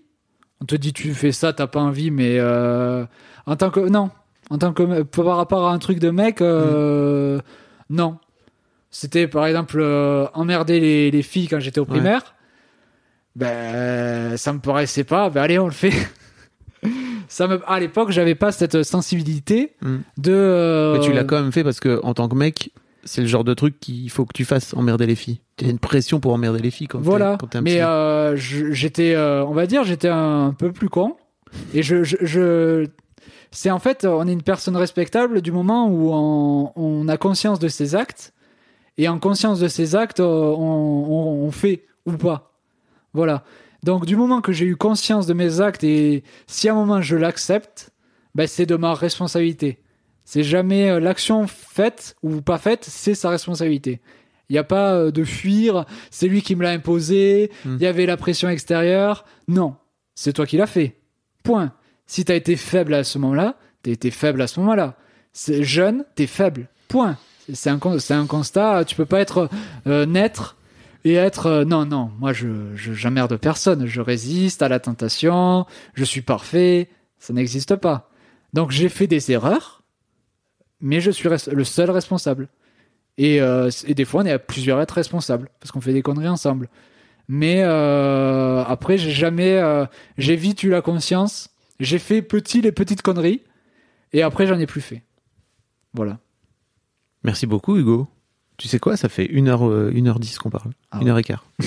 On 0.61 0.65
te 0.65 0.75
dit 0.75 0.93
tu 0.93 1.15
fais 1.15 1.33
ça, 1.33 1.53
t'as 1.53 1.67
pas 1.69 1.81
envie, 1.81 2.11
mais 2.11 2.41
en 2.41 3.57
tant 3.57 3.71
que 3.71 3.81
non, 3.89 4.11
en 4.51 4.59
tant 4.59 4.73
que 4.73 5.03
par 5.03 5.37
rapport 5.37 5.67
à 5.69 5.73
un 5.73 5.79
truc 5.79 5.99
de 5.99 6.11
mec, 6.11 6.41
euh, 6.41 7.41
non. 7.91 8.19
C'était 8.91 9.29
par 9.29 9.47
exemple 9.47 9.79
euh, 9.81 10.27
emmerder 10.35 10.81
les, 10.81 11.11
les 11.11 11.23
filles 11.23 11.49
quand 11.49 11.61
j'étais 11.61 11.79
au 11.81 11.85
Ouais. 11.85 11.91
primaire. 11.91 12.35
Ben 13.37 14.37
ça 14.37 14.53
me 14.53 14.59
paraissait 14.59 15.05
pas. 15.05 15.31
Ben 15.31 15.43
allez, 15.43 15.59
on 15.59 15.67
le 15.67 15.73
fait. 15.73 15.93
ça 17.29 17.47
me 17.47 17.61
à 17.71 17.79
l'époque 17.81 18.11
j'avais 18.11 18.35
pas 18.35 18.53
cette 18.53 18.83
sensibilité 18.83 19.75
Mm. 19.83 19.97
de. 20.19 20.33
euh, 20.33 20.95
Mais 20.95 21.01
tu 21.01 21.13
l'as 21.13 21.25
quand 21.25 21.41
même 21.41 21.53
fait 21.53 21.65
parce 21.65 21.81
que 21.81 22.01
en 22.03 22.15
tant 22.15 22.29
que 22.29 22.35
mec, 22.35 22.71
c'est 23.05 23.21
le 23.21 23.27
genre 23.27 23.45
de 23.45 23.55
truc 23.55 23.79
qu'il 23.79 24.11
faut 24.11 24.25
que 24.25 24.33
tu 24.35 24.45
fasses 24.45 24.75
emmerder 24.75 25.07
les 25.07 25.15
filles. 25.15 25.41
Tu 25.57 25.67
as 25.67 25.69
une 25.69 25.79
pression 25.79 26.19
pour 26.21 26.33
emmerder 26.33 26.61
les 26.61 26.71
filles 26.71 26.89
quand 26.89 27.01
Voilà. 27.01 27.37
t'es 27.51 27.59
un 27.59 27.61
Mais 27.61 27.81
euh, 27.83 28.37
j'étais, 28.37 29.15
euh, 29.15 29.45
on 29.45 29.53
va 29.53 29.67
dire, 29.67 29.85
j'étais 29.85 30.09
un, 30.09 30.55
peu 30.59 30.73
plus 30.73 30.89
con. 30.89 31.17
Et 31.75 31.83
je, 31.83 32.03
je, 32.05 32.17
je- 32.23 32.87
c'est 33.51 33.71
en 33.71 33.79
fait, 33.79 34.05
on 34.05 34.27
est 34.29 34.33
une 34.33 34.43
personne 34.43 34.77
respectable 34.77 35.41
du 35.43 35.53
moment 35.53 35.89
où 35.89 36.11
on, 36.13 36.73
on 36.77 37.09
a 37.09 37.17
conscience 37.17 37.59
de 37.59 37.69
ses 37.69 37.95
actes. 37.95 38.33
Et 38.99 39.09
en 39.09 39.19
conscience 39.19 39.61
de 39.61 39.69
ses 39.69 39.95
actes, 39.95 40.21
euh, 40.21 40.25
on, 40.25 41.05
on- 41.09 41.47
on 41.47 41.51
fait 41.51 41.87
ou 42.07 42.13
pas. 42.13 42.53
Voilà. 43.15 43.45
Donc 43.85 44.07
du 44.07 44.17
moment 44.17 44.41
que 44.41 44.51
j'ai 44.53 44.67
eu 44.67 44.75
conscience 44.77 45.27
de 45.27 45.35
mes 45.35 45.61
actes 45.61 45.85
et 45.85 46.25
si 46.49 46.69
à 46.69 46.73
un 46.73 46.75
moment 46.75 47.01
je 47.01 47.15
l'accepte, 47.17 47.91
ben, 48.35 48.47
c'est 48.49 48.67
de 48.67 48.75
ma 48.77 48.95
responsabilité. 48.95 49.79
C'est 50.25 50.43
jamais 50.43 50.91
euh, 50.91 51.01
l'action 51.01 51.47
faite 51.47 52.17
ou 52.23 52.41
pas 52.43 52.59
faite, 52.59 52.85
c'est 52.85 53.15
sa 53.15 53.31
responsabilité. 53.31 54.01
Il 54.51 54.55
n'y 54.55 54.59
a 54.59 54.65
pas 54.65 54.95
euh, 54.95 55.11
de 55.13 55.25
fuir, 55.25 55.85
c'est 56.11 56.27
lui 56.27 56.43
qui 56.43 56.57
me 56.57 56.63
l'a 56.65 56.71
imposé, 56.71 57.51
il 57.65 57.71
Mm. 57.73 57.79
y 57.81 57.87
avait 57.87 58.07
la 58.07 58.17
pression 58.17 58.49
extérieure. 58.49 59.25
Non, 59.47 59.77
c'est 60.15 60.33
toi 60.33 60.45
qui 60.47 60.57
l'as 60.57 60.67
fait. 60.67 60.97
Point. 61.45 61.73
Si 62.09 62.25
t'as 62.25 62.35
été 62.35 62.57
faible 62.57 62.95
à 62.95 63.05
ce 63.05 63.19
moment-là, 63.19 63.55
t'as 63.85 63.93
été 63.93 64.11
faible 64.11 64.43
à 64.43 64.49
ce 64.49 64.59
moment-là. 64.59 64.97
C'est 65.33 65.63
jeune, 65.63 66.05
t'es 66.17 66.27
faible. 66.27 66.69
Point. 66.89 67.17
C'est- 67.53 67.71
un, 67.71 67.79
un 68.11 68.27
constat. 68.27 68.85
Tu 68.85 68.97
peux 68.97 69.07
pas 69.07 69.21
être 69.21 69.49
euh, 69.87 70.05
naître 70.07 70.57
et 71.05 71.15
être 71.15 71.47
euh, 71.47 71.65
non 71.65 71.85
non. 71.87 72.11
Moi 72.19 72.33
je 72.33 72.75
je 72.75 72.93
j'emmerde 72.93 73.37
personne. 73.37 73.87
Je 73.87 74.01
résiste 74.01 74.63
à 74.63 74.69
la 74.69 74.81
tentation. 74.81 75.65
Je 75.95 76.03
suis 76.05 76.23
parfait. 76.23 76.89
Ça 77.21 77.33
n'existe 77.33 77.77
pas. 77.77 78.11
Donc 78.53 78.71
j'ai 78.71 78.89
fait 78.89 79.07
des 79.07 79.31
erreurs, 79.31 79.83
mais 80.81 81.01
je 81.01 81.11
suis 81.11 81.29
le 81.53 81.65
seul 81.65 81.91
responsable. 81.91 82.49
Et, 83.19 83.41
euh, 83.43 83.69
et 83.87 83.95
des 83.95 84.05
fois, 84.05 84.23
on 84.23 84.27
est 84.27 84.33
à 84.33 84.39
plusieurs 84.39 84.79
à 84.79 84.83
être 84.83 84.93
responsables 84.93 85.51
parce 85.61 85.73
qu'on 85.73 85.81
fait 85.81 85.93
des 85.93 86.03
conneries 86.03 86.29
ensemble. 86.29 86.69
Mais 87.27 87.63
après, 87.63 88.97
j'ai 88.97 89.11
jamais, 89.11 89.59
euh, 89.59 89.85
j'ai 90.17 90.37
vite 90.37 90.63
eu 90.63 90.71
la 90.71 90.81
conscience. 90.81 91.51
J'ai 91.81 91.99
fait 91.99 92.23
petit 92.23 92.61
les 92.61 92.73
petites 92.73 93.03
conneries 93.03 93.43
et 94.13 94.23
après, 94.23 94.47
j'en 94.47 94.59
ai 94.59 94.67
plus 94.67 94.81
fait. 94.81 95.03
Voilà. 95.95 96.19
Merci 97.25 97.47
beaucoup, 97.47 97.77
Hugo. 97.77 98.09
Tu 98.57 98.67
sais 98.69 98.79
quoi? 98.79 98.97
Ça 98.97 99.09
fait 99.09 99.27
1h, 99.27 99.93
1h10 99.93 100.39
qu'on 100.39 100.51
parle. 100.51 100.73
Ah 100.91 101.01
1h15. 101.01 101.37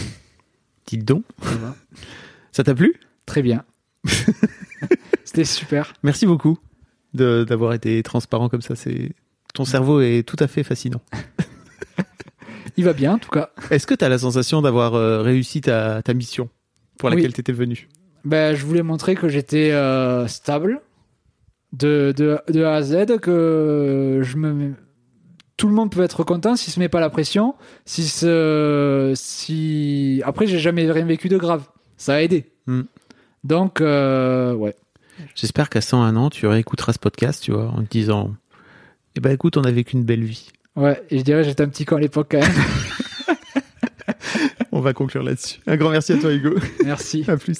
Dites 0.87 1.05
donc. 1.05 1.23
Ça 2.51 2.63
t'a 2.63 2.75
plu? 2.75 2.95
Très 3.25 3.41
bien. 3.41 3.63
C'était 5.23 5.45
super. 5.45 5.93
Merci 6.03 6.25
beaucoup 6.25 6.57
de- 7.13 7.45
d'avoir 7.47 7.73
été 7.73 8.01
transparent 8.03 8.49
comme 8.49 8.61
ça. 8.61 8.75
C'est 8.75 9.13
Ton 9.53 9.63
cerveau 9.65 10.01
est 10.01 10.23
tout 10.27 10.35
à 10.39 10.47
fait 10.47 10.63
fascinant. 10.63 11.01
Il 12.77 12.83
va 12.85 12.93
bien, 12.93 13.13
en 13.13 13.17
tout 13.19 13.29
cas. 13.29 13.51
Est-ce 13.69 13.85
que 13.85 13.93
tu 13.93 14.03
as 14.05 14.09
la 14.09 14.17
sensation 14.17 14.61
d'avoir 14.61 14.93
euh, 14.95 15.21
réussi 15.21 15.59
ta, 15.61 16.01
ta 16.01 16.13
mission 16.13 16.49
pour 16.97 17.09
Oui. 17.09 17.15
laquelle 17.17 17.33
tu 17.33 17.41
étais 17.41 17.51
venu? 17.51 17.87
Ben, 18.23 18.55
je 18.55 18.65
voulais 18.65 18.83
montrer 18.83 19.15
que 19.15 19.27
j'étais 19.27 19.71
euh, 19.71 20.27
stable 20.27 20.81
de, 21.73 22.13
de, 22.15 22.39
de 22.49 22.63
A 22.63 22.75
à 22.75 22.81
Z, 22.81 23.17
que 23.21 24.21
je 24.23 24.37
me... 24.37 24.73
tout 25.57 25.67
le 25.67 25.73
monde 25.73 25.91
peut 25.91 26.03
être 26.03 26.23
content 26.23 26.55
s'il 26.55 26.73
se 26.73 26.79
met 26.79 26.89
pas 26.89 26.99
la 26.99 27.09
pression. 27.09 27.55
Si 27.85 28.07
ce... 28.07 29.13
si 29.15 30.21
après 30.25 30.47
j'ai 30.47 30.59
jamais 30.59 30.89
rien 30.91 31.05
vécu 31.05 31.29
de 31.29 31.37
grave, 31.37 31.63
ça 31.97 32.15
a 32.15 32.21
aidé. 32.21 32.51
Hmm. 32.67 32.83
Donc 33.43 33.81
euh, 33.81 34.53
ouais, 34.53 34.75
J'espère 35.35 35.69
qu'à 35.69 35.81
101 35.81 36.15
ans, 36.15 36.29
tu 36.29 36.47
réécouteras 36.47 36.93
ce 36.93 36.99
podcast, 36.99 37.43
tu 37.43 37.51
vois, 37.51 37.67
en 37.67 37.83
te 37.83 37.89
disant 37.89 38.33
Eh 39.15 39.19
ben 39.19 39.31
écoute, 39.31 39.57
on 39.57 39.63
a 39.63 39.71
vécu 39.71 39.95
une 39.95 40.03
belle 40.03 40.23
vie. 40.23 40.49
ouais. 40.75 41.01
Et 41.09 41.17
je 41.17 41.23
dirais 41.23 41.43
j'étais 41.43 41.63
un 41.63 41.69
petit 41.69 41.85
con 41.85 41.97
à 41.97 41.99
l'époque 41.99 42.27
quand 42.31 42.39
même. 42.39 42.51
On 44.71 44.79
va 44.79 44.93
conclure 44.93 45.23
là-dessus. 45.23 45.59
Un 45.67 45.75
grand 45.75 45.89
merci 45.89 46.13
à 46.13 46.17
toi, 46.17 46.33
Hugo. 46.33 46.55
Merci. 46.85 47.25
À 47.27 47.37
plus. 47.37 47.59